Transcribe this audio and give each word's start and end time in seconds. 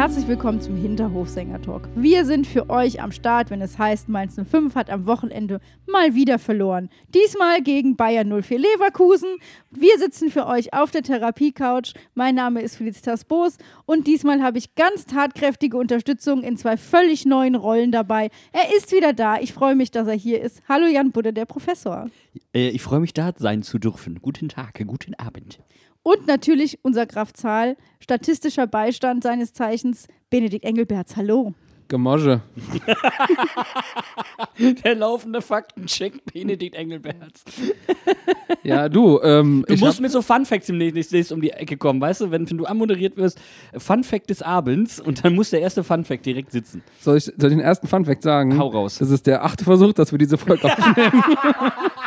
herzlich 0.00 0.26
willkommen 0.28 0.62
zum 0.62 0.76
Hinterhofsänger-Talk. 0.76 1.90
Wir 1.94 2.24
sind 2.24 2.46
für 2.46 2.70
euch 2.70 3.02
am 3.02 3.12
Start, 3.12 3.50
wenn 3.50 3.60
es 3.60 3.78
heißt, 3.78 4.08
Mainz 4.08 4.34
05 4.34 4.74
hat 4.74 4.88
am 4.88 5.04
Wochenende 5.04 5.60
mal 5.86 6.14
wieder 6.14 6.38
verloren. 6.38 6.88
Diesmal 7.12 7.60
gegen 7.60 7.96
Bayern 7.96 8.30
04 8.42 8.60
Leverkusen. 8.60 9.28
Wir 9.70 9.98
sitzen 9.98 10.30
für 10.30 10.46
euch 10.46 10.72
auf 10.72 10.90
der 10.90 11.02
Therapiecouch. 11.02 11.92
Mein 12.14 12.34
Name 12.34 12.62
ist 12.62 12.76
Felicitas 12.76 13.26
Boos 13.26 13.58
und 13.84 14.06
diesmal 14.06 14.42
habe 14.42 14.56
ich 14.56 14.74
ganz 14.74 15.04
tatkräftige 15.04 15.76
Unterstützung 15.76 16.44
in 16.44 16.56
zwei 16.56 16.78
völlig 16.78 17.26
neuen 17.26 17.54
Rollen 17.54 17.92
dabei. 17.92 18.30
Er 18.52 18.74
ist 18.74 18.92
wieder 18.92 19.12
da. 19.12 19.38
Ich 19.38 19.52
freue 19.52 19.74
mich, 19.74 19.90
dass 19.90 20.08
er 20.08 20.14
hier 20.14 20.40
ist. 20.40 20.62
Hallo 20.66 20.86
Jan 20.86 21.12
Budde, 21.12 21.34
der 21.34 21.44
Professor. 21.44 22.08
Äh, 22.54 22.70
ich 22.70 22.80
freue 22.80 23.00
mich, 23.00 23.12
da 23.12 23.34
sein 23.36 23.62
zu 23.62 23.78
dürfen. 23.78 24.22
Guten 24.22 24.48
Tag, 24.48 24.82
guten 24.86 25.12
Abend. 25.16 25.60
Und 26.02 26.26
natürlich 26.26 26.78
unser 26.82 27.06
Graf 27.06 27.32
Zahl, 27.32 27.76
statistischer 28.00 28.66
Beistand 28.66 29.22
seines 29.22 29.52
Zeichens, 29.52 30.06
Benedikt 30.30 30.64
Engelberts. 30.64 31.16
Hallo. 31.16 31.54
Gemosche. 31.88 32.40
Der 34.84 34.94
laufende 34.94 35.42
Faktencheck 35.42 36.24
Benedikt 36.32 36.76
Engelberts. 36.76 37.44
Ja, 38.62 38.88
du, 38.88 39.20
ähm, 39.22 39.64
Du 39.66 39.74
ich 39.74 39.80
musst 39.80 40.00
mit 40.00 40.12
so 40.12 40.22
Fun 40.22 40.46
Facts 40.46 40.68
im 40.68 40.78
nächsten 40.78 41.34
um 41.34 41.40
die 41.40 41.50
Ecke 41.50 41.76
kommen, 41.76 42.00
weißt 42.00 42.20
du, 42.20 42.30
wenn, 42.30 42.48
wenn 42.48 42.58
du 42.58 42.64
anmoderiert 42.64 43.16
wirst, 43.16 43.40
Fun 43.76 44.04
Fact 44.04 44.30
des 44.30 44.40
Abends 44.40 45.00
und 45.00 45.24
dann 45.24 45.34
muss 45.34 45.50
der 45.50 45.62
erste 45.62 45.82
Fun 45.82 46.04
Fact 46.04 46.24
direkt 46.24 46.52
sitzen. 46.52 46.82
soll, 47.00 47.16
ich, 47.16 47.24
soll 47.24 47.34
ich 47.50 47.56
den 47.56 47.60
ersten 47.60 47.88
Funfact 47.88 48.22
sagen? 48.22 48.56
Hau 48.56 48.68
raus. 48.68 48.98
Das 48.98 49.10
ist 49.10 49.26
der 49.26 49.44
achte 49.44 49.64
Versuch, 49.64 49.92
dass 49.92 50.12
wir 50.12 50.18
diese 50.18 50.38
Folge 50.38 50.64
aufnehmen. 50.72 51.24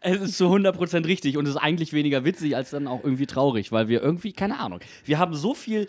Es 0.00 0.20
ist 0.20 0.38
zu 0.38 0.46
100% 0.46 1.06
richtig 1.06 1.36
und 1.36 1.44
es 1.46 1.56
ist 1.56 1.60
eigentlich 1.60 1.92
weniger 1.92 2.24
witzig 2.24 2.56
als 2.56 2.70
dann 2.70 2.86
auch 2.86 3.04
irgendwie 3.04 3.26
traurig, 3.26 3.70
weil 3.70 3.88
wir 3.88 4.02
irgendwie, 4.02 4.32
keine 4.32 4.58
Ahnung, 4.58 4.80
wir 5.04 5.18
haben 5.18 5.34
so 5.34 5.54
viel 5.54 5.88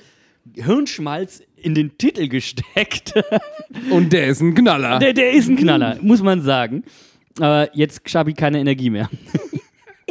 Hirnschmalz 0.56 1.44
in 1.56 1.76
den 1.76 1.98
Titel 1.98 2.28
gesteckt. 2.28 3.14
Und 3.92 4.12
der 4.12 4.28
ist 4.28 4.42
ein 4.42 4.56
Knaller. 4.56 5.00
der, 5.00 5.14
der 5.14 5.32
ist 5.32 5.48
ein 5.48 5.56
Knaller, 5.56 5.98
muss 6.02 6.22
man 6.22 6.42
sagen. 6.42 6.84
Aber 7.39 7.70
jetzt 7.76 8.02
habe 8.14 8.32
ich 8.32 8.36
keine 8.36 8.59
Energie 8.59 8.89
mehr. 8.89 9.09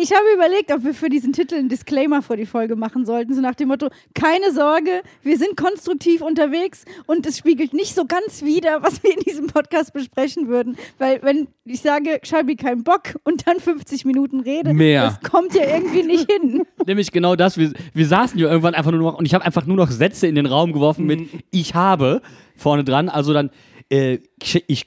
Ich 0.02 0.12
habe 0.12 0.24
überlegt, 0.34 0.72
ob 0.72 0.82
wir 0.82 0.94
für 0.94 1.10
diesen 1.10 1.34
Titel 1.34 1.56
einen 1.56 1.68
Disclaimer 1.68 2.22
vor 2.22 2.38
die 2.38 2.46
Folge 2.46 2.74
machen 2.74 3.04
sollten, 3.04 3.34
so 3.34 3.42
nach 3.42 3.54
dem 3.54 3.68
Motto, 3.68 3.88
keine 4.14 4.50
Sorge, 4.50 5.02
wir 5.22 5.36
sind 5.36 5.58
konstruktiv 5.58 6.22
unterwegs 6.22 6.86
und 7.06 7.26
es 7.26 7.36
spiegelt 7.36 7.74
nicht 7.74 7.94
so 7.94 8.06
ganz 8.06 8.42
wider, 8.42 8.82
was 8.82 9.02
wir 9.02 9.12
in 9.12 9.20
diesem 9.20 9.48
Podcast 9.48 9.92
besprechen 9.92 10.48
würden. 10.48 10.76
Weil 10.96 11.22
wenn 11.22 11.48
ich 11.66 11.82
sage, 11.82 12.18
Schabi 12.22 12.56
kein 12.56 12.82
Bock 12.82 13.16
und 13.24 13.46
dann 13.46 13.60
50 13.60 14.06
Minuten 14.06 14.40
rede, 14.40 14.72
Mehr. 14.72 15.18
das 15.20 15.30
kommt 15.30 15.54
ja 15.54 15.64
irgendwie 15.64 16.02
nicht 16.02 16.30
hin. 16.30 16.62
Nämlich 16.86 17.12
genau 17.12 17.36
das. 17.36 17.58
Wir, 17.58 17.70
wir 17.92 18.06
saßen 18.06 18.38
ja 18.38 18.48
irgendwann 18.48 18.74
einfach 18.74 18.92
nur 18.92 19.00
noch 19.00 19.18
und 19.18 19.26
ich 19.26 19.34
habe 19.34 19.44
einfach 19.44 19.66
nur 19.66 19.76
noch 19.76 19.90
Sätze 19.90 20.26
in 20.26 20.34
den 20.34 20.46
Raum 20.46 20.72
geworfen 20.72 21.04
mit 21.04 21.28
Ich 21.50 21.74
habe 21.74 22.22
vorne 22.56 22.84
dran. 22.84 23.10
Also 23.10 23.34
dann, 23.34 23.50
äh, 23.90 24.18
ich, 24.66 24.86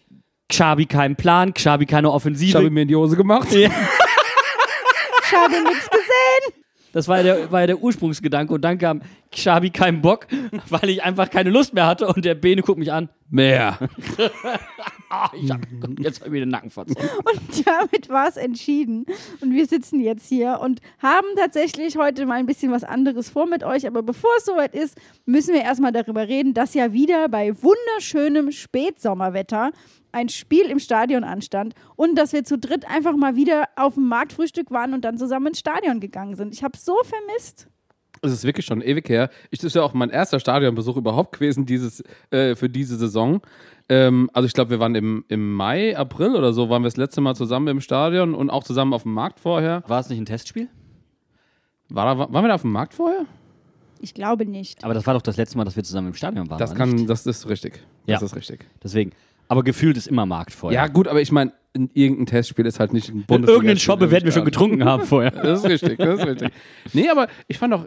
Xabi 0.49 0.87
keinen 0.87 1.15
Plan, 1.15 1.53
Xabi 1.53 1.85
keine 1.85 2.07
Ich 2.07 2.13
Offensive. 2.13 2.57
habe 2.57 2.69
mir 2.71 2.81
in 2.81 2.87
die 2.87 2.95
Hose 2.95 3.15
gemacht. 3.15 3.49
Schabi 5.33 5.61
nichts 5.61 5.89
gesehen. 5.89 6.63
Das 6.93 7.07
war 7.07 7.17
ja 7.17 7.23
der, 7.23 7.51
war 7.51 7.61
ja 7.61 7.67
der 7.67 7.81
Ursprungsgedanke. 7.81 8.53
Und 8.53 8.61
dann 8.61 8.77
kam 8.77 9.01
Xabi 9.31 9.71
keinen 9.71 10.01
Bock, 10.01 10.27
weil 10.69 10.89
ich 10.89 11.03
einfach 11.03 11.29
keine 11.29 11.49
Lust 11.49 11.73
mehr 11.73 11.87
hatte. 11.87 12.07
Und 12.07 12.23
der 12.23 12.35
Bene 12.35 12.61
guckt 12.61 12.77
mich 12.77 12.91
an. 12.91 13.09
Mehr. 13.29 13.79
Ah, 15.09 15.31
ich 15.41 15.49
hab, 15.49 15.61
jetzt 15.99 16.19
hab 16.19 16.27
ich 16.27 16.31
mir 16.31 16.41
den 16.41 16.49
Nacken 16.49 16.69
verzogen. 16.69 17.09
Und 17.17 17.67
damit 17.67 18.09
war 18.09 18.27
es 18.27 18.37
entschieden. 18.37 19.07
Und 19.41 19.53
wir 19.53 19.65
sitzen 19.65 19.99
jetzt 19.99 20.27
hier 20.27 20.59
und 20.61 20.81
haben 20.99 21.25
tatsächlich 21.35 21.97
heute 21.97 22.27
mal 22.27 22.35
ein 22.35 22.45
bisschen 22.45 22.71
was 22.71 22.83
anderes 22.83 23.31
vor 23.31 23.47
mit 23.47 23.63
euch. 23.63 23.87
Aber 23.87 24.03
bevor 24.03 24.29
es 24.37 24.45
soweit 24.45 24.75
ist, 24.75 24.95
müssen 25.25 25.55
wir 25.55 25.63
erstmal 25.63 25.91
darüber 25.91 26.27
reden, 26.27 26.53
dass 26.53 26.75
ja 26.75 26.93
wieder 26.93 27.27
bei 27.27 27.55
wunderschönem 27.59 28.51
Spätsommerwetter 28.51 29.71
ein 30.13 30.29
Spiel 30.29 30.65
im 30.67 30.79
Stadion 30.79 31.23
anstand 31.23 31.73
und 31.95 32.15
dass 32.17 32.31
wir 32.33 32.43
zu 32.43 32.57
dritt 32.57 32.87
einfach 32.89 33.15
mal 33.15 33.35
wieder 33.35 33.65
auf 33.75 33.95
dem 33.95 34.07
Marktfrühstück 34.07 34.71
waren 34.71 34.93
und 34.93 35.03
dann 35.03 35.17
zusammen 35.17 35.47
ins 35.47 35.59
Stadion 35.59 35.99
gegangen 35.99 36.35
sind. 36.35 36.53
Ich 36.53 36.63
habe 36.63 36.77
so 36.77 36.95
vermisst. 37.03 37.67
Es 38.21 38.31
ist 38.31 38.45
wirklich 38.45 38.65
schon 38.65 38.81
ewig 38.81 39.09
her. 39.09 39.29
Ich, 39.51 39.59
das 39.59 39.67
ist 39.67 39.75
ja 39.75 39.81
auch 39.81 39.93
mein 39.93 40.09
erster 40.09 40.39
Stadionbesuch 40.39 40.95
überhaupt 40.95 41.33
gewesen 41.33 41.65
dieses, 41.65 42.01
äh, 42.29 42.55
für 42.55 42.69
diese 42.69 42.95
Saison. 42.95 43.41
Ähm, 43.89 44.29
also 44.31 44.45
ich 44.47 44.53
glaube, 44.53 44.69
wir 44.69 44.79
waren 44.79 44.95
im, 44.95 45.25
im 45.27 45.53
Mai, 45.53 45.97
April 45.97 46.35
oder 46.35 46.53
so, 46.53 46.69
waren 46.69 46.83
wir 46.83 46.87
das 46.87 46.95
letzte 46.95 47.19
Mal 47.19 47.35
zusammen 47.35 47.67
im 47.67 47.81
Stadion 47.81 48.33
und 48.33 48.49
auch 48.49 48.63
zusammen 48.63 48.93
auf 48.93 49.03
dem 49.03 49.13
Markt 49.13 49.41
vorher. 49.41 49.83
War 49.87 49.99
es 49.99 50.07
nicht 50.09 50.19
ein 50.19 50.25
Testspiel? 50.25 50.69
War 51.89 52.15
da, 52.15 52.33
waren 52.33 52.43
wir 52.43 52.47
da 52.47 52.55
auf 52.55 52.61
dem 52.61 52.71
Markt 52.71 52.93
vorher? 52.93 53.25
Ich 53.99 54.13
glaube 54.13 54.45
nicht. 54.45 54.83
Aber 54.83 54.93
das 54.93 55.05
war 55.05 55.13
doch 55.13 55.21
das 55.21 55.37
letzte 55.37 55.57
Mal, 55.57 55.63
dass 55.65 55.75
wir 55.75 55.83
zusammen 55.83 56.09
im 56.09 56.13
Stadion 56.13 56.49
waren. 56.49 56.59
Das 56.59 56.75
kann, 56.75 56.91
nicht? 56.91 57.09
das 57.09 57.25
ist 57.25 57.47
richtig. 57.47 57.81
Ja. 58.05 58.15
Das 58.15 58.23
ist 58.23 58.35
richtig. 58.35 58.65
Deswegen. 58.83 59.11
Aber 59.47 59.63
gefühlt 59.63 59.97
ist 59.97 60.07
immer 60.07 60.25
Markt 60.25 60.53
vorher. 60.53 60.81
Ja, 60.81 60.87
gut, 60.87 61.07
aber 61.07 61.21
ich 61.21 61.31
meine, 61.31 61.51
irgendein 61.93 62.25
Testspiel 62.27 62.65
ist 62.65 62.79
halt 62.79 62.93
nicht 62.93 63.09
ein 63.09 63.17
In 63.17 63.23
Bundesliga. 63.25 63.53
irgendeinen 63.53 63.79
Shoppe 63.79 64.11
werden 64.11 64.25
wir 64.25 64.31
schon 64.31 64.45
getrunken 64.45 64.83
haben 64.85 65.03
vorher. 65.03 65.31
Das 65.43 65.59
ist 65.63 65.69
richtig, 65.69 65.97
das 65.97 66.19
ist 66.19 66.25
richtig. 66.27 66.49
Nee, 66.93 67.09
aber 67.09 67.27
ich 67.47 67.57
fand 67.57 67.73
auch 67.73 67.85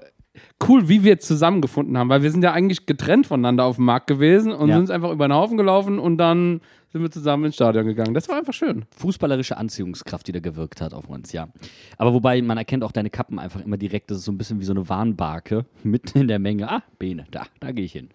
cool, 0.68 0.88
wie 0.88 1.02
wir 1.02 1.18
zusammengefunden 1.18 1.96
haben, 1.96 2.08
weil 2.10 2.22
wir 2.22 2.30
sind 2.30 2.42
ja 2.44 2.52
eigentlich 2.52 2.84
getrennt 2.86 3.26
voneinander 3.26 3.64
auf 3.64 3.76
dem 3.76 3.86
Markt 3.86 4.06
gewesen 4.06 4.52
und 4.52 4.68
Ja. 4.68 4.76
sind 4.76 4.90
einfach 4.90 5.10
über 5.10 5.26
den 5.28 5.32
Haufen 5.34 5.56
gelaufen 5.56 5.98
und 5.98 6.18
dann 6.18 6.60
sind 6.92 7.00
wir 7.02 7.10
zusammen 7.10 7.46
ins 7.46 7.54
Stadion 7.54 7.86
gegangen. 7.86 8.12
Das 8.14 8.28
war 8.28 8.36
einfach 8.36 8.52
schön. 8.52 8.84
fußballerische 8.96 9.56
Anziehungskraft, 9.56 10.26
die 10.28 10.32
da 10.32 10.40
gewirkt 10.40 10.80
hat 10.80 10.92
auf 10.92 11.08
uns, 11.08 11.32
ja. 11.32 11.48
Aber 11.96 12.12
wobei, 12.12 12.42
man 12.42 12.58
erkennt 12.58 12.84
auch 12.84 12.92
deine 12.92 13.08
Kappen 13.10 13.38
einfach 13.38 13.64
immer 13.64 13.76
direkt, 13.78 14.10
das 14.10 14.18
ist 14.18 14.24
so 14.24 14.32
ein 14.32 14.38
bisschen 14.38 14.60
wie 14.60 14.64
so 14.64 14.72
eine 14.72 14.86
Warnbarke 14.88 15.64
mitten 15.84 16.18
in 16.18 16.28
der 16.28 16.38
Menge. 16.38 16.70
Ah, 16.70 16.82
Bene, 16.98 17.24
da, 17.30 17.44
da 17.60 17.72
gehe 17.72 17.84
ich 17.84 17.92
hin. 17.92 18.10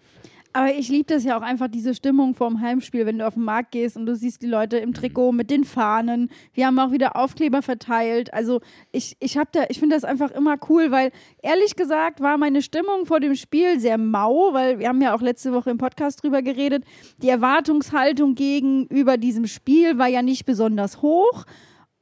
Aber 0.54 0.74
ich 0.74 0.88
liebe 0.88 1.12
das 1.12 1.24
ja 1.24 1.38
auch 1.38 1.42
einfach, 1.42 1.68
diese 1.68 1.94
Stimmung 1.94 2.34
vorm 2.34 2.60
Heimspiel, 2.60 3.06
wenn 3.06 3.18
du 3.18 3.26
auf 3.26 3.34
den 3.34 3.44
Markt 3.44 3.70
gehst 3.70 3.96
und 3.96 4.04
du 4.04 4.14
siehst 4.14 4.42
die 4.42 4.46
Leute 4.46 4.76
im 4.76 4.92
Trikot 4.92 5.32
mit 5.32 5.50
den 5.50 5.64
Fahnen. 5.64 6.28
Wir 6.52 6.66
haben 6.66 6.78
auch 6.78 6.92
wieder 6.92 7.16
Aufkleber 7.16 7.62
verteilt. 7.62 8.34
Also 8.34 8.60
ich, 8.90 9.16
ich 9.20 9.38
habe 9.38 9.48
da, 9.52 9.64
ich 9.70 9.78
finde 9.78 9.96
das 9.96 10.04
einfach 10.04 10.30
immer 10.30 10.56
cool, 10.68 10.90
weil 10.90 11.10
ehrlich 11.42 11.74
gesagt 11.74 12.20
war 12.20 12.36
meine 12.36 12.60
Stimmung 12.60 13.06
vor 13.06 13.18
dem 13.18 13.34
Spiel 13.34 13.80
sehr 13.80 13.96
mau, 13.96 14.52
weil 14.52 14.78
wir 14.78 14.88
haben 14.88 15.00
ja 15.00 15.14
auch 15.14 15.22
letzte 15.22 15.52
Woche 15.54 15.70
im 15.70 15.78
Podcast 15.78 16.22
drüber 16.22 16.42
geredet. 16.42 16.84
Die 17.22 17.30
Erwartungshaltung 17.30 18.34
gegenüber 18.34 19.16
diesem 19.16 19.46
Spiel 19.46 19.96
war 19.96 20.08
ja 20.08 20.20
nicht 20.20 20.44
besonders 20.44 21.00
hoch. 21.00 21.46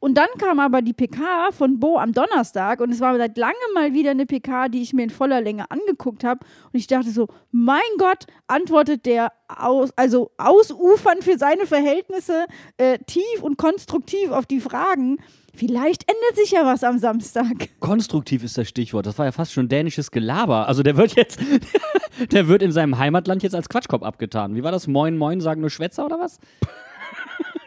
Und 0.00 0.15
dann 0.15 0.28
kam 0.38 0.59
aber 0.59 0.81
die 0.81 0.94
PK 0.94 1.53
von 1.53 1.78
Bo 1.78 1.99
am 1.99 2.12
Donnerstag 2.12 2.81
und 2.81 2.91
es 2.91 3.00
war 3.00 3.16
seit 3.19 3.37
langem 3.37 3.56
mal 3.75 3.93
wieder 3.93 4.12
eine 4.12 4.25
PK, 4.25 4.69
die 4.69 4.81
ich 4.81 4.94
mir 4.94 5.03
in 5.03 5.11
voller 5.11 5.43
Länge 5.43 5.71
angeguckt 5.71 6.25
habe. 6.25 6.41
Und 6.72 6.78
ich 6.78 6.87
dachte 6.87 7.11
so, 7.11 7.28
mein 7.53 7.81
Gott, 7.99 8.25
antwortet 8.47 9.05
der 9.05 9.33
aus, 9.47 9.91
also 9.97 10.31
ausufernd 10.38 11.22
für 11.22 11.37
seine 11.37 11.66
Verhältnisse 11.66 12.47
äh, 12.78 12.99
tief 13.06 13.43
und 13.43 13.59
konstruktiv 13.59 14.31
auf 14.31 14.47
die 14.47 14.61
Fragen. 14.61 15.19
Vielleicht 15.55 16.11
ändert 16.11 16.37
sich 16.37 16.53
ja 16.53 16.65
was 16.65 16.82
am 16.82 16.99
Samstag. 16.99 17.69
Konstruktiv 17.81 18.43
ist 18.43 18.56
das 18.56 18.69
Stichwort. 18.69 19.05
Das 19.05 19.19
war 19.19 19.26
ja 19.26 19.32
fast 19.32 19.53
schon 19.53 19.69
dänisches 19.69 20.11
Gelaber. 20.11 20.67
Also 20.67 20.82
der 20.82 20.96
wird 20.96 21.14
jetzt, 21.14 21.41
der 22.32 22.49
wird 22.49 22.62
in 22.62 22.73
seinem 22.73 22.96
Heimatland 22.96 23.43
jetzt 23.43 23.55
als 23.55 23.69
Quatschkopf 23.69 24.03
abgetan. 24.03 24.55
Wie 24.55 24.62
war 24.62 24.73
das? 24.73 24.87
Moin, 24.87 25.19
moin, 25.19 25.43
sagen 25.43 25.61
nur 25.61 25.69
Schwätzer 25.69 26.06
oder 26.06 26.19
was? 26.19 26.38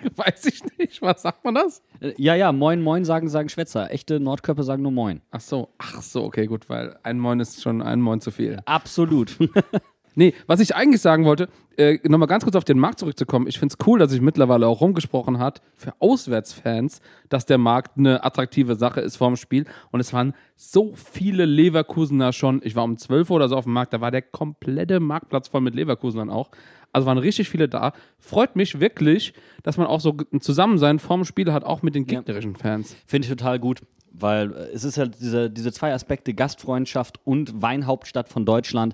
Weiß 0.15 0.45
ich 0.45 0.61
nicht, 0.77 1.01
was 1.01 1.21
sagt 1.21 1.43
man 1.43 1.55
das? 1.55 1.81
Ja, 2.17 2.35
ja, 2.35 2.51
moin, 2.51 2.81
moin, 2.81 3.05
sagen, 3.05 3.29
sagen 3.29 3.49
Schwätzer. 3.49 3.91
Echte 3.91 4.19
Nordkörper 4.19 4.63
sagen 4.63 4.81
nur 4.83 4.91
moin. 4.91 5.21
Ach 5.31 5.41
so, 5.41 5.69
ach 5.77 6.01
so, 6.01 6.23
okay, 6.23 6.45
gut, 6.45 6.69
weil 6.69 6.97
ein 7.03 7.19
Moin 7.19 7.39
ist 7.39 7.61
schon 7.61 7.81
ein 7.81 8.01
Moin 8.01 8.21
zu 8.21 8.31
viel. 8.31 8.59
Absolut. 8.65 9.37
Nee, 10.15 10.33
was 10.47 10.59
ich 10.59 10.75
eigentlich 10.75 11.01
sagen 11.01 11.25
wollte, 11.25 11.49
äh, 11.77 11.97
nochmal 12.07 12.27
ganz 12.27 12.43
kurz 12.43 12.55
auf 12.55 12.63
den 12.63 12.77
Markt 12.77 12.99
zurückzukommen. 12.99 13.47
Ich 13.47 13.57
finde 13.57 13.75
es 13.79 13.87
cool, 13.87 13.99
dass 13.99 14.11
sich 14.11 14.21
mittlerweile 14.21 14.67
auch 14.67 14.81
rumgesprochen 14.81 15.39
hat 15.39 15.61
für 15.75 15.93
Auswärtsfans, 15.99 17.01
dass 17.29 17.45
der 17.45 17.57
Markt 17.57 17.97
eine 17.97 18.23
attraktive 18.23 18.75
Sache 18.75 19.01
ist 19.01 19.17
vorm 19.17 19.35
Spiel. 19.35 19.65
Und 19.91 19.99
es 19.99 20.13
waren 20.13 20.33
so 20.55 20.93
viele 20.93 21.45
Leverkusener 21.45 22.31
schon. 22.31 22.61
Ich 22.63 22.75
war 22.75 22.83
um 22.83 22.97
12 22.97 23.29
Uhr 23.29 23.37
oder 23.37 23.49
so 23.49 23.55
auf 23.55 23.63
dem 23.63 23.73
Markt, 23.73 23.93
da 23.93 24.01
war 24.01 24.11
der 24.11 24.21
komplette 24.21 24.99
Marktplatz 24.99 25.47
voll 25.47 25.61
mit 25.61 25.73
Leverkusenern 25.73 26.29
auch. 26.29 26.51
Also 26.91 27.07
waren 27.07 27.17
richtig 27.17 27.49
viele 27.49 27.67
da. 27.67 27.93
Freut 28.19 28.55
mich 28.55 28.79
wirklich, 28.79 29.33
dass 29.63 29.77
man 29.77 29.87
auch 29.87 29.99
so 29.99 30.15
ein 30.31 30.41
Zusammensein 30.41 30.99
vorm 30.99 31.25
Spiel 31.25 31.51
hat, 31.51 31.63
auch 31.63 31.81
mit 31.81 31.95
den 31.95 32.05
gegnerischen 32.05 32.55
Fans. 32.55 32.95
Finde 33.07 33.25
ich 33.25 33.29
total 33.29 33.57
gut, 33.57 33.81
weil 34.11 34.51
es 34.73 34.83
ist 34.83 34.99
halt 34.99 35.19
diese, 35.19 35.49
diese 35.49 35.71
zwei 35.71 35.91
Aspekte, 35.91 36.35
Gastfreundschaft 36.35 37.19
und 37.25 37.63
Weinhauptstadt 37.63 38.29
von 38.29 38.45
Deutschland. 38.45 38.93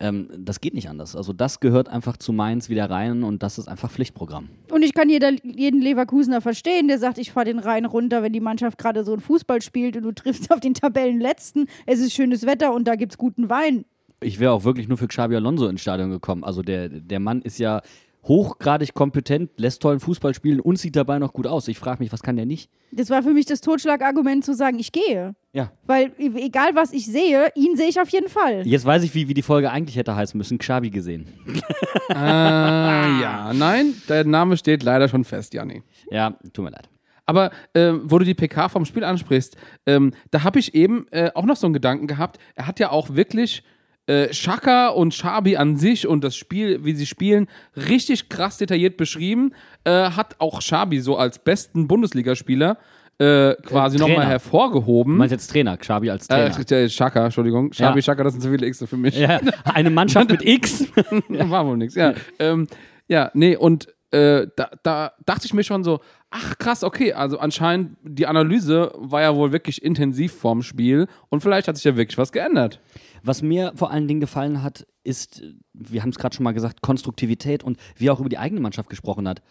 Ähm, 0.00 0.28
das 0.36 0.60
geht 0.60 0.74
nicht 0.74 0.88
anders. 0.88 1.16
Also 1.16 1.32
das 1.32 1.60
gehört 1.60 1.88
einfach 1.88 2.16
zu 2.16 2.32
Mainz 2.32 2.68
wieder 2.68 2.88
rein 2.88 3.22
und 3.22 3.42
das 3.42 3.58
ist 3.58 3.68
einfach 3.68 3.90
Pflichtprogramm. 3.90 4.48
Und 4.70 4.82
ich 4.82 4.94
kann 4.94 5.08
jeder, 5.08 5.32
jeden 5.42 5.80
Leverkusener 5.80 6.40
verstehen, 6.40 6.88
der 6.88 6.98
sagt, 6.98 7.18
ich 7.18 7.32
fahre 7.32 7.46
den 7.46 7.58
Rhein 7.58 7.84
runter, 7.84 8.22
wenn 8.22 8.32
die 8.32 8.40
Mannschaft 8.40 8.78
gerade 8.78 9.04
so 9.04 9.12
ein 9.12 9.20
Fußball 9.20 9.62
spielt 9.62 9.96
und 9.96 10.02
du 10.02 10.12
triffst 10.12 10.52
auf 10.52 10.60
den 10.60 10.74
Tabellenletzten. 10.74 11.66
Es 11.86 12.00
ist 12.00 12.12
schönes 12.12 12.46
Wetter 12.46 12.72
und 12.72 12.86
da 12.86 12.94
gibt 12.94 13.12
es 13.12 13.18
guten 13.18 13.48
Wein. 13.48 13.84
Ich 14.20 14.40
wäre 14.40 14.52
auch 14.52 14.64
wirklich 14.64 14.88
nur 14.88 14.98
für 14.98 15.06
Xabi 15.06 15.36
Alonso 15.36 15.68
ins 15.68 15.80
Stadion 15.80 16.10
gekommen. 16.10 16.42
Also 16.42 16.62
der, 16.62 16.88
der 16.88 17.20
Mann 17.20 17.40
ist 17.40 17.58
ja 17.58 17.82
hochgradig 18.28 18.94
kompetent, 18.94 19.50
lässt 19.56 19.82
tollen 19.82 20.00
Fußball 20.00 20.34
spielen 20.34 20.60
und 20.60 20.78
sieht 20.78 20.94
dabei 20.94 21.18
noch 21.18 21.32
gut 21.32 21.46
aus. 21.46 21.66
Ich 21.68 21.78
frage 21.78 22.02
mich, 22.02 22.12
was 22.12 22.22
kann 22.22 22.36
der 22.36 22.46
nicht? 22.46 22.70
Das 22.92 23.10
war 23.10 23.22
für 23.22 23.32
mich 23.32 23.46
das 23.46 23.60
Totschlagargument 23.62 24.44
zu 24.44 24.54
sagen, 24.54 24.78
ich 24.78 24.92
gehe. 24.92 25.34
Ja. 25.52 25.72
Weil 25.86 26.12
e- 26.18 26.44
egal 26.46 26.74
was 26.74 26.92
ich 26.92 27.06
sehe, 27.06 27.48
ihn 27.54 27.76
sehe 27.76 27.88
ich 27.88 28.00
auf 28.00 28.10
jeden 28.10 28.28
Fall. 28.28 28.66
Jetzt 28.66 28.84
weiß 28.84 29.02
ich, 29.02 29.14
wie, 29.14 29.28
wie 29.28 29.34
die 29.34 29.42
Folge 29.42 29.70
eigentlich 29.70 29.96
hätte 29.96 30.14
heißen 30.14 30.36
müssen. 30.36 30.58
Xabi 30.58 30.90
gesehen. 30.90 31.26
Ah, 32.10 33.20
ja, 33.20 33.52
nein, 33.52 33.94
der 34.08 34.24
Name 34.24 34.56
steht 34.56 34.82
leider 34.82 35.08
schon 35.08 35.24
fest, 35.24 35.52
Janni. 35.52 35.82
Ja, 36.10 36.38
tut 36.52 36.64
mir 36.64 36.70
leid. 36.70 36.88
Aber 37.26 37.50
ähm, 37.74 38.02
wo 38.04 38.18
du 38.18 38.24
die 38.24 38.34
PK 38.34 38.70
vom 38.70 38.86
Spiel 38.86 39.04
ansprichst, 39.04 39.56
ähm, 39.84 40.12
da 40.30 40.44
habe 40.44 40.58
ich 40.58 40.74
eben 40.74 41.06
äh, 41.10 41.30
auch 41.34 41.44
noch 41.44 41.56
so 41.56 41.66
einen 41.66 41.74
Gedanken 41.74 42.06
gehabt. 42.06 42.38
Er 42.54 42.66
hat 42.66 42.80
ja 42.80 42.90
auch 42.90 43.14
wirklich 43.14 43.62
äh, 44.08 44.32
Schaka 44.32 44.88
und 44.88 45.14
Schabi 45.14 45.56
an 45.56 45.76
sich 45.76 46.06
und 46.08 46.24
das 46.24 46.34
Spiel, 46.34 46.84
wie 46.84 46.94
sie 46.94 47.06
spielen, 47.06 47.46
richtig 47.76 48.28
krass 48.28 48.56
detailliert 48.58 48.96
beschrieben. 48.96 49.52
Äh, 49.84 50.10
hat 50.10 50.36
auch 50.40 50.60
Schabi 50.62 51.00
so 51.00 51.16
als 51.16 51.38
besten 51.38 51.86
Bundesligaspieler 51.86 52.78
äh, 53.20 53.54
quasi 53.64 53.96
Äh, 53.96 54.00
nochmal 54.00 54.26
hervorgehoben. 54.26 55.14
Du 55.14 55.18
meinst 55.18 55.32
jetzt 55.32 55.50
Trainer, 55.50 55.76
Xabi 55.76 56.10
als 56.10 56.26
Trainer. 56.28 56.56
Äh, 56.70 56.88
Schaka, 56.88 57.24
Entschuldigung. 57.26 57.72
Schabi, 57.72 57.98
Ja. 57.98 58.02
Schaka, 58.02 58.24
das 58.24 58.32
sind 58.34 58.42
zu 58.42 58.50
viele 58.50 58.66
X 58.66 58.84
für 58.86 58.96
mich. 58.96 59.16
ja, 59.18 59.40
eine 59.64 59.90
Mannschaft 59.90 60.30
mit 60.30 60.44
X. 60.44 60.84
War 61.28 61.66
wohl 61.66 61.76
nix. 61.76 61.94
Ja, 61.94 62.14
ähm, 62.38 62.66
ja 63.08 63.30
nee, 63.34 63.56
und 63.56 63.88
äh, 64.10 64.46
da, 64.56 64.70
da 64.84 65.12
dachte 65.26 65.46
ich 65.46 65.52
mir 65.52 65.64
schon 65.64 65.84
so, 65.84 66.00
ach 66.30 66.56
krass, 66.58 66.82
okay, 66.84 67.12
also 67.12 67.38
anscheinend 67.38 67.96
die 68.02 68.26
Analyse 68.26 68.92
war 68.96 69.20
ja 69.20 69.34
wohl 69.34 69.52
wirklich 69.52 69.82
intensiv 69.82 70.32
vorm 70.32 70.62
Spiel 70.62 71.08
und 71.28 71.42
vielleicht 71.42 71.68
hat 71.68 71.76
sich 71.76 71.84
ja 71.84 71.96
wirklich 71.96 72.16
was 72.16 72.32
geändert. 72.32 72.80
Was 73.22 73.42
mir 73.42 73.72
vor 73.76 73.90
allen 73.90 74.08
Dingen 74.08 74.20
gefallen 74.20 74.62
hat, 74.62 74.86
ist, 75.04 75.42
wir 75.72 76.02
haben 76.02 76.10
es 76.10 76.18
gerade 76.18 76.34
schon 76.36 76.44
mal 76.44 76.52
gesagt, 76.52 76.82
Konstruktivität 76.82 77.62
und 77.64 77.78
wie 77.96 78.06
er 78.08 78.12
auch 78.12 78.20
über 78.20 78.28
die 78.28 78.38
eigene 78.38 78.60
Mannschaft 78.60 78.90
gesprochen 78.90 79.26
hat. 79.28 79.42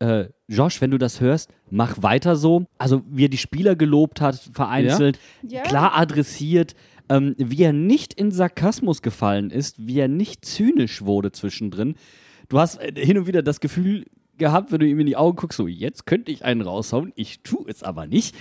Äh, 0.00 0.28
Josh, 0.48 0.80
wenn 0.80 0.90
du 0.90 0.98
das 0.98 1.20
hörst, 1.20 1.50
mach 1.70 2.02
weiter 2.02 2.34
so. 2.36 2.64
Also 2.78 3.02
wie 3.08 3.26
er 3.26 3.28
die 3.28 3.36
Spieler 3.38 3.76
gelobt 3.76 4.20
hat, 4.20 4.36
vereinzelt, 4.52 5.18
Ja. 5.46 5.62
klar 5.62 5.96
adressiert, 5.98 6.74
ähm, 7.10 7.34
wie 7.38 7.62
er 7.62 7.72
nicht 7.72 8.14
in 8.14 8.30
Sarkasmus 8.30 9.02
gefallen 9.02 9.50
ist, 9.50 9.86
wie 9.86 9.98
er 9.98 10.08
nicht 10.08 10.44
zynisch 10.44 11.02
wurde 11.02 11.32
zwischendrin. 11.32 11.96
Du 12.48 12.58
hast 12.58 12.76
äh, 12.80 12.92
hin 12.96 13.18
und 13.18 13.26
wieder 13.26 13.42
das 13.42 13.60
Gefühl 13.60 14.06
gehabt, 14.38 14.72
wenn 14.72 14.80
du 14.80 14.86
ihm 14.86 14.98
in 15.00 15.06
die 15.06 15.16
Augen 15.16 15.36
guckst, 15.36 15.58
so 15.58 15.66
jetzt 15.68 16.06
könnte 16.06 16.32
ich 16.32 16.44
einen 16.46 16.62
raushauen, 16.62 17.12
ich 17.14 17.42
tue 17.42 17.68
es 17.68 17.82
aber 17.82 18.06
nicht. 18.06 18.34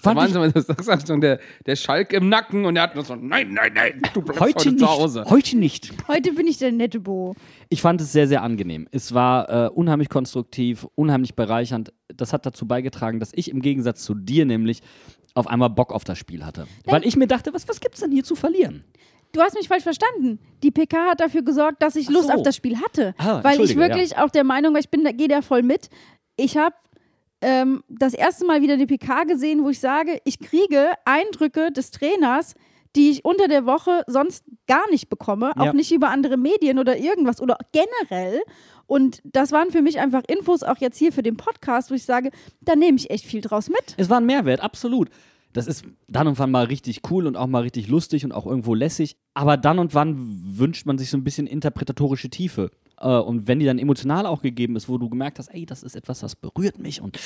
Fand 0.00 0.34
mal, 0.34 0.52
das 0.52 0.66
sagt 0.66 1.08
schon 1.08 1.20
der, 1.20 1.40
der 1.66 1.76
Schalk 1.76 2.12
im 2.12 2.28
Nacken 2.28 2.64
und 2.64 2.76
er 2.76 2.82
hat 2.82 2.94
nur 2.94 3.04
so, 3.04 3.14
nein, 3.14 3.52
nein, 3.52 3.72
nein, 3.74 4.02
du 4.14 4.22
bleibst 4.22 4.40
heute 4.40 4.58
heute, 4.58 4.68
nicht. 4.70 4.78
zu 4.80 4.90
Hause. 4.90 5.24
Heute 5.28 5.56
nicht. 5.56 5.92
Heute 6.08 6.32
bin 6.32 6.46
ich 6.46 6.58
der 6.58 6.72
nette 6.72 7.00
Bo. 7.00 7.34
Ich 7.68 7.82
fand 7.82 8.00
es 8.00 8.12
sehr, 8.12 8.28
sehr 8.28 8.42
angenehm. 8.42 8.88
Es 8.90 9.14
war 9.14 9.66
äh, 9.66 9.68
unheimlich 9.70 10.08
konstruktiv, 10.08 10.86
unheimlich 10.94 11.34
bereichernd. 11.34 11.92
Das 12.14 12.32
hat 12.32 12.46
dazu 12.46 12.66
beigetragen, 12.66 13.20
dass 13.20 13.32
ich 13.34 13.50
im 13.50 13.60
Gegensatz 13.60 14.02
zu 14.02 14.14
dir 14.14 14.44
nämlich 14.44 14.82
auf 15.34 15.46
einmal 15.46 15.70
Bock 15.70 15.92
auf 15.92 16.04
das 16.04 16.18
Spiel 16.18 16.44
hatte. 16.44 16.66
Weil 16.84 17.06
ich 17.06 17.16
mir 17.16 17.26
dachte, 17.26 17.52
was, 17.54 17.68
was 17.68 17.80
gibt's 17.80 18.00
denn 18.00 18.12
hier 18.12 18.24
zu 18.24 18.34
verlieren? 18.34 18.84
Du 19.32 19.40
hast 19.40 19.54
mich 19.54 19.68
falsch 19.68 19.82
verstanden. 19.82 20.38
Die 20.62 20.70
PK 20.70 21.10
hat 21.10 21.20
dafür 21.20 21.42
gesorgt, 21.42 21.82
dass 21.82 21.96
ich 21.96 22.08
Lust 22.08 22.28
so. 22.28 22.34
auf 22.34 22.42
das 22.42 22.56
Spiel 22.56 22.80
hatte. 22.80 23.14
Ah, 23.18 23.42
weil 23.44 23.60
ich 23.60 23.76
wirklich 23.76 24.16
auch 24.16 24.30
der 24.30 24.44
Meinung 24.44 24.72
war, 24.72 24.80
ich 24.80 24.88
bin, 24.88 25.04
da 25.04 25.12
gehe 25.12 25.28
da 25.28 25.42
voll 25.42 25.62
mit. 25.62 25.90
Ich 26.36 26.56
habe 26.56 26.74
ähm, 27.40 27.82
das 27.88 28.14
erste 28.14 28.44
Mal 28.46 28.62
wieder 28.62 28.76
die 28.76 28.86
PK 28.86 29.24
gesehen, 29.24 29.62
wo 29.64 29.70
ich 29.70 29.80
sage, 29.80 30.20
ich 30.24 30.38
kriege 30.38 30.92
Eindrücke 31.04 31.70
des 31.72 31.90
Trainers, 31.90 32.54
die 32.96 33.10
ich 33.10 33.24
unter 33.24 33.48
der 33.48 33.66
Woche 33.66 34.02
sonst 34.06 34.44
gar 34.66 34.88
nicht 34.90 35.08
bekomme, 35.08 35.52
Ja. 35.56 35.68
auch 35.68 35.72
nicht 35.72 35.92
über 35.92 36.08
andere 36.10 36.36
Medien 36.36 36.78
oder 36.78 36.98
irgendwas 36.98 37.40
oder 37.40 37.56
generell. 37.72 38.40
Und 38.86 39.20
das 39.24 39.52
waren 39.52 39.70
für 39.70 39.82
mich 39.82 40.00
einfach 40.00 40.22
Infos, 40.26 40.62
auch 40.62 40.78
jetzt 40.78 40.96
hier 40.96 41.12
für 41.12 41.22
den 41.22 41.36
Podcast, 41.36 41.90
wo 41.90 41.94
ich 41.94 42.04
sage, 42.04 42.30
da 42.62 42.74
nehme 42.74 42.96
ich 42.96 43.10
echt 43.10 43.24
viel 43.26 43.42
draus 43.42 43.68
mit. 43.68 43.94
Es 43.98 44.08
war 44.08 44.18
ein 44.18 44.26
Mehrwert, 44.26 44.60
absolut. 44.60 45.10
Das 45.52 45.66
ist 45.66 45.84
dann 46.08 46.26
und 46.28 46.38
wann 46.38 46.50
mal 46.50 46.64
richtig 46.64 47.02
cool 47.10 47.26
und 47.26 47.36
auch 47.36 47.46
mal 47.46 47.62
richtig 47.62 47.88
lustig 47.88 48.24
und 48.24 48.32
auch 48.32 48.46
irgendwo 48.46 48.74
lässig. 48.74 49.16
Aber 49.34 49.56
dann 49.56 49.78
und 49.78 49.94
wann 49.94 50.16
wünscht 50.58 50.86
man 50.86 50.98
sich 50.98 51.10
so 51.10 51.16
ein 51.16 51.24
bisschen 51.24 51.46
interpretatorische 51.46 52.30
Tiefe. 52.30 52.70
Äh, 53.00 53.08
Und 53.08 53.46
wenn 53.46 53.58
die 53.60 53.66
dann 53.66 53.78
emotional 53.78 54.26
auch 54.26 54.42
gegeben 54.42 54.76
ist, 54.76 54.88
wo 54.88 54.98
du 54.98 55.08
gemerkt 55.08 55.38
hast, 55.38 55.48
ey, 55.48 55.66
das 55.66 55.82
ist 55.82 55.94
etwas, 55.96 56.20
das 56.20 56.34
berührt 56.36 56.78
mich 56.78 57.00
und 57.00 57.18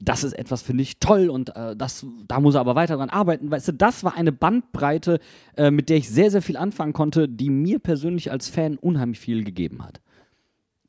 das 0.00 0.24
ist 0.24 0.32
etwas, 0.32 0.62
finde 0.62 0.82
ich 0.82 0.98
toll 0.98 1.28
und 1.30 1.54
äh, 1.56 1.76
das, 1.76 2.04
da 2.28 2.40
muss 2.40 2.54
er 2.54 2.60
aber 2.60 2.74
weiter 2.74 2.96
dran 2.96 3.10
arbeiten. 3.10 3.50
Weißt 3.50 3.68
du, 3.68 3.72
das 3.72 4.04
war 4.04 4.16
eine 4.16 4.32
Bandbreite, 4.32 5.20
äh, 5.56 5.70
mit 5.70 5.88
der 5.88 5.96
ich 5.98 6.08
sehr, 6.08 6.30
sehr 6.30 6.42
viel 6.42 6.56
anfangen 6.56 6.92
konnte, 6.92 7.28
die 7.28 7.50
mir 7.50 7.78
persönlich 7.78 8.30
als 8.30 8.48
Fan 8.48 8.76
unheimlich 8.78 9.20
viel 9.20 9.44
gegeben 9.44 9.84
hat. 9.84 10.00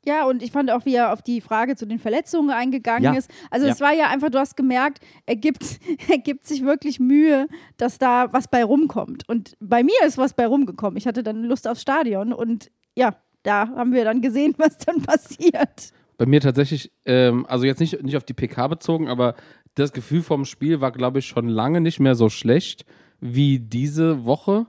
Ja, 0.06 0.26
und 0.26 0.42
ich 0.42 0.52
fand 0.52 0.70
auch, 0.70 0.84
wie 0.84 0.94
er 0.96 1.14
auf 1.14 1.22
die 1.22 1.40
Frage 1.40 1.76
zu 1.76 1.86
den 1.86 1.98
Verletzungen 1.98 2.50
eingegangen 2.50 3.04
Ja. 3.04 3.12
ist. 3.14 3.30
Also 3.50 3.66
Ja. 3.66 3.72
es 3.72 3.80
war 3.80 3.94
ja 3.94 4.08
einfach, 4.08 4.28
du 4.28 4.38
hast 4.38 4.54
gemerkt, 4.54 4.98
er 5.24 5.36
gibt, 5.36 5.78
er 6.10 6.18
gibt 6.18 6.46
sich 6.46 6.62
wirklich 6.62 7.00
Mühe, 7.00 7.46
dass 7.78 7.96
da 7.98 8.30
was 8.32 8.48
bei 8.48 8.64
rumkommt. 8.64 9.26
Und 9.30 9.54
bei 9.60 9.82
mir 9.82 9.94
ist 10.06 10.18
was 10.18 10.34
bei 10.34 10.46
rumgekommen. 10.46 10.98
Ich 10.98 11.06
hatte 11.06 11.22
dann 11.22 11.44
Lust 11.44 11.66
aufs 11.66 11.80
Stadion 11.80 12.34
und 12.34 12.70
ja, 12.96 13.16
da 13.44 13.68
haben 13.68 13.92
wir 13.92 14.04
dann 14.04 14.20
gesehen, 14.20 14.54
was 14.58 14.76
dann 14.78 15.00
passiert. 15.02 15.92
Bei 16.18 16.26
mir 16.26 16.40
tatsächlich, 16.40 16.90
ähm, 17.06 17.46
also 17.48 17.64
jetzt 17.64 17.80
nicht, 17.80 18.02
nicht 18.02 18.16
auf 18.16 18.24
die 18.24 18.34
PK 18.34 18.68
bezogen, 18.68 19.08
aber 19.08 19.34
das 19.74 19.92
Gefühl 19.92 20.22
vom 20.22 20.44
Spiel 20.44 20.80
war, 20.80 20.92
glaube 20.92 21.20
ich, 21.20 21.26
schon 21.26 21.48
lange 21.48 21.80
nicht 21.80 22.00
mehr 22.00 22.14
so 22.14 22.28
schlecht 22.28 22.84
wie 23.20 23.58
diese 23.58 24.24
Woche. 24.24 24.66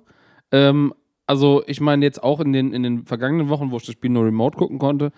Ähm, 0.51 0.93
also 1.27 1.63
ich 1.67 1.81
meine 1.81 2.05
jetzt 2.05 2.23
auch 2.23 2.39
in 2.39 2.53
den, 2.53 2.73
in 2.73 2.83
den 2.83 3.05
vergangenen 3.05 3.49
Wochen, 3.49 3.71
wo 3.71 3.77
ich 3.77 3.85
das 3.85 3.93
Spiel 3.93 4.09
nur 4.11 4.25
remote 4.25 4.57
gucken 4.57 4.79
konnte, 4.79 5.11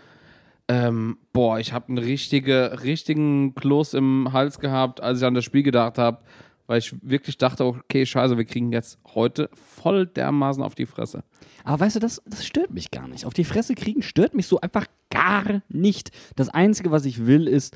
ähm, 0.69 1.17
boah, 1.31 1.59
ich 1.59 1.71
habe 1.71 1.89
einen 1.89 1.97
richtige, 1.97 2.83
richtigen 2.83 3.55
Kloß 3.55 3.93
im 3.93 4.33
Hals 4.33 4.59
gehabt, 4.59 5.01
als 5.01 5.19
ich 5.19 5.25
an 5.25 5.33
das 5.33 5.45
Spiel 5.45 5.63
gedacht 5.63 5.97
habe, 5.97 6.19
weil 6.67 6.79
ich 6.79 6.93
wirklich 7.01 7.37
dachte, 7.37 7.65
okay, 7.65 8.05
scheiße, 8.05 8.37
wir 8.37 8.45
kriegen 8.45 8.71
jetzt 8.71 8.99
heute 9.15 9.49
voll 9.53 10.05
dermaßen 10.05 10.61
auf 10.61 10.75
die 10.75 10.85
Fresse. 10.85 11.23
Aber 11.63 11.79
weißt 11.79 11.95
du, 11.95 11.99
das, 11.99 12.21
das 12.25 12.45
stört 12.45 12.71
mich 12.71 12.91
gar 12.91 13.07
nicht. 13.07 13.25
Auf 13.25 13.33
die 13.33 13.45
Fresse 13.45 13.73
kriegen 13.73 14.01
stört 14.01 14.35
mich 14.35 14.47
so 14.47 14.61
einfach 14.61 14.85
gar 15.09 15.61
nicht. 15.69 16.11
Das 16.35 16.49
Einzige, 16.49 16.91
was 16.91 17.05
ich 17.05 17.25
will, 17.25 17.47
ist, 17.47 17.75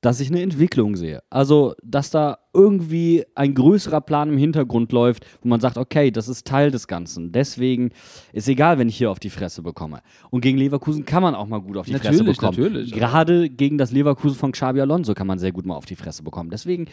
dass 0.00 0.20
ich 0.20 0.28
eine 0.28 0.42
Entwicklung 0.42 0.96
sehe. 0.96 1.22
Also, 1.30 1.74
dass 1.82 2.10
da 2.10 2.38
irgendwie 2.54 3.24
ein 3.34 3.54
größerer 3.54 4.00
Plan 4.00 4.28
im 4.28 4.38
Hintergrund 4.38 4.92
läuft, 4.92 5.26
wo 5.42 5.48
man 5.48 5.60
sagt, 5.60 5.78
okay, 5.78 6.10
das 6.10 6.28
ist 6.28 6.46
Teil 6.46 6.70
des 6.70 6.86
Ganzen. 6.86 7.32
Deswegen 7.32 7.90
ist 8.32 8.48
egal, 8.48 8.78
wenn 8.78 8.88
ich 8.88 8.96
hier 8.96 9.10
auf 9.10 9.18
die 9.18 9.30
Fresse 9.30 9.62
bekomme. 9.62 10.02
Und 10.30 10.40
gegen 10.42 10.58
Leverkusen 10.58 11.04
kann 11.04 11.22
man 11.22 11.34
auch 11.34 11.46
mal 11.46 11.60
gut 11.60 11.76
auf 11.76 11.86
die 11.86 11.94
Fresse 11.94 12.12
Natürlich, 12.12 12.38
bekommen. 12.38 12.58
natürlich. 12.58 12.92
Gerade 12.92 13.50
gegen 13.50 13.78
das 13.78 13.90
Leverkusen 13.92 14.36
von 14.36 14.52
Xabi 14.52 14.80
Alonso 14.80 15.14
kann 15.14 15.26
man 15.26 15.38
sehr 15.38 15.52
gut 15.52 15.66
mal 15.66 15.74
auf 15.74 15.86
die 15.86 15.96
Fresse 15.96 16.22
bekommen. 16.22 16.50
Deswegen 16.50 16.86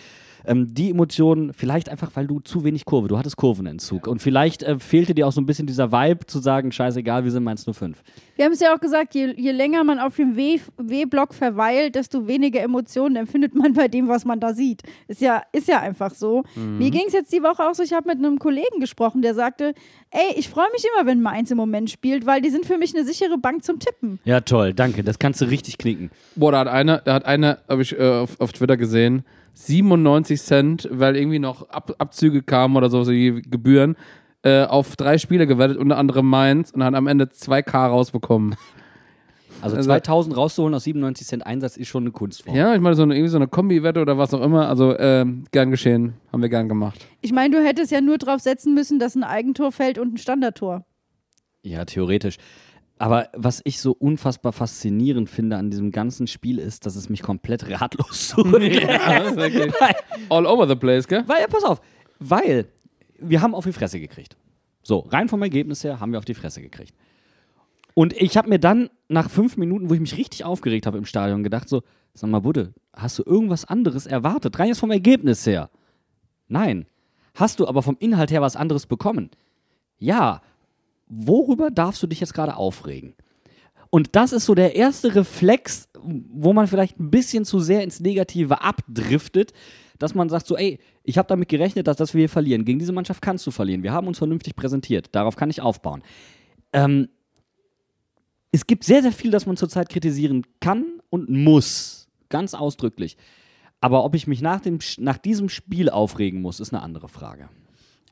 ähm, 0.46 0.74
die 0.74 0.90
Emotionen, 0.90 1.54
vielleicht 1.54 1.90
einfach, 1.90 2.12
weil 2.16 2.28
du 2.28 2.40
zu 2.40 2.64
wenig 2.64 2.86
Kurve, 2.86 3.08
du 3.08 3.18
hattest 3.18 3.38
Kurvenentzug. 3.38 4.08
Und 4.08 4.22
vielleicht 4.22 4.64
äh, 4.64 4.80
fehlte 4.80 5.14
dir 5.14 5.28
auch 5.28 5.32
so 5.32 5.42
ein 5.42 5.46
bisschen 5.46 5.68
dieser 5.68 5.92
Vibe 5.92 6.26
zu 6.26 6.40
sagen, 6.40 6.72
scheißegal, 6.72 7.24
wir 7.24 7.32
sind 7.32 7.44
Mainz 7.44 7.66
05. 7.66 8.02
Wir 8.36 8.46
haben 8.46 8.54
es 8.54 8.60
ja 8.60 8.74
auch 8.74 8.80
gesagt, 8.80 9.16
je, 9.16 9.34
je 9.36 9.52
länger 9.52 9.84
man 9.84 10.00
auf 10.00 10.16
dem 10.16 10.36
W-Block 10.36 11.34
verweilt, 11.34 11.96
desto 11.96 12.28
weniger 12.28 12.62
Emotionen 12.62 13.16
empfindet 13.18 13.54
man 13.56 13.74
bei 13.74 13.88
dem, 13.88 14.08
was 14.08 14.26
man 14.26 14.40
da 14.40 14.54
sieht. 14.54 14.84
Ist 15.08 15.22
ja, 15.22 15.44
ist 15.52 15.68
ja 15.68 15.80
einfach 15.80 16.14
so. 16.14 16.44
Mir 16.56 16.92
ging 16.92 17.04
es 17.08 17.14
jetzt 17.14 17.32
die 17.34 17.42
Woche 17.42 17.64
auch 17.64 17.74
so, 17.74 17.84
ich 17.84 17.94
habe 17.94 18.08
mit 18.08 18.18
einem 18.18 18.40
Kollegen 18.40 18.80
gesprochen, 18.80 19.22
der 19.22 19.34
sagte, 19.34 19.74
ey, 20.12 20.36
ich 20.36 20.50
freue 20.50 20.68
mich 20.74 20.84
immer, 20.94 21.08
wenn 21.08 21.22
Mainz 21.22 21.52
im 21.52 21.58
Moment 21.58 21.90
spielt, 21.90 22.26
weil 22.26 22.42
die 22.42 22.50
sind 22.50 22.66
für 22.66 22.78
mich 22.78 22.96
eine 22.96 23.06
sichere 23.06 23.38
Bank 23.38 23.64
zum 23.64 23.80
Tippen. 23.80 24.20
Ja, 24.24 24.42
toll, 24.42 24.74
danke. 24.74 25.04
Das 25.04 25.20
kannst 25.20 25.42
du 25.42 25.46
richtig 25.46 25.78
knicken. 25.78 26.12
Boah, 26.36 26.52
da 26.52 26.60
hat 26.60 26.68
einer, 26.68 27.00
da 27.00 27.14
hat 27.16 27.26
einer, 27.26 27.60
habe 27.68 27.82
ich 27.82 27.98
äh, 27.98 28.04
auf, 28.04 28.40
auf 28.40 28.52
Twitter 28.52 28.78
gesehen, 28.78 29.24
97 29.54 30.42
Cent, 30.42 30.88
weil 30.92 31.16
irgendwie 31.16 31.40
noch 31.40 31.70
Ab, 31.70 31.94
Abzüge 31.98 32.44
kamen 32.44 32.78
oder 32.78 32.90
so, 32.90 33.04
so 33.04 33.12
die 33.12 33.42
Gebühren, 33.42 33.96
äh, 34.42 34.64
auf 34.64 34.96
drei 34.96 35.18
Spiele 35.18 35.48
gewettet, 35.48 35.78
unter 35.78 35.98
anderem 35.98 36.28
Mainz, 36.30 36.72
und 36.72 36.84
hat 36.84 36.96
am 36.96 37.08
Ende 37.08 37.26
2K 37.26 37.88
rausbekommen. 37.88 38.56
Also 39.62 39.76
Also- 39.76 39.88
2000 39.90 40.36
rauszuholen 40.38 40.74
aus 40.74 40.84
97 40.84 41.28
Cent 41.28 41.46
Einsatz 41.46 41.78
ist 41.78 41.88
schon 41.88 42.04
eine 42.04 42.12
Kunstform. 42.12 42.56
Ja, 42.56 42.74
ich 42.76 42.82
meine, 42.82 42.96
so 42.96 43.04
eine, 43.04 43.16
irgendwie 43.16 43.30
so 43.30 43.38
eine 43.38 43.48
Kombi-Wette 43.48 44.02
oder 44.02 44.18
was 44.18 44.34
auch 44.34 44.42
immer. 44.42 44.68
Also, 44.70 44.98
ähm, 44.98 45.46
gern 45.52 45.72
geschehen. 45.72 46.14
Haben 46.32 46.42
wir 46.42 46.50
gern 46.50 46.70
gemacht. 46.70 47.06
Ich 47.22 47.32
meine, 47.32 47.56
du 47.58 47.64
hättest 47.64 47.92
ja 47.92 48.02
nur 48.02 48.18
drauf 48.18 48.40
setzen 48.42 48.74
müssen, 48.74 49.00
dass 49.00 49.16
ein 49.16 49.24
Eigentor 49.24 49.72
fällt 49.72 49.98
und 49.98 50.14
ein 50.14 50.18
Standardtor. 50.18 50.86
Ja, 51.64 51.84
theoretisch. 51.86 52.38
Aber 53.02 53.30
was 53.34 53.62
ich 53.64 53.80
so 53.80 53.92
unfassbar 53.94 54.52
faszinierend 54.52 55.30
finde 55.30 55.56
an 55.56 55.70
diesem 55.70 55.92
ganzen 55.92 56.28
Spiel 56.28 56.60
ist, 56.60 56.86
dass 56.86 56.96
es 56.98 57.08
mich 57.10 57.22
komplett 57.22 57.70
ratlos 57.70 58.30
zurücklässt. 58.36 58.90
Ja, 58.90 59.90
all 60.30 60.46
over 60.46 60.68
the 60.68 60.76
place, 60.76 61.08
gell? 61.08 61.24
Weil, 61.28 61.48
pass 61.48 61.64
auf, 61.64 61.80
weil 62.20 62.66
wir 63.18 63.42
haben 63.42 63.56
auf 63.56 63.64
die 63.66 63.72
Fresse 63.72 64.00
gekriegt. 64.02 64.36
So, 64.84 65.00
rein 65.00 65.30
vom 65.30 65.42
Ergebnis 65.42 65.84
her 65.84 66.00
haben 66.00 66.12
wir 66.12 66.20
auf 66.20 66.26
die 66.26 66.34
Fresse 66.34 66.62
gekriegt. 66.62 66.94
Und 68.00 68.14
ich 68.14 68.38
habe 68.38 68.48
mir 68.48 68.60
dann 68.60 68.90
nach 69.10 69.30
fünf 69.30 69.58
Minuten, 69.58 69.90
wo 69.90 69.94
ich 69.94 70.00
mich 70.00 70.16
richtig 70.16 70.46
aufgeregt 70.46 70.86
habe 70.86 70.98
im 70.98 71.04
Stadion, 71.04 71.44
gedacht 71.44 71.68
so, 71.68 71.84
sag 72.14 72.30
mal, 72.30 72.40
Budde, 72.40 72.74
hast 72.94 73.20
du 73.20 73.24
irgendwas 73.26 73.66
anderes 73.66 74.06
erwartet? 74.06 74.58
Rein 74.58 74.70
jetzt 74.70 74.80
vom 74.80 74.92
Ergebnis 74.92 75.46
her. 75.46 75.70
Nein. 76.48 76.86
Hast 77.36 77.60
du 77.60 77.68
aber 77.68 77.84
vom 77.84 77.98
Inhalt 78.00 78.32
her 78.32 78.42
was 78.42 78.56
anderes 78.56 78.86
bekommen? 78.86 79.30
Ja. 79.98 80.42
Worüber 81.10 81.72
darfst 81.72 82.02
du 82.02 82.08
dich 82.08 82.22
jetzt 82.22 82.34
gerade 82.34 82.56
aufregen? 82.56 83.16
Und 83.90 84.16
das 84.16 84.32
ist 84.32 84.46
so 84.46 84.56
der 84.56 84.78
erste 84.78 85.14
Reflex, 85.14 85.90
wo 86.02 86.54
man 86.54 86.68
vielleicht 86.68 87.02
ein 87.02 87.12
bisschen 87.12 87.44
zu 87.44 87.60
sehr 87.60 87.84
ins 87.84 88.00
Negative 88.00 88.62
abdriftet, 88.62 89.52
dass 89.98 90.16
man 90.16 90.30
sagt 90.30 90.48
so, 90.48 90.56
ey, 90.56 90.80
ich 91.04 91.18
habe 91.18 91.28
damit 91.28 91.50
gerechnet, 91.50 91.88
dass, 91.88 91.98
dass 91.98 92.14
wir 92.14 92.20
hier 92.20 92.30
verlieren. 92.30 92.64
Gegen 92.64 92.80
diese 92.80 92.94
Mannschaft 92.94 93.22
kannst 93.22 93.46
du 93.46 93.52
verlieren. 93.52 93.84
Wir 93.84 93.92
haben 93.92 94.08
uns 94.08 94.20
vernünftig 94.20 94.56
präsentiert. 94.56 95.10
Darauf 95.12 95.36
kann 95.36 95.50
ich 95.50 95.60
aufbauen. 95.60 96.02
Ähm, 96.72 97.10
es 98.52 98.66
gibt 98.68 98.84
sehr, 98.84 99.02
sehr 99.02 99.12
viel, 99.12 99.32
das 99.32 99.46
man 99.46 99.58
zurzeit 99.58 99.90
kritisieren 99.90 100.46
kann 100.60 101.02
und 101.10 101.30
muss. 101.30 102.08
Ganz 102.30 102.54
ausdrücklich. 102.54 103.18
Aber 103.82 104.04
ob 104.04 104.16
ich 104.16 104.28
mich 104.28 104.42
nach, 104.42 104.60
dem, 104.60 104.80
nach 104.98 105.18
diesem 105.18 105.50
Spiel 105.50 105.90
aufregen 105.90 106.42
muss, 106.42 106.60
ist 106.60 106.74
eine 106.74 106.84
andere 106.84 107.08
Frage. 107.08 107.50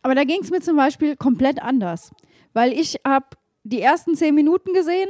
Aber 0.02 0.16
da 0.16 0.24
ging 0.24 0.42
es 0.42 0.50
mir 0.50 0.62
zum 0.62 0.78
Beispiel 0.78 1.16
komplett 1.16 1.62
anders. 1.62 2.12
Weil 2.54 2.72
ich 2.72 3.00
habe 3.06 3.26
die 3.64 3.82
ersten 3.82 4.16
zehn 4.16 4.34
Minuten 4.34 4.74
gesehen 4.74 5.10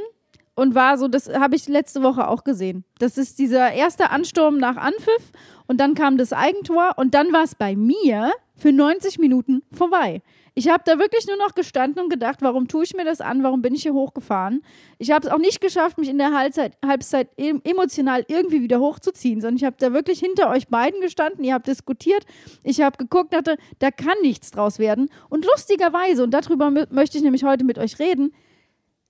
und 0.58 0.74
war 0.74 0.98
so, 0.98 1.08
das 1.08 1.28
habe 1.28 1.56
ich 1.56 1.68
letzte 1.68 2.02
Woche 2.02 2.28
auch 2.28 2.44
gesehen. 2.44 2.84
Das 2.98 3.16
ist 3.16 3.38
dieser 3.38 3.72
erste 3.72 4.10
Ansturm 4.10 4.58
nach 4.58 4.76
Anpfiff 4.76 5.32
und 5.66 5.78
dann 5.80 5.94
kam 5.94 6.18
das 6.18 6.32
Eigentor 6.32 6.94
und 6.96 7.14
dann 7.14 7.32
war 7.32 7.44
es 7.44 7.54
bei 7.54 7.76
mir 7.76 8.32
für 8.56 8.72
90 8.72 9.18
Minuten 9.18 9.62
vorbei. 9.72 10.20
Ich 10.54 10.68
habe 10.68 10.82
da 10.84 10.98
wirklich 10.98 11.24
nur 11.28 11.36
noch 11.36 11.54
gestanden 11.54 12.02
und 12.02 12.08
gedacht, 12.10 12.38
warum 12.42 12.66
tue 12.66 12.82
ich 12.82 12.92
mir 12.96 13.04
das 13.04 13.20
an, 13.20 13.44
warum 13.44 13.62
bin 13.62 13.72
ich 13.76 13.82
hier 13.82 13.92
hochgefahren? 13.94 14.62
Ich 14.98 15.12
habe 15.12 15.24
es 15.28 15.32
auch 15.32 15.38
nicht 15.38 15.60
geschafft, 15.60 15.98
mich 15.98 16.08
in 16.08 16.18
der 16.18 16.32
Halbzeit, 16.36 16.72
Halbzeit 16.84 17.28
em- 17.36 17.60
emotional 17.62 18.24
irgendwie 18.26 18.60
wieder 18.60 18.80
hochzuziehen, 18.80 19.40
sondern 19.40 19.56
ich 19.58 19.64
habe 19.64 19.76
da 19.78 19.92
wirklich 19.92 20.18
hinter 20.18 20.50
euch 20.50 20.66
beiden 20.66 21.00
gestanden, 21.00 21.44
ihr 21.44 21.54
habt 21.54 21.68
diskutiert, 21.68 22.24
ich 22.64 22.80
habe 22.80 22.96
geguckt, 22.96 23.32
dachte, 23.34 23.56
da 23.78 23.92
kann 23.92 24.16
nichts 24.22 24.50
draus 24.50 24.80
werden. 24.80 25.08
Und 25.28 25.44
lustigerweise, 25.44 26.24
und 26.24 26.32
darüber 26.32 26.66
mö- 26.66 26.92
möchte 26.92 27.16
ich 27.18 27.22
nämlich 27.22 27.44
heute 27.44 27.62
mit 27.64 27.78
euch 27.78 28.00
reden, 28.00 28.32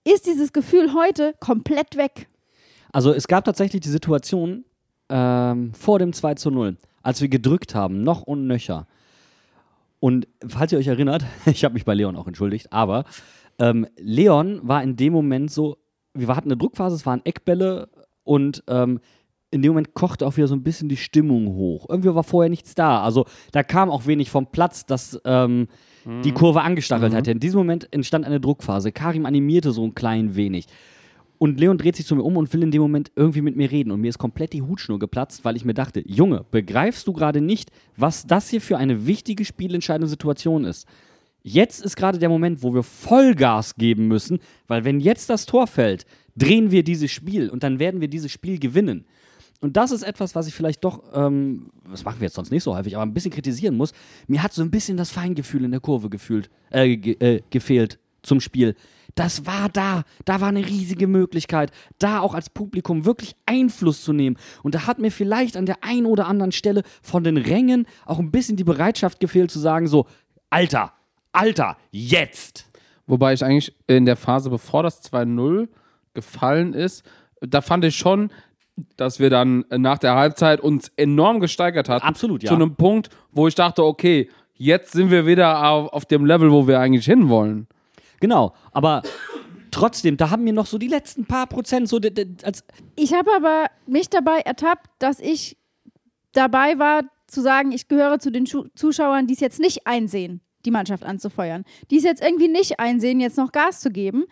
ist 0.04 0.26
dieses 0.26 0.52
Gefühl 0.52 0.94
heute 0.94 1.34
komplett 1.40 1.96
weg. 1.96 2.28
Also 2.92 3.12
es 3.12 3.28
gab 3.28 3.44
tatsächlich 3.44 3.82
die 3.82 3.88
Situation 3.88 4.64
ähm, 5.08 5.72
vor 5.74 5.98
dem 5.98 6.12
2 6.12 6.34
zu 6.34 6.50
0, 6.50 6.76
als 7.02 7.20
wir 7.20 7.28
gedrückt 7.28 7.74
haben, 7.74 8.02
noch 8.02 8.22
und 8.22 8.46
nöcher. 8.46 8.86
Und 10.00 10.28
falls 10.46 10.72
ihr 10.72 10.78
euch 10.78 10.86
erinnert, 10.86 11.24
ich 11.46 11.64
habe 11.64 11.74
mich 11.74 11.84
bei 11.84 11.94
Leon 11.94 12.16
auch 12.16 12.26
entschuldigt, 12.26 12.72
aber 12.72 13.04
ähm, 13.58 13.86
Leon 13.96 14.60
war 14.62 14.82
in 14.82 14.96
dem 14.96 15.12
Moment 15.12 15.50
so, 15.50 15.78
wir 16.14 16.28
hatten 16.28 16.48
eine 16.48 16.56
Druckphase, 16.56 16.96
es 16.96 17.06
waren 17.06 17.24
Eckbälle 17.24 17.88
und 18.24 18.62
ähm, 18.68 19.00
in 19.50 19.62
dem 19.62 19.70
Moment 19.70 19.94
kochte 19.94 20.26
auch 20.26 20.36
wieder 20.36 20.48
so 20.48 20.54
ein 20.54 20.62
bisschen 20.62 20.88
die 20.88 20.96
Stimmung 20.96 21.54
hoch. 21.54 21.86
Irgendwie 21.88 22.14
war 22.14 22.24
vorher 22.24 22.50
nichts 22.50 22.74
da. 22.74 23.02
Also 23.02 23.24
da 23.52 23.62
kam 23.62 23.90
auch 23.90 24.06
wenig 24.06 24.30
vom 24.30 24.46
Platz, 24.46 24.84
dass 24.84 25.20
ähm, 25.24 25.68
die 26.24 26.32
Kurve 26.32 26.62
angestachelt 26.62 27.14
hatte. 27.14 27.30
In 27.30 27.40
diesem 27.40 27.58
Moment 27.58 27.88
entstand 27.90 28.24
eine 28.24 28.40
Druckphase. 28.40 28.92
Karim 28.92 29.26
animierte 29.26 29.72
so 29.72 29.84
ein 29.84 29.94
klein 29.94 30.36
wenig. 30.36 30.66
Und 31.38 31.60
Leon 31.60 31.78
dreht 31.78 31.96
sich 31.96 32.04
zu 32.04 32.16
mir 32.16 32.24
um 32.24 32.36
und 32.36 32.52
will 32.52 32.62
in 32.62 32.72
dem 32.72 32.82
Moment 32.82 33.12
irgendwie 33.14 33.42
mit 33.42 33.56
mir 33.56 33.70
reden. 33.70 33.92
Und 33.92 34.00
mir 34.00 34.08
ist 34.08 34.18
komplett 34.18 34.52
die 34.52 34.62
Hutschnur 34.62 34.98
geplatzt, 34.98 35.44
weil 35.44 35.56
ich 35.56 35.64
mir 35.64 35.74
dachte, 35.74 36.02
Junge, 36.04 36.44
begreifst 36.50 37.06
du 37.06 37.12
gerade 37.12 37.40
nicht, 37.40 37.70
was 37.96 38.26
das 38.26 38.48
hier 38.50 38.60
für 38.60 38.76
eine 38.76 39.06
wichtige 39.06 39.44
spielentscheidende 39.44 40.08
Situation 40.08 40.64
ist? 40.64 40.86
Jetzt 41.42 41.82
ist 41.82 41.96
gerade 41.96 42.18
der 42.18 42.28
Moment, 42.28 42.62
wo 42.62 42.74
wir 42.74 42.82
Vollgas 42.82 43.76
geben 43.76 44.08
müssen, 44.08 44.40
weil 44.66 44.84
wenn 44.84 44.98
jetzt 44.98 45.30
das 45.30 45.46
Tor 45.46 45.66
fällt, 45.68 46.04
drehen 46.36 46.70
wir 46.70 46.82
dieses 46.82 47.10
Spiel 47.10 47.48
und 47.48 47.62
dann 47.62 47.78
werden 47.78 48.00
wir 48.00 48.08
dieses 48.08 48.32
Spiel 48.32 48.58
gewinnen. 48.58 49.06
Und 49.60 49.76
das 49.76 49.90
ist 49.90 50.02
etwas, 50.02 50.34
was 50.34 50.46
ich 50.46 50.54
vielleicht 50.54 50.84
doch, 50.84 51.02
ähm, 51.12 51.70
das 51.90 52.04
machen 52.04 52.20
wir 52.20 52.26
jetzt 52.26 52.34
sonst 52.34 52.50
nicht 52.50 52.62
so 52.62 52.76
häufig, 52.76 52.94
aber 52.94 53.04
ein 53.04 53.14
bisschen 53.14 53.32
kritisieren 53.32 53.76
muss. 53.76 53.92
Mir 54.28 54.42
hat 54.42 54.52
so 54.52 54.62
ein 54.62 54.70
bisschen 54.70 54.96
das 54.96 55.10
Feingefühl 55.10 55.64
in 55.64 55.72
der 55.72 55.80
Kurve 55.80 56.08
gefühlt, 56.08 56.48
äh, 56.70 56.96
ge 56.96 57.16
äh, 57.18 57.42
gefehlt 57.50 57.98
zum 58.22 58.40
Spiel. 58.40 58.76
Das 59.14 59.46
war 59.46 59.68
da. 59.68 60.04
Da 60.24 60.40
war 60.40 60.48
eine 60.48 60.64
riesige 60.64 61.08
Möglichkeit, 61.08 61.72
da 61.98 62.20
auch 62.20 62.34
als 62.34 62.50
Publikum 62.50 63.04
wirklich 63.04 63.34
Einfluss 63.46 64.04
zu 64.04 64.12
nehmen. 64.12 64.36
Und 64.62 64.76
da 64.76 64.86
hat 64.86 65.00
mir 65.00 65.10
vielleicht 65.10 65.56
an 65.56 65.66
der 65.66 65.82
einen 65.82 66.06
oder 66.06 66.28
anderen 66.28 66.52
Stelle 66.52 66.82
von 67.02 67.24
den 67.24 67.36
Rängen 67.36 67.86
auch 68.06 68.20
ein 68.20 68.30
bisschen 68.30 68.56
die 68.56 68.64
Bereitschaft 68.64 69.18
gefehlt 69.18 69.50
zu 69.50 69.58
sagen, 69.58 69.88
so, 69.88 70.06
Alter, 70.50 70.92
Alter, 71.32 71.76
jetzt. 71.90 72.70
Wobei 73.08 73.32
ich 73.32 73.44
eigentlich 73.44 73.74
in 73.88 74.06
der 74.06 74.16
Phase, 74.16 74.50
bevor 74.50 74.84
das 74.84 75.02
2-0 75.02 75.68
gefallen 76.14 76.74
ist, 76.74 77.02
da 77.40 77.60
fand 77.60 77.84
ich 77.84 77.96
schon, 77.96 78.30
dass 78.96 79.18
wir 79.20 79.30
dann 79.30 79.64
nach 79.70 79.98
der 79.98 80.14
Halbzeit 80.14 80.60
uns 80.60 80.90
enorm 80.96 81.40
gesteigert 81.40 81.88
hatten. 81.88 82.06
Absolut, 82.06 82.42
ja. 82.42 82.48
Zu 82.48 82.54
einem 82.54 82.74
Punkt, 82.74 83.10
wo 83.32 83.48
ich 83.48 83.54
dachte, 83.54 83.84
okay, 83.84 84.28
jetzt 84.54 84.92
sind 84.92 85.10
wir 85.10 85.26
wieder 85.26 85.70
auf, 85.70 85.92
auf 85.92 86.04
dem 86.04 86.24
Level, 86.24 86.50
wo 86.52 86.66
wir 86.66 86.80
eigentlich 86.80 87.06
hinwollen. 87.06 87.66
Genau, 88.20 88.52
aber 88.72 89.02
trotzdem, 89.70 90.16
da 90.16 90.30
haben 90.30 90.44
mir 90.44 90.52
noch 90.52 90.66
so 90.66 90.78
die 90.78 90.88
letzten 90.88 91.24
paar 91.24 91.46
Prozent 91.46 91.88
so, 91.88 92.00
als, 92.42 92.64
Ich 92.96 93.14
habe 93.14 93.30
aber 93.34 93.66
mich 93.86 94.10
dabei 94.10 94.40
ertappt, 94.40 94.86
dass 94.98 95.20
ich 95.20 95.56
dabei 96.32 96.78
war, 96.78 97.02
zu 97.26 97.42
sagen, 97.42 97.72
ich 97.72 97.88
gehöre 97.88 98.18
zu 98.18 98.32
den 98.32 98.46
Schu 98.46 98.64
Zuschauern, 98.74 99.26
die 99.26 99.34
es 99.34 99.40
jetzt 99.40 99.60
nicht 99.60 99.86
einsehen, 99.86 100.40
die 100.64 100.70
Mannschaft 100.70 101.04
anzufeuern. 101.04 101.64
Die 101.90 101.98
es 101.98 102.04
jetzt 102.04 102.22
irgendwie 102.22 102.48
nicht 102.48 102.80
einsehen, 102.80 103.20
jetzt 103.20 103.36
noch 103.36 103.52
Gas 103.52 103.80
zu 103.80 103.90
geben. 103.90 104.24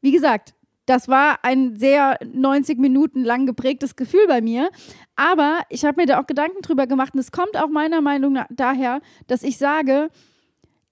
Wie 0.00 0.10
gesagt, 0.10 0.54
das 0.90 1.06
war 1.06 1.38
ein 1.44 1.76
sehr 1.76 2.18
90 2.24 2.80
Minuten 2.80 3.22
lang 3.22 3.46
geprägtes 3.46 3.94
Gefühl 3.94 4.26
bei 4.26 4.40
mir. 4.40 4.70
Aber 5.14 5.60
ich 5.68 5.84
habe 5.84 6.00
mir 6.00 6.06
da 6.06 6.20
auch 6.20 6.26
Gedanken 6.26 6.62
drüber 6.62 6.88
gemacht 6.88 7.14
und 7.14 7.20
es 7.20 7.30
kommt 7.30 7.56
auch 7.56 7.68
meiner 7.68 8.00
Meinung 8.00 8.32
nach 8.32 8.48
daher, 8.50 9.00
dass 9.28 9.44
ich 9.44 9.56
sage, 9.56 10.08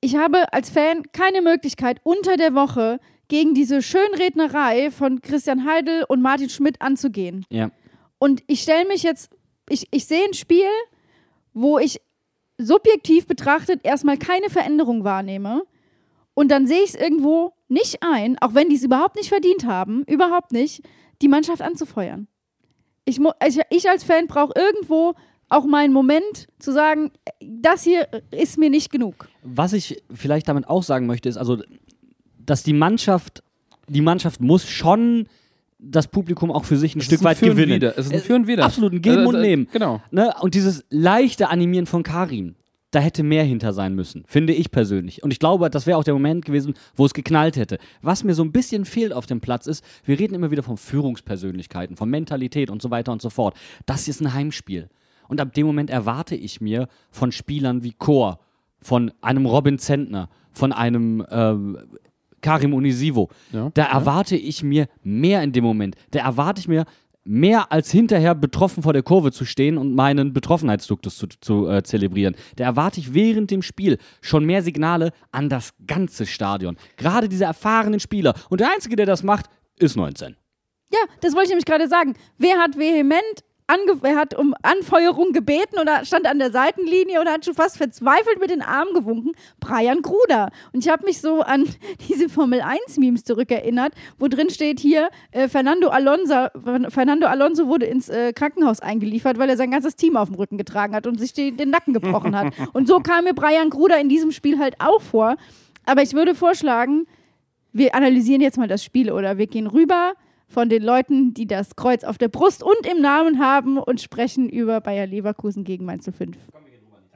ich 0.01 0.15
habe 0.15 0.53
als 0.53 0.71
Fan 0.71 1.03
keine 1.13 1.43
Möglichkeit, 1.43 2.01
unter 2.05 2.37
der 2.37 2.55
Woche 2.55 3.01
gegen 3.27 3.55
diese 3.55 3.83
Schönrednerei 3.83 4.93
von 4.93 5.21
Christian 5.21 5.65
Heidel 5.69 6.05
und 6.07 6.23
Martin 6.23 6.49
Schmidt 6.49 6.81
anzugehen. 6.81 7.45
ja. 7.51 7.71
Und 8.21 8.43
ich 8.49 8.63
stelle 8.63 8.87
mich 8.87 9.05
jetzt, 9.05 9.31
ich, 9.69 9.87
ich 9.93 10.07
sehe 10.07 10.25
ein 10.25 10.35
Spiel, 10.35 10.67
wo 11.55 11.79
ich 11.79 12.01
subjektiv 12.57 13.29
betrachtet 13.29 13.81
erstmal 13.85 14.17
keine 14.17 14.51
Veränderung 14.51 15.05
wahrnehme. 15.05 15.63
Und 16.39 16.53
dann 16.53 16.69
sehe 16.69 16.85
ich 16.85 16.91
es 16.91 16.95
irgendwo 16.95 17.53
nicht 17.67 17.99
ein, 18.01 18.39
auch 18.39 18.55
wenn 18.55 18.69
die 18.69 18.77
es 18.77 18.85
überhaupt 18.85 19.17
nicht 19.17 19.29
verdient 19.29 19.67
haben, 19.67 20.05
überhaupt 20.05 20.53
nicht, 20.53 20.83
die 21.21 21.27
Mannschaft 21.27 21.61
anzufeuern. 21.63 22.29
Ich, 23.05 23.19
ich, 23.45 23.59
ich 23.71 23.91
als 23.91 24.05
Fan 24.05 24.29
brauche 24.29 24.53
irgendwo 24.55 25.15
auch 25.49 25.65
mal 25.65 25.83
einen 25.83 25.93
Moment 25.93 26.47
zu 26.61 26.71
sagen, 26.73 27.11
das 27.41 27.83
hier 27.83 28.07
ist 28.31 28.57
mir 28.57 28.71
nicht 28.71 28.93
genug. 28.93 29.29
Was 29.43 29.73
ich 29.73 30.01
vielleicht 30.15 30.47
damit 30.47 30.69
auch 30.69 30.85
sagen 30.85 31.07
möchte, 31.07 31.29
ist 31.29 31.39
also, 31.39 31.61
dass 32.39 32.63
die 32.63 32.73
Mannschaft, 32.73 33.43
die 33.89 34.01
Mannschaft 34.01 34.41
muss 34.41 34.69
schon 34.69 35.27
das 35.81 36.07
Publikum 36.07 36.53
auch 36.53 36.65
für 36.65 36.77
sich 36.77 36.95
ein 36.95 37.01
Es 37.01 37.07
Stück 37.07 37.17
ist 37.17 37.23
ein 37.23 37.31
weit 37.31 37.41
gewinnen. 37.41 37.75
Wider. 37.75 37.99
Es 37.99 38.07
ist 38.07 38.13
ein 38.13 38.19
Äh, 38.19 38.23
Für 38.23 38.37
und 38.37 38.47
Wider. 38.47 38.65
Absolut, 38.65 38.93
ein 38.93 39.03
Geben 39.03 39.25
Äh, 39.25 39.27
und 39.27 39.35
äh, 39.35 39.41
Nehmen. 39.41 39.69
Genau. 39.73 40.01
Ne? 40.13 40.33
Und 40.41 40.55
dieses 40.55 40.85
leichte 40.89 41.49
Animieren 41.49 41.87
von 41.87 42.05
Karim, 42.05 42.55
da 42.91 43.01
hätte 43.01 43.23
mehr 43.23 43.45
hinter 43.45 43.73
sein 43.73 43.95
müssen, 43.95 44.25
finde 44.27 44.55
ich 44.55 44.71
persönlich. 44.71 45.23
Und 45.23 45.31
ich 45.31 45.39
glaube, 45.39 45.69
das 45.69 45.87
wäre 45.87 45.99
auch 45.99 46.05
der 46.05 46.15
Moment 46.15 46.45
gewesen, 46.45 46.75
wo 46.97 47.05
es 47.05 47.13
geknallt 47.13 47.57
hätte. 47.57 47.79
Was 48.01 48.25
mir 48.25 48.35
so 48.35 48.43
ein 48.43 48.53
bisschen 48.53 48.85
fehlt 48.85 49.13
auf 49.13 49.27
dem 49.27 49.41
Platz 49.41 49.67
ist, 49.67 49.85
wir 50.05 50.19
reden 50.19 50.35
immer 50.35 50.51
wieder 50.51 50.63
von 50.63 50.77
Führungspersönlichkeiten, 50.77 51.97
von 51.97 52.09
Mentalität 52.09 52.71
und 52.71 52.81
so 52.81 52.91
weiter 52.91 53.13
und 53.13 53.21
so 53.21 53.31
fort. 53.31 53.57
Das 53.85 54.09
ist 54.09 54.21
ein 54.21 54.33
Heimspiel. 54.33 54.89
Und 55.29 55.41
ab 55.41 55.53
dem 55.53 55.67
Moment 55.67 55.91
erwarte 55.91 56.35
ich 56.35 56.61
mir 56.61 56.89
von 57.11 57.33
Spielern 57.33 57.83
wie 57.83 57.93
Chor, 57.93 58.41
von 58.81 59.13
einem 59.21 59.45
Robin 59.45 59.79
Zentner, 59.79 60.31
von 60.53 60.73
einem 60.73 61.25
ähm, 61.31 61.79
Karim 62.41 62.73
Unisivo, 62.73 63.29
Ja, 63.53 63.71
da 63.75 63.85
erwarte 63.85 64.37
ich 64.37 64.63
mir 64.63 64.87
mehr 65.03 65.43
in 65.43 65.53
dem 65.53 65.65
Moment. 65.65 65.97
Da 66.13 66.21
erwarte 66.21 66.61
ich 66.61 66.69
mir 66.69 66.85
mehr 67.29 67.71
als 67.71 67.91
hinterher 67.91 68.35
betroffen 68.35 68.83
vor 68.83 68.95
der 68.95 69.03
Kurve 69.03 69.33
zu 69.33 69.45
stehen 69.45 69.77
und 69.77 69.95
meinen 69.95 70.33
Betroffenheitsduktus 70.33 71.19
zu, 71.19 71.27
zu 71.41 71.69
äh, 71.69 71.83
zelebrieren. 71.83 72.35
Da 72.57 72.65
erwarte 72.65 73.01
ich 73.01 73.13
während 73.13 73.51
dem 73.51 73.61
Spiel 73.61 73.99
schon 74.23 74.47
mehr 74.47 74.63
Signale 74.63 75.13
an 75.31 75.51
das 75.51 75.75
ganze 75.87 76.25
Stadion. 76.25 76.77
Gerade 76.97 77.29
diese 77.29 77.45
erfahrenen 77.45 78.01
Spieler. 78.01 78.35
Und 78.49 78.61
der 78.61 78.73
Einzige, 78.73 78.97
der 78.97 79.05
das 79.05 79.23
macht, 79.23 79.47
ist 79.79 79.95
19. 79.95 80.37
Ja, 80.91 81.01
das 81.21 81.35
wollte 81.35 81.45
ich 81.45 81.51
nämlich 81.51 81.67
gerade 81.67 81.87
sagen. 81.87 82.15
Wer 82.39 82.57
hat 82.57 82.79
vehement 82.79 83.45
ange 83.69 84.01
er 84.03 84.17
hat 84.17 84.35
um 84.35 84.55
Anfeuerung 84.63 85.33
gebeten 85.33 85.79
oder 85.79 86.05
stand 86.05 86.27
an 86.27 86.39
der 86.39 86.51
Seitenlinie 86.51 87.21
und 87.21 87.29
hat 87.29 87.45
schon 87.45 87.55
fast 87.55 87.77
verzweifelt 87.77 88.41
mit 88.41 88.51
den 88.51 88.63
Armen 88.63 88.95
gewunken. 88.95 89.33
Brian 89.61 90.03
Gruder. 90.03 90.51
Und 90.73 90.85
ich 90.85 90.91
habe 90.91 91.05
mich 91.05 91.21
so 91.21 91.43
an 91.43 91.69
diese 92.09 92.29
Formel 92.29 92.63
1 92.63 92.97
Memes 92.97 93.25
zurückerinnert, 93.25 93.93
wo 94.19 94.27
drin 94.29 94.51
steht 94.51 94.81
hier, 94.81 95.11
äh, 95.31 95.49
Fernando, 95.49 95.89
Alonso, 95.89 96.49
Fernando 96.89 97.27
Alonso 97.27 97.67
wurde 97.67 97.87
ins 97.87 98.09
äh, 98.09 98.33
Krankenhaus 98.33 98.81
eingeliefert, 98.81 99.39
weil 99.39 99.51
er 99.51 99.57
sein 99.57 99.71
ganzes 99.71 99.97
Team 99.97 100.17
auf 100.17 100.29
dem 100.29 100.37
Rücken 100.37 100.57
getragen 100.57 100.95
hat 100.95 101.07
und 101.07 101.21
sich 101.21 101.33
die, 101.33 101.53
den 101.53 101.71
Nacken 101.71 101.93
gebrochen 101.93 102.37
hat. 102.37 102.53
Und 102.73 102.89
so 102.89 103.01
kam 103.01 103.25
mir 103.25 103.35
Brian 103.35 103.71
Gruder 103.71 104.01
in 104.01 104.09
diesem 104.09 104.33
Spiel 104.33 104.59
halt 104.59 104.75
auch 104.79 105.01
vor. 105.01 105.37
Aber 105.85 106.03
ich 106.03 106.15
würde 106.15 106.35
vorschlagen, 106.35 107.07
wir 107.73 107.95
analysieren 107.95 108.41
jetzt 108.41 108.59
mal 108.59 108.69
das 108.69 108.83
Spiel 108.83 109.13
oder 109.13 109.39
wir 109.39 109.47
gehen 109.47 109.67
rüber 109.67 110.15
von 110.49 110.69
den 110.69 110.83
Leuten, 110.83 111.35
die 111.35 111.47
das 111.47 111.77
Kreuz 111.77 112.05
auf 112.05 112.19
der 112.19 112.29
Brust 112.29 112.63
und 112.63 112.87
im 112.91 113.01
Namen 113.01 113.39
haben 113.39 113.79
und 113.79 114.01
sprechen 114.01 114.49
über 114.49 114.81
Bayer 114.81 115.07
Leverkusen 115.07 115.65
gegen 115.65 115.85
Mainz 115.85 116.05
05. 116.11 116.37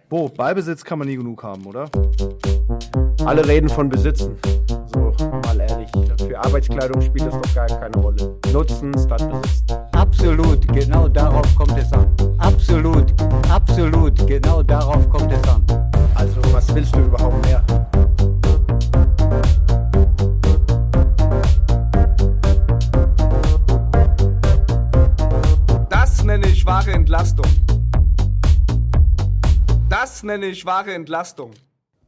Bo, 0.08 0.28
Ballbesitz 0.28 0.84
kann 0.84 0.98
man 0.98 1.08
nie 1.08 1.16
genug 1.16 1.42
haben, 1.42 1.64
oder? 1.64 1.90
Alle 3.24 3.46
reden 3.46 3.68
von 3.70 3.88
Besitzen. 3.88 4.36
So, 4.92 5.14
mal 5.46 5.58
ehrlich, 5.58 5.88
für 6.18 6.38
Arbeitskleidung 6.38 7.00
spielt 7.00 7.26
das 7.26 7.40
doch 7.40 7.54
gar 7.54 7.66
keine 7.66 7.96
Rolle. 7.96 8.38
Nutzen 8.52 8.92
statt 8.98 9.26
Besitzen. 9.30 9.78
Absolut, 9.92 10.68
genau 10.68 11.08
darauf 11.08 11.54
kommt 11.54 11.78
es 11.78 11.90
an. 11.94 12.06
Absolut, 12.38 13.14
absolut, 13.50 14.26
genau 14.26 14.62
darauf 14.62 15.08
kommt 15.08 15.32
es 15.32 15.48
an. 15.48 15.64
Also, 16.14 16.40
was 16.52 16.74
willst 16.74 16.94
du 16.94 17.00
überhaupt 17.00 17.46
mehr? 17.46 17.64
Das 30.22 30.28
nenne 30.28 30.46
ich 30.46 30.64
wahre 30.64 30.94
Entlastung. 30.94 31.50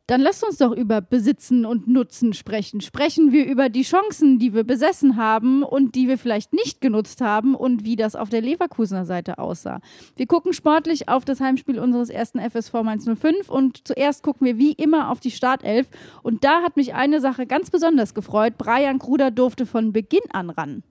Dann 0.06 0.20
lasst 0.20 0.44
uns 0.44 0.58
doch 0.58 0.70
über 0.70 1.00
Besitzen 1.00 1.66
und 1.66 1.88
Nutzen 1.88 2.32
sprechen. 2.32 2.80
Sprechen 2.80 3.32
wir 3.32 3.44
über 3.44 3.68
die 3.68 3.82
Chancen, 3.82 4.38
die 4.38 4.54
wir 4.54 4.62
besessen 4.62 5.16
haben 5.16 5.64
und 5.64 5.96
die 5.96 6.06
wir 6.06 6.16
vielleicht 6.16 6.52
nicht 6.52 6.80
genutzt 6.80 7.20
haben 7.20 7.56
und 7.56 7.84
wie 7.84 7.96
das 7.96 8.14
auf 8.14 8.28
der 8.28 8.40
Leverkusener 8.40 9.04
Seite 9.04 9.38
aussah. 9.38 9.80
Wir 10.14 10.28
gucken 10.28 10.52
sportlich 10.52 11.08
auf 11.08 11.24
das 11.24 11.40
Heimspiel 11.40 11.80
unseres 11.80 12.08
ersten 12.08 12.38
FSV 12.38 12.72
Mainz 12.84 13.04
05 13.04 13.50
und 13.50 13.80
zuerst 13.84 14.22
gucken 14.22 14.46
wir 14.46 14.58
wie 14.58 14.74
immer 14.74 15.10
auf 15.10 15.18
die 15.18 15.32
Startelf. 15.32 15.88
Und 16.22 16.44
da 16.44 16.62
hat 16.62 16.76
mich 16.76 16.94
eine 16.94 17.20
Sache 17.20 17.46
ganz 17.48 17.72
besonders 17.72 18.14
gefreut. 18.14 18.56
Brian 18.58 19.00
Kruder 19.00 19.32
durfte 19.32 19.66
von 19.66 19.92
Beginn 19.92 20.30
an 20.32 20.50
ran. 20.50 20.84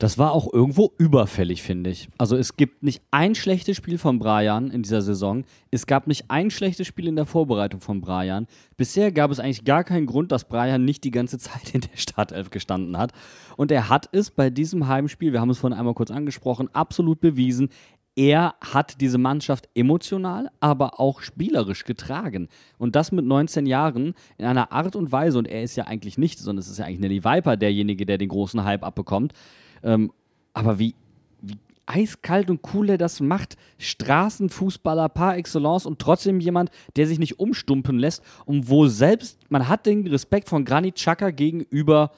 Das 0.00 0.16
war 0.16 0.30
auch 0.30 0.52
irgendwo 0.52 0.92
überfällig, 0.96 1.60
finde 1.60 1.90
ich. 1.90 2.08
Also 2.18 2.36
es 2.36 2.56
gibt 2.56 2.84
nicht 2.84 3.02
ein 3.10 3.34
schlechtes 3.34 3.76
Spiel 3.76 3.98
von 3.98 4.20
Brian 4.20 4.70
in 4.70 4.82
dieser 4.82 5.02
Saison. 5.02 5.44
Es 5.72 5.88
gab 5.88 6.06
nicht 6.06 6.26
ein 6.28 6.52
schlechtes 6.52 6.86
Spiel 6.86 7.08
in 7.08 7.16
der 7.16 7.26
Vorbereitung 7.26 7.80
von 7.80 8.00
Brian. 8.00 8.46
Bisher 8.76 9.10
gab 9.10 9.32
es 9.32 9.40
eigentlich 9.40 9.64
gar 9.64 9.82
keinen 9.82 10.06
Grund, 10.06 10.30
dass 10.30 10.48
Brian 10.48 10.84
nicht 10.84 11.02
die 11.02 11.10
ganze 11.10 11.38
Zeit 11.38 11.74
in 11.74 11.80
der 11.80 11.96
Startelf 11.96 12.50
gestanden 12.50 12.96
hat. 12.96 13.12
Und 13.56 13.72
er 13.72 13.88
hat 13.88 14.08
es 14.12 14.30
bei 14.30 14.50
diesem 14.50 14.86
Heimspiel, 14.86 15.32
wir 15.32 15.40
haben 15.40 15.50
es 15.50 15.58
vorhin 15.58 15.76
einmal 15.76 15.94
kurz 15.94 16.12
angesprochen, 16.12 16.68
absolut 16.72 17.20
bewiesen. 17.20 17.68
Er 18.14 18.54
hat 18.60 19.00
diese 19.00 19.18
Mannschaft 19.18 19.68
emotional, 19.74 20.48
aber 20.60 21.00
auch 21.00 21.22
spielerisch 21.22 21.84
getragen. 21.84 22.48
Und 22.76 22.94
das 22.94 23.10
mit 23.10 23.24
19 23.24 23.66
Jahren 23.66 24.14
in 24.38 24.44
einer 24.44 24.70
Art 24.70 24.94
und 24.94 25.10
Weise, 25.10 25.38
und 25.38 25.48
er 25.48 25.64
ist 25.64 25.74
ja 25.74 25.84
eigentlich 25.84 26.18
nicht, 26.18 26.38
sondern 26.38 26.60
es 26.60 26.68
ist 26.68 26.78
ja 26.78 26.84
eigentlich 26.84 27.00
Nelly 27.00 27.24
Viper 27.24 27.56
derjenige, 27.56 28.06
der 28.06 28.18
den 28.18 28.28
großen 28.28 28.62
Hype 28.62 28.84
abbekommt. 28.84 29.34
Ähm, 29.82 30.12
aber 30.54 30.78
wie, 30.78 30.94
wie 31.40 31.56
eiskalt 31.86 32.50
und 32.50 32.60
cool 32.74 32.90
er 32.90 32.98
das 32.98 33.20
macht. 33.20 33.56
Straßenfußballer 33.78 35.08
par 35.08 35.36
excellence 35.36 35.86
und 35.86 35.98
trotzdem 35.98 36.40
jemand, 36.40 36.70
der 36.96 37.06
sich 37.06 37.18
nicht 37.18 37.38
umstumpen 37.38 37.98
lässt 37.98 38.22
und 38.44 38.68
wo 38.68 38.86
selbst, 38.88 39.38
man 39.48 39.68
hat 39.68 39.86
den 39.86 40.06
Respekt 40.06 40.48
von 40.48 40.64
Granit 40.64 40.96
Xhaka 40.96 41.30
gegenüber 41.30 42.10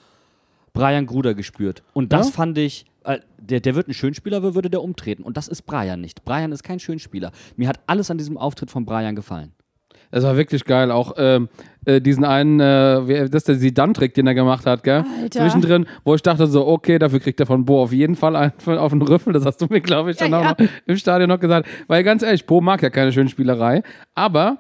Brian 0.72 1.06
Gruder 1.06 1.34
gespürt. 1.34 1.82
Und 1.92 2.12
das 2.12 2.28
Ja? 2.28 2.32
fand 2.32 2.58
ich, 2.58 2.86
äh, 3.04 3.18
der, 3.38 3.60
der 3.60 3.74
wird 3.74 3.88
ein 3.88 3.94
Schönspieler, 3.94 4.54
würde 4.54 4.70
der 4.70 4.82
umtreten. 4.82 5.22
Und 5.24 5.36
das 5.36 5.48
ist 5.48 5.62
Brian 5.62 6.00
nicht. 6.00 6.24
Brian 6.24 6.52
ist 6.52 6.62
kein 6.62 6.78
Schönspieler. 6.78 7.32
Mir 7.56 7.68
hat 7.68 7.80
alles 7.86 8.10
an 8.10 8.18
diesem 8.18 8.36
Auftritt 8.36 8.70
von 8.70 8.84
Brian 8.84 9.16
gefallen. 9.16 9.52
Das 10.10 10.24
war 10.24 10.36
wirklich 10.36 10.64
geil. 10.64 10.90
Auch 10.90 11.14
ähm, 11.18 11.48
äh, 11.84 12.00
diesen 12.00 12.24
einen, 12.24 12.58
äh, 12.60 13.06
wie- 13.08 13.14
das 13.30 13.42
ist 13.42 13.48
der 13.48 13.54
Sidan-Trick, 13.54 14.12
den 14.14 14.26
er 14.26 14.34
gemacht 14.34 14.66
hat, 14.66 14.82
gell? 14.82 15.04
Alter. 15.22 15.40
Zwischendrin, 15.40 15.86
wo 16.04 16.14
ich 16.14 16.22
dachte 16.22 16.46
so, 16.46 16.66
okay, 16.66 16.98
dafür 16.98 17.20
kriegt 17.20 17.38
er 17.40 17.46
von 17.46 17.64
Bo 17.64 17.82
auf 17.82 17.92
jeden 17.92 18.16
Fall 18.16 18.34
einen 18.36 18.52
auf 18.78 18.90
den 18.92 19.02
Rüffel. 19.02 19.32
Das 19.32 19.44
hast 19.46 19.58
du 19.62 19.66
mir, 19.70 19.80
glaube 19.80 20.10
ich, 20.10 20.16
dann 20.16 20.32
Ja, 20.32 20.38
auch 20.40 20.58
ja. 20.58 20.66
im 20.86 20.96
Stadion 20.96 21.28
noch 21.28 21.38
gesagt. 21.40 21.68
Weil 21.86 22.02
ganz 22.02 22.22
ehrlich, 22.22 22.44
Bo 22.46 22.60
mag 22.60 22.82
ja 22.82 22.90
keine 22.90 23.12
Schönspielerei. 23.12 23.82
Aber 24.14 24.58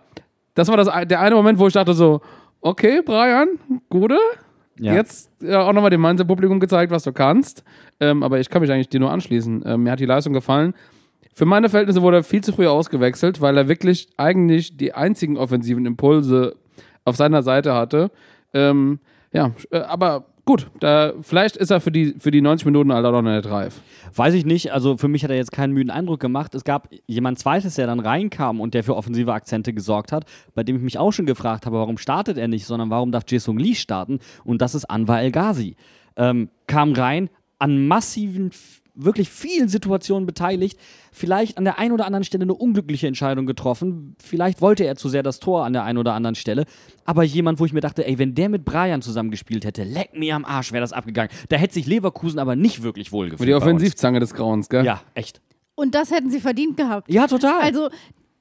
das 0.54 0.68
war 0.68 0.76
das, 0.76 0.88
der 1.08 1.20
eine 1.20 1.34
Moment, 1.34 1.58
wo 1.58 1.66
ich 1.66 1.72
dachte 1.74 1.94
so, 1.94 2.20
okay, 2.60 3.00
Brian, 3.04 3.48
gute. 3.88 4.18
Ja. 4.78 4.94
Jetzt 4.94 5.30
ja, 5.42 5.62
auch 5.62 5.72
nochmal 5.74 5.90
dem 5.90 6.00
Mainzer 6.00 6.24
Publikum 6.24 6.58
gezeigt, 6.60 6.90
was 6.90 7.02
du 7.02 7.12
kannst. 7.12 7.64
Ähm, 7.98 8.22
aber 8.22 8.38
ich 8.40 8.48
kann 8.48 8.62
mich 8.62 8.70
eigentlich 8.70 8.88
dir 8.88 9.00
nur 9.00 9.10
anschließen. 9.10 9.62
Ähm, 9.66 9.82
mir 9.82 9.90
hat 9.92 10.00
die 10.00 10.06
Leistung 10.06 10.32
gefallen. 10.32 10.74
Für 11.40 11.46
meine 11.46 11.70
Verhältnisse 11.70 12.02
wurde 12.02 12.18
er 12.18 12.22
viel 12.22 12.44
zu 12.44 12.52
früh 12.52 12.66
ausgewechselt, 12.66 13.40
weil 13.40 13.56
er 13.56 13.66
wirklich 13.66 14.08
eigentlich 14.18 14.76
die 14.76 14.92
einzigen 14.92 15.38
offensiven 15.38 15.86
Impulse 15.86 16.54
auf 17.06 17.16
seiner 17.16 17.42
Seite 17.42 17.72
hatte. 17.72 18.10
Ähm, 18.52 18.98
ja, 19.32 19.52
äh, 19.70 19.78
aber 19.78 20.26
gut, 20.44 20.70
da, 20.80 21.14
vielleicht 21.22 21.56
ist 21.56 21.70
er 21.70 21.80
für 21.80 21.90
die, 21.90 22.14
für 22.18 22.30
die 22.30 22.42
90 22.42 22.66
Minuten 22.66 22.90
Alter 22.90 23.10
noch 23.10 23.22
nicht 23.22 23.48
reif. 23.48 23.80
Weiß 24.14 24.34
ich 24.34 24.44
nicht, 24.44 24.74
also 24.74 24.98
für 24.98 25.08
mich 25.08 25.24
hat 25.24 25.30
er 25.30 25.38
jetzt 25.38 25.52
keinen 25.52 25.72
müden 25.72 25.88
Eindruck 25.88 26.20
gemacht. 26.20 26.54
Es 26.54 26.62
gab 26.62 26.90
jemand 27.06 27.38
zweites, 27.38 27.76
der 27.76 27.86
dann 27.86 28.00
reinkam 28.00 28.60
und 28.60 28.74
der 28.74 28.84
für 28.84 28.94
offensive 28.94 29.32
Akzente 29.32 29.72
gesorgt 29.72 30.12
hat, 30.12 30.26
bei 30.52 30.62
dem 30.62 30.76
ich 30.76 30.82
mich 30.82 30.98
auch 30.98 31.12
schon 31.12 31.24
gefragt 31.24 31.64
habe, 31.64 31.78
warum 31.78 31.96
startet 31.96 32.36
er 32.36 32.48
nicht, 32.48 32.66
sondern 32.66 32.90
warum 32.90 33.12
darf 33.12 33.24
Jason 33.26 33.58
Lee 33.58 33.76
starten? 33.76 34.18
Und 34.44 34.60
das 34.60 34.74
ist 34.74 34.84
Anwar 34.84 35.22
El 35.22 35.32
Ghazi. 35.32 35.76
Ähm, 36.16 36.50
kam 36.66 36.92
rein, 36.92 37.30
an 37.58 37.88
massiven, 37.88 38.50
wirklich 38.94 39.28
vielen 39.28 39.68
Situationen 39.68 40.26
beteiligt, 40.26 40.78
vielleicht 41.12 41.58
an 41.58 41.64
der 41.64 41.78
einen 41.78 41.92
oder 41.92 42.06
anderen 42.06 42.24
Stelle 42.24 42.42
eine 42.42 42.54
unglückliche 42.54 43.06
Entscheidung 43.06 43.46
getroffen, 43.46 44.16
vielleicht 44.22 44.60
wollte 44.60 44.84
er 44.84 44.96
zu 44.96 45.08
sehr 45.08 45.22
das 45.22 45.40
Tor 45.40 45.64
an 45.64 45.72
der 45.72 45.84
einen 45.84 45.98
oder 45.98 46.14
anderen 46.14 46.34
Stelle, 46.34 46.64
aber 47.04 47.22
jemand, 47.22 47.60
wo 47.60 47.64
ich 47.64 47.72
mir 47.72 47.80
dachte, 47.80 48.06
ey, 48.06 48.18
wenn 48.18 48.34
der 48.34 48.48
mit 48.48 48.64
Brian 48.64 49.02
zusammengespielt 49.02 49.64
hätte, 49.64 49.84
leck 49.84 50.16
mir 50.16 50.36
am 50.36 50.44
Arsch, 50.44 50.72
wäre 50.72 50.80
das 50.82 50.92
abgegangen. 50.92 51.30
Da 51.48 51.56
hätte 51.56 51.74
sich 51.74 51.86
Leverkusen 51.86 52.38
aber 52.38 52.56
nicht 52.56 52.82
wirklich 52.82 53.12
wohl 53.12 53.26
Für 53.26 53.30
gefühlt. 53.32 53.48
die. 53.48 53.54
Offensivzange 53.54 54.20
des 54.20 54.34
Grauens, 54.34 54.68
gell? 54.68 54.84
Ja, 54.84 55.02
echt. 55.14 55.40
Und 55.74 55.94
das 55.94 56.10
hätten 56.10 56.30
sie 56.30 56.40
verdient 56.40 56.76
gehabt. 56.76 57.10
Ja, 57.10 57.26
total. 57.26 57.60
Also, 57.60 57.88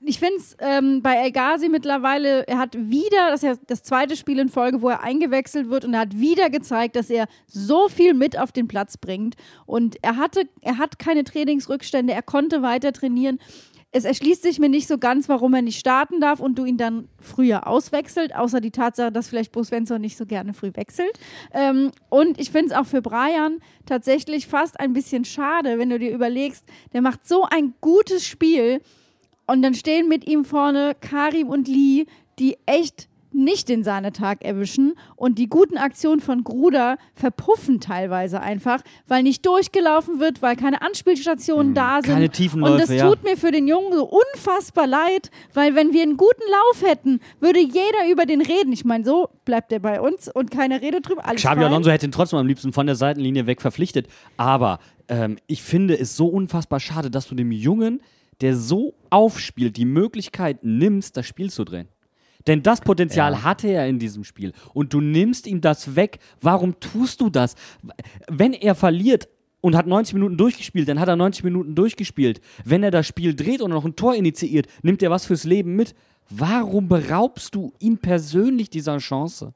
ich 0.10 0.18
finde 0.18 0.38
es 0.38 0.58
ähm, 0.60 1.04
bei 1.04 1.18
El 1.18 1.32
Ghazi 1.32 1.70
mittlerweile, 1.70 2.48
er 2.48 2.58
hat 2.58 2.76
wieder, 2.76 3.30
das 3.30 3.44
ist 3.44 3.48
ja 3.48 3.56
das 3.68 3.84
zweite 3.84 4.16
Spiel 4.16 4.40
in 4.40 4.50
Folge, 4.50 4.82
wo 4.82 4.90
er 4.90 5.04
eingewechselt 5.04 5.70
wird 5.70 5.86
und 5.86 5.94
er 5.94 6.00
hat 6.00 6.18
wieder 6.18 6.50
gezeigt, 6.50 6.96
dass 6.96 7.12
er 7.12 7.28
so 7.46 7.90
viel 7.90 8.16
mit 8.16 8.38
auf 8.38 8.52
den 8.52 8.68
Platz 8.68 8.98
bringt. 8.98 9.36
Und 9.68 9.98
er 10.02 10.18
hatte, 10.18 10.50
er 10.62 10.80
hat 10.80 10.98
keine 10.98 11.24
Trainingsrückstände, 11.24 12.12
er 12.12 12.24
konnte 12.24 12.64
weiter 12.64 12.92
trainieren. 12.92 13.38
Es 13.92 14.04
erschließt 14.04 14.42
sich 14.42 14.58
mir 14.58 14.70
nicht 14.70 14.88
so 14.88 14.98
ganz, 14.98 15.30
warum 15.30 15.54
er 15.54 15.62
nicht 15.62 15.80
starten 15.80 16.20
darf 16.20 16.40
und 16.40 16.58
du 16.58 16.66
ihn 16.66 16.78
dann 16.78 17.08
früher 17.20 17.68
auswechselt, 17.68 18.36
außer 18.36 18.62
die 18.62 18.72
Tatsache, 18.72 19.12
dass 19.12 19.30
vielleicht 19.30 19.52
Bo 19.52 19.64
Svensson 19.64 20.02
nicht 20.02 20.18
so 20.18 20.26
gerne 20.26 20.54
früh 20.54 20.72
wechselt. 20.74 21.20
Ähm, 21.54 21.92
und 22.10 22.40
ich 22.40 22.50
finde 22.50 22.72
es 22.74 22.80
auch 22.80 22.88
für 22.88 23.04
Brian 23.04 23.60
tatsächlich 23.86 24.48
fast 24.48 24.80
ein 24.80 24.94
bisschen 24.94 25.24
schade, 25.24 25.78
wenn 25.78 25.92
du 25.92 26.00
dir 26.00 26.12
überlegst, 26.12 26.66
der 26.94 27.02
macht 27.02 27.28
so 27.28 27.46
ein 27.48 27.76
gutes 27.80 28.26
Spiel 28.26 28.82
und 29.50 29.62
dann 29.62 29.74
stehen 29.74 30.08
mit 30.08 30.28
ihm 30.28 30.46
vorne 30.46 30.96
Karim 31.00 31.50
und 31.50 31.68
Lee, 31.68 32.06
die 32.38 32.58
echt 32.66 33.10
nicht 33.32 33.70
den 33.70 33.84
Sahnetag 33.84 34.44
erwischen 34.44 34.94
und 35.16 35.38
die 35.38 35.48
guten 35.48 35.78
Aktionen 35.78 36.20
von 36.20 36.44
Gruder 36.44 36.98
verpuffen 37.14 37.80
teilweise 37.80 38.42
einfach, 38.42 38.82
weil 39.08 39.24
nicht 39.24 39.46
durchgelaufen 39.46 40.20
wird, 40.20 40.42
weil 40.42 40.56
keine 40.56 40.82
Anspielstationen 40.82 41.74
da 41.74 42.00
sind. 42.02 42.10
Mhm. 42.10 42.14
keine 42.14 42.30
tiefen 42.30 42.64
Und 42.64 42.80
das 42.80 42.90
ja. 42.90 43.08
tut 43.08 43.24
mir 43.24 43.38
für 43.38 43.52
den 43.52 43.68
Jungen 43.68 43.94
so 43.94 44.06
unfassbar 44.06 44.88
leid, 44.88 45.30
weil 45.54 45.76
wenn 45.76 45.94
wir 45.94 46.04
einen 46.04 46.18
guten 46.18 46.44
Lauf 46.52 46.88
hätten, 46.88 47.20
würde 47.40 47.60
jeder 47.60 48.12
über 48.12 48.26
den 48.26 48.42
reden. 48.42 48.74
Ich 48.74 48.84
meine, 48.84 49.06
so 49.06 49.30
bleibt 49.46 49.72
er 49.72 49.80
bei 49.80 50.02
uns 50.02 50.28
und 50.28 50.52
keine 50.52 50.82
Rede 50.82 51.02
drüber. 51.02 51.26
Alles 51.26 51.42
Xabi. 51.42 51.64
Alonso 51.64 51.92
hätte 51.92 52.08
ihn 52.08 52.12
trotzdem 52.12 52.40
am 52.40 52.48
liebsten 52.48 52.74
von 52.74 52.88
der 52.88 52.96
Seitenlinie 52.96 53.46
weg 53.46 53.62
verpflichtet. 53.62 54.08
Aber 54.38 54.80
ähm, 55.08 55.38
ich 55.48 55.62
finde 55.62 55.98
es 55.98 56.16
so 56.16 56.28
unfassbar 56.28 56.80
schade, 56.80 57.12
dass 57.12 57.28
du 57.28 57.36
dem 57.36 57.52
Jungen, 57.52 58.02
der 58.42 58.56
so 58.56 58.94
aufspielt, 59.10 59.78
die 59.78 59.86
Möglichkeit 59.86 60.64
nimmst, 60.64 61.18
das 61.18 61.26
Spiel 61.26 61.50
zu 61.50 61.64
drehen. 61.64 61.88
Denn 62.48 62.64
das 62.64 62.82
Potenzial 62.82 63.44
hatte 63.44 63.68
er 63.68 63.88
in 63.88 64.00
diesem 64.00 64.24
Spiel. 64.24 64.54
Und 64.74 64.94
du 64.94 65.02
nimmst 65.02 65.46
ihm 65.46 65.62
das 65.62 65.96
weg. 65.96 66.20
Warum 66.42 66.80
tust 66.80 67.20
du 67.22 67.30
das? 67.30 67.56
Wenn 68.28 68.54
er 68.54 68.76
verliert, 68.76 69.28
und 69.62 69.76
hat 69.76 69.88
90 69.88 70.14
Minuten 70.14 70.38
durchgespielt, 70.38 70.88
dann 70.88 71.00
hat 71.00 71.08
er 71.08 71.16
90 71.16 71.44
Minuten 71.44 71.76
durchgespielt. 71.76 72.42
Wenn 72.64 72.84
er 72.84 72.92
das 72.92 73.08
Spiel 73.08 73.36
dreht 73.36 73.62
und 73.62 73.72
noch 73.72 73.86
ein 73.86 73.96
Tor 73.96 74.16
initiiert, 74.16 74.68
nimmt 74.84 75.04
er 75.04 75.12
was 75.12 75.26
fürs 75.26 75.44
Leben 75.44 75.76
mit. 75.76 75.96
Warum 76.30 76.88
beraubst 76.88 77.56
du 77.56 77.74
ihn 77.80 77.98
persönlich 77.98 78.70
dieser 78.70 78.98
Chance? 79.00 79.54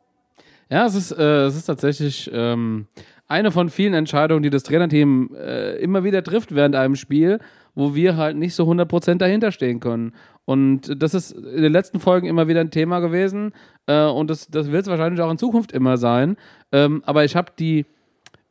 Ja, 0.69 0.86
es 0.86 0.96
ist, 0.96 1.12
äh, 1.12 1.46
es 1.46 1.56
ist 1.56 1.65
tatsächlich 1.65 2.30
ähm, 2.34 2.88
eine 3.27 3.51
von 3.51 3.69
vielen 3.69 3.93
Entscheidungen, 3.93 4.43
die 4.43 4.49
das 4.49 4.63
Trainerteam 4.63 5.36
äh, 5.36 5.77
immer 5.77 6.03
wieder 6.03 6.23
trifft 6.23 6.53
während 6.53 6.75
einem 6.75 6.95
Spiel, 6.95 7.39
wo 7.75 7.95
wir 7.95 8.17
halt 8.17 8.38
nicht 8.38 8.53
so 8.55 8.69
100% 8.69 9.17
dahinter 9.17 9.51
stehen 9.51 9.79
können. 9.79 10.13
Und 10.45 11.01
das 11.01 11.13
ist 11.13 11.31
in 11.31 11.62
den 11.62 11.71
letzten 11.71 11.99
Folgen 11.99 12.27
immer 12.27 12.47
wieder 12.47 12.59
ein 12.59 12.71
Thema 12.71 12.99
gewesen 12.99 13.53
äh, 13.88 14.05
und 14.05 14.29
das, 14.29 14.47
das 14.47 14.71
wird 14.71 14.83
es 14.83 14.89
wahrscheinlich 14.89 15.21
auch 15.21 15.31
in 15.31 15.38
Zukunft 15.38 15.71
immer 15.71 15.97
sein. 15.97 16.36
Ähm, 16.71 17.01
aber 17.05 17.23
ich 17.23 17.36
habe 17.36 17.51
die, 17.57 17.86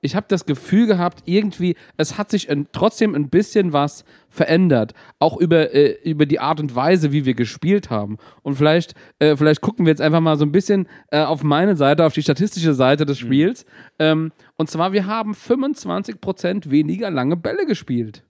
ich 0.03 0.17
habe 0.17 0.27
das 0.29 0.45
Gefühl 0.45 0.87
gehabt, 0.87 1.23
irgendwie, 1.27 1.77
es 1.97 2.19
hat 2.19 2.29
sich 2.29 2.51
ein, 2.51 2.67
trotzdem 2.73 3.15
ein 3.15 3.31
bisschen 3.31 3.73
was 3.73 4.05
verändert. 4.29 4.95
Auch 5.21 5.37
über, 5.37 5.73
äh, 5.73 5.97
über 6.03 6.27
die 6.27 6.41
Art 6.41 6.59
und 6.59 6.75
Weise, 6.75 7.13
wie 7.13 7.25
wir 7.25 7.35
gespielt 7.35 7.89
haben. 7.89 8.19
Und 8.43 8.57
vielleicht, 8.57 8.95
äh, 9.21 9.37
vielleicht 9.37 9.61
gucken 9.61 9.87
wir 9.87 9.91
jetzt 9.91 10.03
einfach 10.03 10.21
mal 10.21 10.37
so 10.37 10.45
ein 10.45 10.51
bisschen 10.51 10.89
äh, 11.13 11.21
auf 11.21 11.45
meine 11.45 11.77
Seite, 11.77 12.05
auf 12.05 12.15
die 12.15 12.23
statistische 12.23 12.75
Seite 12.75 13.07
des 13.07 13.21
Spiels. 13.21 13.65
Ähm, 14.01 14.33
und 14.57 14.69
zwar, 14.69 14.93
wir 14.93 15.07
haben 15.07 15.35
25% 15.35 16.69
weniger 16.71 17.09
lange 17.11 17.37
Bälle 17.37 17.65
gespielt. 17.65 18.25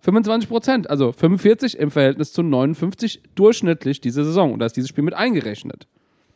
25 0.00 0.48
Prozent, 0.48 0.90
also 0.90 1.12
45 1.12 1.78
im 1.78 1.92
Verhältnis 1.92 2.32
zu 2.32 2.42
59 2.42 3.22
durchschnittlich 3.36 4.00
diese 4.00 4.24
Saison. 4.24 4.52
Und 4.52 4.58
da 4.58 4.66
ist 4.66 4.76
dieses 4.76 4.88
Spiel 4.88 5.04
mit 5.04 5.14
eingerechnet. 5.14 5.86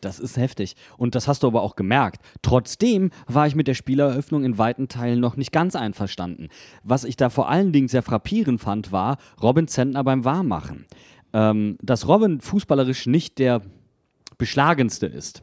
Das 0.00 0.18
ist 0.18 0.36
heftig. 0.36 0.76
Und 0.96 1.14
das 1.14 1.28
hast 1.28 1.42
du 1.42 1.46
aber 1.46 1.62
auch 1.62 1.76
gemerkt. 1.76 2.22
Trotzdem 2.42 3.10
war 3.26 3.46
ich 3.46 3.54
mit 3.54 3.68
der 3.68 3.74
Spieleröffnung 3.74 4.44
in 4.44 4.58
weiten 4.58 4.88
Teilen 4.88 5.20
noch 5.20 5.36
nicht 5.36 5.52
ganz 5.52 5.74
einverstanden. 5.74 6.48
Was 6.82 7.04
ich 7.04 7.16
da 7.16 7.30
vor 7.30 7.48
allen 7.48 7.72
Dingen 7.72 7.88
sehr 7.88 8.02
frappierend 8.02 8.60
fand, 8.60 8.92
war 8.92 9.18
Robin 9.42 9.68
Zentner 9.68 10.04
beim 10.04 10.24
Warmmachen. 10.24 10.86
Ähm, 11.32 11.76
dass 11.82 12.08
Robin 12.08 12.40
fußballerisch 12.40 13.06
nicht 13.06 13.38
der 13.38 13.62
beschlagenste 14.38 15.06
ist, 15.06 15.42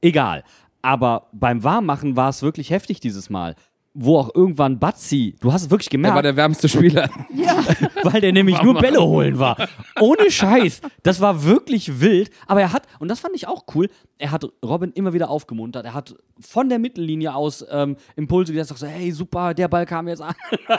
egal. 0.00 0.44
Aber 0.82 1.28
beim 1.32 1.64
Warmmachen 1.64 2.16
war 2.16 2.28
es 2.28 2.42
wirklich 2.42 2.70
heftig 2.70 3.00
dieses 3.00 3.30
Mal. 3.30 3.56
Wo 3.94 4.18
auch 4.18 4.32
irgendwann 4.34 4.78
Batzi, 4.78 5.34
du 5.40 5.52
hast 5.52 5.62
es 5.62 5.70
wirklich 5.70 5.88
Er 5.88 5.92
gemerkt, 5.92 6.14
war 6.14 6.22
der 6.22 6.36
wärmste 6.36 6.68
Spieler. 6.68 7.08
weil 8.04 8.20
der 8.20 8.32
nämlich 8.32 8.62
nur 8.62 8.74
Bälle 8.74 9.02
holen 9.02 9.38
war. 9.38 9.68
Ohne 10.00 10.30
Scheiß. 10.30 10.80
Das 11.02 11.20
war 11.20 11.42
wirklich 11.44 12.00
wild. 12.00 12.30
Aber 12.46 12.60
er 12.60 12.72
hat, 12.72 12.86
und 13.00 13.08
das 13.08 13.18
fand 13.20 13.34
ich 13.34 13.48
auch 13.48 13.64
cool, 13.74 13.88
er 14.18 14.30
hat 14.30 14.44
Robin 14.64 14.92
immer 14.92 15.12
wieder 15.14 15.30
aufgemuntert. 15.30 15.84
Er 15.84 15.94
hat 15.94 16.14
von 16.38 16.68
der 16.68 16.78
Mittellinie 16.78 17.34
aus 17.34 17.64
ähm, 17.70 17.96
Impulse 18.14 18.52
gesetzt, 18.52 18.78
so, 18.78 18.86
hey, 18.86 19.10
super, 19.10 19.54
der 19.54 19.68
Ball 19.68 19.86
kam 19.86 20.06
jetzt 20.06 20.22
an. 20.22 20.34
Der 20.68 20.76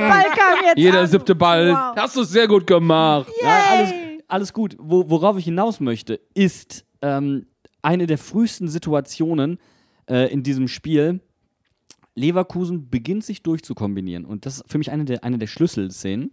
Ball 0.00 0.24
kam 0.36 0.64
jetzt 0.66 0.78
Jeder 0.78 1.00
an. 1.00 1.06
siebte 1.06 1.34
Ball. 1.34 1.70
Wow. 1.70 1.96
Hast 1.96 2.16
du 2.16 2.20
es 2.22 2.30
sehr 2.30 2.48
gut 2.48 2.66
gemacht. 2.66 3.28
Ja, 3.42 3.60
alles, 3.70 3.92
alles 4.28 4.52
gut. 4.52 4.76
Wo, 4.78 5.08
worauf 5.08 5.38
ich 5.38 5.44
hinaus 5.44 5.80
möchte, 5.80 6.20
ist 6.34 6.84
ähm, 7.00 7.46
eine 7.82 8.06
der 8.06 8.18
frühesten 8.18 8.68
Situationen 8.68 9.58
äh, 10.08 10.30
in 10.32 10.42
diesem 10.42 10.68
Spiel. 10.68 11.20
Leverkusen 12.14 12.90
beginnt 12.90 13.24
sich 13.24 13.42
durchzukombinieren. 13.42 14.24
Und 14.24 14.46
das 14.46 14.58
ist 14.58 14.70
für 14.70 14.78
mich 14.78 14.90
eine 14.90 15.04
der, 15.04 15.24
eine 15.24 15.38
der 15.38 15.46
Schlüsselszenen. 15.46 16.30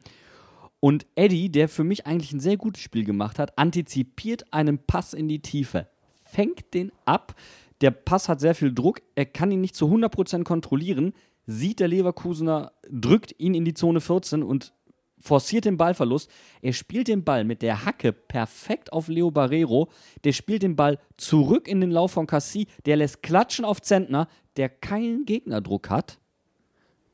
Und 0.79 1.05
Eddie, 1.15 1.49
der 1.49 1.67
für 1.67 1.83
mich 1.83 2.05
eigentlich 2.05 2.31
ein 2.31 2.39
sehr 2.39 2.57
gutes 2.57 2.81
Spiel 2.81 3.03
gemacht 3.03 3.39
hat, 3.39 3.57
antizipiert 3.57 4.53
einen 4.53 4.79
Pass 4.79 5.13
in 5.13 5.27
die 5.27 5.41
Tiefe, 5.41 5.89
fängt 6.23 6.73
den 6.73 6.91
ab. 7.05 7.35
Der 7.81 7.91
Pass 7.91 8.29
hat 8.29 8.39
sehr 8.39 8.55
viel 8.55 8.73
Druck, 8.73 9.01
er 9.15 9.25
kann 9.25 9.51
ihn 9.51 9.61
nicht 9.61 9.75
zu 9.75 9.87
100% 9.87 10.43
kontrollieren, 10.43 11.13
sieht 11.45 11.79
der 11.79 11.87
Leverkusener, 11.87 12.71
drückt 12.89 13.35
ihn 13.39 13.53
in 13.55 13.65
die 13.65 13.73
Zone 13.73 14.01
14 14.01 14.43
und 14.43 14.73
forciert 15.19 15.65
den 15.65 15.77
Ballverlust. 15.77 16.29
Er 16.61 16.73
spielt 16.73 17.07
den 17.07 17.23
Ball 17.23 17.43
mit 17.43 17.61
der 17.61 17.85
Hacke 17.85 18.13
perfekt 18.13 18.93
auf 18.93 19.07
Leo 19.07 19.31
Barrero. 19.31 19.89
Der 20.23 20.33
spielt 20.33 20.63
den 20.63 20.75
Ball 20.75 20.97
zurück 21.17 21.67
in 21.67 21.81
den 21.81 21.91
Lauf 21.91 22.11
von 22.11 22.27
Cassie. 22.27 22.67
Der 22.85 22.95
lässt 22.95 23.21
klatschen 23.21 23.65
auf 23.65 23.81
Zentner, 23.81 24.27
der 24.57 24.69
keinen 24.69 25.25
Gegnerdruck 25.25 25.89
hat 25.89 26.19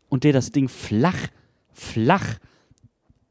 und 0.09 0.23
der 0.23 0.33
das 0.33 0.51
Ding 0.51 0.67
flach, 0.67 1.27
flach 1.71 2.39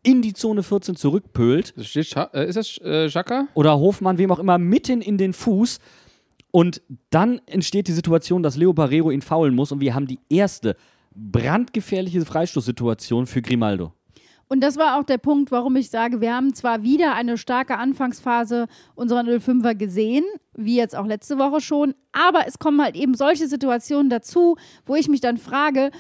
in 0.03 0.21
die 0.21 0.35
Zone 0.35 0.63
14 0.63 0.97
zurückpölt 0.97 1.75
äh, 1.77 1.81
ist 1.81 2.57
das 2.57 2.79
äh, 2.79 3.09
Schaka? 3.09 3.49
oder 3.55 3.79
Hofmann, 3.79 4.19
wem 4.19 4.31
auch 4.31 4.39
immer, 4.39 4.59
mitten 4.59 5.01
in 5.01 5.17
den 5.17 5.33
Fuß. 5.33 5.79
Und 6.51 6.83
dann 7.11 7.41
entsteht 7.47 7.89
die 7.89 7.93
Situation, 7.93 8.43
dass 8.43 8.57
Leo 8.57 8.73
Barrero 8.73 9.11
ihn 9.11 9.23
faulen 9.23 9.55
muss 9.55 9.73
und 9.73 9.81
wir 9.81 9.95
haben 9.95 10.07
die 10.07 10.21
erste 10.29 10.77
brandgefährliche 11.15 12.25
Freistoßsituation 12.25 13.27
für 13.27 13.43
Grimaldo. 13.43 13.93
Und 14.55 14.61
das 14.61 14.77
war 14.77 15.01
auch 15.01 15.03
der 15.03 15.19
Punkt, 15.19 15.51
warum 15.51 15.75
ich 15.75 15.91
sage, 15.91 16.21
wir 16.21 16.33
haben 16.33 16.55
zwar 16.55 16.85
wieder 16.85 17.15
eine 17.15 17.37
starke 17.37 17.77
Anfangsphase 17.77 18.69
unserer 18.95 19.23
05er 19.23 19.75
gesehen, 19.75 20.23
wie 20.57 20.77
jetzt 20.77 20.95
auch 20.95 21.07
letzte 21.07 21.39
Woche 21.39 21.61
schon, 21.61 21.93
aber 22.13 22.47
es 22.47 22.61
kommen 22.61 22.81
halt 22.81 22.95
eben 22.95 23.15
solche 23.15 23.49
Situationen 23.49 24.11
dazu, 24.11 24.55
wo 24.87 24.95
ich 24.95 25.09
mich 25.09 25.21
dann 25.21 25.39
frage, 25.39 25.91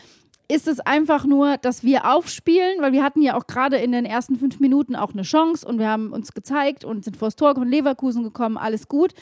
ist 0.46 0.68
es 0.68 0.78
einfach 0.78 1.24
nur, 1.24 1.56
dass 1.56 1.82
wir 1.82 2.08
aufspielen, 2.08 2.80
weil 2.80 2.92
wir 2.92 3.02
hatten 3.02 3.22
ja 3.22 3.36
auch 3.36 3.48
gerade 3.48 3.78
in 3.78 3.90
den 3.90 4.04
ersten 4.04 4.36
fünf 4.36 4.60
Minuten 4.60 4.94
auch 4.94 5.14
eine 5.14 5.22
Chance 5.22 5.66
und 5.66 5.80
wir 5.80 5.88
haben 5.88 6.12
uns 6.12 6.32
gezeigt 6.32 6.84
und 6.84 7.02
sind 7.02 7.16
vor 7.16 7.26
das 7.26 7.34
Tor 7.34 7.56
von 7.56 7.68
Leverkusen 7.68 8.22
gekommen, 8.22 8.56
alles 8.56 8.86
gut. 8.86 9.14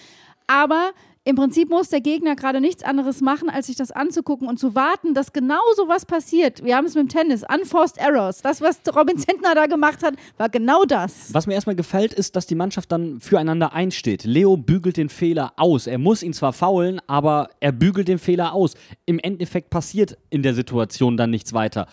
Aber 0.47 0.91
im 1.25 1.37
Prinzip 1.37 1.71
muss 1.71 1.89
der 1.89 2.01
Gegner 2.01 2.35
gerade 2.35 2.61
nichts 2.61 2.83
anderes 2.83 3.21
machen, 3.21 3.49
als 3.49 3.69
sich 3.69 3.77
das 3.77 3.93
anzugucken 3.93 4.49
und 4.49 4.59
zu 4.59 4.75
warten, 4.75 5.15
dass 5.15 5.33
genau 5.33 5.61
so 5.77 5.87
was 5.87 6.05
passiert. 6.05 6.65
Wir 6.65 6.77
haben 6.77 6.87
es 6.87 6.97
mit 6.97 7.05
dem 7.05 7.09
Tennis, 7.09 7.45
Unforced 7.49 7.97
Errors. 7.99 8.43
Das, 8.43 8.61
was 8.61 8.81
Robin 8.93 9.17
Zentner 9.17 9.55
da 9.55 9.67
gemacht 9.67 10.03
hat, 10.03 10.15
war 10.37 10.49
genau 10.49 10.85
das. 10.85 11.33
Was 11.33 11.47
mir 11.47 11.55
erstmal 11.55 11.77
gefällt, 11.77 12.13
ist, 12.13 12.35
dass 12.35 12.49
die 12.49 12.57
Mannschaft 12.57 12.91
dann 12.91 13.21
füreinander 13.21 13.73
einsteht. 13.73 14.25
Leo 14.25 14.57
bügelt 14.57 14.97
den 14.97 15.09
Fehler 15.09 15.53
aus. 15.57 15.87
Er 15.87 15.99
muss 15.99 16.25
ihn 16.25 16.33
zwar 16.33 16.53
faulen, 16.53 17.01
aber 17.07 17.51
er 17.61 17.71
bügelt 17.71 18.09
den 18.09 18.19
Fehler 18.19 18.53
aus. 18.53 18.75
Im 19.07 19.21
Endeffekt 19.21 19.71
passiert 19.71 20.19
in 20.29 20.43
der 20.43 20.55
Situation 20.55 21.17
dann 21.17 21.31
nichts 21.31 21.53
weiter. 21.53 21.87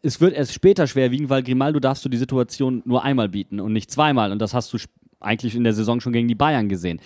Es 0.00 0.18
wird 0.22 0.32
erst 0.32 0.54
später 0.54 0.86
schwerwiegen, 0.86 1.28
weil 1.28 1.42
Grimaldo 1.42 1.78
darfst 1.78 2.06
du 2.06 2.08
die 2.08 2.16
Situation 2.16 2.80
nur 2.86 3.04
einmal 3.04 3.28
bieten 3.28 3.60
und 3.60 3.74
nicht 3.74 3.90
zweimal. 3.90 4.32
Und 4.32 4.38
das 4.38 4.54
hast 4.54 4.72
du 4.72 4.78
eigentlich 5.20 5.54
in 5.54 5.62
der 5.62 5.74
Saison 5.74 6.00
schon 6.00 6.14
gegen 6.14 6.26
die 6.26 6.34
Bayern 6.34 6.70
gesehen. 6.70 7.00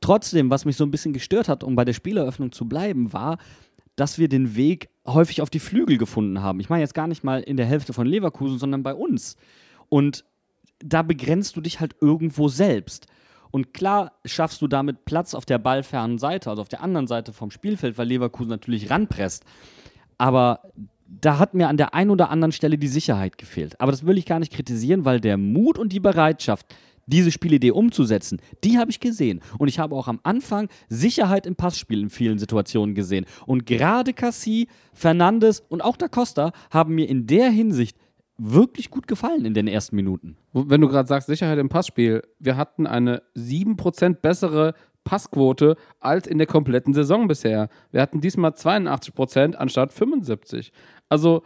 Trotzdem, 0.00 0.50
was 0.50 0.64
mich 0.64 0.76
so 0.76 0.84
ein 0.84 0.90
bisschen 0.90 1.12
gestört 1.12 1.48
hat, 1.48 1.64
um 1.64 1.74
bei 1.74 1.84
der 1.84 1.92
Spieleröffnung 1.92 2.52
zu 2.52 2.66
bleiben, 2.66 3.12
war, 3.12 3.38
dass 3.96 4.18
wir 4.18 4.28
den 4.28 4.56
Weg 4.56 4.90
häufig 5.06 5.40
auf 5.40 5.50
die 5.50 5.58
Flügel 5.58 5.96
gefunden 5.96 6.42
haben. 6.42 6.60
Ich 6.60 6.68
meine 6.68 6.82
jetzt 6.82 6.94
gar 6.94 7.06
nicht 7.06 7.24
mal 7.24 7.40
in 7.40 7.56
der 7.56 7.66
Hälfte 7.66 7.92
von 7.92 8.06
Leverkusen, 8.06 8.58
sondern 8.58 8.82
bei 8.82 8.94
uns. 8.94 9.36
Und 9.88 10.24
da 10.80 11.02
begrenzt 11.02 11.56
du 11.56 11.60
dich 11.60 11.80
halt 11.80 11.96
irgendwo 12.00 12.48
selbst. 12.48 13.06
Und 13.50 13.72
klar 13.72 14.12
schaffst 14.26 14.60
du 14.60 14.68
damit 14.68 15.04
Platz 15.06 15.32
auf 15.34 15.46
der 15.46 15.58
ballfernen 15.58 16.18
Seite, 16.18 16.50
also 16.50 16.60
auf 16.60 16.68
der 16.68 16.82
anderen 16.82 17.06
Seite 17.06 17.32
vom 17.32 17.50
Spielfeld, 17.50 17.96
weil 17.96 18.08
Leverkusen 18.08 18.50
natürlich 18.50 18.90
ranpresst. 18.90 19.44
Aber 20.18 20.60
da 21.06 21.38
hat 21.38 21.54
mir 21.54 21.68
an 21.68 21.76
der 21.76 21.94
einen 21.94 22.10
oder 22.10 22.30
anderen 22.30 22.52
Stelle 22.52 22.78
die 22.78 22.88
Sicherheit 22.88 23.38
gefehlt. 23.38 23.80
Aber 23.80 23.92
das 23.92 24.04
will 24.04 24.18
ich 24.18 24.26
gar 24.26 24.40
nicht 24.40 24.52
kritisieren, 24.52 25.04
weil 25.04 25.20
der 25.20 25.36
Mut 25.38 25.78
und 25.78 25.92
die 25.92 26.00
Bereitschaft, 26.00 26.66
diese 27.06 27.30
Spielidee 27.30 27.70
umzusetzen, 27.70 28.40
die 28.64 28.78
habe 28.78 28.90
ich 28.90 29.00
gesehen. 29.00 29.40
Und 29.58 29.68
ich 29.68 29.78
habe 29.78 29.94
auch 29.94 30.08
am 30.08 30.20
Anfang 30.22 30.68
Sicherheit 30.88 31.46
im 31.46 31.56
Passspiel 31.56 32.00
in 32.00 32.10
vielen 32.10 32.38
Situationen 32.38 32.94
gesehen. 32.94 33.26
Und 33.46 33.64
gerade 33.64 34.12
Cassie, 34.12 34.68
Fernandes 34.92 35.60
und 35.68 35.82
auch 35.82 35.96
Da 35.96 36.08
Costa 36.08 36.52
haben 36.70 36.94
mir 36.94 37.08
in 37.08 37.26
der 37.26 37.50
Hinsicht 37.50 37.96
wirklich 38.38 38.90
gut 38.90 39.06
gefallen 39.06 39.44
in 39.44 39.54
den 39.54 39.66
ersten 39.66 39.96
Minuten. 39.96 40.36
Wenn 40.52 40.80
du 40.80 40.88
gerade 40.88 41.08
sagst, 41.08 41.26
Sicherheit 41.26 41.58
im 41.58 41.68
Passspiel, 41.68 42.22
wir 42.38 42.56
hatten 42.56 42.86
eine 42.86 43.22
7% 43.34 44.14
bessere 44.16 44.74
Passquote 45.04 45.76
als 46.00 46.26
in 46.26 46.38
der 46.38 46.46
kompletten 46.46 46.92
Saison 46.92 47.28
bisher. 47.28 47.68
Wir 47.92 48.02
hatten 48.02 48.20
diesmal 48.20 48.50
82% 48.50 49.54
anstatt 49.54 49.92
75%. 49.92 50.70
Also, 51.08 51.42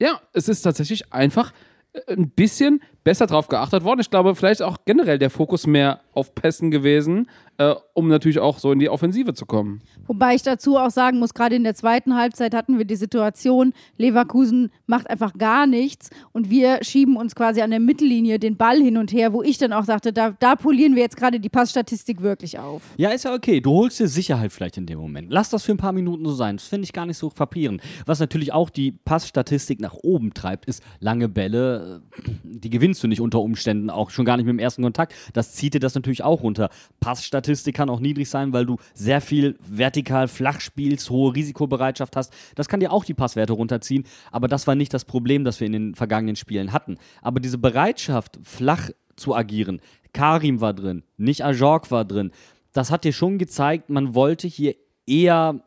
ja, 0.00 0.20
es 0.32 0.48
ist 0.48 0.62
tatsächlich 0.62 1.12
einfach 1.12 1.52
äh, 1.92 2.14
ein 2.14 2.30
bisschen 2.30 2.80
besser 3.04 3.26
drauf 3.26 3.48
geachtet 3.48 3.84
worden. 3.84 4.00
Ich 4.00 4.10
glaube, 4.10 4.34
vielleicht 4.34 4.62
auch 4.62 4.78
generell 4.86 5.18
der 5.18 5.30
Fokus 5.30 5.66
mehr 5.66 6.00
auf 6.14 6.34
Pässen 6.34 6.70
gewesen, 6.70 7.28
äh, 7.58 7.74
um 7.92 8.08
natürlich 8.08 8.38
auch 8.38 8.58
so 8.58 8.72
in 8.72 8.78
die 8.78 8.88
Offensive 8.88 9.34
zu 9.34 9.46
kommen. 9.46 9.82
Wobei 10.06 10.34
ich 10.34 10.42
dazu 10.42 10.78
auch 10.78 10.90
sagen 10.90 11.18
muss, 11.18 11.34
gerade 11.34 11.54
in 11.54 11.64
der 11.64 11.74
zweiten 11.74 12.16
Halbzeit 12.16 12.54
hatten 12.54 12.78
wir 12.78 12.84
die 12.84 12.96
Situation, 12.96 13.74
Leverkusen 13.98 14.70
macht 14.86 15.10
einfach 15.10 15.34
gar 15.34 15.66
nichts 15.66 16.10
und 16.32 16.50
wir 16.50 16.78
schieben 16.82 17.16
uns 17.16 17.34
quasi 17.34 17.60
an 17.60 17.70
der 17.70 17.80
Mittellinie 17.80 18.38
den 18.38 18.56
Ball 18.56 18.78
hin 18.78 18.96
und 18.96 19.12
her, 19.12 19.32
wo 19.32 19.42
ich 19.42 19.58
dann 19.58 19.72
auch 19.72 19.84
sagte, 19.84 20.12
da, 20.12 20.34
da 20.38 20.56
polieren 20.56 20.94
wir 20.94 21.02
jetzt 21.02 21.16
gerade 21.16 21.38
die 21.40 21.48
Passstatistik 21.48 22.22
wirklich 22.22 22.58
auf. 22.58 22.82
Ja, 22.96 23.10
ist 23.10 23.24
ja 23.24 23.34
okay. 23.34 23.60
Du 23.60 23.72
holst 23.72 24.00
dir 24.00 24.08
Sicherheit 24.08 24.52
vielleicht 24.52 24.78
in 24.78 24.86
dem 24.86 24.98
Moment. 24.98 25.30
Lass 25.30 25.50
das 25.50 25.64
für 25.64 25.72
ein 25.72 25.78
paar 25.78 25.92
Minuten 25.92 26.24
so 26.24 26.32
sein. 26.32 26.56
Das 26.56 26.66
finde 26.66 26.84
ich 26.84 26.92
gar 26.92 27.06
nicht 27.06 27.18
so 27.18 27.28
frappierend. 27.28 27.82
Was 28.06 28.18
natürlich 28.18 28.52
auch 28.52 28.70
die 28.70 28.92
Passstatistik 28.92 29.80
nach 29.80 29.94
oben 29.94 30.32
treibt, 30.32 30.64
ist 30.66 30.82
lange 31.00 31.28
Bälle. 31.28 32.02
Die 32.42 32.70
Gewinnstatistik 32.70 32.93
gewinnst 32.94 33.02
du 33.02 33.08
nicht 33.08 33.20
unter 33.20 33.40
Umständen, 33.40 33.90
auch 33.90 34.10
schon 34.10 34.24
gar 34.24 34.36
nicht 34.36 34.46
mit 34.46 34.52
dem 34.52 34.58
ersten 34.60 34.82
Kontakt. 34.82 35.14
Das 35.32 35.52
zieht 35.52 35.74
dir 35.74 35.80
das 35.80 35.94
natürlich 35.94 36.22
auch 36.22 36.42
runter. 36.42 36.70
Passstatistik 37.00 37.74
kann 37.74 37.90
auch 37.90 37.98
niedrig 37.98 38.30
sein, 38.30 38.52
weil 38.52 38.66
du 38.66 38.76
sehr 38.94 39.20
viel 39.20 39.56
vertikal 39.66 40.28
flach 40.28 40.60
spielst, 40.60 41.10
hohe 41.10 41.34
Risikobereitschaft 41.34 42.14
hast. 42.14 42.32
Das 42.54 42.68
kann 42.68 42.80
dir 42.80 42.92
auch 42.92 43.04
die 43.04 43.14
Passwerte 43.14 43.52
runterziehen, 43.52 44.04
aber 44.30 44.46
das 44.46 44.66
war 44.66 44.76
nicht 44.76 44.94
das 44.94 45.04
Problem, 45.04 45.44
das 45.44 45.58
wir 45.58 45.66
in 45.66 45.72
den 45.72 45.94
vergangenen 45.94 46.36
Spielen 46.36 46.72
hatten. 46.72 46.98
Aber 47.20 47.40
diese 47.40 47.58
Bereitschaft, 47.58 48.38
flach 48.42 48.90
zu 49.16 49.34
agieren, 49.34 49.80
Karim 50.12 50.60
war 50.60 50.74
drin, 50.74 51.02
nicht 51.16 51.44
Ajork 51.44 51.90
war 51.90 52.04
drin, 52.04 52.30
das 52.72 52.90
hat 52.92 53.04
dir 53.04 53.12
schon 53.12 53.38
gezeigt, 53.38 53.90
man 53.90 54.14
wollte 54.14 54.46
hier 54.46 54.76
eher 55.06 55.60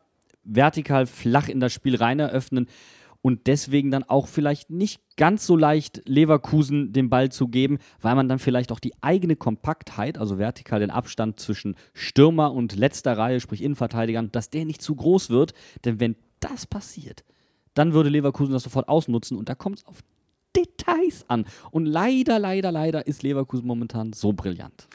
vertikal 0.44 1.06
flach 1.06 1.48
in 1.48 1.60
das 1.60 1.74
Spiel 1.74 1.96
rein 1.96 2.20
eröffnen 2.20 2.68
und 3.20 3.46
deswegen 3.46 3.90
dann 3.90 4.04
auch 4.04 4.28
vielleicht 4.28 4.70
nicht 4.70 5.00
ganz 5.18 5.44
so 5.44 5.56
leicht 5.56 6.00
Leverkusen 6.06 6.94
den 6.94 7.10
Ball 7.10 7.30
zu 7.30 7.48
geben, 7.48 7.78
weil 8.00 8.14
man 8.14 8.28
dann 8.28 8.38
vielleicht 8.38 8.72
auch 8.72 8.80
die 8.80 8.94
eigene 9.02 9.36
Kompaktheit, 9.36 10.16
also 10.16 10.38
vertikal 10.38 10.80
den 10.80 10.90
Abstand 10.90 11.38
zwischen 11.38 11.76
Stürmer 11.92 12.54
und 12.54 12.74
letzter 12.76 13.18
Reihe, 13.18 13.40
sprich 13.40 13.62
Innenverteidigern, 13.62 14.32
dass 14.32 14.48
der 14.48 14.64
nicht 14.64 14.80
zu 14.80 14.94
groß 14.94 15.28
wird. 15.28 15.52
Denn 15.84 16.00
wenn 16.00 16.16
das 16.40 16.66
passiert, 16.66 17.24
dann 17.74 17.92
würde 17.92 18.08
Leverkusen 18.08 18.52
das 18.52 18.62
sofort 18.62 18.88
ausnutzen 18.88 19.36
und 19.36 19.50
da 19.50 19.54
kommt 19.54 19.78
es 19.78 19.86
auf 19.86 20.02
Details 20.56 21.24
an. 21.28 21.44
Und 21.70 21.84
leider, 21.84 22.38
leider, 22.38 22.72
leider 22.72 23.06
ist 23.06 23.22
Leverkusen 23.22 23.66
momentan 23.66 24.12
so 24.12 24.32
brillant. 24.32 24.88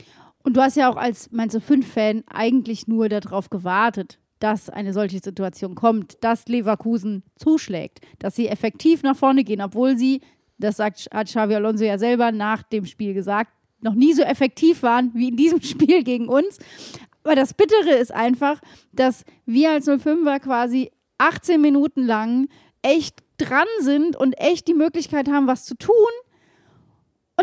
Und 0.43 0.57
du 0.57 0.61
hast 0.61 0.75
ja 0.75 0.89
auch 0.89 0.97
als 0.97 1.31
Mainz 1.31 1.55
5-Fan 1.55 2.23
eigentlich 2.27 2.87
nur 2.87 3.07
darauf 3.07 3.49
gewartet, 3.49 4.19
dass 4.43 4.69
eine 4.69 4.91
solche 4.91 5.19
Situation 5.19 5.73
kommt, 5.73 6.21
dass 6.21 6.49
Leverkusen 6.49 7.23
zuschlägt, 7.37 8.01
dass 8.19 8.35
sie 8.35 8.49
effektiv 8.49 9.01
nach 9.01 9.15
vorne 9.15 9.45
gehen, 9.45 9.61
obwohl 9.61 9.97
sie, 9.97 10.19
das 10.57 10.75
sagt, 10.75 11.07
hat 11.13 11.27
Xavi 11.27 11.55
Alonso 11.55 11.85
ja 11.85 11.97
selber 11.97 12.33
nach 12.33 12.61
dem 12.61 12.85
Spiel 12.85 13.13
gesagt, 13.13 13.53
noch 13.79 13.93
nie 13.93 14.11
so 14.11 14.21
effektiv 14.21 14.83
waren 14.83 15.11
wie 15.13 15.29
in 15.29 15.37
diesem 15.37 15.61
Spiel 15.63 16.03
gegen 16.03 16.27
uns. 16.27 16.57
Aber 17.23 17.35
das 17.35 17.53
Bittere 17.53 17.91
ist 17.91 18.13
einfach, 18.13 18.59
dass 18.91 19.23
wir 19.45 19.71
als 19.71 19.87
05er 19.87 20.41
quasi 20.41 20.91
18 21.19 21.61
Minuten 21.61 22.05
lang 22.05 22.49
echt 22.81 23.23
dran 23.37 23.67
sind 23.79 24.17
und 24.17 24.33
echt 24.33 24.67
die 24.67 24.73
Möglichkeit 24.73 25.29
haben, 25.29 25.47
was 25.47 25.63
zu 25.63 25.77
tun. 25.77 25.93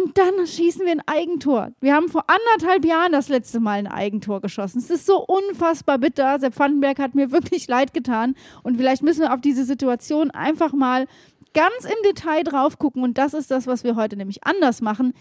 Und 0.01 0.17
dann 0.17 0.47
schießen 0.47 0.87
wir 0.87 0.93
ein 0.93 1.03
Eigentor. 1.07 1.73
Wir 1.81 1.95
haben 1.95 2.09
vor 2.09 2.25
anderthalb 2.27 2.85
Jahren 2.87 3.13
das 3.13 3.29
letzte 3.29 3.61
Mal 3.61 3.79
ein 3.79 3.87
Eigentor 3.87 4.41
geschossen. 4.41 4.79
Es 4.79 4.89
ist 4.89 5.05
so 5.05 5.23
unfassbar 5.23 5.99
bitter. 5.99 6.39
Sepp 6.39 6.59
Vandenberg 6.59 6.99
hat 6.99 7.15
mir 7.15 7.33
wirklich 7.33 7.69
leid 7.69 7.93
getan. 7.93 8.35
Und 8.63 8.77
vielleicht 8.77 9.03
müssen 9.03 9.21
wir 9.21 9.35
auf 9.35 9.41
diese 9.41 9.65
Situation 9.65 10.31
einfach 10.31 10.73
mal 10.73 11.07
ganz 11.53 11.85
im 11.85 12.03
Detail 12.05 12.45
drauf 12.45 12.79
gucken. 12.79 13.03
Und 13.03 13.19
das 13.19 13.35
ist 13.35 13.51
das, 13.51 13.67
was 13.67 13.85
wir 13.85 13.97
heute 13.97 14.17
nämlich 14.17 14.45
anders 14.45 14.81
machen. 14.81 15.13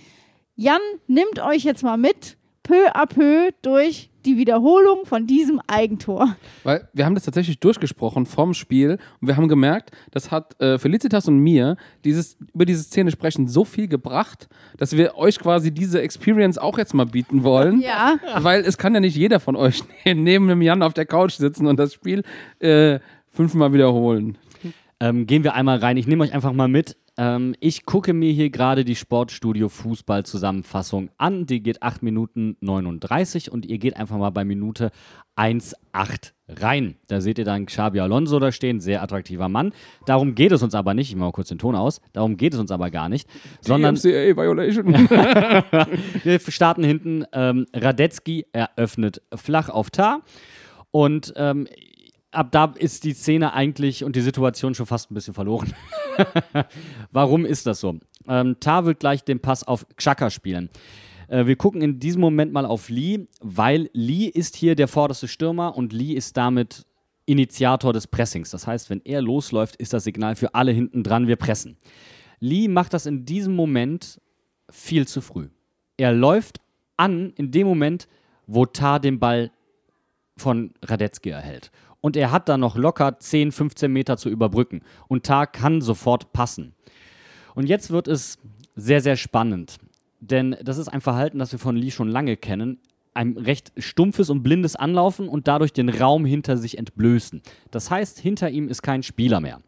Jan 0.56 0.82
nimmt 1.08 1.40
euch 1.40 1.64
jetzt 1.64 1.84
mal 1.84 1.98
mit, 1.98 2.38
peu 2.64 2.88
à 2.94 3.06
peu 3.06 3.50
durch 3.62 4.09
die 4.26 4.38
Wiederholung 4.38 5.06
von 5.06 5.28
diesem 5.28 5.62
Eigentor. 5.68 6.36
Weil 6.64 6.88
wir 6.94 7.06
haben 7.06 7.16
das 7.16 7.24
tatsächlich 7.24 7.60
durchgesprochen 7.60 8.26
vom 8.26 8.54
Spiel 8.54 8.98
und 9.22 9.28
wir 9.28 9.38
haben 9.38 9.48
gemerkt, 9.48 9.92
das 10.12 10.32
hat 10.32 10.60
äh, 10.62 10.78
Felicitas 10.78 11.28
und 11.28 11.40
mir 11.40 11.78
dieses, 12.04 12.38
über 12.54 12.66
diese 12.66 12.84
Szene 12.84 13.12
sprechen 13.12 13.48
so 13.48 13.66
viel 13.66 13.88
gebracht, 13.88 14.50
dass 14.78 14.96
wir 14.96 15.16
euch 15.18 15.40
quasi 15.40 15.72
diese 15.72 16.02
Experience 16.02 16.58
auch 16.58 16.78
jetzt 16.78 16.94
mal 16.94 17.06
bieten 17.06 17.44
wollen. 17.44 17.82
Ja. 17.82 18.18
Weil 18.38 18.62
es 18.62 18.78
kann 18.78 18.94
ja 18.94 19.00
nicht 19.00 19.16
jeder 19.16 19.40
von 19.40 19.56
euch 19.56 19.84
neben 20.06 20.48
dem 20.48 20.62
Jan 20.62 20.84
auf 20.84 20.94
der 20.94 21.06
Couch 21.06 21.34
sitzen 21.34 21.68
und 21.68 21.78
das 21.80 21.94
Spiel 21.94 22.24
äh, 22.60 23.00
fünfmal 23.32 23.74
wiederholen. 23.74 24.38
Ähm, 25.00 25.28
gehen 25.28 25.44
wir 25.44 25.54
einmal 25.54 25.78
rein. 25.78 25.96
Ich 25.96 26.08
nehme 26.08 26.24
euch 26.24 26.34
einfach 26.34 26.52
mal 26.52 26.68
mit. 26.68 26.98
Ähm, 27.20 27.54
ich 27.60 27.86
gucke 27.86 28.14
mir 28.14 28.32
hier 28.32 28.50
gerade 28.50 28.86
die 28.86 28.96
Sportstudio 28.96 29.68
Fußball 29.68 30.26
Zusammenfassung 30.26 31.10
an. 31.18 31.46
Die 31.46 31.62
geht 31.62 31.84
8 31.84 32.02
Minuten 32.02 32.56
39 32.62 33.52
und 33.52 33.66
ihr 33.66 33.78
geht 33.78 33.98
einfach 33.98 34.18
mal 34.18 34.30
bei 34.30 34.46
Minute 34.46 34.92
1,8 35.36 36.32
rein. 36.48 36.96
Da 37.08 37.20
seht 37.20 37.38
ihr 37.38 37.44
dann 37.44 37.66
Xabi 37.66 38.00
Alonso 38.00 38.40
da 38.40 38.54
stehen, 38.54 38.80
sehr 38.80 39.04
attraktiver 39.04 39.50
Mann. 39.50 39.74
Darum 40.06 40.34
geht 40.34 40.54
es 40.54 40.64
uns 40.64 40.74
aber 40.74 40.94
nicht. 40.94 41.10
Ich 41.10 41.18
mache 41.18 41.28
mal 41.28 41.32
kurz 41.34 41.50
den 41.50 41.60
Ton 41.60 41.76
aus. 41.76 42.00
Darum 42.14 42.38
geht 42.38 42.54
es 42.54 42.60
uns 42.60 42.72
aber 42.72 42.90
gar 42.90 43.10
nicht. 43.10 43.28
Sondern 43.60 43.98
Violation. 44.38 44.94
wir 46.24 46.40
starten 46.40 46.86
hinten. 46.86 47.26
Ähm, 47.34 47.66
Radetzky 47.74 48.46
eröffnet 48.54 49.22
flach 49.36 49.68
auf 49.68 49.90
Tar. 49.92 50.22
Und 50.92 51.34
ähm, 51.36 51.68
ab 52.32 52.52
da 52.52 52.74
ist 52.76 53.04
die 53.04 53.14
Szene 53.14 53.54
eigentlich 53.54 54.04
und 54.04 54.16
die 54.16 54.22
Situation 54.22 54.76
schon 54.76 54.86
fast 54.86 55.12
ein 55.12 55.14
bisschen 55.14 55.34
verloren. 55.34 55.74
Warum 57.12 57.46
ist 57.46 57.66
das 57.66 57.80
so? 57.80 58.00
Ähm, 58.28 58.58
Tar 58.60 58.86
wird 58.86 59.00
gleich 59.00 59.24
den 59.24 59.40
Pass 59.40 59.64
auf 59.64 59.86
Xhaka 59.96 60.30
spielen. 60.30 60.70
Äh, 61.28 61.46
wir 61.46 61.56
gucken 61.56 61.82
in 61.82 62.00
diesem 62.00 62.22
Moment 62.22 62.52
mal 62.52 62.66
auf 62.66 62.90
Lee, 62.90 63.28
weil 63.42 63.90
Lee 63.94 64.26
ist 64.26 64.56
hier 64.56 64.76
der 64.76 64.88
vorderste 64.88 65.28
Stürmer 65.28 65.76
und 65.76 65.94
Lee 65.94 66.14
ist 66.14 66.38
damit 66.38 66.86
Initiator 67.26 67.94
des 67.94 68.08
Pressings. 68.08 68.50
Das 68.50 68.68
heißt, 68.68 68.90
wenn 68.90 69.02
er 69.06 69.22
losläuft, 69.22 69.76
ist 69.76 69.94
das 69.94 70.04
Signal 70.04 70.36
für 70.36 70.56
alle 70.56 70.72
hinten 70.72 71.04
dran, 71.04 71.28
wir 71.28 71.36
pressen. 71.36 71.78
Lee 72.40 72.68
macht 72.68 72.94
das 72.94 73.06
in 73.06 73.26
diesem 73.26 73.56
Moment 73.56 74.20
viel 74.70 75.08
zu 75.08 75.22
früh. 75.22 75.50
Er 75.98 76.12
läuft 76.12 76.60
an 76.98 77.34
in 77.36 77.52
dem 77.52 77.68
Moment, 77.68 78.08
wo 78.48 78.66
Tar 78.66 79.00
den 79.00 79.20
Ball 79.20 79.52
von 80.38 80.74
Radetzky 80.84 81.30
erhält. 81.30 81.72
Und 82.02 82.16
er 82.16 82.32
hat 82.32 82.50
dann 82.50 82.62
noch 82.62 82.76
locker 82.76 83.20
10, 83.20 83.52
15 83.52 83.92
Meter 83.92 84.18
zu 84.18 84.30
überbrücken. 84.30 84.82
Und 85.08 85.26
Tar 85.26 85.48
kann 85.48 85.82
sofort 85.82 86.32
passen. 86.32 86.74
Und 87.56 87.68
jetzt 87.68 87.92
wird 87.92 88.08
es 88.08 88.38
sehr, 88.76 89.02
sehr 89.02 89.18
spannend. 89.18 89.78
Denn 90.20 90.56
das 90.64 90.78
ist 90.78 90.88
ein 90.88 91.02
Verhalten, 91.02 91.40
das 91.40 91.52
wir 91.52 91.60
von 91.60 91.76
Lee 91.76 91.92
schon 91.92 92.10
lange 92.10 92.38
kennen. 92.38 92.80
Ein 93.14 93.38
recht 93.38 93.74
stumpfes 93.78 94.30
und 94.30 94.44
blindes 94.44 94.76
Anlaufen 94.76 95.28
und 95.28 95.48
dadurch 95.48 95.74
den 95.74 95.90
Raum 95.90 96.26
hinter 96.26 96.58
sich 96.58 96.78
entblößen. 96.78 97.42
Das 97.72 97.92
heißt, 97.92 98.20
hinter 98.20 98.50
ihm 98.50 98.70
ist 98.70 98.82
kein 98.82 99.04
Spieler 99.04 99.42
mehr. 99.42 99.60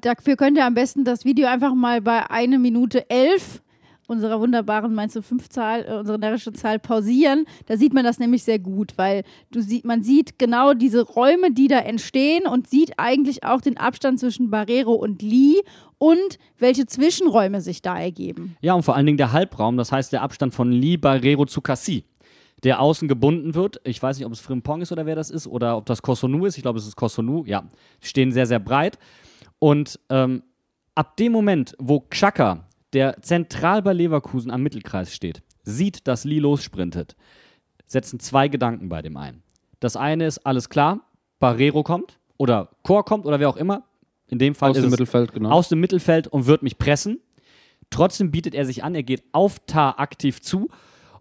Dafür 0.00 0.36
könnt 0.36 0.56
ihr 0.56 0.64
am 0.64 0.74
besten 0.74 1.04
das 1.04 1.24
Video 1.24 1.48
einfach 1.48 1.74
mal 1.74 2.00
bei 2.00 2.30
1 2.30 2.58
Minute 2.58 3.10
11 3.10 3.60
unserer 4.08 4.40
wunderbaren 4.40 4.94
Mainz 4.94 5.16
5 5.20 5.48
Zahl, 5.50 5.84
äh, 5.86 5.92
unsere 5.92 6.18
närrische 6.18 6.52
Zahl 6.52 6.78
pausieren. 6.78 7.44
Da 7.66 7.76
sieht 7.76 7.92
man 7.92 8.04
das 8.04 8.18
nämlich 8.18 8.42
sehr 8.42 8.58
gut, 8.58 8.94
weil 8.96 9.22
du 9.52 9.60
sieht, 9.60 9.84
man 9.84 10.02
sieht 10.02 10.38
genau 10.38 10.74
diese 10.74 11.02
Räume, 11.02 11.52
die 11.52 11.68
da 11.68 11.78
entstehen 11.78 12.46
und 12.46 12.68
sieht 12.68 12.94
eigentlich 12.96 13.44
auch 13.44 13.60
den 13.60 13.76
Abstand 13.76 14.18
zwischen 14.18 14.50
Barrero 14.50 14.94
und 14.94 15.22
Lee 15.22 15.60
und 15.98 16.38
welche 16.58 16.86
Zwischenräume 16.86 17.60
sich 17.60 17.82
da 17.82 17.98
ergeben. 17.98 18.56
Ja, 18.62 18.74
und 18.74 18.82
vor 18.82 18.96
allen 18.96 19.06
Dingen 19.06 19.18
der 19.18 19.32
Halbraum, 19.32 19.76
das 19.76 19.92
heißt 19.92 20.12
der 20.12 20.22
Abstand 20.22 20.54
von 20.54 20.72
Lee 20.72 20.96
Barrero 20.96 21.44
zu 21.44 21.60
Cassie. 21.60 22.04
Der 22.64 22.80
außen 22.80 23.06
gebunden 23.06 23.54
wird. 23.54 23.80
Ich 23.84 24.02
weiß 24.02 24.18
nicht, 24.18 24.26
ob 24.26 24.32
es 24.32 24.40
Frimpong 24.40 24.80
ist 24.80 24.90
oder 24.90 25.06
wer 25.06 25.14
das 25.14 25.30
ist 25.30 25.46
oder 25.46 25.76
ob 25.76 25.86
das 25.86 26.02
Kosonu 26.02 26.44
ist. 26.44 26.56
Ich 26.56 26.62
glaube, 26.62 26.80
es 26.80 26.88
ist 26.88 26.96
Kosonu. 26.96 27.44
Ja, 27.46 27.62
die 28.02 28.06
stehen 28.08 28.32
sehr, 28.32 28.46
sehr 28.46 28.58
breit. 28.58 28.98
Und 29.60 30.00
ähm, 30.08 30.42
ab 30.96 31.16
dem 31.18 31.30
Moment, 31.30 31.76
wo 31.78 32.00
Xhaka 32.00 32.67
der 32.92 33.20
zentral 33.22 33.82
bei 33.82 33.92
Leverkusen 33.92 34.50
am 34.50 34.62
Mittelkreis 34.62 35.14
steht, 35.14 35.42
sieht, 35.62 36.06
dass 36.06 36.24
Lee 36.24 36.38
lossprintet, 36.38 37.16
setzen 37.86 38.20
zwei 38.20 38.48
Gedanken 38.48 38.88
bei 38.88 39.02
dem 39.02 39.16
ein. 39.16 39.42
Das 39.80 39.96
eine 39.96 40.26
ist, 40.26 40.38
alles 40.38 40.68
klar, 40.68 41.00
Barrero 41.38 41.82
kommt 41.82 42.18
oder 42.36 42.70
Chor 42.82 43.04
kommt 43.04 43.26
oder 43.26 43.40
wer 43.40 43.48
auch 43.48 43.56
immer. 43.56 43.84
In 44.28 44.38
dem 44.38 44.54
Fall 44.54 44.70
Aus 44.70 44.80
dem 44.80 44.90
Mittelfeld, 44.90 45.32
genau. 45.32 45.50
aus 45.50 45.68
dem 45.68 45.80
Mittelfeld 45.80 46.28
und 46.28 46.46
wird 46.46 46.62
mich 46.62 46.76
pressen. 46.76 47.20
Trotzdem 47.90 48.30
bietet 48.30 48.54
er 48.54 48.66
sich 48.66 48.84
an, 48.84 48.94
er 48.94 49.02
geht 49.02 49.22
auf 49.32 49.58
Tar 49.60 49.98
aktiv 49.98 50.42
zu 50.42 50.68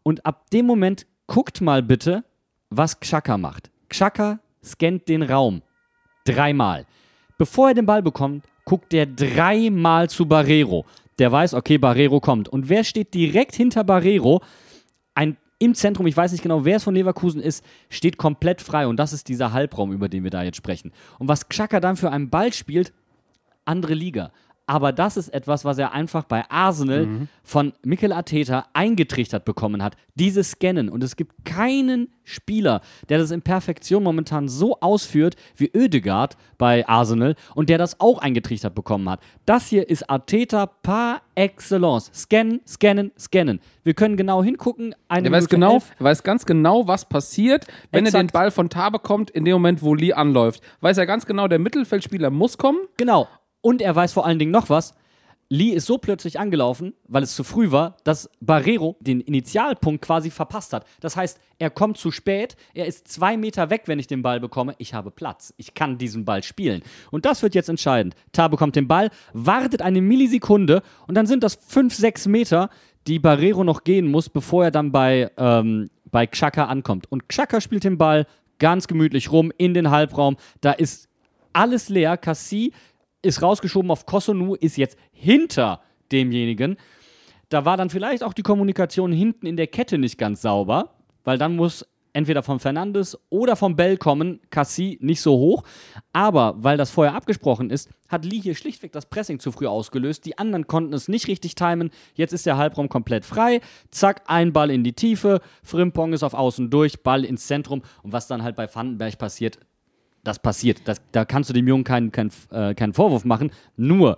und 0.03 0.25
ab 0.25 0.49
dem 0.49 0.65
Moment 0.65 1.06
guckt 1.25 1.62
mal 1.62 1.82
bitte, 1.82 2.25
was 2.69 2.99
Xhaka 2.99 3.38
macht. 3.38 3.71
Xhaka 3.88 4.39
scannt 4.63 5.08
den 5.08 5.23
Raum 5.23 5.62
dreimal. 6.25 6.86
Bevor 7.38 7.69
er 7.69 7.73
den 7.75 7.86
Ball 7.86 8.01
bekommt, 8.01 8.45
guckt 8.65 8.93
er 8.93 9.06
dreimal 9.06 10.10
zu 10.10 10.25
Barrero. 10.25 10.86
Der 11.19 11.32
weiß, 11.32 11.53
okay, 11.53 11.77
Barrero 11.77 12.19
kommt. 12.19 12.49
Und 12.49 12.69
wer 12.69 12.84
steht 12.84 13.13
direkt 13.13 13.56
hinter 13.56 13.84
Barrero? 13.84 14.41
Ein 15.15 15.38
im 15.60 15.73
Zentrum, 15.73 16.06
ich 16.06 16.15
weiß 16.15 16.32
nicht 16.32 16.43
genau, 16.43 16.65
wer 16.65 16.77
es 16.77 16.84
von 16.84 16.93
Leverkusen 16.93 17.41
ist, 17.41 17.65
steht 17.89 18.17
komplett 18.17 18.62
frei. 18.62 18.88
Und 18.88 18.97
das 18.97 19.13
ist 19.13 19.27
dieser 19.27 19.53
Halbraum, 19.53 19.91
über 19.91 20.08
den 20.08 20.23
wir 20.23 20.30
da 20.30 20.43
jetzt 20.43 20.58
sprechen. 20.58 20.91
Und 21.17 21.27
was 21.27 21.49
Xhaka 21.49 21.80
dann 21.80 21.97
für 21.97 22.12
einen 22.12 22.30
Ball 22.30 22.53
spielt, 22.53 22.93
andere 23.65 23.95
Liga. 23.95 24.32
Aber 24.69 24.91
das 24.91 25.15
ist 25.15 25.30
etwas, 25.30 25.63
was 25.63 25.77
er 25.77 25.93
einfach 25.93 26.25
bei 26.25 26.43
Arsenal 26.51 27.08
von 27.41 27.71
Mikel 27.84 28.12
Arteta 28.12 28.65
eingetrichtert 28.73 29.45
bekommen 29.45 29.82
hat. 29.82 29.95
Dieses 30.15 30.51
Scannen. 30.51 30.89
Und 30.89 31.06
es 31.06 31.15
gibt 31.15 31.45
keinen 31.45 32.10
Spieler, 32.25 32.82
der 33.08 33.17
das 33.19 33.32
in 33.32 33.41
Perfektion 33.41 34.03
momentan 34.03 34.49
so 34.49 34.77
ausführt 34.82 35.38
wie 35.56 35.71
Oedegaard 35.73 36.36
bei 36.58 36.86
Arsenal 36.86 37.36
und 37.56 37.69
der 37.69 37.77
das 37.77 38.01
auch 38.01 38.19
eingetrichtert 38.19 38.75
bekommen 38.75 39.10
hat. 39.10 39.21
Das 39.45 39.67
hier 39.67 39.89
ist 39.89 40.10
Arteta 40.10 40.65
par 40.65 41.21
excellence. 41.36 42.12
Scannen, 42.13 42.60
scannen, 42.67 43.13
scannen. 43.17 43.62
Wir 43.86 43.93
können 43.93 44.17
genau 44.17 44.43
hingucken. 44.43 44.93
Eine 45.08 45.30
Er 45.30 45.32
weiß, 45.32 45.47
genau, 45.47 45.75
elf. 45.75 45.91
weiß 45.99 46.23
ganz 46.23 46.45
genau, 46.45 46.89
was 46.89 47.06
passiert, 47.06 47.67
wenn 47.93 48.06
er 48.06 48.12
den 48.12 48.25
Exakt. 48.25 48.34
Ball 48.34 48.51
von 48.51 48.69
Tar 48.69 48.91
bekommt, 48.91 49.30
in 49.30 49.45
dem 49.45 49.53
Moment, 49.53 49.82
wo 49.82 49.95
Lee 49.95 50.12
anläuft. 50.12 50.62
Weiß 50.82 50.97
er 50.97 51.06
ganz 51.06 51.25
genau, 51.25 51.47
der 51.47 51.60
Mittelfeldspieler 51.60 52.32
muss 52.32 52.58
kommen. 52.58 52.80
Genau. 52.97 53.30
Und 53.67 53.82
er 53.82 53.93
weiß 53.93 54.13
vor 54.13 54.25
allen 54.25 54.39
Dingen 54.39 54.51
noch 54.51 54.69
was. 54.69 54.95
Lee 55.49 55.71
ist 55.71 55.88
so 55.88 55.97
plötzlich 55.97 56.39
angelaufen, 56.39 56.93
weil 57.06 57.23
es 57.23 57.36
zu 57.36 57.43
früh 57.43 57.69
war, 57.69 57.97
dass 58.06 58.30
Barrero 58.39 58.95
den 59.01 59.19
Initialpunkt 59.19 60.06
quasi 60.06 60.32
verpasst 60.32 60.71
hat. 60.71 60.86
Das 61.01 61.17
heißt, 61.17 61.38
er 61.60 61.69
kommt 61.69 61.97
zu 61.97 62.10
spät, 62.12 62.56
er 62.73 62.86
ist 62.86 63.10
zwei 63.10 63.36
Meter 63.36 63.69
weg, 63.69 63.82
wenn 63.88 63.99
ich 63.99 64.08
den 64.08 64.21
Ball 64.21 64.39
bekomme. 64.39 64.73
Ich 64.77 64.93
habe 64.93 65.12
Platz, 65.12 65.53
ich 65.58 65.73
kann 65.73 65.97
diesen 65.97 66.23
Ball 66.23 66.43
spielen. 66.43 66.82
Und 67.12 67.25
das 67.25 67.43
wird 67.43 67.56
jetzt 67.56 67.67
entscheidend. 67.67 68.15
Tar 68.32 68.47
bekommt 68.47 68.77
den 68.77 68.88
Ball, 68.88 69.10
wartet 69.34 69.82
eine 69.82 69.99
Millisekunde 69.99 70.82
und 71.06 71.15
dann 71.15 71.27
sind 71.27 71.43
das 71.43 71.56
fünf, 71.56 71.93
sechs 71.93 72.25
Meter, 72.25 72.69
die 73.06 73.19
Barrero 73.19 73.65
noch 73.65 73.84
gehen 73.84 74.10
muss, 74.10 74.30
bevor 74.30 74.63
er 74.63 74.71
dann 74.71 74.93
bei, 74.93 75.30
ähm, 75.36 75.89
bei 76.10 76.25
Xhaka 76.25 76.67
ankommt. 76.67 77.12
Und 77.12 77.27
Xhaka 77.27 77.60
spielt 77.60 77.84
den 77.84 77.97
Ball 77.97 78.27
ganz 78.60 78.88
gemütlich 78.88 79.30
rum 79.30 79.51
in 79.58 79.73
den 79.73 79.91
Halbraum. 79.91 80.38
Da 80.62 80.71
ist 80.71 81.10
alles 81.51 81.89
leer. 81.89 82.15
Cassie 82.15 82.71
ist 83.28 83.42
rausgeschoben 83.42 83.92
auf 83.92 84.06
Kosonu, 84.06 84.56
ist 84.56 84.78
jetzt 84.78 84.98
hinter 85.12 85.82
demjenigen. 86.12 86.78
Da 87.50 87.66
war 87.66 87.78
dann 87.78 87.90
vielleicht 87.90 88.24
auch 88.24 88.34
die 88.34 88.44
Kommunikation 88.44 89.12
hinten 89.12 89.46
in 89.46 89.58
der 89.58 89.68
Kette 89.68 89.98
nicht 89.98 90.18
ganz 90.18 90.42
sauber, 90.42 90.96
weil 91.24 91.38
dann 91.38 91.56
muss 91.56 91.86
entweder 92.18 92.42
von 92.42 92.60
Fernandes 92.60 93.16
oder 93.30 93.56
vom 93.56 93.76
Bell 93.76 93.96
kommen, 93.96 94.40
Cassie 94.50 94.98
nicht 95.02 95.22
so 95.22 95.38
hoch. 95.38 95.63
Aber 96.13 96.56
weil 96.58 96.76
das 96.76 96.90
vorher 96.90 97.13
abgesprochen 97.13 97.70
ist, 97.70 97.90
hat 98.10 98.26
Lee 98.26 98.42
hier 98.42 98.56
schlichtweg 98.56 98.92
das 98.92 99.06
Pressing 99.06 99.40
zu 99.40 99.52
früh 99.52 99.68
ausgelöst. 99.68 100.26
Die 100.26 100.38
anderen 100.38 100.66
konnten 100.66 100.94
es 100.94 101.08
nicht 101.08 101.28
richtig 101.28 101.54
timen. 101.54 101.92
Jetzt 102.16 102.34
ist 102.34 102.48
der 102.48 102.58
Halbraum 102.58 102.90
komplett 102.90 103.24
frei. 103.24 103.62
Zack, 103.92 104.24
ein 104.26 104.52
Ball 104.52 104.72
in 104.72 104.84
die 104.84 104.94
Tiefe. 104.94 105.42
Frimpong 105.62 106.13
ist 106.13 106.24
auf 106.24 106.34
Außen 106.34 106.72
durch, 106.72 107.04
Ball 107.04 107.24
ins 107.24 107.46
Zentrum. 107.46 107.84
Und 108.02 108.13
was 108.13 108.26
dann 108.28 108.42
halt 108.42 108.56
bei 108.56 108.74
Vandenberg 108.74 109.20
passiert, 109.20 109.60
das 110.28 110.40
passiert. 110.40 110.82
Das, 110.86 111.02
da 111.12 111.26
kannst 111.26 111.50
du 111.50 111.54
dem 111.54 111.68
Jungen 111.68 111.84
keinen 111.84 112.12
kein, 112.12 112.32
äh, 112.52 112.74
keinen 112.76 112.94
Vorwurf 112.94 113.26
machen. 113.26 113.52
Nur, 113.76 114.18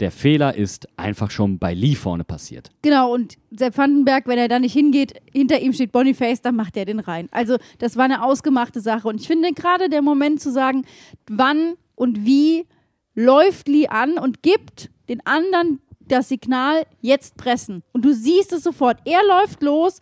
der 0.00 0.12
Fehler 0.12 0.54
ist 0.54 0.88
einfach 0.96 1.30
schon 1.30 1.58
bei 1.58 1.74
Lee 1.74 1.96
vorne 1.96 2.22
passiert. 2.22 2.70
Genau, 2.82 3.12
und 3.12 3.36
Sepp 3.50 3.76
Vandenberg, 3.76 4.28
wenn 4.28 4.38
er 4.38 4.48
da 4.48 4.58
nicht 4.58 4.72
hingeht, 4.72 5.14
hinter 5.32 5.58
ihm 5.60 5.72
steht 5.72 5.90
Boniface, 5.90 6.40
dann 6.40 6.54
macht 6.54 6.76
er 6.76 6.84
den 6.84 7.00
rein. 7.00 7.28
Also, 7.32 7.56
das 7.78 7.96
war 7.96 8.04
eine 8.04 8.22
ausgemachte 8.22 8.80
Sache. 8.80 9.08
Und 9.08 9.20
ich 9.20 9.26
finde 9.26 9.52
gerade 9.52 9.88
der 9.88 10.02
Moment 10.02 10.40
zu 10.40 10.52
sagen, 10.52 10.84
wann 11.28 11.74
und 11.96 12.24
wie 12.24 12.66
läuft 13.14 13.66
Lee 13.66 13.88
an 13.88 14.18
und 14.18 14.42
gibt 14.42 14.90
den 15.08 15.24
anderen 15.26 15.80
das 16.08 16.28
Signal, 16.28 16.86
jetzt 17.00 17.36
pressen. 17.36 17.82
Und 17.92 18.04
du 18.04 18.14
siehst 18.14 18.52
es 18.52 18.62
sofort. 18.62 18.98
Er 19.04 19.20
läuft 19.26 19.62
los. 19.62 20.00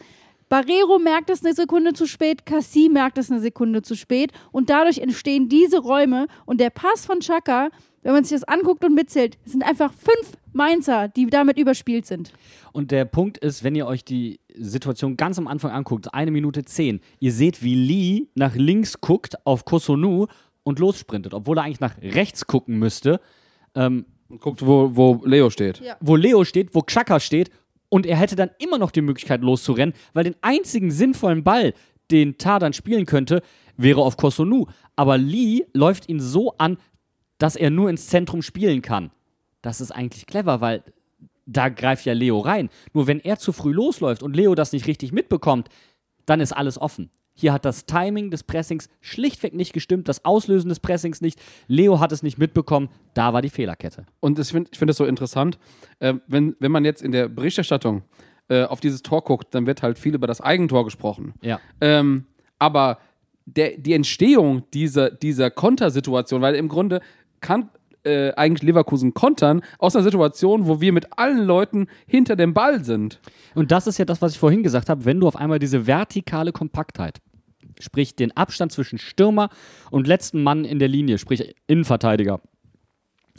Barrero 0.49 0.99
merkt 0.99 1.29
es 1.31 1.45
eine 1.45 1.55
Sekunde 1.55 1.93
zu 1.93 2.07
spät, 2.07 2.47
Cassie 2.47 2.89
merkt 2.89 3.19
es 3.19 3.31
eine 3.31 3.41
Sekunde 3.41 3.83
zu 3.83 3.97
spät 3.97 4.31
und 4.53 4.71
dadurch 4.71 4.99
entstehen 4.99 5.49
diese 5.49 5.79
Räume 5.79 6.29
und 6.45 6.61
der 6.61 6.71
Pass 6.71 7.05
von 7.05 7.19
Chaka, 7.21 7.71
wenn 8.03 8.13
man 8.13 8.23
sich 8.23 8.39
das 8.39 8.45
anguckt 8.45 8.85
und 8.85 8.95
mitzählt, 8.95 9.39
sind 9.45 9.65
einfach 9.65 9.93
fünf 9.93 10.37
Mainzer, 10.53 11.09
die 11.09 11.27
damit 11.27 11.59
überspielt 11.59 12.07
sind. 12.07 12.33
Und 12.73 12.93
der 12.93 13.05
Punkt 13.05 13.39
ist, 13.39 13.65
wenn 13.65 13.75
ihr 13.75 13.87
euch 13.87 14.05
die 14.05 14.39
Situation 14.55 15.17
ganz 15.17 15.39
am 15.39 15.49
Anfang 15.49 15.73
anguckt, 15.73 16.15
eine 16.15 16.31
Minute 16.31 16.65
zehn, 16.65 17.01
ihr 17.19 17.33
seht, 17.33 17.65
wie 17.65 17.75
Lee 17.75 18.29
nach 18.37 18.55
links 18.55 19.01
guckt 19.01 19.45
auf 19.45 19.65
Kosonu 19.65 20.27
und 20.63 20.79
lossprintet, 20.79 21.35
obwohl 21.35 21.59
er 21.59 21.65
eigentlich 21.65 21.81
nach 21.81 21.97
rechts 22.01 22.47
gucken 22.47 22.79
müsste, 22.79 23.21
ähm, 23.75 24.07
Guckt, 24.41 24.67
wo, 24.67 24.91
wo 24.97 25.23
Leo 25.25 25.51
steht. 25.51 25.81
Ja. 25.81 25.97
wo 26.01 26.17
Leo 26.17 26.45
steht, 26.45 26.75
wo 26.75 26.81
Xhaka 26.81 27.21
steht 27.21 27.51
und 27.89 28.07
er 28.07 28.17
hätte 28.17 28.37
dann 28.37 28.51
immer 28.59 28.79
noch 28.79 28.91
die 28.91 29.01
Möglichkeit 29.03 29.43
loszurennen, 29.43 29.95
weil 30.13 30.25
den 30.25 30.37
einzigen 30.41 30.91
sinnvollen 30.91 31.45
Ball, 31.45 31.75
den 32.11 32.39
Tar 32.39 32.61
dann 32.61 32.73
spielen 32.73 33.07
könnte, 33.07 33.43
wäre 33.77 34.03
auf 34.03 34.17
Kosonu. 34.17 34.67
Aber 34.95 35.19
Lee 35.19 35.65
läuft 35.73 36.09
ihn 36.09 36.21
so 36.21 36.57
an, 36.59 36.79
dass 37.39 37.57
er 37.57 37.71
nur 37.71 37.91
ins 37.91 38.07
Zentrum 38.07 38.43
spielen 38.43 38.83
kann. 38.83 39.11
Das 39.63 39.81
ist 39.81 39.91
eigentlich 39.91 40.27
clever, 40.27 40.61
weil 40.61 40.83
da 41.47 41.69
greift 41.69 42.07
ja 42.07 42.13
Leo 42.13 42.41
rein. 42.41 42.71
Nur 42.93 43.07
wenn 43.07 43.21
er 43.21 43.39
zu 43.39 43.53
früh 43.53 43.73
losläuft 43.73 44.23
und 44.23 44.37
Leo 44.37 44.55
das 44.55 44.73
nicht 44.73 44.87
richtig 44.87 45.13
mitbekommt, 45.13 45.69
dann 46.25 46.41
ist 46.41 46.53
alles 46.53 46.81
offen. 46.81 47.11
Hier 47.37 47.53
hat 47.53 47.65
das 47.65 47.87
Timing 47.87 48.31
des 48.31 48.43
Pressings 48.43 48.89
schlichtweg 49.01 49.55
nicht 49.55 49.73
gestimmt, 49.73 50.09
das 50.09 50.25
Auslösen 50.25 50.71
des 50.71 50.81
Pressings 50.81 51.21
nicht. 51.21 51.41
Leo 51.69 52.01
hat 52.01 52.11
es 52.11 52.23
nicht 52.23 52.39
mitbekommen, 52.39 52.89
da 53.15 53.33
war 53.33 53.43
die 53.43 53.51
Fehlerkette. 53.51 54.07
Und 54.21 54.39
das 54.39 54.51
find, 54.51 54.71
ich 54.73 54.79
finde 54.79 54.93
es 54.93 54.97
so 54.97 55.05
interessant, 55.05 55.59
äh, 56.01 56.15
wenn, 56.27 56.57
wenn 56.59 56.73
man 56.73 56.85
jetzt 56.85 57.03
in 57.03 57.13
der 57.13 57.29
Berichterstattung 57.29 58.03
äh, 58.49 58.65
auf 58.65 58.81
dieses 58.81 59.03
Tor 59.03 59.23
guckt, 59.23 59.55
dann 59.55 59.67
wird 59.67 59.83
halt 59.83 59.99
viel 59.99 60.15
über 60.15 60.27
das 60.27 60.41
Eigentor 60.41 60.85
gesprochen. 60.85 61.35
Ja. 61.43 61.61
Ähm, 61.81 62.25
aber 62.59 62.99
der, 63.45 63.77
die 63.77 63.93
Entstehung 63.93 64.65
dieser, 64.73 65.11
dieser 65.11 65.51
Kontersituation, 65.51 66.41
weil 66.41 66.55
im 66.55 66.69
Grunde 66.69 67.01
kann 67.41 67.69
äh, 68.07 68.33
eigentlich 68.37 68.63
Leverkusen 68.63 69.15
kontern 69.15 69.63
aus 69.79 69.95
einer 69.95 70.05
Situation, 70.05 70.67
wo 70.67 70.81
wir 70.81 70.93
mit 70.93 71.19
allen 71.19 71.45
Leuten 71.45 71.89
hinter 72.07 72.37
dem 72.37 72.55
Ball 72.55 72.85
sind. 72.85 73.21
Und 73.55 73.73
das 73.73 73.87
ist 73.87 73.99
ja 73.99 74.05
das, 74.05 74.23
was 74.23 74.33
ich 74.33 74.39
vorhin 74.39 74.63
gesagt 74.63 74.89
habe, 74.89 75.05
wenn 75.05 75.21
du 75.21 75.29
auf 75.29 75.37
einmal 75.37 75.59
diese 75.59 75.87
vertikale 75.87 76.53
Kompaktheit, 76.53 77.19
sprich 77.81 78.17
den 78.17 78.37
Abstand 78.37 78.73
zwischen 78.73 78.99
Stürmer 78.99 79.51
und 79.91 80.07
letzten 80.07 80.43
Mann 80.43 80.65
in 80.65 80.79
der 80.79 80.89
Linie, 80.89 81.19
sprich 81.19 81.55
Innenverteidiger, 81.67 82.41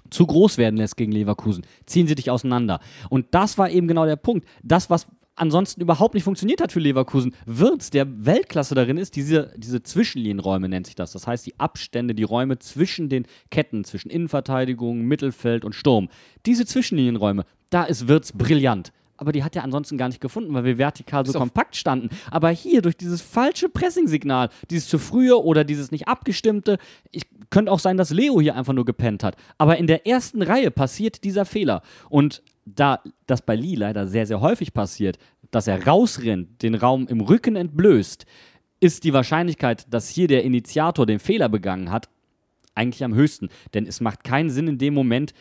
zu 0.09 0.25
groß 0.25 0.57
werden 0.57 0.77
lässt 0.77 0.97
gegen 0.97 1.11
Leverkusen, 1.11 1.65
ziehen 1.85 2.07
sie 2.07 2.15
dich 2.15 2.29
auseinander. 2.29 2.79
Und 3.09 3.27
das 3.31 3.57
war 3.57 3.69
eben 3.69 3.87
genau 3.87 4.05
der 4.05 4.15
Punkt. 4.15 4.47
Das, 4.63 4.89
was 4.89 5.07
ansonsten 5.37 5.81
überhaupt 5.81 6.13
nicht 6.13 6.23
funktioniert 6.23 6.61
hat 6.61 6.71
für 6.71 6.79
Leverkusen, 6.79 7.33
Wirtz, 7.45 7.89
der 7.89 8.25
Weltklasse 8.25 8.75
darin 8.75 8.97
ist, 8.97 9.15
diese, 9.15 9.53
diese 9.55 9.83
Zwischenlinienräume 9.83 10.69
nennt 10.69 10.87
sich 10.87 10.95
das. 10.95 11.11
Das 11.11 11.27
heißt, 11.27 11.45
die 11.45 11.59
Abstände, 11.59 12.13
die 12.13 12.23
Räume 12.23 12.59
zwischen 12.59 13.09
den 13.09 13.25
Ketten, 13.49 13.83
zwischen 13.83 14.09
Innenverteidigung, 14.09 15.01
Mittelfeld 15.01 15.63
und 15.63 15.73
Sturm. 15.73 16.09
Diese 16.45 16.65
Zwischenlinienräume, 16.65 17.45
da 17.69 17.83
ist 17.83 18.07
Wirtz 18.07 18.31
brillant. 18.31 18.91
Aber 19.17 19.31
die 19.31 19.43
hat 19.43 19.55
er 19.55 19.63
ansonsten 19.63 19.97
gar 19.97 20.07
nicht 20.07 20.21
gefunden, 20.21 20.53
weil 20.53 20.63
wir 20.63 20.77
vertikal 20.77 21.25
so 21.25 21.33
kompakt 21.37 21.75
standen. 21.75 22.09
Aber 22.29 22.49
hier 22.49 22.83
durch 22.83 22.95
dieses 22.95 23.21
falsche 23.21 23.67
Pressing-Signal, 23.67 24.49
dieses 24.69 24.87
zu 24.87 24.99
frühe 24.99 25.43
oder 25.43 25.63
dieses 25.63 25.91
nicht 25.91 26.07
abgestimmte, 26.07 26.77
ich, 27.11 27.23
könnte 27.49 27.71
auch 27.71 27.79
sein, 27.79 27.97
dass 27.97 28.11
Leo 28.11 28.39
hier 28.39 28.55
einfach 28.55 28.73
nur 28.73 28.85
gepennt 28.85 29.23
hat. 29.23 29.35
Aber 29.57 29.77
in 29.77 29.87
der 29.87 30.05
ersten 30.05 30.43
Reihe 30.43 30.69
passiert 30.69 31.23
dieser 31.23 31.45
Fehler. 31.45 31.81
Und 32.09 32.43
da 32.75 33.01
das 33.25 33.41
bei 33.41 33.55
Lee 33.55 33.75
leider 33.75 34.07
sehr, 34.07 34.25
sehr 34.25 34.41
häufig 34.41 34.73
passiert, 34.73 35.17
dass 35.51 35.67
er 35.67 35.85
rausrennt, 35.87 36.61
den 36.61 36.75
Raum 36.75 37.07
im 37.07 37.21
Rücken 37.21 37.55
entblößt, 37.55 38.25
ist 38.79 39.03
die 39.03 39.13
Wahrscheinlichkeit, 39.13 39.91
dass 39.91 40.09
hier 40.09 40.27
der 40.27 40.43
Initiator 40.43 41.05
den 41.05 41.19
Fehler 41.19 41.49
begangen 41.49 41.91
hat, 41.91 42.09
eigentlich 42.75 43.03
am 43.03 43.15
höchsten. 43.15 43.49
Denn 43.73 43.87
es 43.87 44.01
macht 44.01 44.23
keinen 44.23 44.49
Sinn 44.49 44.67
in 44.67 44.77
dem 44.77 44.93
Moment, 44.93 45.33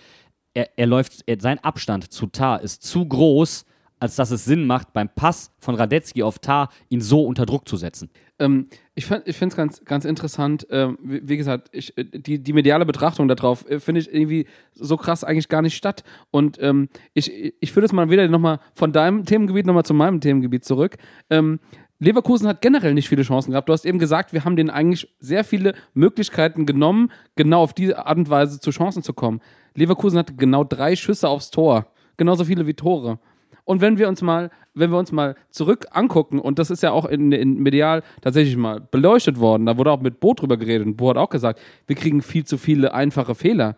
er, 0.55 0.71
er 0.79 0.87
läuft, 0.87 1.23
er, 1.27 1.39
sein 1.41 1.59
Abstand 1.59 2.12
zu 2.12 2.29
Tar 2.29 2.62
ist 2.62 2.83
zu 2.83 3.07
groß, 3.07 3.67
als 3.99 4.17
dass 4.17 4.31
es 4.31 4.45
Sinn 4.45 4.67
macht, 4.67 4.93
beim 4.93 5.09
Pass 5.09 5.51
von 5.59 5.75
Radetzky 5.75 6.23
auf 6.23 6.39
Tar 6.39 6.71
ihn 6.89 7.01
so 7.01 7.25
unter 7.25 7.47
Druck 7.47 7.69
zu 7.69 7.77
setzen. 7.77 8.11
Ähm, 8.39 8.69
ich 8.95 9.07
finde 9.07 9.25
es 9.27 9.57
ganz, 9.57 9.85
ganz 9.85 10.05
interessant. 10.05 10.67
Ähm, 10.71 10.99
wie, 11.03 11.29
wie 11.29 11.37
gesagt, 11.37 11.69
ich, 11.73 11.97
äh, 11.97 12.05
die, 12.05 12.43
die 12.43 12.53
mediale 12.53 12.85
Betrachtung 12.85 13.29
darauf 13.29 13.69
äh, 13.71 13.81
finde 13.81 14.01
ich 14.01 14.13
irgendwie 14.13 14.47
so 14.75 14.97
krass 14.97 15.25
eigentlich 15.25 15.49
gar 15.49 15.63
nicht 15.63 15.77
statt. 15.77 16.05
Und 16.31 16.59
ähm, 16.61 16.89
ich, 17.15 17.33
ich 17.61 17.73
führe 17.73 17.83
das 17.83 17.93
mal 17.93 18.11
wieder 18.11 18.29
nochmal 18.29 18.61
von 18.75 18.93
deinem 18.93 19.25
Themengebiet 19.25 19.67
nochmal 19.67 19.85
zu 19.85 19.95
meinem 19.95 20.21
Themengebiet 20.21 20.65
zurück. 20.65 20.97
Ähm, 21.31 21.61
Leverkusen 21.99 22.47
hat 22.47 22.61
generell 22.61 22.93
nicht 22.93 23.09
viele 23.09 23.23
Chancen 23.23 23.53
gehabt. 23.53 23.69
Du 23.69 23.73
hast 23.73 23.87
eben 23.87 23.99
gesagt, 23.99 24.35
wir 24.35 24.45
haben 24.45 24.57
denen 24.57 24.69
eigentlich 24.69 25.15
sehr 25.19 25.45
viele 25.45 25.75
Möglichkeiten 25.95 26.67
genommen, 26.67 27.11
genau 27.37 27.63
auf 27.63 27.73
diese 27.73 28.05
Art 28.05 28.19
und 28.19 28.29
Weise 28.29 28.61
zu 28.61 28.71
Chancen 28.71 29.03
zu 29.03 29.15
kommen. 29.15 29.41
Leverkusen 29.75 30.19
hatte 30.19 30.35
genau 30.35 30.63
drei 30.65 30.95
Schüsse 30.95 31.29
aufs 31.29 31.51
Tor. 31.51 31.87
Genauso 32.19 32.45
viele 32.45 32.67
wie 32.67 32.75
Tore. 32.75 33.19
Und 33.67 33.81
wenn 33.81 33.99
wir 33.99 34.09
uns 34.09 34.23
mal, 34.23 34.51
wenn 34.75 34.93
wir 34.93 34.99
uns 34.99 35.11
mal 35.11 35.35
zurück 35.51 35.87
angucken, 35.91 36.39
und 36.39 36.61
das 36.61 36.71
ist 36.71 36.85
ja 36.85 36.93
auch 36.93 37.05
in, 37.05 37.33
in 37.33 37.63
medial 37.63 38.05
tatsächlich 38.23 38.57
mal 38.57 38.81
beleuchtet 38.81 39.41
worden, 39.41 39.67
da 39.67 39.77
wurde 39.77 39.91
auch 39.91 40.01
mit 40.01 40.21
Bo 40.21 40.35
drüber 40.35 40.57
geredet 40.57 40.87
und 40.87 40.97
Bo 40.97 41.11
hat 41.11 41.17
auch 41.17 41.31
gesagt, 41.31 41.61
wir 41.89 41.97
kriegen 41.97 42.23
viel 42.23 42.45
zu 42.45 42.59
viele 42.59 42.95
einfache 42.95 43.35
Fehler. 43.35 43.75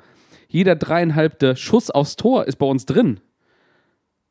Jeder 0.46 0.76
dreieinhalbte 0.76 1.56
Schuss 1.56 1.90
aufs 1.90 2.16
Tor 2.16 2.44
ist 2.44 2.56
bei 2.56 2.66
uns 2.66 2.84
drin. 2.84 3.20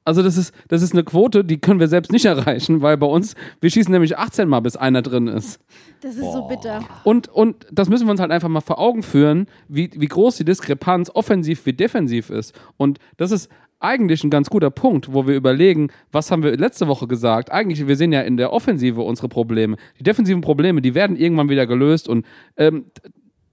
Also 0.05 0.23
das 0.23 0.37
ist, 0.37 0.53
das 0.67 0.83
ist 0.83 0.93
eine 0.93 1.03
Quote, 1.03 1.43
die 1.43 1.57
können 1.57 1.79
wir 1.79 1.89
selbst 1.89 2.11
nicht 2.11 2.25
erreichen, 2.25 2.81
weil 2.81 2.95
bei 2.95 3.07
uns, 3.07 3.35
wir 3.59 3.69
schießen 3.69 3.91
nämlich 3.91 4.17
18 4.17 4.47
Mal, 4.47 4.59
bis 4.59 4.77
einer 4.77 5.01
drin 5.01 5.27
ist. 5.27 5.59
Das 6.01 6.15
ist 6.15 6.21
so 6.21 6.47
bitter. 6.47 6.81
Und, 7.03 7.27
und 7.27 7.65
das 7.71 7.89
müssen 7.89 8.05
wir 8.05 8.11
uns 8.11 8.21
halt 8.21 8.31
einfach 8.31 8.47
mal 8.47 8.61
vor 8.61 8.79
Augen 8.79 9.03
führen, 9.03 9.47
wie, 9.67 9.89
wie 9.93 10.05
groß 10.05 10.37
die 10.37 10.45
Diskrepanz 10.45 11.11
offensiv 11.13 11.65
wie 11.65 11.73
defensiv 11.73 12.29
ist. 12.29 12.57
Und 12.77 12.99
das 13.17 13.31
ist 13.31 13.49
eigentlich 13.79 14.23
ein 14.23 14.29
ganz 14.29 14.49
guter 14.49 14.71
Punkt, 14.71 15.13
wo 15.13 15.27
wir 15.27 15.35
überlegen, 15.35 15.89
was 16.11 16.31
haben 16.31 16.43
wir 16.43 16.55
letzte 16.57 16.87
Woche 16.87 17.07
gesagt? 17.07 17.51
Eigentlich, 17.51 17.85
wir 17.87 17.95
sehen 17.95 18.11
ja 18.11 18.21
in 18.21 18.37
der 18.37 18.51
Offensive 18.53 19.01
unsere 19.01 19.29
Probleme. 19.29 19.77
Die 19.99 20.03
defensiven 20.03 20.41
Probleme, 20.41 20.81
die 20.81 20.95
werden 20.95 21.15
irgendwann 21.15 21.49
wieder 21.49 21.67
gelöst 21.67 22.07
und 22.07 22.25
ähm, 22.57 22.85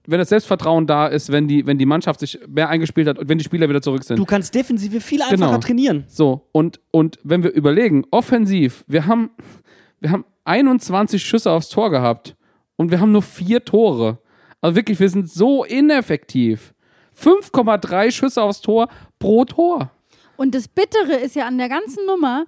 wenn 0.07 0.19
das 0.19 0.29
Selbstvertrauen 0.29 0.85
da 0.85 1.07
ist, 1.07 1.31
wenn 1.31 1.47
die, 1.47 1.65
wenn 1.65 1.77
die 1.79 1.85
Mannschaft 1.87 2.19
sich 2.19 2.39
mehr 2.47 2.69
eingespielt 2.69 3.07
hat 3.07 3.17
und 3.17 3.27
wenn 3.27 3.37
die 3.39 3.43
Spieler 3.43 3.67
wieder 3.69 3.81
zurück 3.81 4.03
sind. 4.03 4.17
Du 4.17 4.25
kannst 4.25 4.53
Defensive 4.53 5.01
viel 5.01 5.21
einfacher 5.21 5.35
Genau. 5.37 5.57
trainieren. 5.57 6.03
So, 6.07 6.47
und, 6.51 6.79
und 6.91 7.17
wenn 7.23 7.41
wir 7.43 7.51
überlegen, 7.51 8.03
offensiv, 8.11 8.83
wir 8.87 9.07
haben, 9.07 9.31
wir 9.99 10.11
haben 10.11 10.25
21 10.43 11.23
Schüsse 11.23 11.49
aufs 11.51 11.69
Tor 11.69 11.89
gehabt 11.89 12.35
und 12.75 12.91
wir 12.91 12.99
haben 12.99 13.11
nur 13.11 13.23
vier 13.23 13.65
Tore. 13.65 14.19
Also 14.61 14.75
wirklich, 14.75 14.99
wir 14.99 15.09
sind 15.09 15.29
so 15.29 15.63
ineffektiv. 15.63 16.73
5,3 17.19 18.11
Schüsse 18.11 18.41
aufs 18.43 18.61
Tor 18.61 18.89
pro 19.19 19.45
Tor. 19.45 19.91
Und 20.37 20.55
das 20.55 20.67
Bittere 20.67 21.15
ist 21.15 21.35
ja 21.35 21.45
an 21.45 21.57
der 21.57 21.69
ganzen 21.69 22.05
Nummer, 22.05 22.45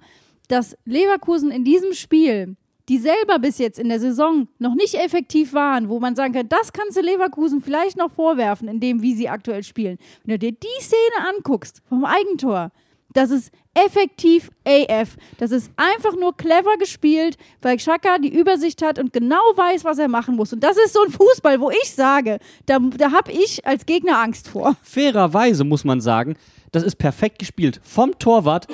dass 0.48 0.76
Leverkusen 0.84 1.50
in 1.50 1.64
diesem 1.64 1.92
Spiel, 1.92 2.56
die 2.88 2.98
selber 2.98 3.38
bis 3.38 3.58
jetzt 3.58 3.78
in 3.78 3.88
der 3.88 4.00
Saison 4.00 4.48
noch 4.58 4.74
nicht 4.74 4.94
effektiv 4.94 5.52
waren, 5.52 5.88
wo 5.88 6.00
man 6.00 6.16
sagen 6.16 6.32
kann, 6.32 6.48
das 6.48 6.72
kannst 6.72 6.96
du 6.96 7.02
Leverkusen 7.02 7.60
vielleicht 7.60 7.98
noch 7.98 8.10
vorwerfen, 8.10 8.68
in 8.68 8.80
dem, 8.80 9.02
wie 9.02 9.14
sie 9.14 9.28
aktuell 9.28 9.62
spielen. 9.62 9.98
Wenn 10.24 10.34
du 10.34 10.38
dir 10.38 10.52
die 10.52 10.82
Szene 10.82 11.28
anguckst 11.34 11.82
vom 11.88 12.04
Eigentor, 12.04 12.70
das 13.12 13.30
ist 13.30 13.50
effektiv 13.74 14.50
AF. 14.66 15.16
Das 15.38 15.50
ist 15.50 15.70
einfach 15.76 16.14
nur 16.16 16.36
clever 16.36 16.76
gespielt, 16.78 17.36
weil 17.62 17.76
Xhaka 17.76 18.18
die 18.18 18.34
Übersicht 18.34 18.82
hat 18.82 18.98
und 18.98 19.12
genau 19.12 19.36
weiß, 19.56 19.84
was 19.84 19.98
er 19.98 20.08
machen 20.08 20.36
muss. 20.36 20.52
Und 20.52 20.62
das 20.62 20.76
ist 20.76 20.92
so 20.92 21.00
ein 21.04 21.12
Fußball, 21.12 21.60
wo 21.60 21.70
ich 21.70 21.94
sage, 21.94 22.38
da, 22.66 22.78
da 22.78 23.12
habe 23.12 23.32
ich 23.32 23.66
als 23.66 23.86
Gegner 23.86 24.18
Angst 24.18 24.48
vor. 24.48 24.76
Fairerweise 24.82 25.64
muss 25.64 25.84
man 25.84 26.00
sagen, 26.00 26.36
das 26.72 26.82
ist 26.82 26.96
perfekt 26.96 27.38
gespielt. 27.38 27.80
Vom 27.82 28.18
Torwart 28.18 28.66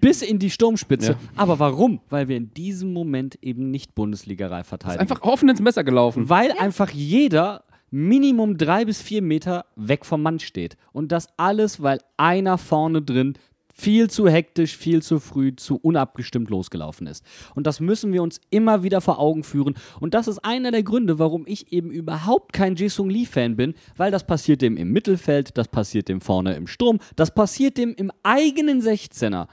bis 0.00 0.22
in 0.22 0.38
die 0.38 0.50
Sturmspitze. 0.50 1.12
Ja. 1.12 1.18
Aber 1.36 1.58
warum? 1.58 2.00
Weil 2.10 2.28
wir 2.28 2.36
in 2.36 2.52
diesem 2.54 2.92
Moment 2.92 3.38
eben 3.42 3.70
nicht 3.70 3.94
Bundesliga-reif 3.94 4.66
verteidigen. 4.66 5.00
Einfach 5.00 5.22
offen 5.22 5.48
ins 5.48 5.60
Messer 5.60 5.84
gelaufen. 5.84 6.28
Weil 6.28 6.52
einfach 6.52 6.90
jeder 6.90 7.62
Minimum 7.90 8.58
drei 8.58 8.84
bis 8.84 9.00
vier 9.00 9.22
Meter 9.22 9.64
weg 9.76 10.04
vom 10.04 10.22
Mann 10.22 10.38
steht. 10.38 10.76
Und 10.92 11.12
das 11.12 11.28
alles, 11.36 11.82
weil 11.82 12.00
einer 12.16 12.58
vorne 12.58 13.02
drin 13.02 13.34
viel 13.78 14.08
zu 14.08 14.26
hektisch, 14.26 14.76
viel 14.76 15.02
zu 15.02 15.20
früh, 15.20 15.54
zu 15.54 15.76
unabgestimmt 15.76 16.48
losgelaufen 16.48 17.06
ist. 17.06 17.24
Und 17.54 17.66
das 17.66 17.78
müssen 17.78 18.12
wir 18.12 18.22
uns 18.22 18.40
immer 18.48 18.82
wieder 18.82 19.02
vor 19.02 19.18
Augen 19.18 19.44
führen. 19.44 19.74
Und 20.00 20.14
das 20.14 20.28
ist 20.28 20.38
einer 20.38 20.70
der 20.70 20.82
Gründe, 20.82 21.18
warum 21.18 21.44
ich 21.46 21.72
eben 21.72 21.90
überhaupt 21.90 22.54
kein 22.54 22.74
Jason 22.74 23.10
Lee-Fan 23.10 23.56
bin, 23.56 23.74
weil 23.96 24.10
das 24.10 24.26
passiert 24.26 24.62
dem 24.62 24.78
im 24.78 24.92
Mittelfeld, 24.92 25.58
das 25.58 25.68
passiert 25.68 26.08
dem 26.08 26.22
vorne 26.22 26.54
im 26.54 26.66
Sturm, 26.66 26.98
das 27.16 27.34
passiert 27.34 27.76
dem 27.76 27.94
im 27.94 28.10
eigenen 28.22 28.80
16er. 28.80 29.46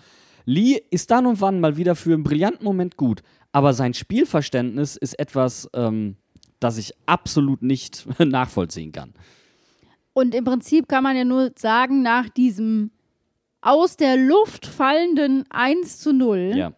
Lee 0.46 0.82
ist 0.90 1.12
dann 1.12 1.26
und 1.26 1.42
wann 1.42 1.60
mal 1.60 1.76
wieder 1.76 1.96
für 1.96 2.14
einen 2.14 2.24
brillanten 2.24 2.64
Moment 2.64 2.96
gut, 2.96 3.24
aber 3.52 3.74
sein 3.74 3.94
Spielverständnis 3.94 4.96
ist 4.96 5.20
etwas, 5.20 5.70
ähm, 5.74 6.16
das 6.60 6.78
ich 6.78 6.94
absolut 7.06 7.62
nicht 7.62 8.08
nachvollziehen 8.20 8.94
kann. 8.94 9.14
Und 10.14 10.34
im 10.34 10.46
Prinzip 10.46 10.88
kann 10.88 11.04
man 11.04 11.18
ja 11.18 11.26
nur 11.26 11.52
sagen, 11.56 12.04
nach 12.04 12.30
diesem 12.30 12.92
aus 13.64 13.98
der 13.98 14.18
Luft 14.18 14.66
fallenden 14.66 15.46
1 15.50 16.00
zu 16.00 16.14
0 16.14 16.54
Ja. 16.56 16.74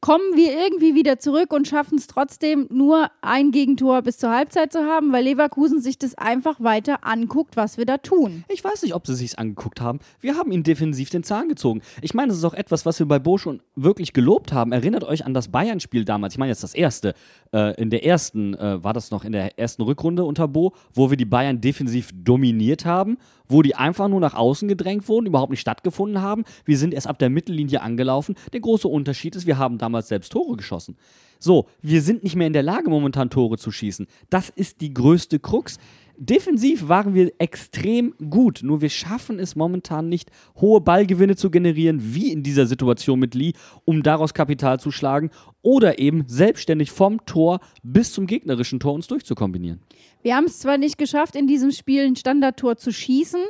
kommen 0.00 0.36
wir 0.36 0.52
irgendwie 0.52 0.94
wieder 0.94 1.18
zurück 1.18 1.52
und 1.52 1.66
schaffen 1.66 1.98
es 1.98 2.06
trotzdem 2.06 2.68
nur 2.70 3.10
ein 3.22 3.50
Gegentor 3.50 4.02
bis 4.02 4.18
zur 4.18 4.30
Halbzeit 4.30 4.72
zu 4.72 4.84
haben, 4.84 5.12
weil 5.12 5.24
Leverkusen 5.24 5.80
sich 5.80 5.98
das 5.98 6.14
einfach 6.14 6.60
weiter 6.60 7.04
anguckt, 7.04 7.56
was 7.56 7.76
wir 7.76 7.86
da 7.86 7.96
tun. 7.98 8.44
Ich 8.48 8.62
weiß 8.62 8.82
nicht, 8.82 8.94
ob 8.94 9.04
sie 9.06 9.16
sich's 9.16 9.34
angeguckt 9.34 9.80
haben. 9.80 9.98
Wir 10.20 10.36
haben 10.36 10.52
ihn 10.52 10.62
defensiv 10.62 11.10
den 11.10 11.24
Zahn 11.24 11.48
gezogen. 11.48 11.80
Ich 12.02 12.14
meine, 12.14 12.28
das 12.28 12.38
ist 12.38 12.44
auch 12.44 12.54
etwas, 12.54 12.86
was 12.86 13.00
wir 13.00 13.06
bei 13.06 13.18
Bo 13.18 13.36
schon 13.36 13.62
wirklich 13.74 14.12
gelobt 14.12 14.52
haben. 14.52 14.70
Erinnert 14.70 15.02
euch 15.02 15.24
an 15.26 15.34
das 15.34 15.48
Bayern-Spiel 15.48 16.04
damals. 16.04 16.34
Ich 16.34 16.38
meine 16.38 16.52
jetzt 16.52 16.62
das 16.62 16.74
erste. 16.74 17.14
Äh, 17.52 17.80
in 17.80 17.90
der 17.90 18.04
ersten, 18.04 18.54
äh, 18.54 18.84
war 18.84 18.92
das 18.92 19.10
noch 19.10 19.24
in 19.24 19.32
der 19.32 19.58
ersten 19.58 19.82
Rückrunde 19.82 20.24
unter 20.24 20.46
Bo, 20.46 20.72
wo 20.94 21.10
wir 21.10 21.16
die 21.16 21.24
Bayern 21.24 21.60
defensiv 21.60 22.10
dominiert 22.14 22.84
haben, 22.84 23.16
wo 23.48 23.62
die 23.62 23.74
einfach 23.74 24.08
nur 24.08 24.20
nach 24.20 24.34
außen 24.34 24.68
gedrängt 24.68 25.08
wurden, 25.08 25.26
überhaupt 25.26 25.50
nicht 25.50 25.60
stattgefunden 25.60 26.22
haben. 26.22 26.44
Wir 26.64 26.78
sind 26.78 26.94
erst 26.94 27.06
ab 27.06 27.18
der 27.18 27.30
Mittellinie 27.30 27.82
angelaufen. 27.82 28.34
Der 28.52 28.60
große 28.60 28.88
Unterschied 28.88 29.36
ist, 29.36 29.46
wir 29.46 29.58
haben 29.58 29.78
damals 29.78 30.08
selbst 30.08 30.32
Tore 30.32 30.56
geschossen. 30.56 30.96
So, 31.38 31.66
wir 31.82 32.02
sind 32.02 32.22
nicht 32.22 32.36
mehr 32.36 32.46
in 32.46 32.52
der 32.52 32.62
Lage, 32.62 32.88
momentan 32.88 33.30
Tore 33.30 33.58
zu 33.58 33.70
schießen. 33.70 34.06
Das 34.30 34.48
ist 34.48 34.80
die 34.80 34.94
größte 34.94 35.38
Krux. 35.38 35.78
Defensiv 36.18 36.88
waren 36.88 37.14
wir 37.14 37.32
extrem 37.38 38.14
gut, 38.30 38.60
nur 38.62 38.80
wir 38.80 38.88
schaffen 38.88 39.38
es 39.38 39.54
momentan 39.54 40.08
nicht, 40.08 40.30
hohe 40.60 40.80
Ballgewinne 40.80 41.36
zu 41.36 41.50
generieren, 41.50 42.14
wie 42.14 42.32
in 42.32 42.42
dieser 42.42 42.66
Situation 42.66 43.18
mit 43.18 43.34
Lee, 43.34 43.52
um 43.84 44.02
daraus 44.02 44.32
Kapital 44.32 44.80
zu 44.80 44.90
schlagen 44.90 45.30
oder 45.62 45.98
eben 45.98 46.24
selbstständig 46.26 46.90
vom 46.90 47.24
Tor 47.26 47.60
bis 47.82 48.12
zum 48.12 48.26
gegnerischen 48.26 48.80
Tor 48.80 48.94
uns 48.94 49.06
durchzukombinieren. 49.08 49.80
Wir 50.22 50.36
haben 50.36 50.46
es 50.46 50.58
zwar 50.58 50.78
nicht 50.78 50.98
geschafft, 50.98 51.36
in 51.36 51.46
diesem 51.46 51.70
Spiel 51.70 52.06
ein 52.06 52.16
Standardtor 52.16 52.76
zu 52.76 52.92
schießen. 52.92 53.40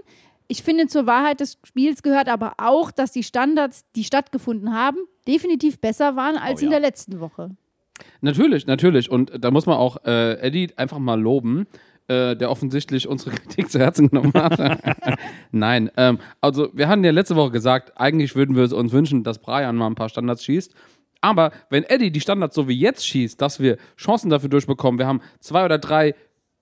Ich 0.48 0.62
finde, 0.62 0.86
zur 0.86 1.06
Wahrheit 1.06 1.40
des 1.40 1.58
Spiels 1.64 2.02
gehört 2.02 2.28
aber 2.28 2.54
auch, 2.58 2.90
dass 2.90 3.12
die 3.12 3.22
Standards, 3.22 3.84
die 3.94 4.04
stattgefunden 4.04 4.74
haben, 4.74 4.98
definitiv 5.26 5.80
besser 5.80 6.16
waren 6.16 6.36
als 6.36 6.60
Oh 6.60 6.62
ja. 6.62 6.64
in 6.66 6.70
der 6.70 6.80
letzten 6.80 7.20
Woche. 7.20 7.50
Natürlich, 8.20 8.66
natürlich. 8.66 9.10
Und 9.10 9.32
da 9.42 9.50
muss 9.50 9.66
man 9.66 9.76
auch 9.76 10.04
äh, 10.04 10.38
Eddie 10.40 10.68
einfach 10.76 10.98
mal 10.98 11.20
loben, 11.20 11.66
äh, 12.08 12.36
der 12.36 12.50
offensichtlich 12.50 13.08
unsere 13.08 13.30
Kritik 13.36 13.70
zu 13.70 13.78
Herzen 13.78 14.08
genommen 14.08 14.32
hat. 14.34 14.58
Nein, 15.52 15.90
ähm, 15.96 16.18
also 16.40 16.68
wir 16.72 16.88
hatten 16.88 17.04
ja 17.04 17.10
letzte 17.10 17.36
Woche 17.36 17.50
gesagt, 17.50 17.92
eigentlich 17.96 18.36
würden 18.36 18.56
wir 18.56 18.64
es 18.64 18.72
uns 18.72 18.92
wünschen, 18.92 19.24
dass 19.24 19.38
Brian 19.38 19.76
mal 19.76 19.86
ein 19.86 19.94
paar 19.94 20.08
Standards 20.08 20.44
schießt. 20.44 20.74
Aber 21.20 21.50
wenn 21.70 21.82
Eddie 21.84 22.10
die 22.10 22.20
Standards 22.20 22.54
so 22.54 22.68
wie 22.68 22.78
jetzt 22.78 23.06
schießt, 23.06 23.40
dass 23.40 23.58
wir 23.58 23.78
Chancen 23.96 24.30
dafür 24.30 24.48
durchbekommen, 24.48 24.98
wir 24.98 25.06
haben 25.06 25.20
zwei 25.40 25.64
oder 25.64 25.78
drei 25.78 26.14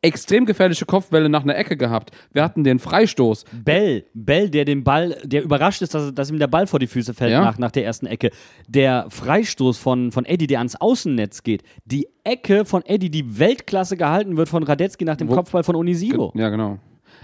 extrem 0.05 0.47
gefährliche 0.47 0.85
Kopfbälle 0.87 1.29
nach 1.29 1.43
einer 1.43 1.57
Ecke 1.57 1.77
gehabt. 1.77 2.11
Wir 2.33 2.45
hatten 2.45 2.63
den 2.63 2.79
Freistoß. 2.79 3.45
Bell, 3.65 4.05
Bell, 4.15 4.51
der 4.51 4.65
den 4.65 4.85
Ball, 4.85 5.17
der 5.25 5.43
überrascht 5.43 5.83
ist, 5.83 5.95
dass, 5.95 6.15
dass 6.15 6.31
ihm 6.31 6.39
der 6.39 6.47
Ball 6.47 6.67
vor 6.67 6.79
die 6.79 6.87
Füße 6.87 7.15
fällt 7.15 7.33
Ja. 7.33 7.41
nach, 7.43 7.59
nach 7.59 7.71
der 7.71 7.85
ersten 7.85 8.07
Ecke. 8.07 8.31
Der 8.69 9.07
Freistoß 9.09 9.79
von, 9.79 10.13
von 10.13 10.25
Eddie, 10.25 10.47
der 10.47 10.59
ans 10.59 10.77
Außennetz 10.77 11.43
geht. 11.43 11.63
Die 11.85 12.07
Ecke 12.23 12.65
von 12.65 12.85
Eddie, 12.85 13.11
die 13.11 13.39
Weltklasse 13.39 13.97
gehalten 13.97 14.37
wird 14.37 14.49
von 14.49 14.63
Radetzky 14.63 15.05
nach 15.05 15.17
dem 15.17 15.29
Wo- 15.29 15.35
Kopfball 15.35 15.65
von 15.65 15.75
Onisivo. 15.77 16.33
Ja, 16.37 16.49
genau. 16.51 16.79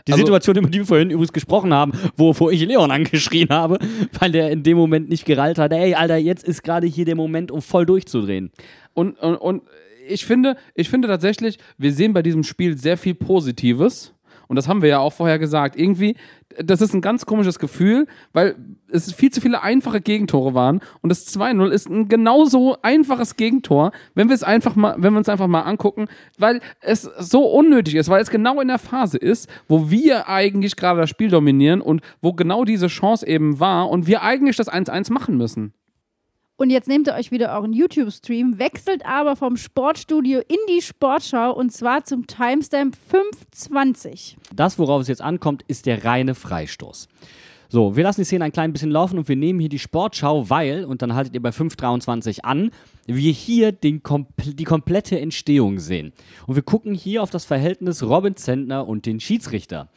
Die 0.09 0.13
Also- 0.13 0.25
Situation, 0.25 0.57
über 0.57 0.69
die 0.71 0.79
wir 0.79 0.87
vorhin 0.87 1.11
übrigens 1.11 1.33
gesprochen 1.33 1.75
haben, 1.75 1.93
wo, 2.17 2.35
wo 2.39 2.49
ich 2.49 2.65
Leon 2.65 2.91
angeschrien 2.91 3.49
habe, 3.51 3.79
weil 4.19 4.33
der 4.33 4.51
in 4.51 4.63
dem 4.63 4.79
Moment 4.79 5.11
nicht 5.11 5.27
gerallt 5.27 5.59
hat, 5.59 5.73
ey, 5.73 5.95
Alter, 5.95 6.17
jetzt 6.17 6.43
ist 6.45 6.63
gerade 6.63 6.87
hier 6.87 7.05
der 7.05 7.17
Moment, 7.17 7.51
um 7.51 7.61
voll 7.61 7.85
durchzudrehen. 7.85 8.51
Und, 8.95 9.19
und, 9.21 9.37
und 9.37 9.63
ich 10.11 10.27
finde, 10.27 10.57
ich 10.75 10.91
finde 10.91 11.09
tatsächlich, 11.09 11.59
wir 11.79 11.93
sehen 11.93 12.13
bei 12.13 12.23
diesem 12.23 12.43
Spiel 12.43 12.77
sehr 12.77 12.97
viel 12.97 13.15
Positives. 13.15 14.15
Und 14.51 14.57
das 14.57 14.67
haben 14.67 14.83
wir 14.83 14.89
ja 14.89 14.99
auch 14.99 15.13
vorher 15.13 15.39
gesagt. 15.39 15.77
Irgendwie, 15.77 16.17
das 16.59 16.81
ist 16.81 16.93
ein 16.93 17.01
ganz 17.01 17.25
komisches 17.25 17.61
Gefühl, 17.61 18.09
weil 18.33 18.57
es 18.89 19.13
viel 19.13 19.31
zu 19.31 19.41
viele 19.41 19.63
einfache 19.63 20.01
Gegentore 20.01 20.55
waren. 20.55 20.81
Und 21.03 21.11
das 21.11 21.33
2-0 21.33 21.71
ist 21.71 21.89
ein 21.89 22.09
genauso 22.09 22.77
einfaches 22.83 23.37
Gegentor, 23.37 23.93
wenn 24.17 24.29
wir 24.29 24.35
es 24.35 24.43
einfach 24.43 24.75
mal, 24.75 24.97
wenn 24.99 25.13
wir 25.13 25.19
uns 25.19 25.29
einfach 25.29 25.47
mal 25.47 25.61
angucken, 25.61 26.09
weil 26.37 26.61
es 26.81 27.03
so 27.03 27.45
unnötig 27.45 27.95
ist, 27.95 28.09
weil 28.09 28.21
es 28.21 28.31
genau 28.31 28.61
in 28.61 28.67
der 28.67 28.81
Phase 28.81 29.19
ist, 29.19 29.49
wo 29.69 29.89
wir 29.89 30.29
eigentlich 30.29 30.75
gerade 30.75 31.01
das 31.01 31.11
Spiel 31.11 31.29
dominieren 31.29 31.81
und 31.81 32.01
wo 32.21 32.33
genau 32.33 32.65
diese 32.65 32.89
Chance 32.89 33.29
eben 33.29 33.61
war 33.61 33.89
und 33.89 34.09
wir 34.09 34.23
eigentlich 34.23 34.57
das 34.57 34.69
1-1 34.69 35.13
machen 35.13 35.37
müssen. 35.37 35.75
Und 36.61 36.69
jetzt 36.69 36.89
nehmt 36.89 37.09
ihr 37.09 37.15
euch 37.15 37.31
wieder 37.31 37.55
euren 37.55 37.73
YouTube-Stream, 37.73 38.59
wechselt 38.59 39.07
aber 39.07 39.35
vom 39.35 39.57
Sportstudio 39.57 40.41
in 40.41 40.59
die 40.69 40.83
Sportschau 40.83 41.55
und 41.55 41.73
zwar 41.73 42.05
zum 42.05 42.27
Timestamp 42.27 42.99
520. 43.09 44.37
Das, 44.55 44.79
worauf 44.79 45.01
es 45.01 45.09
jetzt 45.09 45.23
ankommt, 45.23 45.65
ist 45.69 45.87
der 45.87 46.05
reine 46.05 46.35
Freistoß. 46.35 47.09
So, 47.71 47.97
wir 47.97 48.05
lassen 48.05 48.21
die 48.21 48.27
Szene 48.27 48.45
ein 48.45 48.53
klein 48.53 48.75
bisschen 48.75 48.91
laufen 48.91 49.17
und 49.17 49.27
wir 49.27 49.37
nehmen 49.37 49.59
hier 49.59 49.71
die 49.71 49.79
Sportschau, 49.79 50.51
weil, 50.51 50.85
und 50.85 51.01
dann 51.01 51.15
haltet 51.15 51.33
ihr 51.33 51.41
bei 51.41 51.49
5.23 51.49 52.41
an, 52.41 52.73
wir 53.07 53.33
hier 53.33 53.73
den 53.73 54.03
die 54.37 54.65
komplette 54.65 55.19
Entstehung 55.19 55.79
sehen. 55.79 56.13
Und 56.47 56.57
wir 56.57 56.63
gucken 56.63 56.93
hier 56.93 57.23
auf 57.23 57.31
das 57.31 57.47
Verhältnis 57.47 58.03
Robin 58.03 58.37
Zentner 58.37 58.87
und 58.87 59.07
den 59.07 59.19
Schiedsrichter. 59.19 59.89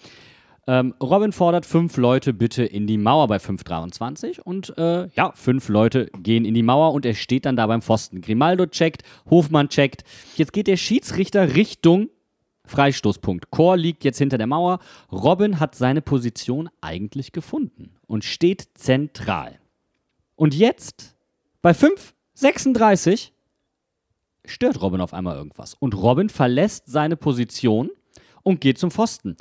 Ähm, 0.65 0.93
Robin 1.01 1.33
fordert 1.33 1.65
fünf 1.65 1.97
Leute 1.97 2.33
bitte 2.33 2.63
in 2.63 2.87
die 2.87 2.97
Mauer 2.97 3.27
bei 3.27 3.37
5,23 3.37 4.39
und 4.39 4.77
äh, 4.77 5.09
ja, 5.09 5.33
fünf 5.35 5.67
Leute 5.67 6.09
gehen 6.17 6.45
in 6.45 6.53
die 6.53 6.63
Mauer 6.63 6.93
und 6.93 7.05
er 7.05 7.15
steht 7.15 7.45
dann 7.45 7.57
da 7.57 7.67
beim 7.67 7.81
Pfosten. 7.81 8.21
Grimaldo 8.21 8.65
checkt, 8.67 9.03
Hofmann 9.29 9.67
checkt. 9.67 10.03
Jetzt 10.37 10.53
geht 10.53 10.67
der 10.67 10.77
Schiedsrichter 10.77 11.55
Richtung 11.55 12.09
Freistoßpunkt. 12.65 13.51
Chor 13.51 13.75
liegt 13.75 14.05
jetzt 14.05 14.19
hinter 14.19 14.37
der 14.37 14.47
Mauer. 14.47 14.79
Robin 15.11 15.59
hat 15.59 15.75
seine 15.75 16.01
Position 16.01 16.69
eigentlich 16.79 17.33
gefunden 17.33 17.95
und 18.07 18.23
steht 18.23 18.69
zentral. 18.75 19.59
Und 20.35 20.55
jetzt, 20.55 21.15
bei 21.61 21.71
5,36, 21.71 23.31
stört 24.45 24.81
Robin 24.81 25.01
auf 25.01 25.13
einmal 25.13 25.35
irgendwas. 25.35 25.73
Und 25.73 25.93
Robin 25.93 26.29
verlässt 26.29 26.87
seine 26.87 27.17
Position 27.17 27.89
und 28.43 28.61
geht 28.61 28.77
zum 28.77 28.91
Pfosten. 28.91 29.35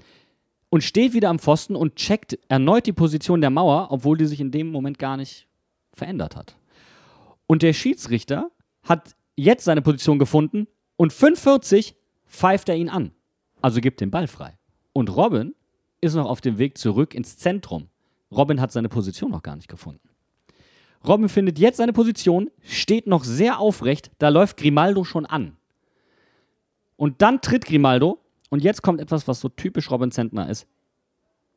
Und 0.72 0.82
steht 0.82 1.12
wieder 1.12 1.28
am 1.28 1.38
Pfosten 1.38 1.76
und 1.76 1.96
checkt 1.96 2.38
erneut 2.48 2.86
die 2.86 2.94
Position 2.94 3.42
der 3.42 3.50
Mauer, 3.50 3.88
obwohl 3.90 4.16
die 4.16 4.24
sich 4.24 4.40
in 4.40 4.50
dem 4.50 4.72
Moment 4.72 4.98
gar 4.98 5.18
nicht 5.18 5.46
verändert 5.92 6.34
hat. 6.34 6.56
Und 7.46 7.60
der 7.60 7.74
Schiedsrichter 7.74 8.50
hat 8.82 9.14
jetzt 9.36 9.64
seine 9.64 9.82
Position 9.82 10.18
gefunden 10.18 10.66
und 10.96 11.12
45 11.12 11.94
pfeift 12.26 12.70
er 12.70 12.76
ihn 12.76 12.88
an. 12.88 13.10
Also 13.60 13.82
gibt 13.82 14.00
den 14.00 14.10
Ball 14.10 14.26
frei. 14.26 14.56
Und 14.94 15.14
Robin 15.14 15.54
ist 16.00 16.14
noch 16.14 16.24
auf 16.24 16.40
dem 16.40 16.56
Weg 16.56 16.78
zurück 16.78 17.14
ins 17.14 17.36
Zentrum. 17.36 17.88
Robin 18.30 18.58
hat 18.58 18.72
seine 18.72 18.88
Position 18.88 19.30
noch 19.30 19.42
gar 19.42 19.56
nicht 19.56 19.68
gefunden. 19.68 20.08
Robin 21.06 21.28
findet 21.28 21.58
jetzt 21.58 21.76
seine 21.76 21.92
Position, 21.92 22.50
steht 22.62 23.06
noch 23.06 23.24
sehr 23.24 23.58
aufrecht, 23.58 24.10
da 24.18 24.30
läuft 24.30 24.56
Grimaldo 24.56 25.04
schon 25.04 25.26
an. 25.26 25.58
Und 26.96 27.20
dann 27.20 27.42
tritt 27.42 27.66
Grimaldo, 27.66 28.21
und 28.52 28.62
jetzt 28.62 28.82
kommt 28.82 29.00
etwas, 29.00 29.26
was 29.26 29.40
so 29.40 29.48
typisch 29.48 29.90
Robin 29.90 30.10
Zentner 30.12 30.48
ist. 30.48 30.66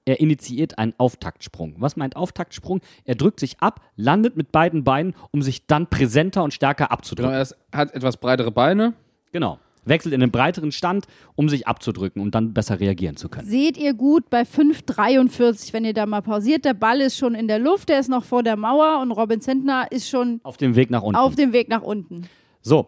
er 0.07 0.19
initiiert 0.19 0.77
einen 0.77 0.93
Auftaktsprung. 0.99 1.75
Was 1.79 1.95
meint 1.97 2.15
Auftaktsprung? 2.15 2.79
Er 3.05 3.15
drückt 3.15 3.39
sich 3.39 3.59
ab, 3.59 3.81
landet 3.95 4.37
mit 4.37 4.51
beiden 4.51 4.83
Beinen, 4.83 5.15
um 5.31 5.41
sich 5.41 5.65
dann 5.65 5.87
präsenter 5.87 6.43
und 6.43 6.53
stärker 6.53 6.85
Genau, 6.85 6.93
abzudrücken. 6.93 7.33
er 7.33 7.41
ist, 7.41 7.55
hat 7.73 7.91
etwas 7.95 8.17
breitere 8.17 8.51
Beine. 8.51 8.93
Genau. 9.31 9.57
Wechselt 9.83 10.13
in 10.13 10.21
einen 10.23 10.31
breiteren 10.31 10.71
Stand, 10.71 11.05
um 11.35 11.49
sich 11.49 11.67
abzudrücken 11.67 12.21
und 12.21 12.33
dann 12.35 12.53
besser 12.53 12.79
reagieren 12.79 13.17
zu 13.17 13.29
können. 13.29 13.47
Seht 13.47 13.77
ihr 13.77 13.93
gut 13.95 14.29
bei 14.29 14.41
5,43, 14.41 15.73
wenn 15.73 15.85
ihr 15.85 15.93
da 15.93 16.05
mal 16.05 16.21
pausiert. 16.21 16.65
Der 16.65 16.73
Ball 16.75 17.01
ist 17.01 17.17
schon 17.17 17.35
in 17.35 17.47
der 17.47 17.59
Luft, 17.59 17.89
der 17.89 17.99
ist 17.99 18.09
noch 18.09 18.23
vor 18.23 18.43
der 18.43 18.55
Mauer 18.57 18.99
und 19.01 19.11
Robin 19.11 19.41
Zentner 19.41 19.87
ist 19.91 20.07
schon 20.09 20.39
Auf 20.43 20.57
dem 20.57 20.75
Weg 20.75 20.89
nach 20.91 21.01
unten. 21.01 21.15
auf 21.19 21.35
dem 21.35 21.51
Weg 21.53 21.69
nach 21.69 21.81
unten. 21.81 22.27
So, 22.61 22.87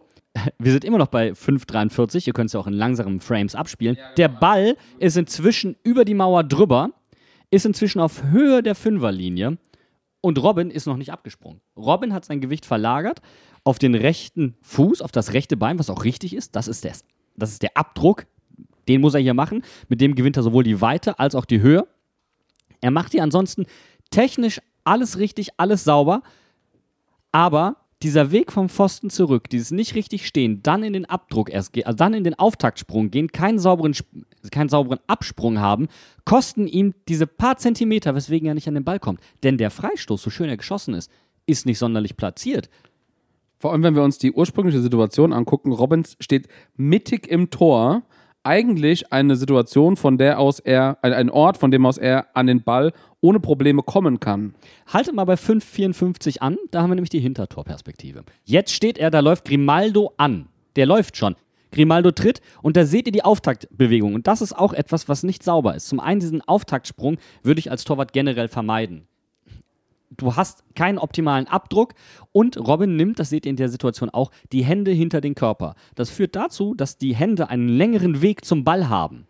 wir 0.58 0.72
sind 0.72 0.84
immer 0.84 0.98
noch 0.98 1.08
bei 1.08 1.30
5,43. 1.30 2.26
Ihr 2.26 2.32
könnt 2.32 2.48
es 2.48 2.54
ja 2.54 2.60
auch 2.60 2.66
in 2.66 2.74
langsamen 2.74 3.20
Frames 3.20 3.54
abspielen. 3.54 3.96
Der 4.16 4.28
Ball 4.28 4.76
ist 4.98 5.16
inzwischen 5.16 5.76
über 5.82 6.04
die 6.04 6.14
Mauer 6.14 6.44
drüber, 6.44 6.90
ist 7.50 7.66
inzwischen 7.66 8.00
auf 8.00 8.22
Höhe 8.24 8.62
der 8.62 8.74
Fünferlinie 8.74 9.58
und 10.20 10.42
Robin 10.42 10.70
ist 10.70 10.86
noch 10.86 10.96
nicht 10.96 11.12
abgesprungen. 11.12 11.60
Robin 11.76 12.12
hat 12.12 12.24
sein 12.24 12.40
Gewicht 12.40 12.66
verlagert 12.66 13.20
auf 13.64 13.78
den 13.78 13.94
rechten 13.94 14.56
Fuß, 14.62 15.02
auf 15.02 15.12
das 15.12 15.32
rechte 15.32 15.56
Bein, 15.56 15.78
was 15.78 15.90
auch 15.90 16.04
richtig 16.04 16.34
ist. 16.34 16.56
Das 16.56 16.68
ist 16.68 16.84
der, 16.84 16.92
das 17.36 17.52
ist 17.52 17.62
der 17.62 17.76
Abdruck, 17.76 18.26
den 18.88 19.00
muss 19.00 19.14
er 19.14 19.20
hier 19.20 19.34
machen. 19.34 19.62
Mit 19.88 20.00
dem 20.00 20.14
gewinnt 20.14 20.36
er 20.36 20.42
sowohl 20.42 20.64
die 20.64 20.80
Weite 20.80 21.18
als 21.18 21.34
auch 21.34 21.44
die 21.44 21.60
Höhe. 21.60 21.86
Er 22.80 22.90
macht 22.90 23.12
hier 23.12 23.22
ansonsten 23.22 23.66
technisch 24.10 24.60
alles 24.84 25.18
richtig, 25.18 25.50
alles 25.58 25.84
sauber. 25.84 26.22
Aber 27.30 27.76
dieser 28.02 28.30
Weg 28.30 28.52
vom 28.52 28.68
Pfosten 28.68 29.10
zurück, 29.10 29.48
dieses 29.50 29.70
nicht 29.70 29.94
richtig 29.94 30.26
stehen, 30.26 30.62
dann 30.62 30.82
in 30.82 30.92
den 30.92 31.04
Abdruck 31.04 31.50
erst 31.50 31.72
gehen, 31.72 31.86
also 31.86 31.96
dann 31.96 32.14
in 32.14 32.24
den 32.24 32.38
Auftaktsprung 32.38 33.10
gehen, 33.10 33.32
keinen 33.32 33.58
sauberen, 33.58 33.94
keinen 34.50 34.68
sauberen 34.68 35.00
Absprung 35.06 35.58
haben, 35.58 35.88
kosten 36.24 36.66
ihm 36.66 36.94
diese 37.08 37.26
paar 37.26 37.56
Zentimeter, 37.56 38.14
weswegen 38.14 38.46
er 38.46 38.54
nicht 38.54 38.68
an 38.68 38.74
den 38.74 38.84
Ball 38.84 39.00
kommt. 39.00 39.20
Denn 39.42 39.58
der 39.58 39.70
Freistoß, 39.70 40.22
so 40.22 40.30
schön 40.30 40.48
er 40.48 40.56
geschossen 40.56 40.94
ist, 40.94 41.10
ist 41.46 41.66
nicht 41.66 41.78
sonderlich 41.78 42.16
platziert. 42.16 42.68
Vor 43.58 43.72
allem, 43.72 43.82
wenn 43.82 43.96
wir 43.96 44.04
uns 44.04 44.18
die 44.18 44.32
ursprüngliche 44.32 44.80
Situation 44.80 45.32
angucken, 45.32 45.72
Robbins 45.72 46.16
steht 46.20 46.46
mittig 46.76 47.26
im 47.26 47.50
Tor. 47.50 48.02
Eigentlich 48.44 49.12
eine 49.12 49.36
Situation, 49.36 49.96
von 49.96 50.16
der 50.16 50.38
aus 50.38 50.60
er, 50.60 50.98
ein, 51.02 51.28
Ort, 51.28 51.58
von 51.58 51.70
dem 51.70 51.84
aus 51.84 51.98
er 51.98 52.28
an 52.34 52.46
den 52.46 52.62
Ball 52.62 52.92
ohne 53.20 53.40
Probleme 53.40 53.82
kommen 53.82 54.20
kann. 54.20 54.54
Haltet 54.86 55.14
mal 55.14 55.24
bei 55.24 55.34
5,54 55.34 56.38
an, 56.38 56.56
da 56.70 56.82
haben 56.82 56.90
wir 56.90 56.94
nämlich 56.94 57.10
die 57.10 57.20
Hintertorperspektive. 57.20 58.22
Jetzt 58.44 58.72
steht 58.72 58.96
er, 58.96 59.10
da 59.10 59.20
läuft 59.20 59.44
Grimaldo 59.44 60.12
an. 60.16 60.48
Der 60.76 60.86
läuft 60.86 61.16
schon. 61.16 61.34
Grimaldo 61.72 62.12
tritt 62.12 62.40
und 62.62 62.76
da 62.76 62.84
seht 62.84 63.06
ihr 63.06 63.12
die 63.12 63.24
Auftaktbewegung. 63.24 64.14
Und 64.14 64.26
das 64.26 64.40
ist 64.40 64.56
auch 64.56 64.72
etwas, 64.72 65.08
was 65.08 65.24
nicht 65.24 65.42
sauber 65.42 65.74
ist. 65.74 65.88
Zum 65.88 66.00
einen 66.00 66.20
diesen 66.20 66.40
Auftaktsprung 66.42 67.18
würde 67.42 67.58
ich 67.58 67.70
als 67.70 67.84
Torwart 67.84 68.12
generell 68.12 68.48
vermeiden. 68.48 69.07
Du 70.10 70.36
hast 70.36 70.64
keinen 70.74 70.98
optimalen 70.98 71.46
Abdruck 71.46 71.94
und 72.32 72.56
Robin 72.56 72.96
nimmt, 72.96 73.18
das 73.18 73.30
seht 73.30 73.46
ihr 73.46 73.50
in 73.50 73.56
der 73.56 73.68
Situation 73.68 74.10
auch, 74.10 74.30
die 74.52 74.64
Hände 74.64 74.90
hinter 74.90 75.20
den 75.20 75.34
Körper. 75.34 75.74
Das 75.94 76.10
führt 76.10 76.34
dazu, 76.34 76.74
dass 76.74 76.96
die 76.96 77.14
Hände 77.14 77.50
einen 77.50 77.68
längeren 77.68 78.22
Weg 78.22 78.44
zum 78.44 78.64
Ball 78.64 78.88
haben. 78.88 79.26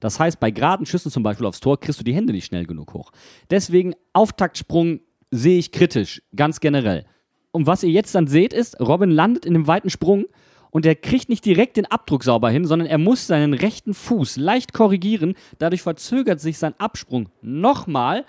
Das 0.00 0.18
heißt, 0.18 0.40
bei 0.40 0.50
geraden 0.50 0.86
Schüssen 0.86 1.12
zum 1.12 1.22
Beispiel 1.22 1.46
aufs 1.46 1.60
Tor 1.60 1.78
kriegst 1.78 2.00
du 2.00 2.04
die 2.04 2.14
Hände 2.14 2.32
nicht 2.32 2.46
schnell 2.46 2.64
genug 2.64 2.94
hoch. 2.94 3.12
Deswegen 3.50 3.94
Auftaktsprung 4.12 5.00
sehe 5.30 5.58
ich 5.58 5.70
kritisch, 5.70 6.22
ganz 6.34 6.60
generell. 6.60 7.04
Und 7.52 7.66
was 7.66 7.82
ihr 7.82 7.90
jetzt 7.90 8.14
dann 8.14 8.26
seht, 8.26 8.52
ist, 8.52 8.80
Robin 8.80 9.10
landet 9.10 9.44
in 9.44 9.54
einem 9.54 9.66
weiten 9.66 9.90
Sprung 9.90 10.24
und 10.70 10.86
er 10.86 10.94
kriegt 10.94 11.28
nicht 11.28 11.44
direkt 11.44 11.76
den 11.76 11.84
Abdruck 11.86 12.24
sauber 12.24 12.50
hin, 12.50 12.64
sondern 12.64 12.88
er 12.88 12.98
muss 12.98 13.26
seinen 13.26 13.52
rechten 13.52 13.92
Fuß 13.92 14.38
leicht 14.38 14.72
korrigieren. 14.72 15.34
Dadurch 15.58 15.82
verzögert 15.82 16.40
sich 16.40 16.58
sein 16.58 16.74
Absprung 16.78 17.28
nochmal. 17.42 18.24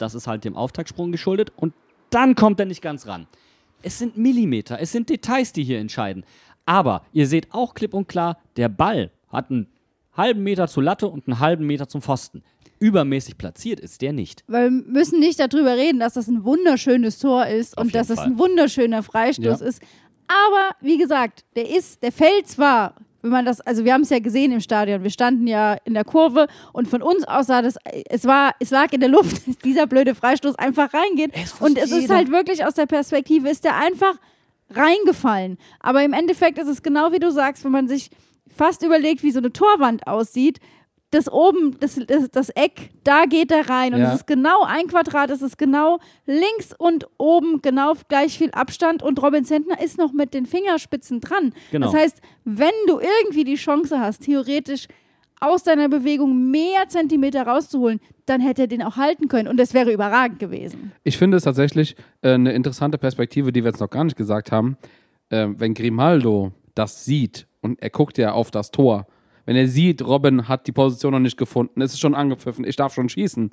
Das 0.00 0.14
ist 0.14 0.26
halt 0.26 0.44
dem 0.44 0.56
Auftaktsprung 0.56 1.12
geschuldet. 1.12 1.52
Und 1.56 1.74
dann 2.10 2.34
kommt 2.34 2.58
er 2.60 2.66
nicht 2.66 2.82
ganz 2.82 3.06
ran. 3.06 3.26
Es 3.82 3.98
sind 3.98 4.16
Millimeter, 4.16 4.78
es 4.80 4.92
sind 4.92 5.08
Details, 5.08 5.52
die 5.52 5.62
hier 5.64 5.78
entscheiden. 5.78 6.24
Aber 6.66 7.02
ihr 7.12 7.26
seht 7.26 7.52
auch 7.52 7.74
klipp 7.74 7.94
und 7.94 8.08
klar, 8.08 8.38
der 8.56 8.68
Ball 8.68 9.10
hat 9.28 9.50
einen 9.50 9.66
halben 10.16 10.42
Meter 10.42 10.68
zur 10.68 10.82
Latte 10.82 11.08
und 11.08 11.26
einen 11.26 11.38
halben 11.40 11.66
Meter 11.66 11.88
zum 11.88 12.02
Pfosten. 12.02 12.42
Übermäßig 12.78 13.36
platziert 13.38 13.80
ist 13.80 14.00
der 14.02 14.12
nicht. 14.12 14.42
Weil 14.48 14.70
wir 14.70 14.82
müssen 14.86 15.20
nicht 15.20 15.38
darüber 15.38 15.76
reden, 15.76 16.00
dass 16.00 16.14
das 16.14 16.28
ein 16.28 16.44
wunderschönes 16.44 17.18
Tor 17.18 17.46
ist 17.46 17.76
Auf 17.76 17.84
und 17.84 17.94
dass 17.94 18.08
Fall. 18.08 18.18
ein 18.26 18.38
wunderschöner 18.38 19.02
Freistoß 19.02 19.60
Ja. 19.60 19.66
ist. 19.66 19.82
Aber 20.28 20.70
wie 20.80 20.96
gesagt, 20.98 21.44
der 21.56 21.68
ist, 21.74 22.02
der 22.02 22.12
fällt 22.12 22.48
zwar, 22.48 22.94
wenn 23.22 23.30
man 23.30 23.44
das, 23.44 23.60
also 23.60 23.84
wir 23.84 23.92
haben 23.92 24.02
es 24.02 24.10
ja 24.10 24.18
gesehen 24.18 24.52
im 24.52 24.60
Stadion, 24.60 25.02
wir 25.02 25.10
standen 25.10 25.46
ja 25.46 25.76
in 25.84 25.94
der 25.94 26.04
Kurve 26.04 26.46
und 26.72 26.88
von 26.88 27.02
uns 27.02 27.24
aus 27.24 27.46
sah 27.46 27.62
das, 27.62 27.76
es 28.08 28.24
war, 28.24 28.54
es 28.60 28.70
lag 28.70 28.92
in 28.92 29.00
der 29.00 29.08
Luft, 29.08 29.46
dass 29.46 29.58
dieser 29.58 29.86
blöde 29.86 30.14
Freistoß 30.14 30.56
einfach 30.56 30.92
reingeht. 30.94 31.32
und 31.60 31.78
es 31.78 31.92
ist 31.92 32.10
halt 32.10 32.30
wirklich 32.30 32.64
aus 32.64 32.74
der 32.74 32.86
Perspektive, 32.86 33.48
ist 33.48 33.64
der 33.64 33.76
einfach 33.76 34.16
reingefallen. 34.70 35.58
Aber 35.80 36.02
im 36.04 36.12
Endeffekt 36.12 36.58
ist 36.58 36.68
es 36.68 36.82
genau 36.82 37.12
wie 37.12 37.18
du 37.18 37.30
sagst, 37.30 37.64
wenn 37.64 37.72
man 37.72 37.88
sich 37.88 38.10
fast 38.54 38.82
überlegt, 38.82 39.22
wie 39.22 39.30
so 39.30 39.38
eine 39.38 39.52
Torwand 39.52 40.06
aussieht. 40.06 40.60
Das 41.10 41.30
oben, 41.30 41.76
das, 41.80 41.98
das, 42.06 42.30
das 42.30 42.50
Eck, 42.50 42.90
da 43.02 43.24
geht 43.24 43.50
er 43.50 43.68
rein. 43.68 43.94
Und 43.94 44.00
Ja. 44.00 44.10
es 44.10 44.20
ist 44.20 44.26
genau 44.26 44.62
ein 44.64 44.86
Quadrat, 44.86 45.30
es 45.30 45.42
ist 45.42 45.58
genau 45.58 45.98
links 46.26 46.72
und 46.78 47.06
oben 47.18 47.60
genau 47.62 47.94
gleich 48.08 48.38
viel 48.38 48.50
Abstand. 48.52 49.02
Und 49.02 49.20
Robin 49.20 49.44
Zentner 49.44 49.80
ist 49.82 49.98
noch 49.98 50.12
mit 50.12 50.34
den 50.34 50.46
Fingerspitzen 50.46 51.20
dran. 51.20 51.52
Genau. 51.72 51.90
Das 51.90 52.00
heißt, 52.00 52.20
wenn 52.44 52.70
du 52.86 53.00
irgendwie 53.00 53.42
die 53.44 53.56
Chance 53.56 53.98
hast, 53.98 54.22
theoretisch 54.22 54.86
aus 55.40 55.62
deiner 55.64 55.88
Bewegung 55.88 56.50
mehr 56.50 56.86
Zentimeter 56.88 57.46
rauszuholen, 57.46 57.98
dann 58.26 58.40
hätte 58.40 58.62
er 58.62 58.68
den 58.68 58.82
auch 58.82 58.96
halten 58.96 59.26
können. 59.26 59.48
Und 59.48 59.56
das 59.56 59.74
wäre 59.74 59.92
überragend 59.92 60.38
gewesen. 60.38 60.92
Ich 61.02 61.18
finde 61.18 61.38
es 61.38 61.44
tatsächlich 61.44 61.96
äh, 62.22 62.34
eine 62.34 62.52
interessante 62.52 62.98
Perspektive, 62.98 63.50
die 63.50 63.64
wir 63.64 63.70
jetzt 63.70 63.80
noch 63.80 63.90
gar 63.90 64.04
nicht 64.04 64.16
gesagt 64.16 64.52
haben. 64.52 64.76
Ähm, 65.30 65.58
wenn 65.58 65.74
Grimaldo 65.74 66.52
das 66.74 67.04
sieht 67.04 67.46
und 67.62 67.80
er 67.82 67.90
guckt 67.90 68.18
ja 68.18 68.32
auf 68.32 68.50
das 68.50 68.70
Tor, 68.70 69.06
wenn 69.50 69.56
er 69.56 69.66
sieht, 69.66 70.06
Robin 70.06 70.46
hat 70.46 70.68
die 70.68 70.72
Position 70.72 71.10
noch 71.10 71.18
nicht 71.18 71.36
gefunden, 71.36 71.80
es 71.80 71.92
ist 71.92 71.98
schon 71.98 72.14
angepfiffen, 72.14 72.64
ich 72.64 72.76
darf 72.76 72.94
schon 72.94 73.08
schießen, 73.08 73.50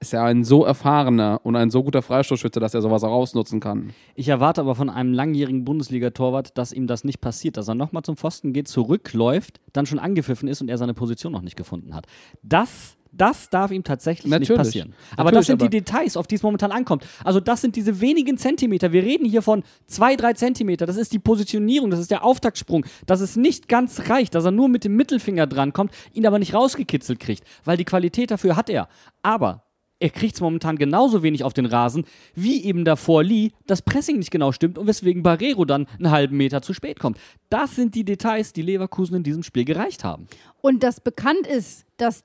ist 0.00 0.14
er 0.14 0.24
ein 0.24 0.42
so 0.42 0.64
erfahrener 0.64 1.38
und 1.42 1.54
ein 1.54 1.68
so 1.68 1.84
guter 1.84 2.00
Freistoßschütze, 2.00 2.60
dass 2.60 2.72
er 2.72 2.80
sowas 2.80 3.04
auch 3.04 3.12
ausnutzen 3.12 3.60
kann. 3.60 3.92
Ich 4.14 4.28
erwarte 4.28 4.62
aber 4.62 4.74
von 4.74 4.88
einem 4.88 5.12
langjährigen 5.12 5.66
Bundesliga-Torwart, 5.66 6.56
dass 6.56 6.72
ihm 6.72 6.86
das 6.86 7.04
nicht 7.04 7.20
passiert, 7.20 7.58
dass 7.58 7.68
er 7.68 7.74
nochmal 7.74 8.04
zum 8.04 8.16
Pfosten 8.16 8.54
geht, 8.54 8.68
zurückläuft, 8.68 9.60
dann 9.74 9.84
schon 9.84 9.98
angepfiffen 9.98 10.48
ist 10.48 10.62
und 10.62 10.70
er 10.70 10.78
seine 10.78 10.94
Position 10.94 11.32
noch 11.32 11.42
nicht 11.42 11.56
gefunden 11.56 11.94
hat. 11.94 12.06
Das, 12.42 12.96
das 13.12 13.50
darf 13.50 13.70
ihm 13.70 13.84
tatsächlich 13.84 14.24
nicht 14.30 14.40
Natürlich. 14.40 14.56
passieren. 14.58 14.94
Aber 15.12 15.24
Natürlich, 15.24 15.38
das 15.40 15.46
sind 15.46 15.62
aber- 15.62 15.68
die 15.70 15.78
Details, 15.78 16.16
auf 16.16 16.26
die 16.26 16.34
es 16.36 16.42
momentan 16.42 16.72
ankommt. 16.72 17.06
Also 17.24 17.40
das 17.40 17.60
sind 17.60 17.76
diese 17.76 18.00
wenigen 18.00 18.38
Zentimeter. 18.38 18.92
Wir 18.92 19.02
reden 19.02 19.26
hier 19.26 19.42
von 19.42 19.62
zwei, 19.86 20.16
drei 20.16 20.32
Zentimeter. 20.32 20.86
Das 20.86 20.96
ist 20.96 21.12
die 21.12 21.18
Positionierung, 21.18 21.90
das 21.90 22.00
ist 22.00 22.10
der 22.10 22.24
Auftaktsprung, 22.24 22.86
dass 23.06 23.20
es 23.20 23.36
nicht 23.36 23.68
ganz 23.68 24.08
reicht, 24.08 24.34
dass 24.34 24.44
er 24.44 24.50
nur 24.50 24.68
mit 24.68 24.84
dem 24.84 24.96
Mittelfinger 24.96 25.46
drankommt, 25.46 25.92
ihn 26.12 26.26
aber 26.26 26.38
nicht 26.38 26.54
rausgekitzelt 26.54 27.20
kriegt, 27.20 27.44
weil 27.64 27.76
die 27.76 27.84
Qualität 27.84 28.30
dafür 28.30 28.56
hat 28.56 28.70
er. 28.70 28.88
Aber 29.22 29.64
er 30.00 30.10
kriegt 30.10 30.34
es 30.34 30.40
momentan 30.40 30.78
genauso 30.78 31.22
wenig 31.22 31.44
auf 31.44 31.52
den 31.52 31.66
Rasen, 31.66 32.06
wie 32.34 32.64
eben 32.64 32.84
davor 32.84 33.22
Lee 33.22 33.50
das 33.68 33.82
Pressing 33.82 34.18
nicht 34.18 34.32
genau 34.32 34.50
stimmt 34.50 34.76
und 34.76 34.88
weswegen 34.88 35.22
Barrero 35.22 35.64
dann 35.64 35.86
einen 35.98 36.10
halben 36.10 36.36
Meter 36.36 36.60
zu 36.60 36.72
spät 36.74 36.98
kommt. 36.98 37.18
Das 37.50 37.76
sind 37.76 37.94
die 37.94 38.04
Details, 38.04 38.52
die 38.52 38.62
Leverkusen 38.62 39.14
in 39.16 39.22
diesem 39.22 39.42
Spiel 39.44 39.64
gereicht 39.64 40.02
haben. 40.02 40.26
und 40.60 40.82
das 40.82 41.00
bekannt 41.00 41.46
ist, 41.46 41.84
dass, 41.98 42.24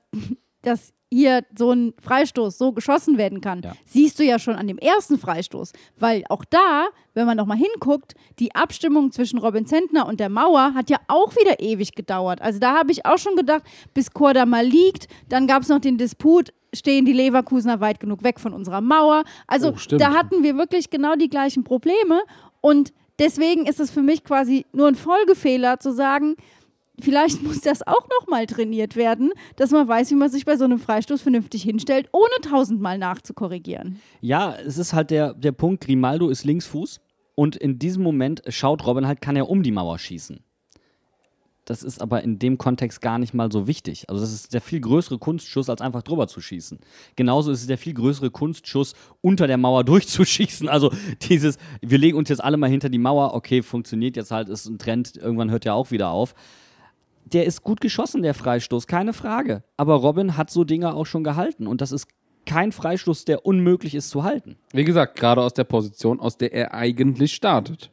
dass 0.62 0.92
hier 1.10 1.42
so 1.56 1.70
ein 1.72 1.94
Freistoß 2.02 2.58
so 2.58 2.72
geschossen 2.72 3.16
werden 3.16 3.40
kann, 3.40 3.62
Ja. 3.62 3.72
siehst 3.86 4.18
du 4.18 4.24
ja 4.24 4.38
schon 4.38 4.56
an 4.56 4.66
dem 4.66 4.76
ersten 4.76 5.18
Freistoß. 5.18 5.72
Weil 5.98 6.24
auch 6.28 6.44
da, 6.44 6.88
wenn 7.14 7.24
man 7.26 7.38
nochmal 7.38 7.56
hinguckt, 7.56 8.14
die 8.38 8.54
Abstimmung 8.54 9.10
zwischen 9.10 9.38
Robin 9.38 9.64
Zentner 9.64 10.06
und 10.06 10.20
der 10.20 10.28
Mauer 10.28 10.74
hat 10.74 10.90
ja 10.90 10.98
auch 11.08 11.34
wieder 11.34 11.60
ewig 11.60 11.94
gedauert. 11.94 12.42
Also 12.42 12.58
da 12.58 12.76
habe 12.76 12.92
ich 12.92 13.06
auch 13.06 13.16
schon 13.16 13.36
gedacht, 13.36 13.62
bis 13.94 14.10
Korda 14.10 14.44
mal 14.44 14.66
liegt, 14.66 15.08
dann 15.30 15.46
gab 15.46 15.62
es 15.62 15.68
noch 15.70 15.78
den 15.78 15.96
Disput, 15.96 16.52
stehen 16.74 17.06
die 17.06 17.14
Leverkusener 17.14 17.80
weit 17.80 18.00
genug 18.00 18.22
weg 18.22 18.38
von 18.38 18.52
unserer 18.52 18.82
Mauer. 18.82 19.24
Also 19.46 19.68
Oh, 19.70 19.96
da 19.96 20.12
hatten 20.12 20.42
wir 20.42 20.58
wirklich 20.58 20.90
genau 20.90 21.14
die 21.14 21.30
gleichen 21.30 21.64
Probleme 21.64 22.20
und 22.60 22.92
deswegen 23.18 23.64
ist 23.64 23.80
es 23.80 23.90
für 23.90 24.02
mich 24.02 24.24
quasi 24.24 24.66
nur 24.72 24.88
ein 24.88 24.94
Folgefehler 24.94 25.80
zu 25.80 25.90
sagen, 25.92 26.36
vielleicht 27.00 27.42
muss 27.42 27.60
das 27.60 27.86
auch 27.86 28.06
nochmal 28.20 28.46
trainiert 28.46 28.96
werden, 28.96 29.32
dass 29.56 29.70
man 29.70 29.86
weiß, 29.86 30.10
wie 30.10 30.16
man 30.16 30.30
sich 30.30 30.44
bei 30.44 30.56
so 30.56 30.64
einem 30.64 30.78
Freistoß 30.78 31.22
vernünftig 31.22 31.62
hinstellt, 31.62 32.08
ohne 32.12 32.34
tausendmal 32.42 32.98
nachzukorrigieren. 32.98 34.00
Ja, 34.20 34.54
es 34.54 34.78
ist 34.78 34.92
halt 34.92 35.10
der, 35.10 35.34
der 35.34 35.52
Punkt, 35.52 35.84
Grimaldo 35.84 36.28
ist 36.28 36.44
Linksfuß 36.44 37.00
und 37.34 37.56
in 37.56 37.78
diesem 37.78 38.02
Moment 38.02 38.42
schaut 38.48 38.86
Robin 38.86 39.06
halt, 39.06 39.20
kann 39.20 39.36
er 39.36 39.48
um 39.48 39.62
die 39.62 39.70
Mauer 39.70 39.98
schießen. 39.98 40.40
Das 41.68 41.82
ist 41.82 42.00
aber 42.00 42.22
in 42.24 42.38
dem 42.38 42.56
Kontext 42.56 43.02
gar 43.02 43.18
nicht 43.18 43.34
mal 43.34 43.52
so 43.52 43.66
wichtig. 43.66 44.08
Also 44.08 44.22
das 44.22 44.32
ist 44.32 44.54
der 44.54 44.62
viel 44.62 44.80
größere 44.80 45.18
Kunstschuss, 45.18 45.68
als 45.68 45.82
einfach 45.82 46.02
drüber 46.02 46.26
zu 46.26 46.40
schießen. 46.40 46.78
Genauso 47.14 47.52
ist 47.52 47.60
es 47.60 47.66
der 47.66 47.76
viel 47.76 47.92
größere 47.92 48.30
Kunstschuss, 48.30 48.94
unter 49.20 49.46
der 49.46 49.58
Mauer 49.58 49.84
durchzuschießen. 49.84 50.66
Also 50.66 50.90
dieses, 51.28 51.58
wir 51.82 51.98
legen 51.98 52.16
uns 52.16 52.30
jetzt 52.30 52.42
alle 52.42 52.56
mal 52.56 52.70
hinter 52.70 52.88
die 52.88 52.98
Mauer, 52.98 53.34
okay, 53.34 53.60
funktioniert 53.60 54.16
jetzt 54.16 54.30
halt, 54.30 54.48
ist 54.48 54.64
ein 54.64 54.78
Trend, 54.78 55.16
irgendwann 55.18 55.50
hört 55.50 55.66
ja 55.66 55.74
auch 55.74 55.90
wieder 55.90 56.08
auf. 56.08 56.34
Der 57.32 57.46
ist 57.46 57.62
gut 57.62 57.80
geschossen, 57.80 58.22
der 58.22 58.34
Freistoß, 58.34 58.86
keine 58.86 59.12
Frage. 59.12 59.62
Aber 59.76 59.94
Robin 59.94 60.36
hat 60.36 60.50
so 60.50 60.64
Dinge 60.64 60.94
auch 60.94 61.06
schon 61.06 61.24
gehalten 61.24 61.66
und 61.66 61.80
das 61.80 61.92
ist 61.92 62.08
kein 62.46 62.72
Freistoß, 62.72 63.26
der 63.26 63.44
unmöglich 63.44 63.94
ist 63.94 64.10
zu 64.10 64.24
halten. 64.24 64.56
Wie 64.72 64.84
gesagt, 64.84 65.18
gerade 65.18 65.42
aus 65.42 65.52
der 65.52 65.64
Position, 65.64 66.18
aus 66.18 66.38
der 66.38 66.52
er 66.52 66.74
eigentlich 66.74 67.34
startet. 67.34 67.90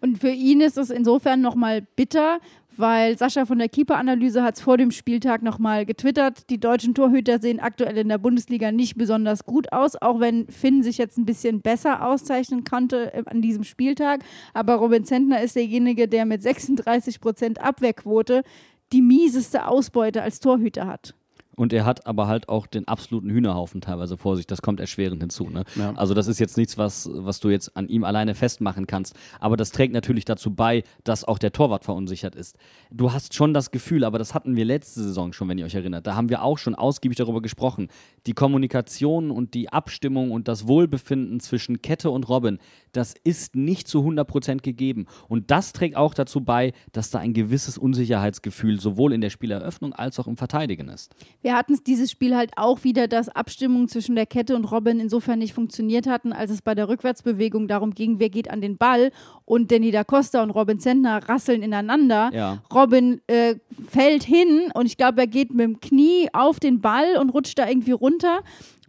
Und 0.00 0.18
für 0.18 0.30
ihn 0.30 0.60
ist 0.60 0.78
es 0.78 0.90
insofern 0.90 1.40
nochmal 1.40 1.82
bitter, 1.96 2.38
weil 2.78 3.18
Sascha 3.18 3.44
von 3.44 3.58
der 3.58 3.68
Keeper-Analyse 3.68 4.44
hat 4.44 4.54
es 4.54 4.62
vor 4.62 4.76
dem 4.76 4.92
Spieltag 4.92 5.42
nochmal 5.42 5.84
getwittert. 5.84 6.48
Die 6.48 6.60
deutschen 6.60 6.94
Torhüter 6.94 7.40
sehen 7.40 7.58
aktuell 7.58 7.98
in 7.98 8.08
der 8.08 8.18
Bundesliga 8.18 8.70
nicht 8.70 8.96
besonders 8.96 9.44
gut 9.44 9.72
aus, 9.72 9.96
auch 10.00 10.20
wenn 10.20 10.46
Finn 10.46 10.84
sich 10.84 10.96
jetzt 10.96 11.18
ein 11.18 11.26
bisschen 11.26 11.60
besser 11.60 12.06
auszeichnen 12.06 12.62
konnte 12.62 13.12
äh, 13.12 13.24
an 13.26 13.42
diesem 13.42 13.64
Spieltag. 13.64 14.20
Aber 14.54 14.76
Robin 14.76 15.04
Zentner 15.04 15.42
ist 15.42 15.56
derjenige, 15.56 16.06
der 16.06 16.24
mit 16.24 16.40
36 16.40 17.20
Prozent 17.20 17.60
Abwehrquote 17.60 18.44
die 18.92 19.02
mieseste 19.02 19.66
Ausbeute 19.66 20.22
als 20.22 20.40
Torhüter 20.40 20.86
hat. 20.86 21.14
Und 21.58 21.72
er 21.72 21.84
hat 21.84 22.06
aber 22.06 22.28
halt 22.28 22.48
auch 22.48 22.68
den 22.68 22.86
absoluten 22.86 23.30
Hühnerhaufen 23.30 23.80
teilweise 23.80 24.16
vor 24.16 24.36
sich. 24.36 24.46
Das 24.46 24.62
kommt 24.62 24.78
erschwerend 24.78 25.20
hinzu. 25.20 25.50
Ne? 25.50 25.64
Ja. 25.74 25.92
Also 25.96 26.14
das 26.14 26.28
ist 26.28 26.38
jetzt 26.38 26.56
nichts, 26.56 26.78
was, 26.78 27.10
was 27.12 27.40
du 27.40 27.50
jetzt 27.50 27.76
an 27.76 27.88
ihm 27.88 28.04
alleine 28.04 28.36
festmachen 28.36 28.86
kannst. 28.86 29.16
Aber 29.40 29.56
das 29.56 29.72
trägt 29.72 29.92
natürlich 29.92 30.24
dazu 30.24 30.54
bei, 30.54 30.84
dass 31.02 31.24
auch 31.24 31.38
der 31.38 31.50
Torwart 31.50 31.84
verunsichert 31.84 32.36
ist. 32.36 32.56
Du 32.92 33.12
hast 33.12 33.34
schon 33.34 33.54
das 33.54 33.72
Gefühl, 33.72 34.04
aber 34.04 34.18
das 34.18 34.34
hatten 34.34 34.54
wir 34.54 34.64
letzte 34.64 35.02
Saison 35.02 35.32
schon, 35.32 35.48
wenn 35.48 35.58
ihr 35.58 35.64
euch 35.64 35.74
erinnert. 35.74 36.06
Da 36.06 36.14
haben 36.14 36.28
wir 36.28 36.44
auch 36.44 36.58
schon 36.58 36.76
ausgiebig 36.76 37.18
darüber 37.18 37.42
gesprochen. 37.42 37.88
Die 38.26 38.34
Kommunikation 38.34 39.32
und 39.32 39.54
die 39.54 39.72
Abstimmung 39.72 40.30
und 40.30 40.46
das 40.46 40.68
Wohlbefinden 40.68 41.40
zwischen 41.40 41.82
Kette 41.82 42.10
und 42.10 42.28
Robin, 42.28 42.58
das 42.92 43.14
ist 43.24 43.56
nicht 43.56 43.88
zu 43.88 44.00
100% 44.00 44.62
gegeben. 44.62 45.06
Und 45.28 45.50
das 45.50 45.72
trägt 45.72 45.96
auch 45.96 46.14
dazu 46.14 46.40
bei, 46.40 46.72
dass 46.92 47.10
da 47.10 47.18
ein 47.18 47.32
gewisses 47.32 47.78
Unsicherheitsgefühl 47.78 48.78
sowohl 48.78 49.12
in 49.12 49.20
der 49.20 49.30
Spieleröffnung 49.30 49.92
als 49.92 50.20
auch 50.20 50.28
im 50.28 50.36
Verteidigen 50.36 50.88
ist. 50.88 51.14
Wir 51.42 51.47
hatten 51.56 51.74
es 51.74 51.82
dieses 51.82 52.10
Spiel 52.10 52.36
halt 52.36 52.52
auch 52.56 52.84
wieder, 52.84 53.08
dass 53.08 53.28
Abstimmungen 53.28 53.88
zwischen 53.88 54.14
der 54.14 54.26
Kette 54.26 54.56
und 54.56 54.64
Robin 54.64 55.00
insofern 55.00 55.38
nicht 55.38 55.54
funktioniert 55.54 56.06
hatten, 56.06 56.32
als 56.32 56.50
es 56.50 56.62
bei 56.62 56.74
der 56.74 56.88
Rückwärtsbewegung 56.88 57.68
darum 57.68 57.94
ging, 57.94 58.18
wer 58.18 58.28
geht 58.28 58.50
an 58.50 58.60
den 58.60 58.76
Ball 58.76 59.10
und 59.44 59.70
Danny 59.70 59.90
da 59.90 60.04
Costa 60.04 60.42
und 60.42 60.50
Robin 60.50 60.80
Zentner 60.80 61.28
rasseln 61.28 61.62
ineinander. 61.62 62.30
Ja. 62.32 62.62
Robin 62.72 63.20
äh, 63.26 63.56
fällt 63.88 64.24
hin 64.24 64.70
und 64.74 64.86
ich 64.86 64.96
glaube, 64.96 65.20
er 65.20 65.26
geht 65.26 65.50
mit 65.50 65.64
dem 65.64 65.80
Knie 65.80 66.28
auf 66.32 66.60
den 66.60 66.80
Ball 66.80 67.16
und 67.18 67.30
rutscht 67.30 67.58
da 67.58 67.68
irgendwie 67.68 67.92
runter. 67.92 68.40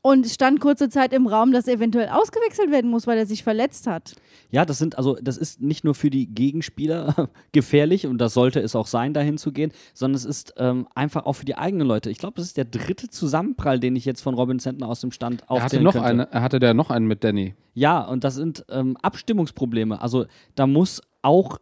Und 0.01 0.25
es 0.25 0.33
stand 0.33 0.59
kurze 0.59 0.89
Zeit 0.89 1.13
im 1.13 1.27
Raum, 1.27 1.51
dass 1.51 1.67
er 1.67 1.75
eventuell 1.75 2.09
ausgewechselt 2.09 2.71
werden 2.71 2.89
muss, 2.89 3.07
weil 3.07 3.17
er 3.17 3.25
sich 3.25 3.43
verletzt 3.43 3.87
hat. 3.87 4.13
Ja, 4.51 4.65
das 4.65 4.77
sind 4.77 4.97
also, 4.97 5.17
das 5.21 5.37
ist 5.37 5.61
nicht 5.61 5.83
nur 5.83 5.95
für 5.95 6.09
die 6.09 6.27
Gegenspieler 6.27 7.29
gefährlich 7.51 8.07
und 8.07 8.17
das 8.17 8.33
sollte 8.33 8.59
es 8.59 8.75
auch 8.75 8.87
sein, 8.87 9.13
dahin 9.13 9.37
zu 9.37 9.51
gehen, 9.51 9.71
sondern 9.93 10.15
es 10.15 10.25
ist 10.25 10.53
ähm, 10.57 10.87
einfach 10.95 11.25
auch 11.25 11.33
für 11.33 11.45
die 11.45 11.55
eigenen 11.55 11.87
Leute. 11.87 12.09
Ich 12.09 12.17
glaube, 12.17 12.35
das 12.37 12.45
ist 12.45 12.57
der 12.57 12.65
dritte 12.65 13.09
Zusammenprall, 13.09 13.79
den 13.79 13.95
ich 13.95 14.05
jetzt 14.05 14.21
von 14.21 14.33
Robin 14.33 14.59
Zentner 14.59 14.87
aus 14.87 15.01
dem 15.01 15.11
Stand 15.11 15.41
Er 15.41 15.47
hatte 15.49 15.63
aufzählen 15.63 15.83
noch 15.83 15.93
könnte. 15.93 16.07
eine, 16.07 16.31
er 16.31 16.41
hatte 16.41 16.59
der 16.59 16.73
noch 16.73 16.89
einen 16.89 17.07
mit 17.07 17.23
Danny. 17.23 17.55
Ja, 17.73 18.01
und 18.01 18.23
das 18.23 18.35
sind 18.35 18.65
ähm, 18.69 18.97
Abstimmungsprobleme. 19.01 20.01
Also 20.01 20.25
da 20.55 20.67
muss 20.67 21.01
auch 21.21 21.59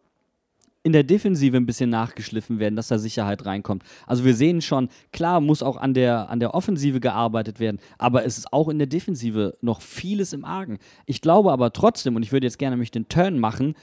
in 0.87 0.93
der 0.93 1.03
Defensive 1.03 1.57
ein 1.57 1.65
bisschen 1.65 1.89
nachgeschliffen 1.89 2.59
werden, 2.59 2.77
dass 2.77 2.87
da 2.87 2.97
Sicherheit 2.97 3.45
reinkommt. 3.45 3.83
Also 4.05 4.23
wir 4.23 4.33
sehen 4.33 4.61
schon, 4.61 4.87
klar 5.11 5.41
muss 5.41 5.61
auch 5.61 5.75
an 5.75 5.93
der, 5.93 6.29
an 6.29 6.39
der 6.39 6.53
Offensive 6.53 7.01
gearbeitet 7.01 7.59
werden, 7.59 7.79
aber 7.97 8.23
es 8.23 8.37
ist 8.37 8.53
auch 8.53 8.69
in 8.69 8.77
der 8.77 8.87
Defensive 8.87 9.57
noch 9.59 9.81
vieles 9.81 10.31
im 10.31 10.45
Argen. 10.45 10.77
Ich 11.05 11.19
glaube 11.19 11.51
aber 11.51 11.73
trotzdem, 11.73 12.15
und 12.15 12.23
ich 12.23 12.31
würde 12.31 12.47
jetzt 12.47 12.57
gerne 12.57 12.77
mich 12.77 12.89
den 12.89 13.09
Turn 13.09 13.37
machen, 13.37 13.75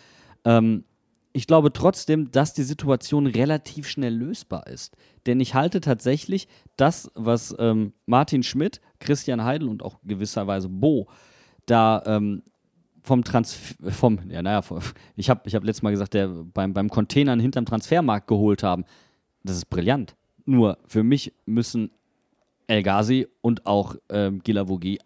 ähm, 0.47 0.85
ich 1.35 1.47
glaube 1.47 1.75
trotzdem, 1.75 2.31
dass 2.31 2.55
die 2.55 2.63
Situation 2.63 3.27
relativ 3.27 3.87
schnell 3.87 4.15
lösbar 4.15 4.67
ist. 4.67 4.97
Denn 5.27 5.41
ich 5.41 5.53
halte 5.53 5.83
tatsächlich 5.83 6.49
das, 6.79 7.11
was 7.15 7.55
ähm, 7.59 7.93
Martin 8.07 8.43
Schmidt, 8.43 8.81
Christian 8.99 9.45
Heidel 9.45 9.69
und 9.69 9.83
auch 9.83 9.99
gewisserweise 10.05 10.71
Bo 10.71 11.07
da 11.67 12.03
ähm, 12.07 12.43
vom 13.07 13.23
Transfer, 13.23 13.93
vom, 13.93 14.19
ja, 14.31 14.41
naja, 14.43 14.63
ich 15.15 15.29
habe 15.29 15.43
ich 15.45 15.55
hab 15.55 15.63
letztes 15.63 15.83
Mal 15.83 15.91
gesagt, 15.91 16.15
der 16.15 16.27
beim, 16.29 16.73
beim 16.73 16.89
Containern 16.89 17.39
hinterm 17.39 17.67
Transfermarkt 17.67 18.27
geholt 18.27 18.63
haben. 18.63 18.85
Das 19.43 19.57
ist 19.57 19.67
brillant. 19.67 20.17
Nur 20.47 20.79
für 20.87 21.03
mich 21.03 21.35
müssen 21.45 21.91
El 22.67 22.83
Ghazi 22.83 23.29
und 23.43 23.67
auch 23.67 23.97
ähm, 24.09 24.41
Gilavogi 24.43 24.99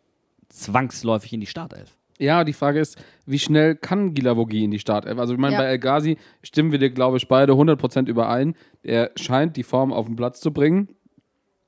zwangsläufig 0.48 1.32
in 1.32 1.40
die 1.40 1.46
Startelf. 1.46 1.96
Ja, 2.20 2.44
die 2.44 2.52
Frage 2.52 2.78
ist, 2.80 2.96
wie 3.26 3.38
schnell 3.38 3.74
kann 3.74 4.14
Gilavogi 4.14 4.62
in 4.64 4.70
die 4.70 4.78
Startelf? 4.78 5.18
Also 5.18 5.34
ich 5.34 5.38
meine, 5.40 5.54
Ja. 5.54 5.60
bei 5.60 5.66
El 5.66 5.78
Ghazi 5.78 6.18
stimmen 6.42 6.70
wir 6.72 6.78
dir, 6.78 6.90
glaube 6.90 7.16
ich, 7.16 7.26
beide 7.28 7.52
100% 7.54 8.08
überein. 8.08 8.54
Er 8.84 9.10
scheint 9.16 9.56
die 9.56 9.62
Form 9.64 9.92
auf 9.92 10.06
den 10.06 10.14
Platz 10.16 10.40
zu 10.40 10.52
bringen. 10.52 10.88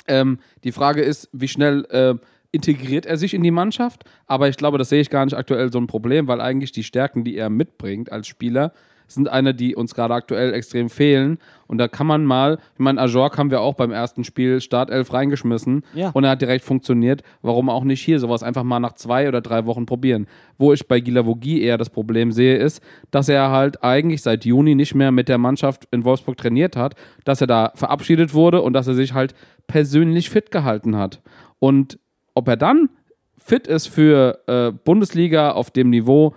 Ähm, 0.07 0.39
die 0.65 0.73
Frage 0.73 1.03
ist, 1.03 1.29
wie 1.33 1.49
schnell 1.49 1.85
äh, 1.91 2.15
integriert 2.53 3.07
er 3.07 3.17
sich 3.17 3.35
in 3.35 3.43
die 3.43 3.51
Mannschaft? 3.51 4.05
Aber 4.27 4.49
ich 4.49 4.57
glaube, 4.57 4.79
das 4.79 4.89
sehe 4.89 5.01
ich 5.01 5.11
gar 5.11 5.25
nicht 5.25 5.37
aktuell 5.37 5.73
so 5.73 5.79
ein 5.79 5.87
Problem, 5.87 6.27
weil 6.29 6.41
eigentlich 6.41 6.73
die 6.73 6.85
Stärken, 6.85 7.25
die 7.25 7.37
er 7.37 7.51
mitbringt 7.51 8.11
als 8.13 8.27
Spieler, 8.27 8.73
sind 9.13 9.29
eine, 9.29 9.55
die 9.55 9.75
uns 9.75 9.95
gerade 9.97 10.15
aktuell 10.15 10.55
extrem 10.55 10.89
fehlen. 10.89 11.39
Und 11.67 11.79
da 11.79 11.89
kann 11.89 12.07
man 12.07 12.25
mal, 12.25 12.59
ich 12.75 12.79
meine, 12.79 13.01
Ajork 13.01 13.39
haben 13.39 13.51
wir 13.51 13.61
auch 13.61 13.75
beim 13.75 13.91
ersten 13.91 14.23
Spiel 14.23 14.61
Startelf 14.61 15.13
reingeschmissen 15.13 15.83
Ja. 15.95 16.11
und 16.11 16.23
er 16.23 16.31
hat 16.31 16.43
direkt 16.43 16.65
funktioniert. 16.65 17.23
Warum 17.43 17.69
auch 17.71 17.83
nicht 17.83 18.03
hier 18.03 18.21
sowas 18.21 18.45
einfach 18.45 18.63
mal 18.63 18.79
nach 18.79 18.93
zwei 18.93 19.27
oder 19.27 19.41
drei 19.41 19.67
Wochen 19.67 19.85
probieren? 19.85 20.29
Wo 20.59 20.73
ich 20.73 20.87
bei 20.87 21.01
Gilavogi 21.01 21.61
eher 21.61 21.77
das 21.77 21.91
Problem 21.91 22.31
sehe, 22.31 22.57
ist, 22.57 22.83
dass 23.11 23.29
er 23.29 23.51
halt 23.51 23.83
eigentlich 23.83 24.23
seit 24.23 24.45
Juni 24.45 24.77
nicht 24.77 24.95
mehr 24.95 25.11
mit 25.11 25.29
der 25.29 25.39
Mannschaft 25.39 25.89
in 25.91 26.05
Wolfsburg 26.05 26.37
trainiert 26.37 26.77
hat, 26.77 26.95
dass 27.25 27.41
er 27.41 27.49
da 27.49 27.73
verabschiedet 27.75 28.33
wurde 28.33 28.63
und 28.63 28.75
dass 28.75 28.87
er 28.87 28.95
sich 28.95 29.13
halt 29.13 29.35
persönlich 29.67 30.31
fit 30.31 30.53
gehalten 30.53 30.97
hat. 30.97 31.21
Und 31.59 31.99
ob 32.35 32.49
er 32.49 32.57
dann 32.57 32.89
fit 33.37 33.67
ist 33.67 33.89
für 33.89 34.39
äh, 34.47 34.73
Bundesliga 34.73 35.53
auf 35.53 35.71
dem 35.71 35.91
Niveau 35.91 36.35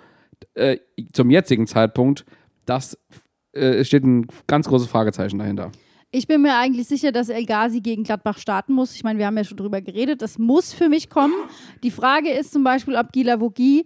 äh, 0.56 0.78
zum 1.12 1.30
jetzigen 1.30 1.68
Zeitpunkt, 1.68 2.26
das 2.66 2.98
äh, 3.54 3.84
steht 3.84 4.04
ein 4.04 4.28
ganz 4.48 4.68
großes 4.68 4.88
Fragezeichen 4.88 5.40
dahinter. 5.40 5.72
Ich 6.16 6.28
bin 6.28 6.44
mir 6.44 6.56
eigentlich 6.56 6.88
sicher, 6.88 7.12
dass 7.12 7.30
El 7.30 7.46
Ghazi 7.46 7.82
gegen 7.82 8.04
Gladbach 8.04 8.38
starten 8.38 8.74
muss. 8.74 8.96
Ich 8.96 9.04
meine, 9.04 9.18
wir 9.18 9.26
haben 9.26 9.36
ja 9.36 9.44
schon 9.44 9.58
drüber 9.58 9.82
geredet. 9.82 10.22
Das 10.22 10.38
muss 10.38 10.72
für 10.72 10.88
mich 10.88 11.10
kommen. 11.10 11.34
Die 11.82 11.90
Frage 11.90 12.30
ist 12.30 12.54
zum 12.54 12.64
Beispiel, 12.64 12.96
ob 12.96 13.12
Gilavogi 13.12 13.86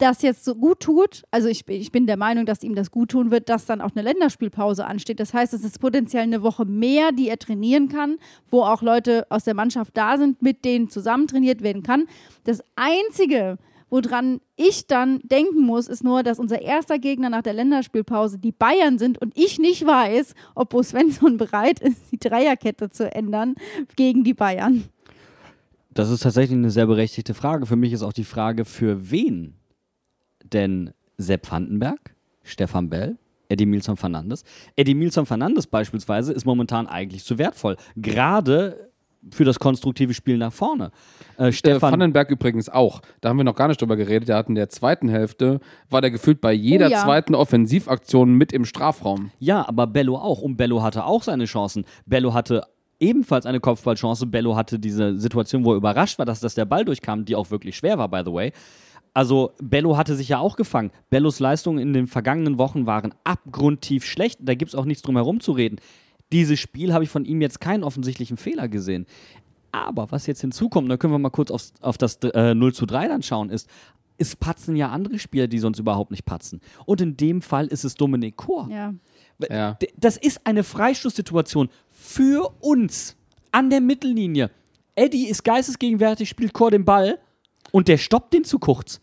das 0.00 0.22
jetzt 0.22 0.44
so 0.44 0.54
gut 0.54 0.80
tut. 0.80 1.22
Also 1.30 1.48
ich, 1.48 1.68
ich 1.68 1.92
bin 1.92 2.06
der 2.06 2.16
Meinung, 2.16 2.46
dass 2.46 2.62
ihm 2.62 2.74
das 2.74 2.90
gut 2.90 3.10
tun 3.10 3.30
wird, 3.30 3.48
dass 3.48 3.66
dann 3.66 3.80
auch 3.80 3.90
eine 3.94 4.02
Länderspielpause 4.02 4.86
ansteht. 4.86 5.20
Das 5.20 5.34
heißt, 5.34 5.54
es 5.54 5.64
ist 5.64 5.78
potenziell 5.80 6.22
eine 6.22 6.42
Woche 6.42 6.64
mehr, 6.64 7.12
die 7.12 7.28
er 7.28 7.38
trainieren 7.38 7.88
kann, 7.88 8.18
wo 8.50 8.62
auch 8.62 8.82
Leute 8.82 9.26
aus 9.30 9.44
der 9.44 9.54
Mannschaft 9.54 9.96
da 9.96 10.18
sind, 10.18 10.42
mit 10.42 10.64
denen 10.64 10.88
zusammen 10.88 11.26
trainiert 11.26 11.62
werden 11.62 11.82
kann. 11.82 12.06
Das 12.44 12.62
Einzige, 12.76 13.58
woran 13.90 14.40
ich 14.56 14.86
dann 14.86 15.20
denken 15.24 15.60
muss, 15.60 15.88
ist 15.88 16.02
nur, 16.02 16.22
dass 16.22 16.38
unser 16.38 16.62
erster 16.62 16.98
Gegner 16.98 17.28
nach 17.28 17.42
der 17.42 17.52
Länderspielpause 17.52 18.38
die 18.38 18.52
Bayern 18.52 18.98
sind 18.98 19.20
und 19.20 19.36
ich 19.36 19.58
nicht 19.58 19.86
weiß, 19.86 20.34
ob 20.54 20.70
Bo 20.70 20.82
Svensson 20.82 21.36
bereit 21.36 21.80
ist, 21.80 22.00
die 22.10 22.18
Dreierkette 22.18 22.90
zu 22.90 23.12
ändern 23.12 23.54
gegen 23.96 24.24
die 24.24 24.34
Bayern. 24.34 24.84
Das 25.92 26.08
ist 26.08 26.22
tatsächlich 26.22 26.56
eine 26.56 26.70
sehr 26.70 26.86
berechtigte 26.86 27.34
Frage. 27.34 27.66
Für 27.66 27.76
mich 27.76 27.92
ist 27.92 28.02
auch 28.02 28.12
die 28.12 28.24
Frage, 28.24 28.64
für 28.64 29.10
wen? 29.10 29.59
Denn 30.52 30.90
Sepp 31.18 31.50
Vandenberg, 31.50 32.14
Stefan 32.42 32.88
Bell, 32.88 33.16
Eddie 33.48 33.66
Milson 33.66 33.96
Fernandes. 33.96 34.44
Eddie 34.76 34.94
Milson 34.94 35.26
Fernandes 35.26 35.66
beispielsweise 35.66 36.32
ist 36.32 36.44
momentan 36.44 36.86
eigentlich 36.86 37.24
zu 37.24 37.36
wertvoll. 37.38 37.76
Gerade 37.96 38.90
für 39.32 39.44
das 39.44 39.58
konstruktive 39.58 40.14
Spiel 40.14 40.38
nach 40.38 40.52
vorne. 40.52 40.92
Äh, 41.36 41.48
Äh, 41.48 41.52
Stefan, 41.52 41.92
Vandenberg 41.92 42.30
übrigens 42.30 42.68
auch. 42.70 43.02
Da 43.20 43.28
haben 43.28 43.36
wir 43.36 43.44
noch 43.44 43.54
gar 43.56 43.68
nicht 43.68 43.80
drüber 43.80 43.96
geredet. 43.96 44.28
Der 44.28 44.36
hat 44.36 44.48
in 44.48 44.54
der 44.54 44.70
zweiten 44.70 45.08
Hälfte, 45.08 45.60
war 45.90 46.00
der 46.00 46.10
gefühlt 46.10 46.40
bei 46.40 46.52
jeder 46.52 46.86
Oh 46.86 46.90
ja. 46.90 47.02
zweiten 47.02 47.34
Offensivaktion 47.34 48.32
mit 48.34 48.52
im 48.52 48.64
Strafraum. 48.64 49.30
Ja, 49.38 49.68
aber 49.68 49.86
Bello 49.86 50.16
auch. 50.16 50.40
Und 50.40 50.56
Bello 50.56 50.82
hatte 50.82 51.04
auch 51.04 51.22
seine 51.22 51.44
Chancen. 51.44 51.84
Bello 52.06 52.32
hatte 52.32 52.62
ebenfalls 52.98 53.44
eine 53.46 53.60
Kopfballchance. 53.60 54.26
Bello 54.26 54.56
hatte 54.56 54.78
diese 54.78 55.18
Situation, 55.18 55.64
wo 55.64 55.72
er 55.72 55.76
überrascht 55.76 56.18
war, 56.18 56.24
dass, 56.24 56.40
dass 56.40 56.54
der 56.54 56.64
Ball 56.64 56.84
durchkam, 56.86 57.24
die 57.26 57.36
auch 57.36 57.50
wirklich 57.50 57.76
schwer 57.76 57.98
war, 57.98 58.08
by 58.08 58.22
the 58.24 58.32
way. 58.32 58.52
Also 59.12 59.52
Bello 59.60 59.96
hatte 59.96 60.14
sich 60.14 60.28
ja 60.28 60.38
auch 60.38 60.56
gefangen. 60.56 60.90
Bellos 61.10 61.40
Leistungen 61.40 61.78
in 61.78 61.92
den 61.92 62.06
vergangenen 62.06 62.58
Wochen 62.58 62.86
waren 62.86 63.14
abgrundtief 63.24 64.04
schlecht. 64.04 64.38
Da 64.42 64.54
gibt 64.54 64.70
es 64.70 64.74
auch 64.74 64.84
nichts 64.84 65.02
drum 65.02 65.16
herum 65.16 65.40
zu 65.40 65.52
reden. 65.52 65.80
Dieses 66.32 66.60
Spiel 66.60 66.92
habe 66.92 67.04
ich 67.04 67.10
von 67.10 67.24
ihm 67.24 67.40
jetzt 67.40 67.60
keinen 67.60 67.82
offensichtlichen 67.82 68.36
Fehler 68.36 68.68
gesehen. 68.68 69.06
Aber 69.72 70.10
was 70.10 70.26
jetzt 70.26 70.40
hinzukommt, 70.40 70.90
da 70.90 70.96
können 70.96 71.12
wir 71.12 71.18
mal 71.18 71.30
kurz 71.30 71.50
aufs, 71.50 71.72
auf 71.80 71.98
das 71.98 72.16
äh, 72.22 72.54
0 72.54 72.72
zu 72.74 72.86
3 72.86 73.08
dann 73.08 73.22
schauen, 73.22 73.50
ist, 73.50 73.68
es 74.18 74.36
patzen 74.36 74.76
ja 74.76 74.90
andere 74.90 75.18
Spieler, 75.18 75.48
die 75.48 75.58
sonst 75.58 75.78
überhaupt 75.78 76.10
nicht 76.10 76.24
patzen. 76.24 76.60
Und 76.84 77.00
in 77.00 77.16
dem 77.16 77.40
Fall 77.40 77.66
ist 77.68 77.84
es 77.84 77.94
Dominik 77.94 78.36
Kor. 78.36 78.68
Ja. 78.70 78.94
Ja. 79.48 79.78
Das 79.96 80.18
ist 80.18 80.40
eine 80.44 80.62
Freistoßsituation 80.62 81.70
für 81.88 82.52
uns 82.60 83.16
an 83.52 83.70
der 83.70 83.80
Mittellinie. 83.80 84.50
Eddie 84.94 85.28
ist 85.28 85.44
geistesgegenwärtig, 85.44 86.28
spielt 86.28 86.52
Chor 86.52 86.70
den 86.70 86.84
Ball 86.84 87.18
und 87.72 87.88
der 87.88 87.98
stoppt 87.98 88.32
den 88.32 88.44
zu 88.44 88.58
kurz. 88.58 89.00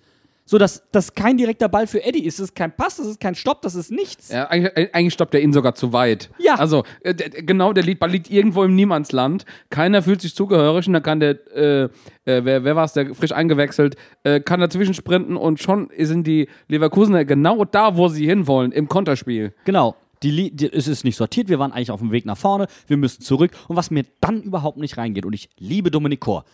So, 0.50 0.58
dass 0.58 0.82
das 0.94 1.14
kein 1.14 1.36
direkter 1.36 1.68
Ball 1.68 1.88
für 1.88 2.02
Eddie 2.06 2.26
ist. 2.26 2.40
Das 2.40 2.46
ist 2.46 2.56
kein 2.56 2.72
Pass, 2.72 2.96
das 2.96 3.06
ist 3.06 3.20
kein 3.20 3.36
Stopp, 3.36 3.62
das 3.64 3.76
ist 3.76 3.92
nichts. 3.92 4.30
Ja, 4.30 4.48
eigentlich, 4.48 4.96
eigentlich 4.96 5.14
stoppt 5.14 5.34
er 5.34 5.42
ihn 5.42 5.52
sogar 5.52 5.76
zu 5.76 5.92
weit. 5.92 6.30
Ja. 6.40 6.56
Also, 6.56 6.86
äh, 7.02 7.14
genau, 7.14 7.74
der 7.74 7.84
Ball 7.96 8.10
liegt 8.10 8.32
irgendwo 8.32 8.64
im 8.64 8.74
Niemandsland. 8.74 9.46
Keiner 9.70 10.02
fühlt 10.02 10.22
sich 10.22 10.34
zugehörig 10.34 10.88
und 10.88 10.94
dann 10.94 11.04
kann 11.04 11.20
der, 11.20 11.32
äh, 11.54 11.84
äh, 11.84 11.90
wer, 12.24 12.64
wer 12.64 12.76
war 12.78 12.86
es, 12.86 12.94
der 12.94 13.14
frisch 13.14 13.34
eingewechselt, 13.34 13.98
äh, 14.24 14.40
kann 14.40 14.62
dazwischen 14.62 14.94
sprinten 14.94 15.36
und 15.36 15.62
schon 15.62 15.90
sind 16.00 16.26
die 16.26 16.48
Leverkusener 16.70 17.26
genau 17.26 17.66
da, 17.66 17.98
wo 17.98 18.08
sie 18.08 18.26
hinwollen, 18.26 18.72
im 18.72 18.88
Konterspiel. 18.88 19.54
Genau. 19.66 19.98
Die, 20.24 20.56
die, 20.56 20.72
es 20.72 20.88
ist 20.88 21.04
nicht 21.04 21.18
sortiert, 21.18 21.50
wir 21.50 21.60
waren 21.60 21.74
eigentlich 21.74 21.92
auf 21.92 22.00
dem 22.00 22.12
Weg 22.12 22.26
nach 22.26 22.38
vorne, 22.38 22.68
wir 22.88 22.96
müssen 22.96 23.22
zurück. 23.22 23.52
Und 23.68 23.76
was 23.76 23.92
mir 23.92 24.06
dann 24.22 24.42
überhaupt 24.44 24.78
nicht 24.78 24.98
reingeht, 24.98 25.26
und 25.26 25.34
ich 25.34 25.50
liebe 25.60 25.92
Dominik 25.92 26.22
Kor, 26.22 26.46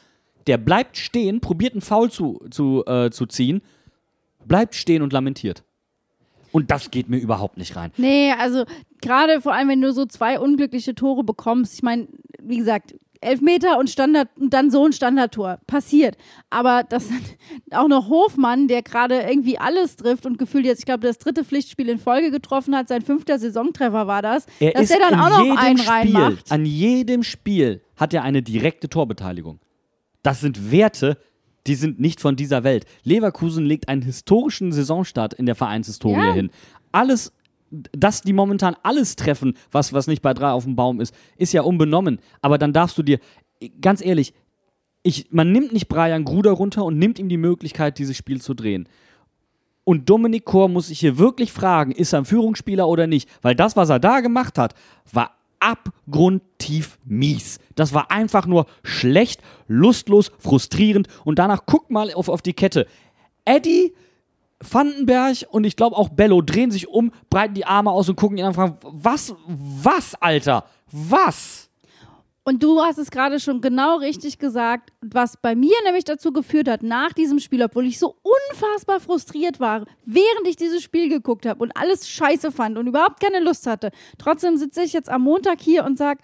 der 0.48 0.58
bleibt 0.58 0.98
stehen, 0.98 1.39
probiert 1.41 1.74
einen 1.74 1.82
Foul 1.82 2.12
zu, 2.12 2.39
zu, 2.50 2.84
äh, 2.86 3.10
zu 3.12 3.26
ziehen, 3.26 3.62
bleibt 4.46 4.76
stehen 4.76 5.02
und 5.02 5.14
lamentiert. 5.14 5.64
Und 6.52 6.70
das 6.70 6.91
geht 6.91 7.10
mir 7.10 7.18
überhaupt 7.18 7.58
nicht 7.58 7.76
rein. 7.76 7.91
Nee, 7.98 8.32
also 8.32 8.64
gerade 9.02 9.41
vor 9.41 9.54
allem, 9.54 9.70
wenn 9.70 9.82
du 9.82 9.91
so 9.91 10.06
zwei 10.06 10.39
unglückliche 10.39 10.94
Tore 10.94 11.24
bekommst. 11.24 11.74
Ich 11.74 11.82
meine, 11.82 12.08
wie 12.41 12.58
gesagt, 12.58 12.94
Elfmeter 13.22 13.80
und 13.80 13.89
Standard 13.89 14.28
und 14.38 14.54
dann 14.54 14.70
so 14.70 14.86
ein 14.86 14.94
Standardtor. 14.94 15.58
Passiert. 15.66 16.16
Aber 16.52 16.84
das 16.84 17.10
auch 17.72 17.88
noch 17.88 18.10
Hofmann, 18.10 18.68
der 18.68 18.84
gerade 18.84 19.22
irgendwie 19.22 19.58
alles 19.58 19.96
trifft 19.96 20.26
und 20.28 20.38
gefühlt 20.38 20.66
jetzt, 20.66 20.80
ich 20.80 20.86
glaube, 20.86 21.08
das 21.08 21.18
dritte 21.18 21.44
Pflichtspiel 21.44 21.89
in 21.89 21.98
Folge 21.98 22.30
getroffen 22.30 22.76
hat, 22.76 22.88
sein 22.88 23.02
fünfter 23.02 23.39
Saisontreffer 23.39 24.06
war 24.06 24.22
das, 24.22 24.46
Er 24.60 24.74
dass 24.74 24.84
ist 24.84 24.91
der 24.91 25.00
dann 25.00 25.20
auch 25.20 25.30
noch 25.30 25.58
einen 25.58 25.78
Spiel, 25.80 25.89
reinmacht. 25.91 26.52
an 26.52 26.66
jedem 26.66 27.24
Spiel 27.24 27.82
hat 27.96 28.14
er 28.14 28.24
eine 28.24 28.44
direkte 28.44 28.89
Torbeteiligung. 28.89 29.60
Das 30.24 30.41
sind 30.41 30.71
Werte, 30.71 31.17
die 31.67 31.76
sind 31.76 31.99
nicht 31.99 32.19
von 32.19 32.36
dieser 32.36 32.63
Welt. 32.63 32.86
Leverkusen 33.03 33.65
legt 33.65 33.88
einen 33.88 34.01
historischen 34.01 34.71
Saisonstart 34.71 35.34
in 35.34 35.45
der 35.45 35.55
Vereinshistorie 35.55 36.15
Ja. 36.28 36.34
hin. 36.34 36.49
Alles, 36.91 37.32
dass 37.91 38.21
die 38.21 38.34
momentan 38.34 38.76
alles 38.84 39.15
treffen, 39.15 39.53
was, 39.71 39.93
was 39.93 40.07
nicht 40.07 40.21
bei 40.21 40.34
drei 40.34 40.49
auf 40.51 40.63
dem 40.65 40.76
Baum 40.76 40.99
ist, 40.99 41.13
ist 41.38 41.53
ja 41.53 41.61
unbenommen. 41.61 42.19
Aber 42.41 42.57
dann 42.57 42.74
darfst 42.74 42.97
du 42.97 43.03
dir, 43.03 43.19
ganz 43.82 44.03
ehrlich, 44.03 44.34
ich, 45.03 45.28
man 45.32 45.51
nimmt 45.51 45.74
nicht 45.74 45.88
Brian 45.89 46.24
Gruder 46.24 46.51
runter 46.51 46.86
und 46.86 46.97
nimmt 46.97 47.19
ihm 47.19 47.30
die 47.30 47.38
Möglichkeit, 47.38 47.97
dieses 47.97 48.15
Spiel 48.15 48.41
zu 48.41 48.53
drehen. 48.53 48.88
Und 49.86 50.09
Dominik 50.09 50.45
Kor 50.45 50.69
muss 50.69 50.88
sich 50.88 50.99
hier 51.01 51.17
wirklich 51.17 51.51
fragen, 51.51 51.91
ist 51.91 52.13
er 52.13 52.19
ein 52.19 52.26
Führungsspieler 52.26 52.88
oder 52.88 53.05
nicht? 53.07 53.30
Weil 53.41 53.55
das, 53.55 53.76
was 53.76 53.89
er 53.89 53.99
da 53.99 54.21
gemacht 54.21 54.57
hat, 54.57 54.76
war 55.11 55.32
abgrundtief 55.64 56.99
mies. 57.05 57.59
Das 57.76 57.93
war 57.93 58.11
einfach 58.11 58.45
nur 58.45 58.66
schlecht, 58.84 59.41
lustlos, 59.68 60.32
frustrierend. 60.38 61.07
Und 61.24 61.39
danach 61.39 61.61
guck 61.66 61.89
mal 61.89 62.14
auf, 62.14 62.30
auf 62.30 62.41
die 62.41 62.53
Kette. 62.53 62.86
Eddie, 63.45 63.93
Vandenberg 64.59 65.45
und 65.49 65.64
ich 65.66 65.76
glaube 65.76 65.97
auch 65.97 66.09
Bello 66.09 66.41
drehen 66.41 66.72
sich 66.72 66.88
um, 66.88 67.11
breiten 67.30 67.53
die 67.53 67.66
Arme 67.66 67.91
aus 67.91 68.09
und 68.09 68.16
gucken 68.16 68.38
ihn 68.38 68.45
an 68.45 68.55
und 68.55 68.78
was, 68.84 69.36
was, 69.47 70.16
Alter? 70.16 70.66
Was? 70.91 71.70
Und 72.46 72.62
du 72.62 72.82
hast 72.82 72.98
es 72.98 73.10
gerade 73.10 73.39
schon 73.39 73.62
genau 73.62 73.98
richtig 73.98 74.38
gesagt, 74.38 74.91
was 75.02 75.38
bei 75.38 75.56
mir 75.56 75.76
nämlich 75.86 76.04
dazu 76.04 76.34
geführt 76.34 76.68
hat, 76.68 76.84
nach 76.84 77.14
diesem 77.14 77.39
Spiel, 77.39 77.64
obwohl 77.64 77.86
ich 77.86 78.00
so 78.00 78.18
unfassbar 78.22 79.00
frustriert 79.00 79.62
war, 79.62 79.86
während 80.06 80.48
ich 80.48 80.58
dieses 80.58 80.84
Spiel 80.84 81.08
geguckt 81.08 81.46
habe 81.46 81.64
und 81.64 81.72
alles 81.78 82.10
scheiße 82.10 82.52
fand 82.52 82.78
und 82.78 82.88
überhaupt 82.88 83.22
keine 83.22 83.39
Lust 83.39 83.66
hatte. 83.66 83.91
Trotzdem 84.18 84.58
sitze 84.58 84.84
ich 84.84 84.91
jetzt 84.91 85.10
am 85.10 85.22
Montag 85.22 85.62
hier 85.62 85.86
und 85.86 85.98
sage, 85.98 86.20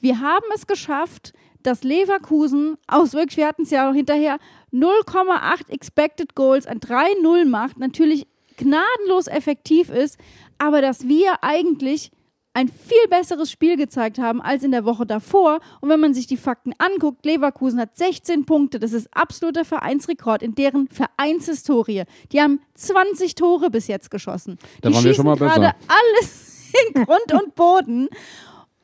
wir 0.00 0.20
haben 0.20 0.46
es 0.54 0.68
geschafft, 0.68 1.32
dass 1.64 1.82
Leverkusen 1.82 2.76
aus 2.86 3.14
wirklich, 3.14 3.38
wir 3.38 3.48
hatten 3.48 3.62
es 3.62 3.70
ja 3.70 3.90
auch 3.90 3.94
hinterher, 3.94 4.38
0,8 4.72 5.70
Expected 5.70 6.36
Goals, 6.36 6.66
ein 6.66 6.78
3-0 6.78 7.46
macht, 7.46 7.78
natürlich 7.78 8.28
gnadenlos 8.56 9.26
effektiv 9.26 9.88
ist, 9.90 10.18
aber 10.58 10.82
dass 10.82 11.08
wir 11.08 11.42
eigentlich 11.42 12.12
ein 12.54 12.68
viel 12.68 13.08
besseres 13.10 13.50
Spiel 13.50 13.76
gezeigt 13.76 14.18
haben 14.18 14.40
als 14.40 14.62
in 14.62 14.70
der 14.70 14.84
Woche 14.84 15.04
davor. 15.04 15.58
Und 15.80 15.88
wenn 15.88 16.00
man 16.00 16.14
sich 16.14 16.26
die 16.26 16.36
Fakten 16.36 16.72
anguckt, 16.78 17.26
Leverkusen 17.26 17.80
hat 17.80 17.96
16 17.96 18.46
Punkte. 18.46 18.78
Das 18.78 18.92
ist 18.92 19.08
absoluter 19.12 19.64
Vereinsrekord 19.64 20.42
in 20.42 20.54
deren 20.54 20.88
Vereinshistorie. 20.88 22.04
Die 22.32 22.40
haben 22.40 22.60
20 22.74 23.34
Tore 23.34 23.70
bis 23.70 23.88
jetzt 23.88 24.10
geschossen. 24.10 24.58
Da 24.80 24.88
die 24.88 24.94
waren 24.94 25.04
wir 25.04 25.14
schon 25.14 25.26
mal 25.26 25.36
besser. 25.36 25.54
gerade 25.54 25.76
alles 25.88 26.70
in 26.94 27.04
Grund 27.04 27.32
und 27.32 27.54
Boden. 27.56 28.08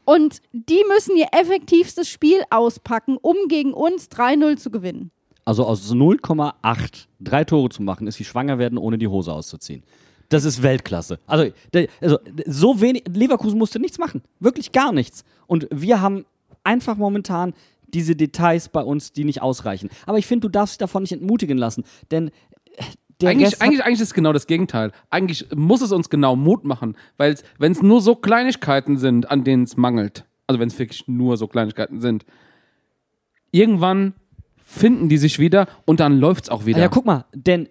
Und 0.04 0.42
die 0.52 0.82
müssen 0.88 1.16
ihr 1.16 1.28
effektivstes 1.30 2.08
Spiel 2.08 2.42
auspacken, 2.50 3.16
um 3.22 3.36
gegen 3.46 3.72
uns 3.72 4.08
3-0 4.10 4.56
zu 4.56 4.70
gewinnen. 4.72 5.12
Also 5.44 5.64
aus 5.64 5.92
0,8 5.92 7.06
drei 7.20 7.44
Tore 7.44 7.68
zu 7.68 7.82
machen, 7.82 8.08
ist 8.08 8.18
wie 8.18 8.24
schwanger 8.24 8.58
werden, 8.58 8.78
ohne 8.78 8.98
die 8.98 9.06
Hose 9.08 9.32
auszuziehen. 9.32 9.84
Das 10.30 10.44
ist 10.44 10.62
Weltklasse. 10.62 11.18
Also, 11.26 11.50
also 12.00 12.18
so 12.46 12.80
wenig. 12.80 13.04
Leverkusen 13.12 13.58
musste 13.58 13.78
nichts 13.78 13.98
machen. 13.98 14.22
Wirklich 14.38 14.72
gar 14.72 14.92
nichts. 14.92 15.24
Und 15.46 15.68
wir 15.70 16.00
haben 16.00 16.24
einfach 16.64 16.96
momentan 16.96 17.52
diese 17.88 18.16
Details 18.16 18.68
bei 18.68 18.80
uns, 18.80 19.12
die 19.12 19.24
nicht 19.24 19.42
ausreichen. 19.42 19.90
Aber 20.06 20.18
ich 20.18 20.26
finde, 20.26 20.46
du 20.46 20.48
darfst 20.48 20.74
dich 20.74 20.78
davon 20.78 21.02
nicht 21.02 21.12
entmutigen 21.12 21.58
lassen. 21.58 21.84
Denn 22.10 22.30
äh, 22.76 23.26
Eigentlich, 23.26 23.60
eigentlich, 23.60 23.84
eigentlich 23.84 24.00
ist 24.00 24.08
es 24.08 24.14
genau 24.14 24.32
das 24.32 24.46
Gegenteil. 24.46 24.92
Eigentlich 25.10 25.46
muss 25.54 25.82
es 25.82 25.92
uns 25.92 26.08
genau 26.08 26.36
Mut 26.36 26.64
machen, 26.64 26.96
weil 27.18 27.36
wenn 27.58 27.72
es 27.72 27.82
nur 27.82 28.00
so 28.00 28.14
Kleinigkeiten 28.14 28.96
sind, 28.96 29.30
an 29.30 29.44
denen 29.44 29.64
es 29.64 29.76
mangelt, 29.76 30.24
also 30.46 30.58
wenn 30.58 30.68
es 30.68 30.78
wirklich 30.78 31.06
nur 31.06 31.36
so 31.36 31.46
Kleinigkeiten 31.46 32.00
sind, 32.00 32.24
irgendwann 33.50 34.14
finden 34.64 35.10
die 35.10 35.18
sich 35.18 35.38
wieder 35.38 35.66
und 35.84 36.00
dann 36.00 36.18
läuft 36.18 36.44
es 36.44 36.48
auch 36.48 36.64
wieder. 36.64 36.80
Ja, 36.80 36.88
guck 36.88 37.04
mal, 37.04 37.26
denn 37.34 37.68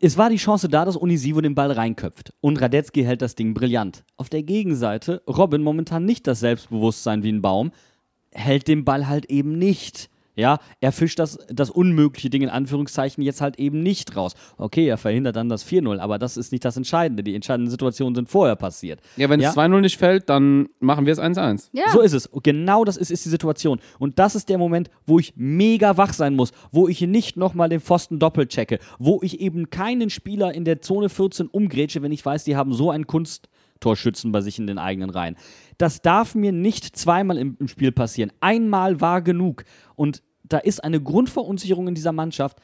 es 0.00 0.18
war 0.18 0.28
die 0.30 0.36
Chance 0.36 0.68
da, 0.68 0.84
dass 0.84 0.96
Unisivo 0.96 1.40
den 1.40 1.54
Ball 1.54 1.72
reinköpft. 1.72 2.32
Und 2.40 2.60
Radetzky 2.60 3.02
hält 3.02 3.22
das 3.22 3.34
Ding 3.34 3.54
brillant. 3.54 4.04
Auf 4.16 4.28
der 4.28 4.42
Gegenseite, 4.42 5.22
Robin 5.26 5.62
momentan 5.62 6.04
nicht 6.04 6.26
das 6.26 6.40
Selbstbewusstsein 6.40 7.22
wie 7.22 7.32
ein 7.32 7.42
Baum, 7.42 7.72
hält 8.32 8.68
den 8.68 8.84
Ball 8.84 9.08
halt 9.08 9.26
eben 9.26 9.56
nicht. 9.58 10.10
Ja, 10.36 10.58
er 10.80 10.92
fischt 10.92 11.18
das, 11.18 11.38
das 11.48 11.70
unmögliche 11.70 12.30
Ding 12.30 12.42
in 12.42 12.50
Anführungszeichen 12.50 13.22
jetzt 13.24 13.40
halt 13.40 13.58
eben 13.58 13.82
nicht 13.82 14.14
raus. 14.16 14.34
Okay, 14.58 14.86
er 14.86 14.98
verhindert 14.98 15.34
dann 15.36 15.48
das 15.48 15.66
4-0, 15.66 15.98
aber 15.98 16.18
das 16.18 16.36
ist 16.36 16.52
nicht 16.52 16.64
das 16.64 16.76
Entscheidende. 16.76 17.22
Die 17.22 17.34
entscheidenden 17.34 17.70
Situationen 17.70 18.14
sind 18.14 18.28
vorher 18.28 18.54
passiert. 18.56 19.00
ja, 19.16 19.28
wenn 19.30 19.40
es 19.40 19.54
Ja? 19.54 19.62
2-0 19.62 19.80
nicht 19.80 19.96
fällt, 19.96 20.28
dann 20.28 20.68
machen 20.78 21.06
wir 21.06 21.12
es 21.12 21.18
1-1. 21.18 21.70
Ja. 21.72 21.84
So 21.90 22.02
ist 22.02 22.12
es. 22.12 22.26
Und 22.26 22.44
genau 22.44 22.84
das 22.84 22.96
ist, 22.96 23.10
ist 23.10 23.24
die 23.24 23.30
Situation. 23.30 23.80
Und 23.98 24.18
das 24.18 24.34
ist 24.34 24.48
der 24.48 24.58
Moment, 24.58 24.90
wo 25.06 25.18
ich 25.18 25.32
mega 25.36 25.96
wach 25.96 26.12
sein 26.12 26.36
muss, 26.36 26.52
wo 26.70 26.86
ich 26.86 27.00
nicht 27.00 27.36
nochmal 27.36 27.68
den 27.70 27.80
Pfosten 27.80 28.18
doppelt 28.18 28.50
checke, 28.50 28.78
wo 28.98 29.20
ich 29.22 29.40
eben 29.40 29.70
keinen 29.70 30.10
Spieler 30.10 30.54
in 30.54 30.64
der 30.64 30.82
Zone 30.82 31.08
14 31.08 31.46
umgrätsche, 31.46 32.02
wenn 32.02 32.12
ich 32.12 32.24
weiß, 32.24 32.44
die 32.44 32.56
haben 32.56 32.74
so 32.74 32.90
einen 32.90 33.06
Kunsttorschützen 33.76 34.32
bei 34.32 34.40
sich 34.40 34.58
in 34.58 34.66
den 34.66 34.78
eigenen 34.78 35.10
Reihen. 35.10 35.36
Das 35.78 36.02
darf 36.02 36.34
mir 36.34 36.52
nicht 36.52 36.96
zweimal 36.96 37.38
im, 37.38 37.56
im 37.60 37.68
Spiel 37.68 37.92
passieren. 37.92 38.32
Einmal 38.40 39.00
war 39.00 39.22
genug. 39.22 39.64
Und 39.94 40.22
da 40.44 40.58
ist 40.58 40.82
eine 40.82 41.00
Grundverunsicherung 41.00 41.88
in 41.88 41.94
dieser 41.94 42.12
Mannschaft, 42.12 42.58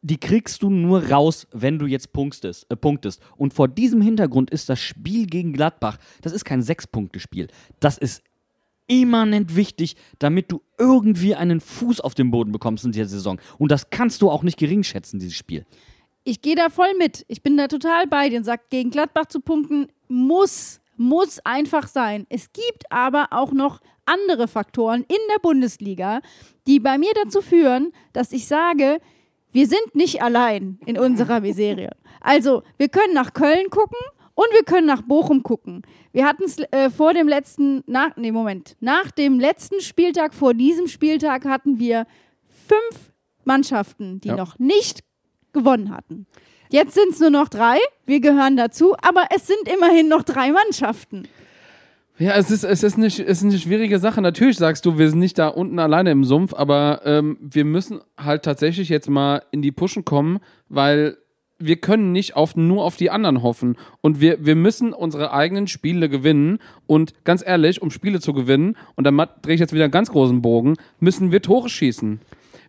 die 0.00 0.18
kriegst 0.18 0.62
du 0.62 0.70
nur 0.70 1.08
raus, 1.10 1.48
wenn 1.52 1.78
du 1.78 1.86
jetzt 1.86 2.12
punktest, 2.12 2.66
äh, 2.70 2.76
punktest. 2.76 3.20
Und 3.36 3.52
vor 3.52 3.66
diesem 3.66 4.00
Hintergrund 4.00 4.50
ist 4.50 4.68
das 4.68 4.80
Spiel 4.80 5.26
gegen 5.26 5.52
Gladbach, 5.52 5.98
das 6.22 6.32
ist 6.32 6.44
kein 6.44 6.62
Sechs-Punkte-Spiel. 6.62 7.48
Das 7.80 7.98
ist 7.98 8.22
immanent 8.86 9.56
wichtig, 9.56 9.96
damit 10.18 10.52
du 10.52 10.62
irgendwie 10.78 11.34
einen 11.34 11.60
Fuß 11.60 12.00
auf 12.00 12.14
den 12.14 12.30
Boden 12.30 12.52
bekommst 12.52 12.84
in 12.84 12.92
dieser 12.92 13.08
Saison. 13.08 13.40
Und 13.58 13.70
das 13.72 13.90
kannst 13.90 14.22
du 14.22 14.30
auch 14.30 14.44
nicht 14.44 14.56
gering 14.56 14.84
schätzen, 14.84 15.18
dieses 15.18 15.36
Spiel. 15.36 15.66
Ich 16.28 16.42
gehe 16.42 16.56
da 16.56 16.68
voll 16.68 16.92
mit. 16.98 17.24
Ich 17.28 17.42
bin 17.42 17.56
da 17.56 17.68
total 17.68 18.06
bei 18.06 18.28
dir 18.28 18.36
und 18.36 18.44
sage, 18.44 18.60
gegen 18.68 18.90
Gladbach 18.90 19.24
zu 19.26 19.40
punkten 19.40 19.88
muss, 20.08 20.78
muss 20.98 21.38
einfach 21.42 21.88
sein. 21.88 22.26
Es 22.28 22.52
gibt 22.52 22.92
aber 22.92 23.28
auch 23.30 23.50
noch 23.50 23.80
andere 24.04 24.46
Faktoren 24.46 25.04
in 25.08 25.16
der 25.32 25.38
Bundesliga, 25.40 26.20
die 26.66 26.80
bei 26.80 26.98
mir 26.98 27.12
dazu 27.24 27.40
führen, 27.40 27.92
dass 28.12 28.32
ich 28.32 28.46
sage, 28.46 29.00
wir 29.52 29.66
sind 29.66 29.94
nicht 29.94 30.20
allein 30.22 30.78
in 30.84 30.98
unserer 30.98 31.40
Miserie. 31.40 31.92
Also, 32.20 32.62
wir 32.76 32.90
können 32.90 33.14
nach 33.14 33.32
Köln 33.32 33.70
gucken 33.70 33.98
und 34.34 34.48
wir 34.52 34.64
können 34.64 34.86
nach 34.86 35.00
Bochum 35.00 35.42
gucken. 35.42 35.80
Wir 36.12 36.26
hatten 36.26 36.44
es 36.44 36.58
äh, 36.58 36.90
vor 36.90 37.14
dem 37.14 37.26
letzten, 37.26 37.82
nach, 37.86 38.16
nee, 38.16 38.32
Moment, 38.32 38.76
nach 38.80 39.10
dem 39.12 39.40
letzten 39.40 39.80
Spieltag, 39.80 40.34
vor 40.34 40.52
diesem 40.52 40.88
Spieltag 40.88 41.46
hatten 41.46 41.78
wir 41.78 42.06
fünf 42.66 43.12
Mannschaften, 43.44 44.20
die 44.20 44.28
Ja. 44.28 44.36
noch 44.36 44.58
nicht 44.58 45.07
gewonnen 45.52 45.90
hatten. 45.94 46.26
Jetzt 46.70 46.94
sind 46.94 47.12
es 47.12 47.20
nur 47.20 47.30
noch 47.30 47.48
drei, 47.48 47.78
wir 48.04 48.20
gehören 48.20 48.56
dazu, 48.56 48.94
aber 49.00 49.26
es 49.34 49.46
sind 49.46 49.60
immerhin 49.74 50.08
noch 50.08 50.22
drei 50.22 50.52
Mannschaften. 50.52 51.26
Ja, 52.18 52.32
es 52.32 52.50
ist, 52.50 52.64
es, 52.64 52.82
ist 52.82 52.96
eine, 52.96 53.06
es 53.06 53.18
ist 53.20 53.44
eine 53.44 53.56
schwierige 53.58 53.98
Sache. 54.00 54.20
Natürlich 54.20 54.58
sagst 54.58 54.84
du, 54.84 54.98
wir 54.98 55.08
sind 55.08 55.20
nicht 55.20 55.38
da 55.38 55.48
unten 55.48 55.78
alleine 55.78 56.10
im 56.10 56.24
Sumpf, 56.24 56.52
aber 56.52 57.02
ähm, 57.04 57.38
wir 57.40 57.64
müssen 57.64 58.00
halt 58.18 58.42
tatsächlich 58.42 58.88
jetzt 58.88 59.08
mal 59.08 59.42
in 59.52 59.62
die 59.62 59.70
Pushen 59.70 60.04
kommen, 60.04 60.40
weil 60.68 61.16
wir 61.60 61.76
können 61.76 62.12
nicht 62.12 62.36
auf, 62.36 62.54
nur 62.56 62.84
auf 62.84 62.96
die 62.96 63.10
anderen 63.10 63.42
hoffen. 63.42 63.76
Und 64.00 64.20
wir, 64.20 64.44
wir 64.44 64.56
müssen 64.56 64.92
unsere 64.92 65.32
eigenen 65.32 65.68
Spiele 65.68 66.08
gewinnen. 66.08 66.58
Und 66.86 67.14
ganz 67.24 67.42
ehrlich, 67.46 67.82
um 67.82 67.90
Spiele 67.90 68.20
zu 68.20 68.32
gewinnen, 68.32 68.76
und 68.96 69.10
ma- 69.12 69.26
drehe 69.26 69.54
ich 69.54 69.60
jetzt 69.60 69.72
wieder 69.72 69.84
einen 69.84 69.92
ganz 69.92 70.10
großen 70.10 70.42
Bogen, 70.42 70.74
müssen 71.00 71.32
wir 71.32 71.40
Tore 71.40 71.68
schießen. 71.68 72.20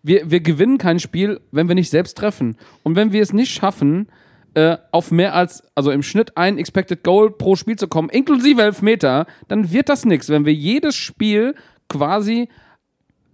Wir, 0.04 0.30
wir 0.32 0.40
gewinnen 0.40 0.78
kein 0.78 1.00
Spiel, 1.00 1.40
wenn 1.52 1.68
wir 1.68 1.76
nicht 1.76 1.90
selbst 1.90 2.18
treffen. 2.18 2.56
Und 2.84 2.96
wenn 2.96 3.12
wir 3.12 3.22
es 3.22 3.34
nicht 3.34 3.52
schaffen, 3.52 4.08
äh, 4.54 4.78
auf 4.92 5.12
mehr 5.12 5.36
als, 5.36 5.64
also 5.76 5.92
im 5.92 6.04
Schnitt 6.04 6.36
ein 6.38 6.58
Expected 6.58 7.04
Goal 7.04 7.32
pro 7.32 7.56
Spiel 7.56 7.78
zu 7.78 7.88
kommen, 7.88 8.10
inklusive 8.10 8.62
Elfmeter, 8.62 9.28
dann 9.48 9.72
wird 9.72 9.90
das 9.90 10.06
nichts. 10.06 10.30
Wenn 10.30 10.46
wir 10.46 10.54
jedes 10.54 10.96
Spiel 10.96 11.56
quasi, 11.88 12.50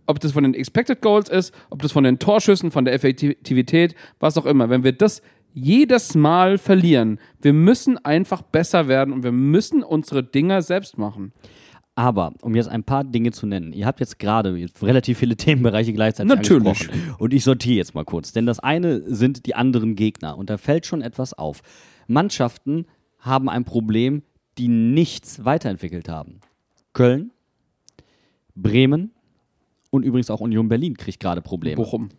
ob 0.07 0.19
das 0.19 0.33
von 0.33 0.43
den 0.43 0.53
Expected 0.53 1.01
Goals 1.01 1.29
ist, 1.29 1.53
ob 1.69 1.81
das 1.81 1.91
von 1.91 2.03
den 2.03 2.19
Torschüssen, 2.19 2.71
von 2.71 2.85
der 2.85 2.93
Effektivität, 2.93 3.95
was 4.19 4.37
auch 4.37 4.45
immer, 4.45 4.69
wenn 4.69 4.83
wir 4.83 4.91
das 4.91 5.21
jedes 5.53 6.15
Mal 6.15 6.57
verlieren, 6.57 7.19
wir 7.41 7.53
müssen 7.53 7.97
einfach 8.03 8.41
besser 8.41 8.89
werden 8.89 9.13
und 9.13 9.23
wir 9.23 9.31
müssen 9.31 9.83
unsere 9.83 10.21
Dinger 10.21 10.61
selbst 10.61 10.97
machen. 10.97 11.31
Aber, 11.97 12.33
um 12.41 12.55
jetzt 12.55 12.67
ein 12.67 12.83
paar 12.83 13.05
Dinge 13.05 13.31
zu 13.31 13.47
nennen, 13.47 13.71
ihr 13.71 13.85
habt 13.85 14.01
jetzt 14.01 14.19
gerade 14.19 14.53
relativ 14.81 15.17
viele 15.17 15.35
Themenbereiche 15.37 15.93
gleichzeitig 15.93 16.29
Natürlich. 16.29 16.67
angesprochen. 16.67 17.15
Und 17.17 17.33
ich 17.33 17.43
sortiere 17.43 17.77
jetzt 17.77 17.95
mal 17.95 18.03
kurz, 18.03 18.33
denn 18.33 18.45
das 18.45 18.59
eine 18.59 19.01
sind 19.13 19.45
die 19.45 19.55
anderen 19.55 19.95
Gegner 19.95 20.37
und 20.37 20.49
da 20.49 20.57
fällt 20.57 20.85
schon 20.85 21.01
etwas 21.01 21.33
auf. 21.33 21.61
Mannschaften 22.07 22.85
haben 23.19 23.49
ein 23.49 23.63
Problem, 23.63 24.23
die 24.57 24.67
nichts 24.67 25.45
weiterentwickelt 25.45 26.09
haben. 26.09 26.41
Köln, 26.93 27.31
Bremen 28.55 29.11
und 29.89 30.03
übrigens 30.03 30.29
auch 30.29 30.41
Union 30.41 30.67
Berlin 30.67 30.97
kriegt 30.97 31.19
gerade 31.19 31.41
Probleme. 31.41 31.77
Bochum. 31.77 32.09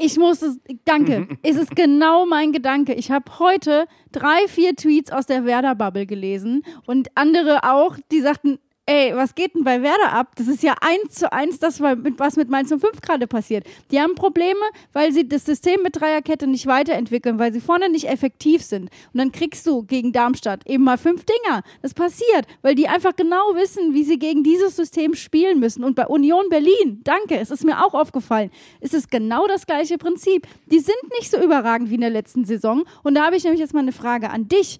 Ich 0.00 0.16
muss 0.16 0.42
es, 0.42 0.58
danke. 0.84 1.28
es 1.42 1.56
ist 1.56 1.76
genau 1.76 2.26
mein 2.26 2.52
Gedanke. 2.52 2.94
Ich 2.94 3.10
habe 3.10 3.38
heute 3.38 3.86
drei, 4.12 4.48
vier 4.48 4.74
Tweets 4.74 5.12
aus 5.12 5.26
der 5.26 5.44
Werder-Bubble 5.44 6.06
gelesen 6.06 6.62
und 6.86 7.08
andere 7.14 7.64
auch, 7.64 7.96
die 8.10 8.20
sagten, 8.20 8.58
ey, 8.86 9.16
was 9.16 9.34
geht 9.34 9.54
denn 9.54 9.64
bei 9.64 9.80
Werder 9.82 10.12
ab? 10.12 10.32
Das 10.36 10.46
ist 10.46 10.62
ja 10.62 10.74
eins 10.80 11.14
zu 11.14 11.32
eins 11.32 11.58
das, 11.58 11.80
was 11.80 12.36
mit 12.36 12.50
Mainz 12.50 12.68
05 12.68 13.00
gerade 13.00 13.26
passiert. 13.26 13.66
Die 13.90 14.00
haben 14.00 14.14
Probleme, 14.14 14.60
weil 14.92 15.12
sie 15.12 15.26
das 15.26 15.46
System 15.46 15.82
mit 15.82 15.98
Dreierkette 15.98 16.46
nicht 16.46 16.66
weiterentwickeln, 16.66 17.38
weil 17.38 17.52
sie 17.52 17.60
vorne 17.60 17.88
nicht 17.88 18.08
effektiv 18.08 18.62
sind. 18.62 18.90
Und 19.12 19.18
dann 19.18 19.32
kriegst 19.32 19.66
du 19.66 19.84
gegen 19.84 20.12
Darmstadt 20.12 20.66
eben 20.66 20.84
mal 20.84 20.98
fünf 20.98 21.24
Dinger. 21.24 21.62
Das 21.80 21.94
passiert, 21.94 22.46
weil 22.62 22.74
die 22.74 22.88
einfach 22.88 23.16
genau 23.16 23.54
wissen, 23.54 23.94
wie 23.94 24.04
sie 24.04 24.18
gegen 24.18 24.42
dieses 24.42 24.76
System 24.76 25.14
spielen 25.14 25.60
müssen. 25.60 25.82
Und 25.82 25.96
bei 25.96 26.06
Union 26.06 26.48
Berlin, 26.50 27.00
danke, 27.04 27.38
es 27.38 27.50
ist 27.50 27.64
mir 27.64 27.84
auch 27.84 27.94
aufgefallen, 27.94 28.50
ist 28.80 28.94
es 28.94 29.08
genau 29.08 29.46
das 29.46 29.66
gleiche 29.66 29.96
Prinzip. 29.96 30.46
Die 30.66 30.80
sind 30.80 30.96
nicht 31.18 31.30
so 31.30 31.42
überragend 31.42 31.88
wie 31.88 31.94
in 31.94 32.02
der 32.02 32.10
letzten 32.10 32.44
Saison. 32.44 32.84
Und 33.02 33.14
da 33.14 33.24
habe 33.24 33.36
ich 33.36 33.44
nämlich 33.44 33.60
jetzt 33.60 33.72
mal 33.72 33.80
eine 33.80 33.92
Frage 33.92 34.28
an 34.28 34.48
dich. 34.48 34.78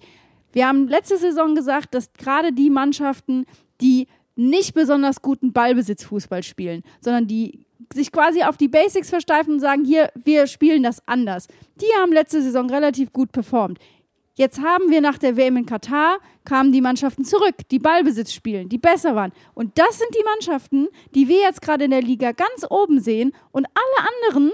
Wir 0.55 0.67
haben 0.67 0.87
letzte 0.87 1.17
Saison 1.17 1.53
gesagt, 1.53 1.93
dass 1.93 2.13
gerade 2.13 2.53
die 2.53 2.69
Mannschaften, 2.69 3.45
die 3.81 4.07
nicht 4.35 4.73
besonders 4.73 5.21
guten 5.21 5.53
Ballbesitzfußball 5.53 6.43
spielen, 6.43 6.83
sondern 6.99 7.27
die 7.27 7.65
sich 7.93 8.11
quasi 8.11 8.43
auf 8.43 8.57
die 8.57 8.67
Basics 8.67 9.09
versteifen 9.09 9.53
und 9.53 9.59
sagen, 9.59 9.85
hier, 9.85 10.11
wir 10.15 10.47
spielen 10.47 10.83
das 10.83 11.05
anders. 11.07 11.47
Die 11.79 11.99
haben 11.99 12.11
letzte 12.11 12.41
Saison 12.41 12.69
relativ 12.69 13.13
gut 13.13 13.31
performt. 13.31 13.79
Jetzt 14.37 14.61
haben 14.61 14.89
wir 14.89 14.99
nach 14.99 15.17
der 15.17 15.37
WM 15.37 15.55
in 15.55 15.65
Katar, 15.65 16.17
kamen 16.43 16.73
die 16.73 16.81
Mannschaften 16.81 17.23
zurück, 17.23 17.55
die 17.71 17.79
Ballbesitz 17.79 18.33
spielen, 18.33 18.67
die 18.67 18.77
besser 18.77 19.15
waren. 19.15 19.31
Und 19.53 19.77
das 19.77 19.97
sind 19.97 20.09
die 20.13 20.23
Mannschaften, 20.25 20.87
die 21.13 21.29
wir 21.29 21.39
jetzt 21.39 21.61
gerade 21.61 21.85
in 21.85 21.91
der 21.91 22.01
Liga 22.01 22.33
ganz 22.33 22.65
oben 22.69 22.99
sehen. 22.99 23.31
Und 23.51 23.65
alle 23.65 24.09
anderen 24.33 24.51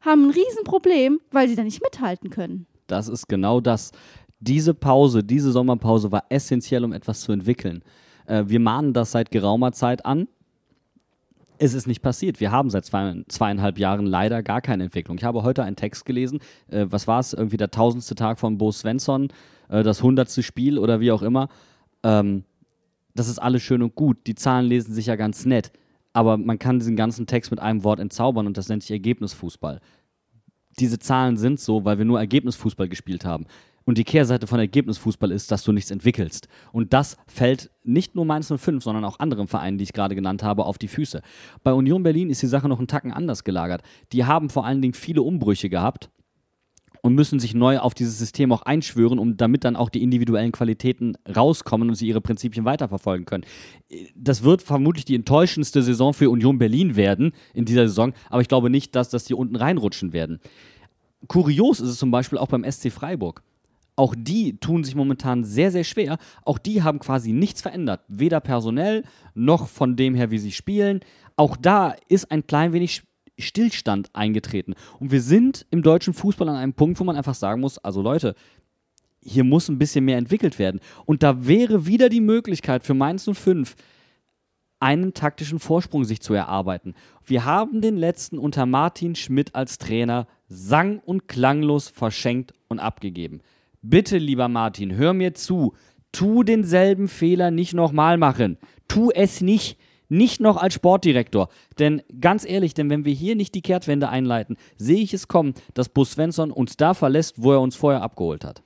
haben 0.00 0.26
ein 0.26 0.30
Riesenproblem, 0.30 1.20
weil 1.30 1.48
sie 1.48 1.54
da 1.54 1.62
nicht 1.62 1.80
mithalten 1.80 2.30
können. 2.30 2.66
Das 2.88 3.08
ist 3.08 3.28
genau 3.28 3.60
das. 3.60 3.92
Diese 4.40 4.74
Pause, 4.74 5.22
diese 5.22 5.52
Sommerpause 5.52 6.10
war 6.10 6.24
essentiell, 6.28 6.84
um 6.84 6.92
etwas 6.92 7.20
zu 7.20 7.30
entwickeln. 7.30 7.84
Äh, 8.26 8.44
wir 8.46 8.60
mahnen 8.60 8.92
das 8.92 9.12
seit 9.12 9.30
geraumer 9.30 9.72
Zeit 9.72 10.04
an. 10.06 10.28
Es 11.58 11.74
ist 11.74 11.86
nicht 11.86 12.02
passiert. 12.02 12.40
Wir 12.40 12.50
haben 12.50 12.70
seit 12.70 12.84
zwei, 12.84 13.22
zweieinhalb 13.28 13.78
Jahren 13.78 14.06
leider 14.06 14.42
gar 14.42 14.60
keine 14.60 14.84
Entwicklung. 14.84 15.16
Ich 15.18 15.24
habe 15.24 15.42
heute 15.42 15.62
einen 15.62 15.76
Text 15.76 16.04
gelesen. 16.04 16.40
Äh, 16.68 16.86
was 16.88 17.06
war 17.06 17.20
es? 17.20 17.32
Irgendwie 17.32 17.56
der 17.56 17.70
tausendste 17.70 18.14
Tag 18.14 18.38
von 18.38 18.58
Bo 18.58 18.72
Svensson, 18.72 19.28
äh, 19.68 19.82
das 19.82 20.02
hundertste 20.02 20.42
Spiel 20.42 20.78
oder 20.78 21.00
wie 21.00 21.12
auch 21.12 21.22
immer. 21.22 21.48
Ähm, 22.02 22.44
das 23.14 23.28
ist 23.28 23.38
alles 23.38 23.62
schön 23.62 23.82
und 23.82 23.94
gut. 23.94 24.26
Die 24.26 24.34
Zahlen 24.34 24.66
lesen 24.66 24.94
sich 24.94 25.06
ja 25.06 25.16
ganz 25.16 25.44
nett. 25.44 25.72
Aber 26.12 26.36
man 26.36 26.58
kann 26.58 26.78
diesen 26.78 26.96
ganzen 26.96 27.26
Text 27.26 27.50
mit 27.50 27.60
einem 27.60 27.84
Wort 27.84 28.00
entzaubern 28.00 28.46
und 28.46 28.56
das 28.56 28.68
nennt 28.68 28.82
sich 28.82 28.90
Ergebnisfußball. 28.90 29.80
Diese 30.78 30.98
Zahlen 30.98 31.36
sind 31.36 31.60
so, 31.60 31.84
weil 31.84 31.98
wir 31.98 32.04
nur 32.04 32.18
Ergebnisfußball 32.18 32.88
gespielt 32.88 33.24
haben. 33.24 33.46
Und 33.84 33.98
die 33.98 34.04
Kehrseite 34.04 34.46
von 34.46 34.58
Ergebnisfußball 34.58 35.30
ist, 35.30 35.50
dass 35.50 35.64
du 35.64 35.72
nichts 35.72 35.90
entwickelst. 35.90 36.48
Und 36.72 36.92
das 36.92 37.16
fällt 37.26 37.70
nicht 37.84 38.14
nur 38.14 38.24
Mainz 38.24 38.52
05, 38.54 38.82
sondern 38.82 39.04
auch 39.04 39.18
anderen 39.18 39.48
Vereinen, 39.48 39.78
die 39.78 39.84
ich 39.84 39.92
gerade 39.92 40.14
genannt 40.14 40.42
habe, 40.42 40.64
auf 40.64 40.78
die 40.78 40.88
Füße. 40.88 41.22
Bei 41.62 41.72
Union 41.72 42.02
Berlin 42.02 42.30
ist 42.30 42.42
die 42.42 42.46
Sache 42.46 42.68
noch 42.68 42.78
einen 42.78 42.88
Tacken 42.88 43.12
anders 43.12 43.44
gelagert. 43.44 43.82
Die 44.12 44.24
haben 44.24 44.50
vor 44.50 44.64
allen 44.64 44.82
Dingen 44.82 44.94
viele 44.94 45.22
Umbrüche 45.22 45.68
gehabt 45.68 46.10
und 47.02 47.14
müssen 47.14 47.40
sich 47.40 47.52
neu 47.52 47.78
auf 47.78 47.94
dieses 47.94 48.18
System 48.18 48.52
auch 48.52 48.62
einschwören, 48.62 49.18
um 49.18 49.36
damit 49.36 49.64
dann 49.64 49.76
auch 49.76 49.90
die 49.90 50.02
individuellen 50.02 50.52
Qualitäten 50.52 51.16
rauskommen 51.36 51.88
und 51.88 51.96
sie 51.96 52.06
ihre 52.06 52.20
Prinzipien 52.20 52.64
weiterverfolgen 52.64 53.26
können. 53.26 53.44
Das 54.14 54.44
wird 54.44 54.62
vermutlich 54.62 55.04
die 55.04 55.16
enttäuschendste 55.16 55.82
Saison 55.82 56.14
für 56.14 56.30
Union 56.30 56.58
Berlin 56.58 56.94
werden 56.94 57.32
in 57.54 57.64
dieser 57.64 57.88
Saison, 57.88 58.12
aber 58.30 58.40
ich 58.40 58.48
glaube 58.48 58.70
nicht, 58.70 58.94
dass, 58.94 59.10
dass 59.10 59.24
die 59.24 59.34
unten 59.34 59.56
reinrutschen 59.56 60.12
werden. 60.12 60.38
Kurios 61.26 61.80
ist 61.80 61.88
es 61.88 61.98
zum 61.98 62.10
Beispiel 62.10 62.38
auch 62.38 62.48
beim 62.48 62.64
SC 62.70 62.90
Freiburg. 62.90 63.42
Auch 63.94 64.14
die 64.16 64.56
tun 64.58 64.84
sich 64.84 64.94
momentan 64.94 65.44
sehr, 65.44 65.70
sehr 65.70 65.84
schwer. 65.84 66.18
Auch 66.44 66.58
die 66.58 66.82
haben 66.82 66.98
quasi 66.98 67.32
nichts 67.32 67.60
verändert. 67.60 68.00
Weder 68.08 68.40
personell 68.40 69.04
noch 69.34 69.68
von 69.68 69.96
dem 69.96 70.14
her, 70.14 70.30
wie 70.30 70.38
sie 70.38 70.52
spielen. 70.52 71.00
Auch 71.36 71.56
da 71.56 71.94
ist 72.08 72.30
ein 72.30 72.46
klein 72.46 72.72
wenig 72.72 73.02
Stillstand 73.38 74.10
eingetreten. 74.14 74.74
Und 74.98 75.10
wir 75.10 75.20
sind 75.20 75.66
im 75.70 75.82
deutschen 75.82 76.14
Fußball 76.14 76.48
an 76.48 76.56
einem 76.56 76.74
Punkt, 76.74 77.00
wo 77.00 77.04
man 77.04 77.16
einfach 77.16 77.34
sagen 77.34 77.60
muss, 77.60 77.78
also 77.78 78.00
Leute, 78.02 78.34
hier 79.24 79.44
muss 79.44 79.68
ein 79.68 79.78
bisschen 79.78 80.04
mehr 80.04 80.18
entwickelt 80.18 80.58
werden. 80.58 80.80
Und 81.04 81.22
da 81.22 81.46
wäre 81.46 81.86
wieder 81.86 82.08
die 82.08 82.20
Möglichkeit 82.20 82.84
für 82.84 82.94
Mainz 82.94 83.28
05, 83.30 83.76
einen 84.80 85.14
taktischen 85.14 85.60
Vorsprung 85.60 86.04
sich 86.04 86.20
zu 86.20 86.34
erarbeiten. 86.34 86.94
Wir 87.24 87.44
haben 87.44 87.80
den 87.80 87.96
letzten 87.96 88.36
unter 88.36 88.66
Martin 88.66 89.14
Schmidt 89.14 89.54
als 89.54 89.78
Trainer 89.78 90.26
sang- 90.48 90.98
und 90.98 91.28
klanglos 91.28 91.88
verschenkt 91.88 92.52
und 92.68 92.80
abgegeben. 92.80 93.42
Bitte, 93.82 94.16
lieber 94.18 94.46
Martin, 94.46 94.94
hör 94.94 95.12
mir 95.12 95.34
zu. 95.34 95.74
Tu 96.12 96.44
denselben 96.44 97.08
Fehler 97.08 97.50
nicht 97.50 97.74
nochmal 97.74 98.16
machen. 98.16 98.56
Tu 98.86 99.10
es 99.10 99.40
nicht. 99.40 99.76
Nicht 100.08 100.40
noch 100.40 100.56
als 100.56 100.74
Sportdirektor. 100.74 101.48
Denn 101.78 102.02
ganz 102.20 102.48
ehrlich, 102.48 102.74
denn 102.74 102.90
wenn 102.90 103.04
wir 103.04 103.14
hier 103.14 103.34
nicht 103.34 103.54
die 103.54 103.62
Kehrtwende 103.62 104.08
einleiten, 104.08 104.56
sehe 104.76 105.02
ich 105.02 105.14
es 105.14 105.26
kommen, 105.26 105.54
dass 105.74 105.88
Bus 105.88 106.12
Svensson 106.12 106.52
uns 106.52 106.76
da 106.76 106.94
verlässt, 106.94 107.42
wo 107.42 107.52
er 107.52 107.60
uns 107.60 107.74
vorher 107.74 108.02
abgeholt 108.02 108.44
hat. 108.44 108.62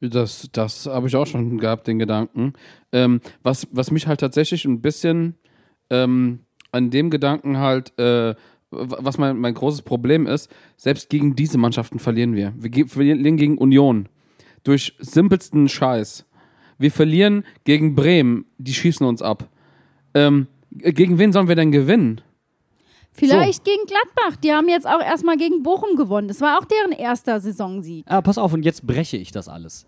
Das, 0.00 0.48
das 0.52 0.86
habe 0.86 1.08
ich 1.08 1.16
auch 1.16 1.26
schon 1.26 1.58
gehabt, 1.58 1.86
den 1.86 1.98
Gedanken. 1.98 2.52
Ähm, 2.92 3.20
was, 3.42 3.66
was 3.72 3.90
mich 3.90 4.06
halt 4.06 4.20
tatsächlich 4.20 4.66
ein 4.66 4.82
bisschen 4.82 5.34
ähm, 5.88 6.40
an 6.70 6.90
dem 6.90 7.10
Gedanken 7.10 7.58
halt, 7.58 7.98
äh, 7.98 8.34
was 8.70 9.18
mein, 9.18 9.38
mein 9.38 9.54
großes 9.54 9.82
Problem 9.82 10.26
ist, 10.26 10.48
selbst 10.76 11.08
gegen 11.08 11.34
diese 11.34 11.58
Mannschaften 11.58 11.98
verlieren 11.98 12.36
wir. 12.36 12.54
Wir 12.56 12.86
verlieren 12.86 13.36
gegen 13.36 13.58
Union 13.58 14.08
durch 14.64 14.94
simpelsten 14.98 15.68
Scheiß. 15.68 16.24
Wir 16.78 16.90
verlieren 16.90 17.44
gegen 17.64 17.94
Bremen, 17.94 18.46
die 18.58 18.74
schießen 18.74 19.06
uns 19.06 19.22
ab. 19.22 19.48
Ähm, 20.14 20.46
gegen 20.70 21.18
wen 21.18 21.32
sollen 21.32 21.48
wir 21.48 21.56
denn 21.56 21.72
gewinnen? 21.72 22.20
Vielleicht 23.12 23.66
so. 23.66 23.70
gegen 23.70 23.84
Gladbach. 23.86 24.36
Die 24.36 24.52
haben 24.52 24.68
jetzt 24.68 24.86
auch 24.86 25.00
erstmal 25.00 25.36
gegen 25.36 25.62
Bochum 25.62 25.96
gewonnen. 25.96 26.28
Das 26.28 26.40
war 26.40 26.58
auch 26.58 26.64
deren 26.64 26.92
erster 26.92 27.40
Saisonsieg. 27.40 28.04
Ah, 28.08 28.22
pass 28.22 28.38
auf, 28.38 28.52
und 28.52 28.64
jetzt 28.64 28.86
breche 28.86 29.16
ich 29.16 29.32
das 29.32 29.48
alles. 29.48 29.86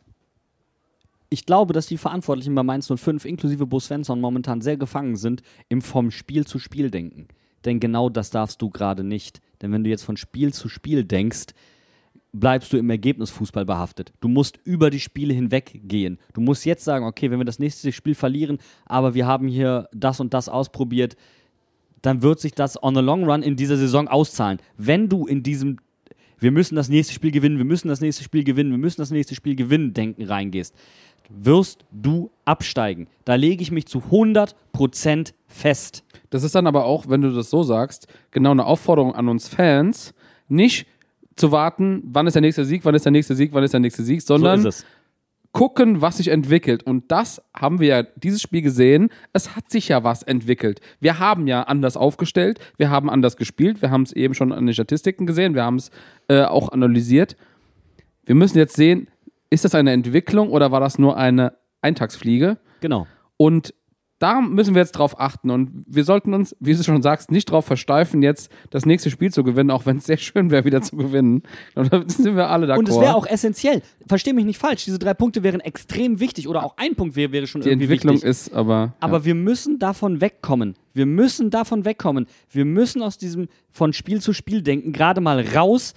Ich 1.30 1.46
glaube, 1.46 1.72
dass 1.72 1.86
die 1.86 1.96
Verantwortlichen 1.96 2.54
bei 2.54 2.62
Mainz 2.62 2.92
05 2.94 3.24
inklusive 3.24 3.66
Bo 3.66 3.80
Svensson 3.80 4.20
momentan 4.20 4.60
sehr 4.60 4.76
gefangen 4.76 5.16
sind 5.16 5.42
im 5.70 5.80
vom 5.80 6.10
Spiel 6.10 6.46
zu 6.46 6.58
Spiel 6.58 6.90
denken. 6.90 7.28
Denn 7.64 7.80
genau 7.80 8.10
das 8.10 8.30
darfst 8.30 8.60
du 8.60 8.68
gerade 8.68 9.02
nicht. 9.02 9.40
Denn 9.62 9.72
wenn 9.72 9.84
du 9.84 9.88
jetzt 9.88 10.02
von 10.02 10.18
Spiel 10.18 10.52
zu 10.52 10.68
Spiel 10.68 11.04
denkst, 11.04 11.54
bleibst 12.32 12.72
du 12.72 12.78
im 12.78 12.88
Ergebnisfußball 12.88 13.64
behaftet. 13.64 14.12
Du 14.20 14.28
musst 14.28 14.58
über 14.64 14.90
die 14.90 15.00
Spiele 15.00 15.34
hinweg 15.34 15.80
gehen. 15.84 16.18
Du 16.32 16.40
musst 16.40 16.64
jetzt 16.64 16.84
sagen, 16.84 17.04
okay, 17.04 17.30
wenn 17.30 17.38
wir 17.38 17.44
das 17.44 17.58
nächste 17.58 17.92
Spiel 17.92 18.14
verlieren, 18.14 18.58
aber 18.86 19.14
wir 19.14 19.26
haben 19.26 19.48
hier 19.48 19.88
das 19.92 20.20
und 20.20 20.32
das 20.32 20.48
ausprobiert, 20.48 21.16
dann 22.00 22.22
wird 22.22 22.40
sich 22.40 22.52
das 22.52 22.82
on 22.82 22.94
the 22.94 23.00
long 23.00 23.24
run 23.24 23.42
in 23.42 23.56
dieser 23.56 23.76
Saison 23.76 24.08
auszahlen. 24.08 24.58
Wenn 24.76 25.08
du 25.08 25.26
in 25.26 25.42
diesem 25.42 25.78
wir 26.42 26.50
müssen 26.50 26.74
das 26.74 26.88
nächste 26.88 27.14
Spiel 27.14 27.30
gewinnen, 27.30 27.58
wir 27.58 27.64
müssen 27.64 27.86
das 27.86 28.00
nächste 28.00 28.24
Spiel 28.24 28.42
gewinnen, 28.42 28.72
wir 28.72 28.78
müssen 28.78 29.00
das 29.00 29.12
nächste 29.12 29.36
Spiel 29.36 29.54
gewinnen, 29.54 29.94
denken 29.94 30.24
reingehst, 30.24 30.74
wirst 31.28 31.84
du 31.92 32.32
absteigen. 32.44 33.06
Da 33.24 33.36
lege 33.36 33.62
ich 33.62 33.70
mich 33.70 33.86
zu 33.86 34.00
100% 34.00 35.34
fest. 35.46 36.02
Das 36.30 36.42
ist 36.42 36.56
dann 36.56 36.66
aber 36.66 36.84
auch, 36.84 37.08
wenn 37.08 37.20
du 37.20 37.30
das 37.32 37.48
so 37.48 37.62
sagst, 37.62 38.08
genau 38.32 38.50
eine 38.50 38.66
Aufforderung 38.66 39.14
an 39.14 39.28
uns 39.28 39.46
Fans, 39.46 40.14
nicht 40.48 40.88
zu 41.36 41.52
warten, 41.52 42.02
wann 42.04 42.26
ist 42.26 42.34
der 42.34 42.42
nächste 42.42 42.64
Sieg, 42.64 42.84
wann 42.84 42.94
ist 42.94 43.04
der 43.04 43.12
nächste 43.12 43.34
Sieg, 43.34 43.52
wann 43.52 43.64
ist 43.64 43.72
der 43.72 43.80
nächste 43.80 44.02
Sieg, 44.02 44.22
sondern 44.22 44.62
so 44.62 44.70
gucken, 45.52 46.00
was 46.00 46.16
sich 46.16 46.28
entwickelt. 46.28 46.82
Und 46.82 47.12
das 47.12 47.42
haben 47.54 47.78
wir 47.78 47.88
ja 47.88 48.02
dieses 48.02 48.42
Spiel 48.42 48.62
gesehen. 48.62 49.10
Es 49.32 49.54
hat 49.54 49.70
sich 49.70 49.88
ja 49.88 50.02
was 50.02 50.22
entwickelt. 50.22 50.80
Wir 51.00 51.18
haben 51.18 51.46
ja 51.46 51.62
anders 51.62 51.96
aufgestellt, 51.96 52.58
wir 52.78 52.90
haben 52.90 53.08
anders 53.08 53.36
gespielt, 53.36 53.82
wir 53.82 53.90
haben 53.90 54.02
es 54.02 54.12
eben 54.12 54.34
schon 54.34 54.52
an 54.52 54.66
den 54.66 54.74
Statistiken 54.74 55.26
gesehen, 55.26 55.54
wir 55.54 55.64
haben 55.64 55.76
es 55.76 55.90
äh, 56.28 56.42
auch 56.42 56.70
analysiert. 56.70 57.36
Wir 58.24 58.34
müssen 58.34 58.58
jetzt 58.58 58.76
sehen, 58.76 59.08
ist 59.50 59.64
das 59.64 59.74
eine 59.74 59.92
Entwicklung 59.92 60.50
oder 60.50 60.72
war 60.72 60.80
das 60.80 60.98
nur 60.98 61.16
eine 61.16 61.54
Eintagsfliege? 61.82 62.58
Genau. 62.80 63.06
Und 63.36 63.74
da 64.22 64.40
müssen 64.40 64.74
wir 64.74 64.82
jetzt 64.82 64.92
drauf 64.92 65.18
achten. 65.18 65.50
Und 65.50 65.84
wir 65.88 66.04
sollten 66.04 66.32
uns, 66.32 66.54
wie 66.60 66.74
du 66.74 66.84
schon 66.84 67.02
sagst, 67.02 67.32
nicht 67.32 67.50
drauf 67.50 67.64
versteifen, 67.64 68.22
jetzt 68.22 68.52
das 68.70 68.86
nächste 68.86 69.10
Spiel 69.10 69.32
zu 69.32 69.42
gewinnen, 69.42 69.72
auch 69.72 69.84
wenn 69.84 69.96
es 69.96 70.06
sehr 70.06 70.16
schön 70.16 70.52
wäre, 70.52 70.64
wieder 70.64 70.80
zu 70.80 70.96
gewinnen. 70.96 71.42
Und 71.74 71.92
da 71.92 72.04
sind 72.06 72.36
wir 72.36 72.48
alle 72.48 72.66
d'accord. 72.66 72.78
Und 72.78 72.88
es 72.88 73.00
wäre 73.00 73.16
auch 73.16 73.26
essentiell. 73.26 73.82
Versteh 74.06 74.32
mich 74.32 74.44
nicht 74.44 74.58
falsch. 74.58 74.84
Diese 74.84 75.00
drei 75.00 75.12
Punkte 75.12 75.42
wären 75.42 75.58
extrem 75.58 76.20
wichtig 76.20 76.46
oder 76.46 76.64
auch 76.64 76.76
ein 76.76 76.94
Punkt 76.94 77.16
wäre, 77.16 77.32
wäre 77.32 77.48
schon 77.48 77.62
Die 77.62 77.68
irgendwie 77.68 77.86
Entwicklung 77.86 78.14
wichtig. 78.14 78.30
ist 78.30 78.54
aber. 78.54 78.94
Aber 79.00 79.24
wir 79.24 79.34
müssen 79.34 79.80
davon 79.80 80.20
wegkommen. 80.20 80.76
Wir 80.94 81.06
müssen 81.06 81.50
davon 81.50 81.84
wegkommen. 81.84 82.26
Wir 82.48 82.64
müssen 82.64 83.02
aus 83.02 83.18
diesem 83.18 83.48
von 83.72 83.92
Spiel 83.92 84.20
zu 84.20 84.32
Spiel 84.32 84.62
denken 84.62 84.92
gerade 84.92 85.20
mal 85.20 85.44
raus 85.48 85.94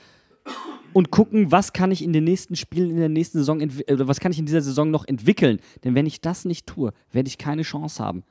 und 0.96 1.12
gucken, 1.12 1.52
was 1.52 1.74
kann 1.74 1.92
ich 1.92 2.02
in 2.02 2.14
den 2.14 2.24
nächsten 2.24 2.56
Spielen 2.56 2.90
in 2.90 2.96
der 2.96 3.10
nächsten 3.10 3.40
Saison 3.40 3.62
oder 3.92 4.08
was 4.08 4.22
kann 4.22 4.32
ich 4.32 4.40
in 4.40 4.46
dieser 4.46 4.62
Saison 4.62 4.92
noch 4.92 5.06
entwickeln? 5.06 5.60
Denn 5.84 5.94
wenn 5.94 6.06
ich 6.06 6.22
das 6.22 6.46
nicht 6.46 6.68
tue, 6.68 6.94
werde 7.12 7.28
ich 7.28 7.38
keine 7.38 7.64
Chance 7.64 8.02
haben. 8.02 8.24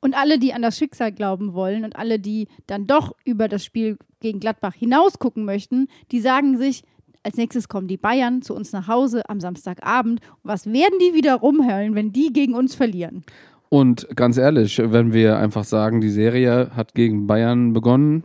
Und 0.00 0.14
alle, 0.14 0.38
die 0.38 0.52
an 0.52 0.62
das 0.62 0.78
Schicksal 0.78 1.10
glauben 1.10 1.54
wollen 1.54 1.84
und 1.84 1.96
alle, 1.96 2.20
die 2.20 2.46
dann 2.68 2.86
doch 2.86 3.16
über 3.24 3.48
das 3.48 3.64
Spiel 3.64 3.98
gegen 4.20 4.38
Gladbach 4.38 4.74
hinaus 4.74 5.18
gucken 5.18 5.44
möchten, 5.44 5.88
die 6.12 6.20
sagen 6.20 6.56
sich, 6.56 6.84
als 7.24 7.36
nächstes 7.36 7.66
kommen 7.66 7.88
die 7.88 7.96
Bayern 7.96 8.42
zu 8.42 8.54
uns 8.54 8.70
nach 8.70 8.86
Hause 8.86 9.28
am 9.28 9.40
Samstagabend. 9.40 10.20
Was 10.44 10.66
werden 10.66 11.00
die 11.00 11.14
wieder 11.14 11.34
rumheulen, 11.34 11.96
wenn 11.96 12.12
die 12.12 12.32
gegen 12.32 12.54
uns 12.54 12.76
verlieren? 12.76 13.24
Und 13.70 14.06
ganz 14.14 14.36
ehrlich, 14.36 14.80
wenn 14.80 15.12
wir 15.12 15.38
einfach 15.38 15.64
sagen, 15.64 16.00
die 16.00 16.10
Serie 16.10 16.70
hat 16.76 16.94
gegen 16.94 17.26
Bayern 17.26 17.72
begonnen, 17.72 18.22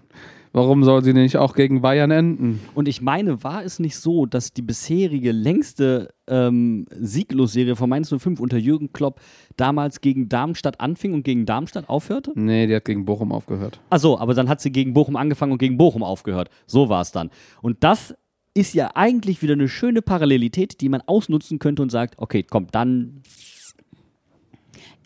warum 0.54 0.84
soll 0.84 1.04
sie 1.04 1.14
nicht 1.14 1.38
auch 1.38 1.54
gegen 1.54 1.82
Bayern 1.82 2.12
enden? 2.12 2.60
Und 2.76 2.88
ich 2.88 3.02
meine, 3.02 3.44
war 3.44 3.64
es 3.64 3.80
nicht 3.80 3.98
so, 3.98 4.26
dass 4.26 4.54
die 4.54 4.62
bisherige 4.62 5.32
längste 5.32 6.10
ähm, 6.28 6.86
Sieglos-Serie 6.92 7.76
von 7.76 7.90
Mainz 7.90 8.14
05 8.16 8.40
unter 8.40 8.58
Jürgen 8.58 8.92
Klopp 8.94 9.20
damals 9.58 10.02
gegen 10.02 10.30
Darmstadt 10.30 10.80
anfing 10.80 11.14
und 11.14 11.24
gegen 11.24 11.46
Darmstadt 11.46 11.90
aufhörte? 11.90 12.32
Nee, 12.36 12.68
die 12.68 12.76
hat 12.76 12.86
gegen 12.86 13.06
Bochum 13.06 13.32
aufgehört. 13.32 13.80
Achso, 13.90 14.18
aber 14.18 14.34
dann 14.34 14.50
hat 14.50 14.62
sie 14.62 14.72
gegen 14.72 14.94
Bochum 14.94 15.16
angefangen 15.16 15.52
und 15.52 15.58
gegen 15.58 15.78
Bochum 15.78 16.04
aufgehört. 16.04 16.50
So 16.66 16.90
war 16.90 17.02
es 17.02 17.12
dann. 17.12 17.30
Und 17.62 17.84
das 17.84 18.16
ist 18.54 18.74
ja 18.74 18.92
eigentlich 18.96 19.42
wieder 19.42 19.54
eine 19.54 19.70
schöne 19.70 20.02
Parallelität, 20.02 20.82
die 20.82 20.90
man 20.90 21.02
ausnutzen 21.06 21.60
könnte 21.60 21.82
und 21.82 21.90
sagt, 21.92 22.16
okay, 22.18 22.44
komm, 22.44 22.68
dann 22.72 23.22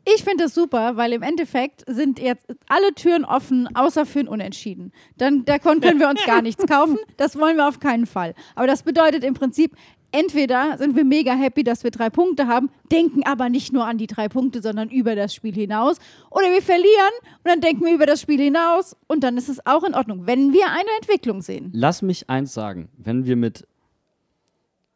Ich 0.06 0.24
finde 0.24 0.44
das 0.44 0.54
super, 0.54 0.98
weil 0.98 1.14
im 1.14 1.22
Endeffekt 1.22 1.84
sind 1.88 2.20
jetzt 2.20 2.46
alle 2.68 2.94
Türen 2.94 3.24
offen, 3.24 3.74
außer 3.74 4.06
für 4.06 4.20
ein 4.20 4.28
Unentschieden. 4.28 4.92
Dann 5.18 5.46
davon 5.46 5.80
können 5.80 6.00
wir 6.00 6.10
uns 6.10 6.24
gar 6.26 6.42
nichts 6.44 6.66
kaufen. 6.66 6.98
Das 7.18 7.40
wollen 7.40 7.56
wir 7.56 7.68
auf 7.68 7.80
keinen 7.80 8.06
Fall. 8.06 8.36
Aber 8.56 8.68
das 8.68 8.84
bedeutet 8.84 9.24
im 9.24 9.34
Prinzip, 9.34 9.76
entweder 10.12 10.78
sind 10.78 10.96
wir 10.96 11.06
mega 11.06 11.34
happy, 11.34 11.64
dass 11.64 11.84
wir 11.86 11.92
drei 11.92 12.10
Punkte 12.10 12.48
haben, 12.48 12.70
denken 12.92 13.24
aber 13.26 13.48
nicht 13.48 13.72
nur 13.72 13.86
an 13.86 13.98
die 13.98 14.08
drei 14.08 14.28
Punkte, 14.28 14.62
sondern 14.62 14.90
über 14.90 15.16
das 15.16 15.34
Spiel 15.34 15.54
hinaus. 15.54 15.98
Oder 16.30 16.52
wir 16.52 16.62
verlieren 16.62 17.14
und 17.44 17.50
dann 17.50 17.62
denken 17.62 17.86
wir 17.86 17.94
über 17.94 18.06
das 18.06 18.22
Spiel 18.22 18.40
hinaus 18.40 18.96
und 19.08 19.24
dann 19.24 19.38
ist 19.38 19.48
es 19.50 19.66
auch 19.66 19.84
in 19.84 19.96
Ordnung, 19.96 20.28
wenn 20.28 20.52
wir 20.52 20.68
eine 20.68 20.90
Entwicklung 21.00 21.42
sehen. 21.42 21.72
lass 21.74 22.02
mich 22.02 22.30
eins 22.30 22.54
sagen. 22.54 22.90
Wenn 22.98 23.26
wir 23.26 23.36
mit, 23.36 23.68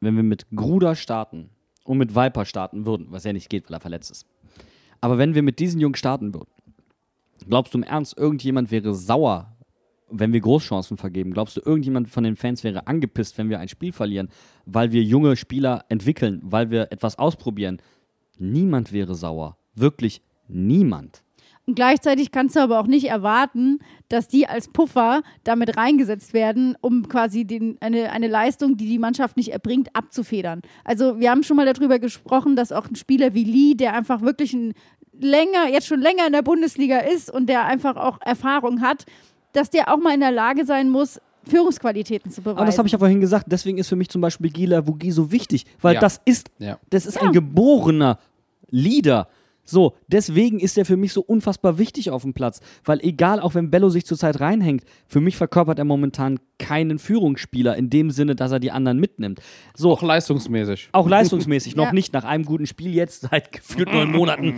wenn 0.01 0.16
wir 0.16 0.24
mit 0.24 0.47
Gruder 0.53 0.95
starten 0.95 1.49
und 1.84 1.97
mit 1.97 2.16
Viper 2.16 2.45
starten 2.45 2.86
würden, 2.86 3.08
was 3.10 3.24
ja 3.24 3.34
nicht 3.34 3.49
geht, 3.49 3.70
weil 3.70 3.78
er 3.78 3.82
verletzt 3.82 4.12
ist. 4.12 4.26
Aber 5.02 5.18
wenn 5.18 5.36
wir 5.36 5.43
mit 5.43 5.60
diesen 5.60 5.80
Jungs 5.80 6.00
starten 6.00 6.34
würden, 6.34 6.50
glaubst 7.48 7.74
du 7.74 7.80
im 7.80 7.84
Ernst, 7.84 8.18
irgendjemand 8.18 8.72
wäre 8.72 8.93
sauer, 8.93 9.56
wenn 10.10 10.34
wir 10.34 10.39
Großchancen 10.39 10.98
vergeben? 10.98 11.32
Glaubst 11.32 11.58
du, 11.58 11.62
irgendjemand 11.64 12.10
von 12.10 12.24
den 12.24 12.36
Fans 12.36 12.64
wäre 12.64 12.88
angepisst, 12.88 13.38
wenn 13.38 13.50
wir 13.50 13.60
ein 13.60 13.68
Spiel 13.68 13.91
verlieren, 13.91 14.30
weil 14.66 14.91
wir 14.91 15.04
junge 15.04 15.36
Spieler 15.36 15.86
entwickeln, 15.89 16.41
weil 16.43 16.72
wir 16.72 16.91
etwas 16.91 17.20
ausprobieren? 17.20 17.82
Niemand 18.38 18.91
wäre 18.91 19.16
sauer. 19.16 19.58
Wirklich 19.76 20.22
niemand. 20.48 21.24
Und 21.68 21.76
gleichzeitig 21.76 22.32
kannst 22.32 22.55
du 22.55 22.61
aber 22.61 22.80
auch 22.80 22.88
nicht 22.88 23.09
erwarten, 23.09 23.80
dass 24.07 24.30
die 24.30 24.47
als 24.47 24.70
Puffer 24.70 25.22
damit 25.43 25.76
reingesetzt 25.76 26.34
werden, 26.34 26.78
um 26.80 27.09
quasi 27.09 27.43
den, 27.43 27.76
eine, 27.82 28.09
eine 28.13 28.30
Leistung, 28.30 28.78
die 28.78 28.88
die 28.88 28.99
Mannschaft 28.99 29.36
nicht 29.36 29.51
erbringt, 29.51 29.89
abzufedern. 29.93 30.61
Also 30.86 31.20
wir 31.20 31.30
haben 31.30 31.43
schon 31.43 31.57
mal 31.57 31.65
darüber 31.72 31.99
gesprochen, 31.99 32.55
dass 32.55 32.72
auch 32.72 32.88
ein 32.89 32.95
Spieler 32.95 33.34
wie 33.34 33.43
Lee, 33.43 33.74
der 33.76 33.93
einfach 33.93 34.22
wirklich 34.22 34.53
ein 34.53 34.74
länger, 35.20 35.68
jetzt 35.70 35.88
schon 35.88 35.99
länger 35.99 36.26
in 36.26 36.32
der 36.34 36.41
Bundesliga 36.41 36.99
ist 36.99 37.30
und 37.30 37.47
der 37.49 37.65
einfach 37.65 37.97
auch 37.97 38.20
Erfahrung 38.22 38.80
hat, 38.80 39.05
dass 39.51 39.70
der 39.70 39.93
auch 39.93 39.97
mal 39.97 40.13
in 40.13 40.22
der 40.22 40.32
Lage 40.32 40.63
sein 40.65 40.89
muss, 40.89 41.20
Führungsqualitäten 41.49 42.32
zu 42.32 42.41
beweisen. 42.41 42.57
Aber 42.59 42.65
das 42.65 42.78
habe 42.78 42.88
ich 42.88 42.93
ja 42.93 42.99
vorhin 42.99 43.20
gesagt. 43.20 43.47
Deswegen 43.49 43.78
ist 43.78 43.89
für 43.89 43.95
mich 43.97 44.07
zum 44.09 44.22
Beispiel 44.22 44.51
Gila 44.51 44.88
Wugi 44.88 45.11
so 45.11 45.32
wichtig, 45.34 45.65
weil 45.82 45.95
Ja. 45.95 45.99
das 45.99 46.22
ist, 46.24 46.49
Ja. 46.59 46.78
das 46.89 47.05
ist 47.05 47.15
Ja. 47.15 47.24
ein 47.24 47.34
geborener 47.34 48.20
Leader. 48.70 49.28
So, 49.70 49.95
deswegen 50.07 50.59
ist 50.61 50.78
er 50.78 50.86
für 50.86 50.95
mich 50.95 51.11
so 51.11 51.22
unfassbar 51.22 51.78
wichtig 51.78 52.09
auf 52.09 52.22
dem 52.22 52.34
Platz. 52.34 52.61
Weil 52.86 53.01
egal, 53.01 53.41
auch 53.41 53.53
wenn 53.53 53.70
Bello 53.70 53.89
sich 53.89 54.05
zurzeit 54.05 54.39
reinhängt, 54.39 54.86
für 55.07 55.20
mich 55.20 55.36
verkörpert 55.36 55.78
er 55.78 55.84
momentan 55.86 56.39
keinen 56.57 56.99
Führungsspieler 56.99 57.76
in 57.76 57.89
dem 57.89 58.09
Sinne, 58.09 58.36
dass 58.36 58.51
er 58.53 58.59
die 58.61 58.72
anderen 58.72 58.97
mitnimmt. 58.97 59.41
So, 59.76 59.91
Auch 59.91 60.01
leistungsmäßig. 60.01 60.89
auch 60.93 61.09
leistungsmäßig, 61.09 61.76
noch 61.76 61.88
Ja. 61.88 61.93
nicht 61.93 62.13
nach 62.13 62.24
einem 62.24 62.45
guten 62.45 62.65
Spiel 62.65 62.95
jetzt, 62.95 63.28
seit 63.30 63.51
gefühlt 63.51 63.91
neun 63.91 64.09
Monaten. 64.11 64.53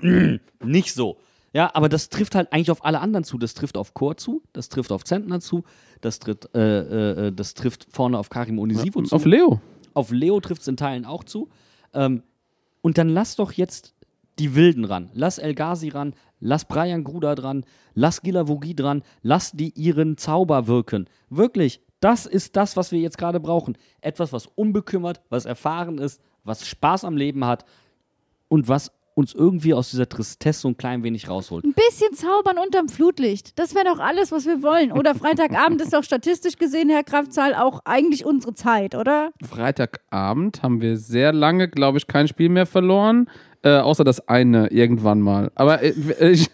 Mm, 0.00 0.40
nicht 0.64 0.94
so. 0.94 1.18
Ja, 1.52 1.70
aber 1.74 1.88
das 1.88 2.08
trifft 2.10 2.34
halt 2.34 2.52
eigentlich 2.52 2.70
auf 2.70 2.84
alle 2.84 3.00
anderen 3.00 3.24
zu. 3.24 3.38
Das 3.38 3.54
trifft 3.54 3.76
auf 3.76 3.94
Chor 3.94 4.16
zu, 4.16 4.42
das 4.52 4.68
trifft 4.68 4.92
auf 4.92 5.04
Zentner 5.04 5.40
zu, 5.40 5.64
das, 6.02 6.18
tritt, 6.20 6.48
äh, 6.54 7.28
äh, 7.28 7.32
das 7.32 7.54
trifft 7.54 7.86
vorne 7.90 8.18
auf 8.18 8.28
Karim 8.28 8.58
Onisivo 8.58 9.02
zu. 9.02 9.14
Auf 9.16 9.24
Leo. 9.24 9.60
Auf 9.94 10.12
Leo 10.12 10.38
trifft 10.40 10.62
es 10.62 10.68
in 10.68 10.76
Teilen 10.76 11.04
auch 11.04 11.24
zu. 11.24 11.48
Ähm, 11.94 12.22
und 12.82 12.98
dann 12.98 13.08
lass 13.08 13.34
doch 13.36 13.52
jetzt 13.52 13.94
die 14.38 14.54
Wilden 14.54 14.84
ran. 14.84 15.10
Lass 15.12 15.38
El 15.38 15.54
Ghazi 15.54 15.88
ran, 15.88 16.14
lass 16.40 16.64
Brian 16.64 17.04
Gruda 17.04 17.34
dran, 17.34 17.64
lass 17.94 18.22
Gilavogi 18.22 18.74
dran, 18.74 19.02
lass 19.22 19.52
die 19.52 19.70
ihren 19.70 20.16
Zauber 20.16 20.66
wirken. 20.66 21.08
Wirklich, 21.30 21.80
das 22.00 22.26
ist 22.26 22.56
das, 22.56 22.76
was 22.76 22.92
wir 22.92 23.00
jetzt 23.00 23.18
gerade 23.18 23.40
brauchen. 23.40 23.76
Etwas, 24.00 24.32
was 24.32 24.46
unbekümmert, 24.46 25.20
was 25.30 25.46
erfahren 25.46 25.98
ist, 25.98 26.20
was 26.44 26.66
Spaß 26.66 27.04
am 27.04 27.16
Leben 27.16 27.44
hat 27.44 27.64
und 28.48 28.68
was 28.68 28.92
uns 29.16 29.32
irgendwie 29.32 29.72
aus 29.72 29.90
dieser 29.90 30.06
Tristesse 30.06 30.60
so 30.60 30.68
ein 30.68 30.76
klein 30.76 31.02
wenig 31.02 31.30
rausholt. 31.30 31.64
Ein 31.64 31.72
bisschen 31.72 32.12
zaubern 32.12 32.58
unterm 32.58 32.90
Flutlicht. 32.90 33.58
Das 33.58 33.74
wäre 33.74 33.86
doch 33.86 33.98
alles, 33.98 34.30
was 34.30 34.44
wir 34.44 34.62
wollen. 34.62 34.92
Oder 34.92 35.14
Freitagabend 35.14 35.80
ist 35.80 35.94
doch 35.94 36.04
statistisch 36.04 36.58
gesehen, 36.58 36.90
Herr 36.90 37.02
Kraftzahl, 37.02 37.54
auch 37.54 37.80
eigentlich 37.86 38.26
unsere 38.26 38.52
Zeit, 38.52 38.94
oder? 38.94 39.30
Freitagabend 39.42 40.62
haben 40.62 40.82
wir 40.82 40.98
sehr 40.98 41.32
lange, 41.32 41.68
glaube 41.68 41.96
ich, 41.96 42.06
kein 42.06 42.28
Spiel 42.28 42.50
mehr 42.50 42.66
verloren. 42.66 43.30
Äh, 43.66 43.80
außer 43.80 44.04
das 44.04 44.28
eine 44.28 44.68
irgendwann 44.68 45.20
mal. 45.20 45.50
Aber 45.56 45.82
äh, 45.82 46.30
ich, 46.30 46.48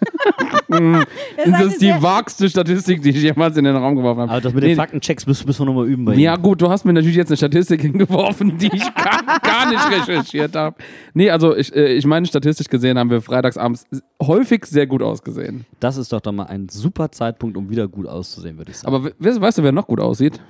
eine 0.71 1.05
das 1.45 1.67
ist 1.67 1.83
die 1.83 1.93
vagste 2.01 2.49
Statistik, 2.49 3.03
die 3.03 3.11
ich 3.11 3.23
jemals 3.23 3.57
in 3.59 3.65
den 3.65 3.77
Raum 3.77 3.97
geworfen 3.97 4.23
habe. 4.23 4.31
Aber 4.33 4.41
das 4.41 4.55
mit 4.55 4.63
Nee, 4.65 4.71
den 4.71 4.77
Faktenchecks 4.77 5.27
müssen, 5.27 5.47
müssen 5.47 5.61
wir 5.61 5.67
nochmal 5.67 5.87
üben 5.89 6.07
bei 6.07 6.15
Ja, 6.15 6.33
Ihnen. 6.35 6.43
gut, 6.43 6.63
du 6.63 6.71
hast 6.71 6.87
mir 6.87 6.95
natürlich 6.95 7.17
jetzt 7.17 7.29
eine 7.29 7.37
Statistik 7.37 7.81
hingeworfen, 7.83 8.57
die 8.57 8.71
ich 8.73 8.95
gar, 8.95 9.41
gar 9.43 9.69
nicht 9.71 9.91
recherchiert 9.91 10.57
habe. 10.57 10.77
Nee, 11.13 11.29
also 11.31 11.55
ich, 11.55 11.75
äh, 11.77 11.93
ich 11.93 12.07
meine, 12.07 12.25
statistisch 12.27 12.69
gesehen 12.69 12.99
haben 12.99 13.11
wir 13.11 13.21
freitagsabends 13.21 13.85
häufig 14.23 14.65
sehr 14.65 14.87
gut 14.87 15.03
ausgesehen. 15.03 15.67
Das 15.81 15.99
ist 15.99 16.15
doch 16.15 16.21
dann 16.21 16.37
mal 16.37 16.45
ein 16.47 16.71
super 16.71 17.11
Zeitpunkt, 17.13 17.59
um 17.59 17.69
wieder 17.69 17.89
gut 17.89 18.07
auszusehen, 18.07 18.57
würde 18.57 18.71
ich 18.71 18.79
sagen. 18.79 18.95
Aber 18.95 19.11
we 19.19 19.41
weißt 19.41 19.59
du, 19.59 19.63
wer 19.65 19.73
noch 19.73 19.87
gut 19.87 20.01
aussieht? 20.01 20.41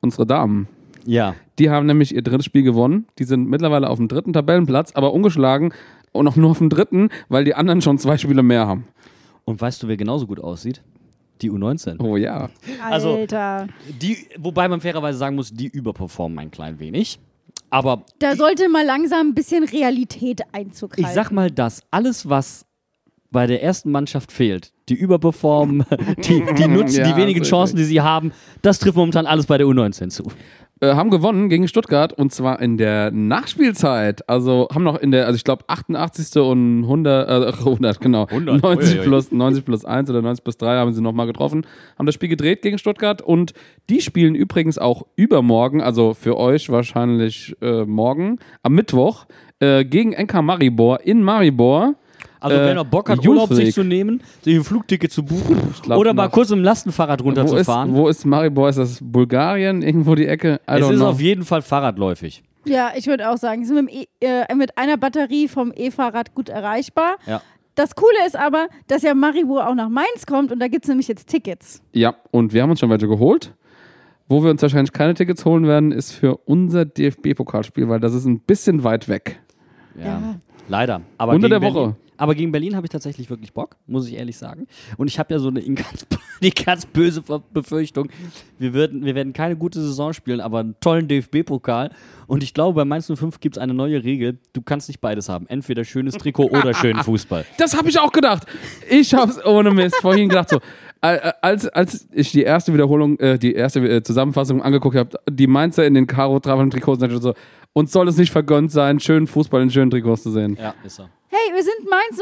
Unsere 0.00 0.26
Damen. 0.26 0.68
ja. 1.04 1.34
Die 1.58 1.70
haben 1.70 1.86
nämlich 1.86 2.14
ihr 2.14 2.22
drittes 2.22 2.44
Spiel 2.46 2.62
gewonnen. 2.62 3.06
Die 3.18 3.24
sind 3.24 3.48
mittlerweile 3.50 3.90
auf 3.90 3.98
dem 3.98 4.06
dritten 4.06 4.32
Tabellenplatz, 4.32 4.92
aber 4.94 5.12
ungeschlagen 5.12 5.72
und 6.12 6.26
auch 6.28 6.36
nur 6.36 6.50
auf 6.50 6.58
dem 6.58 6.68
dritten, 6.68 7.08
weil 7.28 7.44
die 7.44 7.54
anderen 7.54 7.80
schon 7.82 7.98
zwei 7.98 8.16
Spiele 8.18 8.42
mehr 8.42 8.66
haben. 8.66 8.86
Und 9.44 9.60
weißt 9.60 9.82
du, 9.82 9.88
wer 9.88 9.96
genauso 9.96 10.26
gut 10.26 10.40
aussieht? 10.40 10.82
Die 11.40 11.50
U19. 11.50 12.02
Oh 12.02 12.16
ja. 12.16 12.50
Also- 12.82 13.14
Alter. 13.14 13.68
Die, 14.02 14.16
wobei 14.38 14.68
man 14.68 14.80
fairerweise 14.80 15.18
sagen 15.18 15.36
muss, 15.36 15.52
die 15.52 15.68
überperformen 15.68 16.38
ein 16.38 16.50
klein 16.50 16.78
wenig. 16.80 17.18
Aber 17.70 18.02
Da 18.18 18.34
sollte 18.34 18.68
mal 18.68 18.84
langsam 18.84 19.28
ein 19.28 19.34
bisschen 19.34 19.62
Realität 19.64 20.40
Einzug 20.52 20.92
halten. 20.92 21.02
ich 21.02 21.08
sag 21.14 21.30
mal 21.30 21.50
das, 21.50 21.82
alles 21.90 22.28
was 22.28 22.64
bei 23.30 23.46
der 23.46 23.62
ersten 23.62 23.90
Mannschaft 23.90 24.32
fehlt, 24.32 24.72
die 24.88 24.94
überperformen, 24.94 25.84
die, 26.18 26.42
die 26.56 26.66
nutzen 26.68 27.00
Ja, 27.04 27.12
die 27.12 27.16
wenigen 27.20 27.42
Chancen, 27.44 27.76
die 27.76 27.84
sie 27.84 28.00
haben, 28.00 28.32
das 28.62 28.78
trifft 28.78 28.96
momentan 28.96 29.26
alles 29.26 29.44
bei 29.46 29.58
der 29.58 29.66
U19 29.66 30.08
zu. 30.08 30.24
Äh, 30.80 30.94
haben 30.94 31.10
gewonnen 31.10 31.48
gegen 31.48 31.68
Stuttgart 31.68 32.12
und 32.12 32.32
zwar 32.32 32.60
in 32.60 32.76
der 32.76 33.10
Nachspielzeit. 33.10 34.28
Also 34.28 34.68
haben 34.72 34.84
noch 34.84 34.98
in 34.98 35.10
der, 35.10 35.26
also 35.26 35.36
ich 35.36 35.44
glaube 35.44 35.64
88. 35.66 36.40
und 36.42 36.84
100, 36.84 37.28
äh, 37.28 37.58
100 37.58 38.00
genau, 38.00 38.26
100, 38.26 38.62
90 38.62 38.94
uiuiui. 38.94 39.04
plus 39.04 39.32
90 39.32 39.64
plus 39.64 39.84
1 39.84 40.10
oder 40.10 40.22
90 40.22 40.44
plus 40.44 40.56
3 40.56 40.76
haben 40.76 40.92
sie 40.92 41.02
nochmal 41.02 41.26
getroffen, 41.26 41.66
haben 41.98 42.06
das 42.06 42.14
Spiel 42.14 42.28
gedreht 42.28 42.62
gegen 42.62 42.78
Stuttgart 42.78 43.22
und 43.22 43.54
die 43.90 44.00
spielen 44.00 44.34
übrigens 44.34 44.78
auch 44.78 45.06
übermorgen, 45.16 45.80
also 45.80 46.14
für 46.14 46.36
euch 46.36 46.70
wahrscheinlich 46.70 47.56
äh, 47.60 47.84
morgen, 47.84 48.38
am 48.62 48.74
Mittwoch, 48.74 49.26
äh, 49.60 49.84
gegen 49.84 50.10
NK 50.10 50.42
Maribor 50.42 51.00
in 51.00 51.22
Maribor. 51.22 51.94
Also 52.40 52.56
Äh, 52.56 52.66
wer 52.66 52.74
noch 52.74 52.84
Bock 52.84 53.08
hat, 53.10 53.26
Urlaub 53.26 53.52
sich 53.52 53.74
zu 53.74 53.82
nehmen, 53.82 54.22
sich 54.42 54.56
ein 54.56 54.64
Flugticket 54.64 55.10
zu 55.12 55.24
buchen 55.24 55.56
oder 55.90 56.14
mal 56.14 56.26
noch. 56.26 56.32
kurz 56.32 56.50
im 56.50 56.62
Lastenfahrrad 56.62 57.24
Wo 57.24 57.30
ist, 57.30 57.38
runterzufahren. 57.38 57.94
wo 57.94 58.08
ist 58.08 58.24
Maribor? 58.24 58.68
Ist 58.68 58.78
das 58.78 58.98
Bulgarien? 59.02 59.82
Irgendwo 59.82 60.14
die 60.14 60.26
Ecke? 60.26 60.60
I 60.68 60.74
es 60.74 60.84
don't 60.84 60.90
ist 60.92 60.96
know. 60.98 61.08
auf 61.08 61.20
jeden 61.20 61.44
Fall 61.44 61.62
fahrradläufig. 61.62 62.42
Ja, 62.64 62.90
ich 62.96 63.06
würde 63.06 63.30
auch 63.30 63.36
sagen, 63.38 63.64
sie 63.64 63.72
sind 63.74 63.84
mit, 63.86 63.94
dem 63.94 64.02
e 64.20 64.26
äh, 64.26 64.54
mit 64.54 64.76
einer 64.76 64.96
Batterie 64.96 65.48
vom 65.48 65.72
E-Fahrrad 65.74 66.34
gut 66.34 66.48
erreichbar. 66.48 67.16
Ja. 67.26 67.40
Das 67.74 67.94
Coole 67.94 68.26
ist 68.26 68.36
aber, 68.36 68.66
dass 68.88 69.02
ja 69.02 69.14
Maribor 69.14 69.68
auch 69.68 69.74
nach 69.74 69.88
Mainz 69.88 70.26
kommt 70.26 70.50
und 70.52 70.58
da 70.58 70.68
gibt 70.68 70.84
es 70.84 70.88
nämlich 70.88 71.06
jetzt 71.08 71.28
Tickets. 71.28 71.80
Ja, 71.92 72.14
und 72.32 72.52
wir 72.52 72.62
haben 72.62 72.70
uns 72.70 72.80
schon 72.80 72.90
welche 72.90 73.06
geholt. 73.08 73.54
Wo 74.28 74.42
wir 74.42 74.50
uns 74.50 74.60
wahrscheinlich 74.60 74.92
keine 74.92 75.14
Tickets 75.14 75.44
holen 75.46 75.66
werden, 75.66 75.90
ist 75.92 76.12
für 76.12 76.36
unser 76.44 76.84
DFB-Pokalspiel, 76.84 77.88
weil 77.88 78.00
das 78.00 78.12
ist 78.14 78.26
ein 78.26 78.40
bisschen 78.40 78.84
weit 78.84 79.08
weg. 79.08 79.40
Ja. 79.98 80.04
Ja. 80.04 80.34
Leider. 80.68 81.00
Aber 81.16 81.32
Unter 81.32 81.48
der 81.48 81.62
Woche. 81.62 81.72
Berlin, 81.72 81.96
aber 82.18 82.34
gegen 82.34 82.52
Berlin 82.52 82.76
habe 82.76 82.84
ich 82.86 82.90
tatsächlich 82.90 83.30
wirklich 83.30 83.52
Bock, 83.52 83.76
muss 83.86 84.06
ich 84.08 84.14
ehrlich 84.14 84.36
sagen. 84.36 84.66
Und 84.96 85.08
ich 85.08 85.18
habe 85.18 85.32
ja 85.32 85.38
so 85.38 85.48
eine 85.48 85.62
ganz, 85.62 86.06
die 86.42 86.50
ganz 86.50 86.84
böse 86.84 87.22
Befürchtung, 87.52 88.08
wir 88.58 88.74
werden, 88.74 89.04
wir 89.04 89.14
werden 89.14 89.32
keine 89.32 89.56
gute 89.56 89.80
Saison 89.80 90.12
spielen, 90.12 90.40
aber 90.40 90.58
einen 90.58 90.74
tollen 90.80 91.08
DFB-Pokal. 91.08 91.90
Und 92.26 92.42
ich 92.42 92.52
glaube, 92.52 92.74
bei 92.76 92.84
Mainz 92.84 93.10
05 93.12 93.40
gibt 93.40 93.56
es 93.56 93.62
eine 93.62 93.72
neue 93.72 94.04
Regel. 94.04 94.38
Du 94.52 94.60
kannst 94.60 94.88
nicht 94.88 95.00
beides 95.00 95.28
haben. 95.28 95.46
Entweder 95.48 95.84
schönes 95.84 96.14
Trikot 96.14 96.44
oder 96.50 96.74
schönen 96.74 97.02
Fußball. 97.02 97.46
Das 97.56 97.76
habe 97.76 97.88
ich 97.88 97.98
auch 97.98 98.12
gedacht. 98.12 98.46
Ich 98.90 99.14
habe 99.14 99.30
es 99.30 99.44
ohne 99.44 99.70
Mist 99.70 99.96
vorhin 100.02 100.28
gedacht 100.28 100.50
so. 100.50 100.58
äh, 101.00 101.32
Als, 101.40 101.68
als 101.68 102.08
ich 102.12 102.32
die 102.32 102.42
erste 102.42 102.74
Wiederholung, 102.74 103.18
äh, 103.20 103.38
die 103.38 103.54
erste 103.54 103.80
äh, 103.80 104.02
Zusammenfassung 104.02 104.60
angeguckt 104.62 104.96
habe, 104.96 105.18
die 105.30 105.46
Mainzer 105.46 105.86
in 105.86 105.94
den 105.94 106.06
karo 106.06 106.38
travel 106.40 106.68
trikots 106.68 107.00
sind 107.00 107.22
so, 107.22 107.34
uns 107.72 107.92
soll 107.92 108.08
es 108.08 108.16
nicht 108.16 108.32
vergönnt 108.32 108.72
sein, 108.72 108.98
schönen 108.98 109.26
Fußball 109.26 109.62
in 109.62 109.70
schönen 109.70 109.90
Trikots 109.90 110.24
zu 110.24 110.32
sehen. 110.32 110.58
Ja, 110.60 110.74
ist 110.84 110.96
so. 110.96 111.04
Hey, 111.30 111.54
wir 111.54 111.62
sind 111.62 111.90
Mainz 111.90 112.18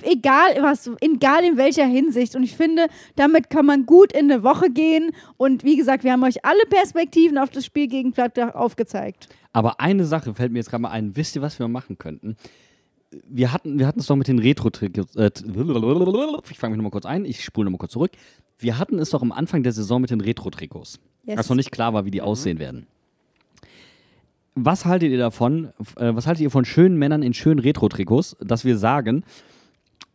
0,5, 0.00 0.10
egal 0.10 0.62
was, 0.62 0.90
egal 1.02 1.44
in 1.44 1.58
welcher 1.58 1.84
Hinsicht. 1.84 2.34
Und 2.34 2.44
ich 2.44 2.56
finde, 2.56 2.86
damit 3.14 3.50
kann 3.50 3.66
man 3.66 3.84
gut 3.84 4.10
in 4.12 4.32
eine 4.32 4.42
Woche 4.42 4.70
gehen. 4.70 5.10
Und 5.36 5.64
wie 5.64 5.76
gesagt, 5.76 6.02
wir 6.02 6.12
haben 6.12 6.24
euch 6.24 6.42
alle 6.42 6.64
Perspektiven 6.70 7.36
auf 7.36 7.50
das 7.50 7.66
Spiel 7.66 7.88
gegen 7.88 8.12
Gladbach 8.12 8.54
aufgezeigt. 8.54 9.28
Aber 9.52 9.80
eine 9.80 10.06
Sache 10.06 10.32
fällt 10.32 10.50
mir 10.50 10.60
jetzt 10.60 10.70
gerade 10.70 10.80
mal 10.80 10.90
ein. 10.90 11.14
Wisst 11.14 11.36
ihr, 11.36 11.42
was 11.42 11.58
wir 11.58 11.68
machen 11.68 11.98
könnten? 11.98 12.36
Wir 13.28 13.52
hatten 13.52 13.78
wir 13.78 13.86
hatten 13.86 14.00
es 14.00 14.06
doch 14.06 14.16
mit 14.16 14.28
den 14.28 14.38
Retro-Trikots. 14.38 15.14
Äh, 15.16 15.30
ich 15.36 16.58
fange 16.58 16.70
mich 16.70 16.78
nochmal 16.78 16.90
kurz 16.90 17.04
ein. 17.04 17.26
Ich 17.26 17.44
spule 17.44 17.66
nochmal 17.66 17.80
kurz 17.80 17.92
zurück. 17.92 18.12
Wir 18.58 18.78
hatten 18.78 18.98
es 18.98 19.10
doch 19.10 19.20
am 19.20 19.32
Anfang 19.32 19.62
der 19.62 19.72
Saison 19.72 20.00
mit 20.00 20.08
den 20.08 20.22
Retro-Trikots. 20.22 21.00
Yes. 21.24 21.36
Als 21.36 21.48
noch 21.50 21.56
nicht 21.56 21.70
klar 21.70 21.92
war, 21.92 22.06
wie 22.06 22.10
die 22.10 22.22
aussehen 22.22 22.58
werden. 22.58 22.86
Was 24.54 24.84
haltet 24.84 25.10
ihr 25.10 25.18
davon? 25.18 25.70
Äh, 25.96 26.14
was 26.14 26.26
haltet 26.26 26.42
ihr 26.42 26.50
von 26.50 26.64
schönen 26.64 26.98
Männern 26.98 27.22
in 27.22 27.34
schönen 27.34 27.58
Retro-Trikots, 27.60 28.36
dass 28.40 28.64
wir 28.64 28.76
sagen, 28.76 29.24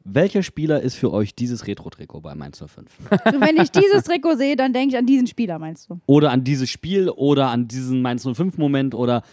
welcher 0.04 0.44
Spieler 0.44 0.82
ist 0.82 0.96
für 0.96 1.12
euch 1.12 1.36
dieses 1.36 1.68
Retro-Trikot 1.68 2.22
bei 2.22 2.36
Mainz 2.36 2.60
05? 2.60 2.86
Und 3.10 3.42
wenn 3.42 3.58
ich 3.58 3.72
dieses 3.72 4.04
Trikot 4.04 4.36
sehe, 4.36 4.56
dann 4.56 4.74
denke 4.74 4.96
ich 4.96 4.98
an 4.98 5.06
diesen 5.06 5.28
Spieler, 5.28 5.60
meinst 5.60 5.90
du? 5.90 6.00
oder 6.06 6.32
an 6.32 6.44
dieses 6.44 6.70
Spiel 6.70 7.10
oder 7.10 7.50
an 7.50 7.68
diesen 7.68 8.02
Mainz 8.02 8.26
05-Moment 8.26 8.96
oder 8.96 9.24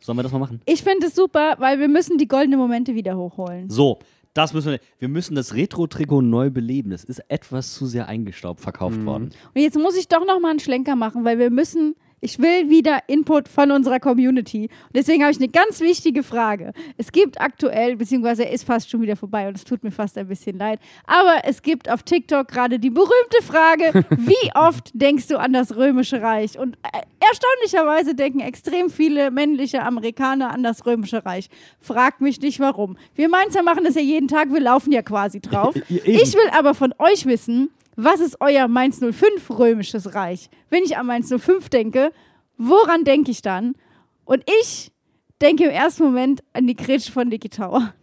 sollen 0.00 0.18
wir 0.18 0.22
das 0.22 0.32
mal 0.32 0.38
machen? 0.38 0.60
Ich 0.66 0.82
finde 0.82 1.06
es 1.06 1.14
super, 1.14 1.56
weil 1.58 1.78
wir 1.78 1.88
müssen 1.88 2.18
die 2.18 2.28
goldenen 2.28 2.58
Momente 2.58 2.94
wieder 2.94 3.16
hochholen. 3.16 3.68
So, 3.70 3.98
das 4.34 4.52
müssen 4.52 4.72
wir. 4.72 4.80
Wir 4.98 5.08
müssen 5.08 5.34
das 5.34 5.54
Retro-Trikot 5.54 6.20
neu 6.20 6.50
beleben. 6.50 6.90
Das 6.90 7.04
ist 7.04 7.20
etwas 7.28 7.74
zu 7.74 7.86
sehr 7.86 8.06
eingestaubt 8.06 8.60
verkauft 8.60 9.04
worden. 9.06 9.30
Und 9.54 9.60
jetzt 9.60 9.78
muss 9.78 9.96
ich 9.96 10.08
doch 10.08 10.26
noch 10.26 10.40
mal 10.40 10.50
einen 10.50 10.60
Schlenker 10.60 10.94
machen, 10.94 11.24
weil 11.24 11.38
wir 11.38 11.50
müssen, 11.50 11.94
ich 12.20 12.38
will 12.38 12.70
wieder 12.70 13.00
Input 13.08 13.48
von 13.48 13.70
unserer 13.70 14.00
Community. 14.00 14.62
Und 14.62 14.96
deswegen 14.96 15.22
habe 15.22 15.32
ich 15.32 15.38
eine 15.38 15.48
ganz 15.48 15.80
wichtige 15.80 16.22
Frage. 16.22 16.72
Es 16.96 17.12
gibt 17.12 17.40
aktuell, 17.40 17.96
beziehungsweise 17.96 18.44
er 18.44 18.52
ist 18.52 18.64
fast 18.64 18.90
schon 18.90 19.02
wieder 19.02 19.16
vorbei 19.16 19.48
und 19.48 19.56
es 19.56 19.64
tut 19.64 19.84
mir 19.84 19.90
fast 19.90 20.16
ein 20.16 20.28
bisschen 20.28 20.58
leid, 20.58 20.80
aber 21.06 21.42
es 21.44 21.62
gibt 21.62 21.90
auf 21.90 22.02
TikTok 22.02 22.48
gerade 22.48 22.78
die 22.78 22.90
berühmte 22.90 23.42
Frage, 23.42 24.04
wie 24.10 24.50
oft 24.54 24.90
denkst 24.94 25.28
du 25.28 25.38
an 25.38 25.52
das 25.52 25.76
Römische 25.76 26.22
Reich? 26.22 26.58
Und 26.58 26.76
äh, 26.76 27.00
erstaunlicherweise 27.20 28.14
denken 28.14 28.40
extrem 28.40 28.90
viele 28.90 29.30
männliche 29.30 29.82
Amerikaner 29.82 30.52
an 30.52 30.62
das 30.62 30.86
Römische 30.86 31.24
Reich. 31.24 31.48
Frag 31.80 32.20
mich 32.20 32.40
nicht 32.40 32.60
warum. 32.60 32.96
Wir 33.14 33.28
Mainzer 33.28 33.62
machen 33.62 33.84
das 33.84 33.94
ja 33.94 34.00
jeden 34.00 34.28
Tag, 34.28 34.52
wir 34.52 34.60
laufen 34.60 34.92
ja 34.92 35.02
quasi 35.02 35.40
drauf. 35.40 35.74
Ich 36.06 36.34
will 36.34 36.48
aber 36.52 36.74
von 36.74 36.94
euch 36.98 37.26
wissen, 37.26 37.70
was 37.96 38.20
ist 38.20 38.36
euer 38.40 38.68
Mainz 38.68 39.00
05 39.00 39.50
römisches 39.50 40.14
Reich? 40.14 40.50
Wenn 40.68 40.82
ich 40.84 40.96
an 40.96 41.06
Mainz 41.06 41.28
05 41.28 41.68
denke, 41.70 42.12
woran 42.58 43.04
denke 43.04 43.30
ich 43.30 43.42
dann? 43.42 43.74
Und 44.24 44.44
ich 44.60 44.92
denke 45.40 45.64
im 45.64 45.70
ersten 45.70 46.04
Moment 46.04 46.42
an 46.52 46.66
die 46.66 46.76
Grätsche 46.76 47.10
von 47.10 47.28
Niki 47.28 47.48
Tower. 47.48 47.94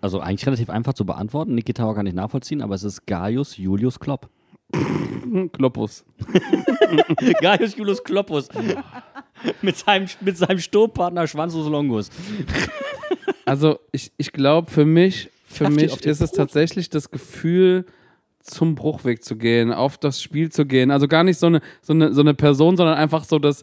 Also 0.00 0.20
eigentlich 0.20 0.46
relativ 0.46 0.70
einfach 0.70 0.94
zu 0.94 1.04
beantworten. 1.04 1.54
Niki 1.54 1.74
Tower 1.74 1.94
kann 1.94 2.06
ich 2.06 2.14
nachvollziehen, 2.14 2.62
aber 2.62 2.76
es 2.76 2.84
ist 2.84 3.04
Gaius 3.06 3.56
Julius 3.56 3.98
Klopp. 3.98 4.28
Kloppus. 5.52 6.04
Gaius 7.40 7.76
Julius 7.76 8.02
Kloppus. 8.04 8.48
mit, 9.60 9.76
seinem, 9.76 10.06
mit 10.20 10.38
seinem 10.38 10.58
Sturmpartner 10.58 11.26
Schwanzus 11.26 11.68
Longus. 11.68 12.10
Also 13.44 13.80
ich, 13.92 14.12
ich 14.18 14.30
glaube, 14.30 14.70
für 14.70 14.84
mich, 14.84 15.30
für 15.44 15.68
mich 15.68 16.04
ist 16.04 16.20
es 16.20 16.30
tatsächlich 16.30 16.90
das 16.90 17.10
Gefühl, 17.10 17.86
zum 18.40 18.74
Bruchweg 18.74 19.24
zu 19.24 19.36
gehen, 19.36 19.72
auf 19.72 19.98
das 19.98 20.22
Spiel 20.22 20.50
zu 20.50 20.66
gehen. 20.66 20.90
Also 20.90 21.08
gar 21.08 21.24
nicht 21.24 21.38
so 21.38 21.46
eine, 21.46 21.60
so 21.82 21.92
eine, 21.92 22.12
so 22.14 22.20
eine 22.20 22.34
Person, 22.34 22.76
sondern 22.76 22.96
einfach 22.96 23.24
so 23.24 23.38
das 23.38 23.62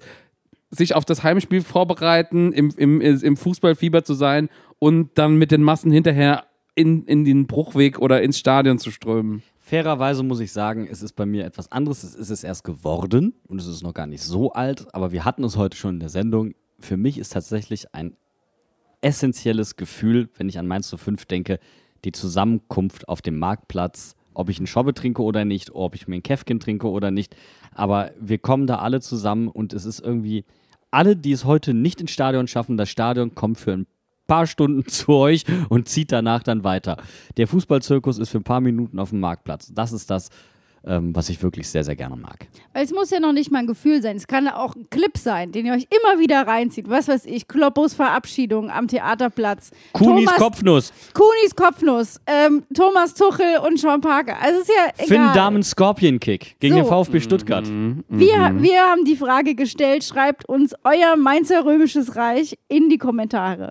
sich 0.69 0.95
auf 0.95 1.05
das 1.05 1.23
Heimspiel 1.23 1.61
vorbereiten, 1.61 2.51
im, 2.51 2.71
im, 2.75 3.01
im 3.01 3.37
Fußballfieber 3.37 4.03
zu 4.03 4.13
sein 4.13 4.49
und 4.79 5.11
dann 5.15 5.37
mit 5.37 5.51
den 5.51 5.63
Massen 5.63 5.91
hinterher 5.91 6.45
in, 6.75 7.05
in 7.05 7.23
den 7.23 7.47
Bruchweg 7.47 7.99
oder 7.99 8.21
ins 8.21 8.37
Stadion 8.37 8.77
zu 8.77 8.91
strömen. 8.91 9.41
Fairerweise 9.59 10.23
muss 10.23 10.41
ich 10.41 10.51
sagen, 10.51 10.87
es 10.89 11.01
ist 11.01 11.13
bei 11.13 11.25
mir 11.25 11.45
etwas 11.45 11.71
anderes. 11.71 12.03
Es 12.03 12.13
ist 12.15 12.29
es 12.29 12.43
erst 12.43 12.63
geworden 12.63 13.33
und 13.47 13.59
es 13.59 13.67
ist 13.67 13.81
noch 13.81 13.93
gar 13.93 14.05
nicht 14.05 14.21
so 14.21 14.51
alt, 14.51 14.93
aber 14.93 15.11
wir 15.11 15.25
hatten 15.25 15.43
es 15.43 15.57
heute 15.57 15.77
schon 15.77 15.95
in 15.95 15.99
der 15.99 16.09
Sendung. 16.09 16.53
Für 16.79 16.97
mich 16.97 17.17
ist 17.17 17.33
tatsächlich 17.33 17.93
ein 17.95 18.15
essentielles 19.01 19.75
Gefühl, 19.75 20.29
wenn 20.37 20.49
ich 20.49 20.59
an 20.59 20.67
Mainz 20.67 20.93
05 20.95 21.25
denke, 21.25 21.59
die 22.03 22.11
Zusammenkunft 22.11 23.07
auf 23.07 23.21
dem 23.21 23.39
Marktplatz, 23.39 24.15
ob 24.35 24.49
ich 24.49 24.57
einen 24.57 24.67
Schobbe 24.67 24.93
trinke 24.93 25.23
oder 25.23 25.45
nicht, 25.45 25.73
ob 25.73 25.95
ich 25.95 26.07
mir 26.07 26.15
einen 26.15 26.23
Käfken 26.23 26.59
trinke 26.59 26.89
oder 26.89 27.11
nicht. 27.11 27.35
Aber 27.73 28.11
wir 28.19 28.37
kommen 28.37 28.67
da 28.67 28.77
alle 28.77 29.01
zusammen 29.01 29.47
und 29.47 29.73
es 29.73 29.85
ist 29.85 29.99
irgendwie, 29.99 30.45
alle, 30.91 31.15
die 31.15 31.31
es 31.31 31.45
heute 31.45 31.73
nicht 31.73 31.99
ins 31.99 32.11
Stadion 32.11 32.47
schaffen, 32.47 32.77
das 32.77 32.89
Stadion 32.89 33.35
kommt 33.35 33.59
für 33.59 33.73
ein 33.73 33.87
paar 34.27 34.47
Stunden 34.47 34.85
zu 34.87 35.13
euch 35.13 35.43
und 35.69 35.89
zieht 35.89 36.11
danach 36.11 36.43
dann 36.43 36.63
weiter. 36.63 36.97
Der 37.37 37.47
Fußballzirkus 37.47 38.17
ist 38.19 38.29
für 38.29 38.39
ein 38.39 38.43
paar 38.43 38.61
Minuten 38.61 38.99
auf 38.99 39.09
dem 39.09 39.19
Marktplatz. 39.19 39.71
Das 39.73 39.91
ist 39.91 40.09
das, 40.09 40.29
ähm, 40.85 41.15
was 41.15 41.29
ich 41.29 41.41
wirklich 41.41 41.67
sehr, 41.67 41.83
sehr 41.83 41.95
gerne 41.95 42.15
mag. 42.15 42.47
Weil 42.73 42.83
es 42.85 42.91
muss 42.93 43.09
ja 43.09 43.19
noch 43.19 43.33
nicht 43.33 43.51
mal 43.51 43.59
ein 43.59 43.67
Gefühl 43.67 44.01
sein. 44.01 44.15
Es 44.17 44.27
kann 44.27 44.47
auch 44.47 44.75
ein 44.75 44.87
Clip 44.89 45.17
sein, 45.17 45.51
den 45.51 45.65
ihr 45.65 45.73
euch 45.73 45.87
immer 45.89 46.19
wieder 46.19 46.45
reinzieht. 46.47 46.89
Was 46.89 47.07
weiß 47.07 47.25
ich, 47.25 47.47
Kloppos 47.47 47.93
Verabschiedung 47.93 48.69
am 48.69 48.87
Theaterplatz. 48.87 49.71
Kunis 49.93 50.25
Thomas- 50.25 50.35
Kopfnuss, 50.39 50.93
Kunis 51.13 51.55
Kopfnuss. 51.55 52.19
Ähm, 52.27 52.63
Thomas 52.73 53.13
Tuchel 53.13 53.57
und 53.67 53.79
Sean 53.79 54.01
Parker. 54.01 54.35
Also 54.41 54.61
ist 54.61 54.69
ja 54.69 54.93
egal. 54.97 55.07
Finn 55.07 55.33
Damen 55.33 55.63
Scorpion 55.63 56.19
Kick 56.19 56.55
gegen 56.59 56.75
So. 56.75 56.81
den 56.81 56.87
VfB 56.87 57.19
Stuttgart. 57.19 57.65
Wir, 57.67 58.53
wir 58.57 58.81
haben 58.81 59.05
die 59.05 59.15
Frage 59.15 59.55
gestellt. 59.55 60.03
Schreibt 60.03 60.47
uns 60.47 60.73
euer 60.83 61.15
Mainzer 61.17 61.65
Römisches 61.65 62.15
Reich 62.15 62.57
in 62.67 62.89
die 62.89 62.97
Kommentare. 62.97 63.69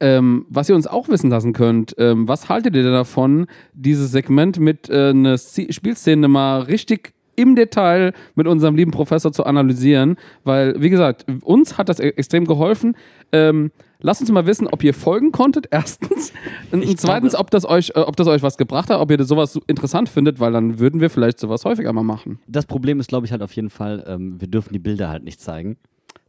Ähm, 0.00 0.46
was 0.48 0.68
ihr 0.68 0.74
uns 0.74 0.86
auch 0.86 1.08
wissen 1.08 1.30
lassen 1.30 1.52
könnt, 1.52 1.94
ähm, 1.98 2.28
was 2.28 2.48
haltet 2.48 2.74
ihr 2.76 2.82
denn 2.82 2.92
davon, 2.92 3.46
dieses 3.72 4.10
Segment 4.12 4.58
mit 4.58 4.88
äh, 4.90 5.10
einer 5.10 5.38
Spielszene 5.38 6.28
mal 6.28 6.53
richtig 6.62 7.12
im 7.36 7.56
Detail 7.56 8.12
mit 8.36 8.46
unserem 8.46 8.76
lieben 8.76 8.90
Professor 8.92 9.32
zu 9.32 9.44
analysieren? 9.44 10.16
Weil, 10.44 10.80
wie 10.80 10.90
gesagt, 10.90 11.26
uns 11.42 11.78
hat 11.78 11.88
das 11.88 11.98
e 12.00 12.08
extrem 12.10 12.44
geholfen. 12.46 12.96
Ähm, 13.32 13.72
lasst 14.00 14.20
uns 14.20 14.30
mal 14.30 14.46
wissen, 14.46 14.68
ob 14.68 14.84
ihr 14.84 14.94
folgen 14.94 15.32
konntet, 15.32 15.66
erstens. 15.72 16.32
Und 16.70 16.84
Ich 16.84 16.96
zweitens, 16.98 17.32
glaube- 17.32 17.40
ob 17.44 17.50
das, 17.50 17.64
euch, 17.64 17.90
äh, 17.96 18.00
ob 18.00 18.16
das 18.16 18.28
euch 18.28 18.42
was 18.42 18.56
gebracht 18.56 18.88
hat, 18.90 19.00
ob 19.00 19.10
ihr 19.10 19.22
sowas 19.24 19.52
so 19.52 19.60
interessant 19.66 20.08
findet, 20.08 20.38
weil 20.38 20.52
dann 20.52 20.78
würden 20.78 21.00
wir 21.00 21.10
vielleicht 21.10 21.40
sowas 21.40 21.64
häufiger 21.64 21.92
mal 21.92 22.04
machen. 22.04 22.38
Das 22.46 22.66
Problem 22.66 23.00
ist, 23.00 23.08
glaube 23.08 23.26
ich, 23.26 23.32
halt 23.32 23.42
auf 23.42 23.52
jeden 23.52 23.70
Fall, 23.70 24.04
ähm, 24.06 24.40
wir 24.40 24.48
dürfen 24.48 24.72
die 24.72 24.78
Bilder 24.78 25.08
halt 25.08 25.24
nicht 25.24 25.40
zeigen. 25.40 25.76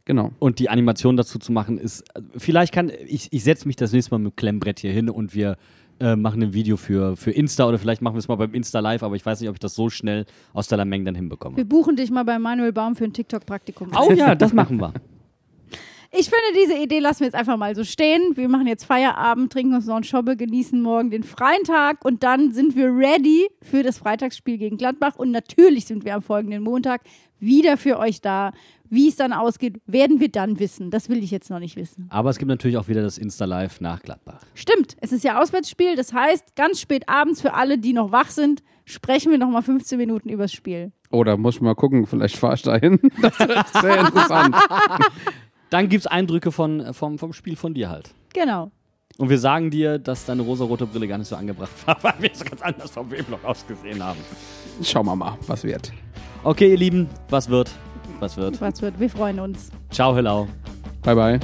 Genau. 0.06 0.30
Und 0.38 0.60
die 0.60 0.68
Animation 0.70 1.16
dazu 1.16 1.38
zu 1.38 1.50
machen 1.52 1.78
ist, 1.78 2.02
äh, 2.14 2.20
vielleicht 2.36 2.72
kann, 2.72 2.90
ich, 3.06 3.28
ich 3.32 3.42
setze 3.44 3.66
mich 3.66 3.76
das 3.76 3.92
nächste 3.92 4.12
Mal 4.12 4.18
mit 4.18 4.32
dem 4.32 4.36
Klemmbrett 4.36 4.78
hier 4.80 4.92
hin 4.92 5.08
und 5.10 5.34
wir 5.34 5.56
äh, 6.00 6.16
machen 6.16 6.42
ein 6.42 6.52
Video 6.52 6.76
für, 6.76 7.16
für 7.16 7.30
Insta 7.30 7.66
oder 7.66 7.78
vielleicht 7.78 8.02
machen 8.02 8.14
wir 8.14 8.18
es 8.18 8.28
mal 8.28 8.36
beim 8.36 8.54
Insta 8.54 8.80
Live, 8.80 9.02
aber 9.02 9.16
ich 9.16 9.24
weiß 9.24 9.40
nicht, 9.40 9.48
ob 9.48 9.56
ich 9.56 9.60
das 9.60 9.74
so 9.74 9.88
schnell 9.88 10.26
aus 10.52 10.68
der 10.68 10.78
Lameng 10.78 11.04
dann 11.04 11.14
hinbekomme. 11.14 11.56
Wir 11.56 11.64
buchen 11.64 11.96
dich 11.96 12.10
mal 12.10 12.24
bei 12.24 12.38
Manuel 12.38 12.72
Baum 12.72 12.96
für 12.96 13.04
ein 13.04 13.12
TikTok-Praktikum. 13.12 13.90
Oh 13.98 14.12
ja, 14.12 14.34
das 14.34 14.52
machen 14.54 14.80
wir. 14.80 14.92
Ich 16.12 16.30
finde, 16.30 16.58
diese 16.58 16.78
Idee 16.78 17.00
lassen 17.00 17.20
wir 17.20 17.26
jetzt 17.26 17.34
einfach 17.34 17.56
mal 17.56 17.74
so 17.74 17.84
stehen. 17.84 18.36
Wir 18.36 18.48
machen 18.48 18.66
jetzt 18.66 18.84
Feierabend, 18.84 19.52
trinken 19.52 19.74
uns 19.74 19.86
noch 19.86 19.96
einen 19.96 20.04
Schobbe, 20.04 20.36
genießen 20.36 20.80
morgen 20.80 21.10
den 21.10 21.24
freien 21.24 21.62
Tag 21.64 22.04
und 22.04 22.22
dann 22.22 22.52
sind 22.52 22.76
wir 22.76 22.86
ready 22.86 23.48
für 23.60 23.82
das 23.82 23.98
Freitagsspiel 23.98 24.56
gegen 24.56 24.78
Gladbach. 24.78 25.16
Und 25.16 25.30
natürlich 25.30 25.84
sind 25.86 26.04
wir 26.04 26.14
am 26.14 26.22
folgenden 26.22 26.62
Montag 26.62 27.02
wieder 27.38 27.76
für 27.76 27.98
euch 27.98 28.20
da. 28.20 28.52
Wie 28.88 29.08
es 29.08 29.16
dann 29.16 29.32
ausgeht, 29.32 29.80
werden 29.86 30.20
wir 30.20 30.28
dann 30.28 30.60
wissen. 30.60 30.90
Das 30.90 31.08
will 31.08 31.22
ich 31.22 31.30
jetzt 31.30 31.50
noch 31.50 31.58
nicht 31.58 31.76
wissen. 31.76 32.06
Aber 32.10 32.30
es 32.30 32.38
gibt 32.38 32.48
natürlich 32.48 32.76
auch 32.76 32.86
wieder 32.86 33.02
das 33.02 33.18
Insta 33.18 33.44
Live 33.44 33.80
nach 33.80 34.00
Gladbach. 34.00 34.40
Stimmt, 34.54 34.96
es 35.00 35.10
ist 35.10 35.24
ja 35.24 35.40
Auswärtsspiel. 35.40 35.96
Das 35.96 36.12
heißt, 36.12 36.54
ganz 36.54 36.80
spät 36.80 37.08
abends 37.08 37.40
für 37.40 37.54
alle, 37.54 37.78
die 37.78 37.92
noch 37.92 38.12
wach 38.12 38.30
sind, 38.30 38.62
sprechen 38.84 39.32
wir 39.32 39.38
noch 39.38 39.50
mal 39.50 39.62
15 39.62 39.98
Minuten 39.98 40.28
übers 40.28 40.52
Spiel. 40.52 40.92
Oder 41.10 41.36
muss 41.36 41.56
ich 41.56 41.60
mal 41.60 41.74
gucken, 41.74 42.06
vielleicht 42.06 42.36
fahr 42.36 42.54
ich 42.54 42.62
dahin. 42.62 43.00
Das 43.20 43.38
ist 43.40 43.80
sehr 43.80 44.00
interessant. 44.00 44.54
Dann 45.70 45.88
gibt 45.88 46.02
es 46.02 46.06
Eindrücke 46.06 46.52
von, 46.52 46.94
vom, 46.94 47.18
vom 47.18 47.32
Spiel 47.32 47.56
von 47.56 47.74
dir 47.74 47.90
halt. 47.90 48.14
Genau. 48.32 48.70
Und 49.18 49.30
wir 49.30 49.38
sagen 49.38 49.70
dir, 49.70 49.98
dass 49.98 50.26
deine 50.26 50.42
rosarote 50.42 50.86
Brille 50.86 51.08
gar 51.08 51.18
nicht 51.18 51.28
so 51.28 51.36
angebracht 51.36 51.72
war, 51.86 51.96
weil 52.02 52.14
wir 52.20 52.32
es 52.32 52.44
ganz 52.44 52.62
anders 52.62 52.90
vom 52.90 53.10
W-Block 53.10 53.44
ausgesehen 53.44 54.02
haben. 54.02 54.20
Schauen 54.82 55.06
wir 55.06 55.16
mal, 55.16 55.38
was 55.46 55.64
wird. 55.64 55.92
Okay, 56.46 56.70
ihr 56.70 56.76
Lieben, 56.76 57.08
was 57.28 57.48
wird? 57.48 57.72
Was 58.20 58.36
wird? 58.36 58.60
Was 58.60 58.80
wird? 58.80 59.00
Wir 59.00 59.10
freuen 59.10 59.40
uns. 59.40 59.72
Ciao, 59.90 60.14
Hillau. 60.14 60.46
Bye, 61.02 61.16
bye. 61.16 61.40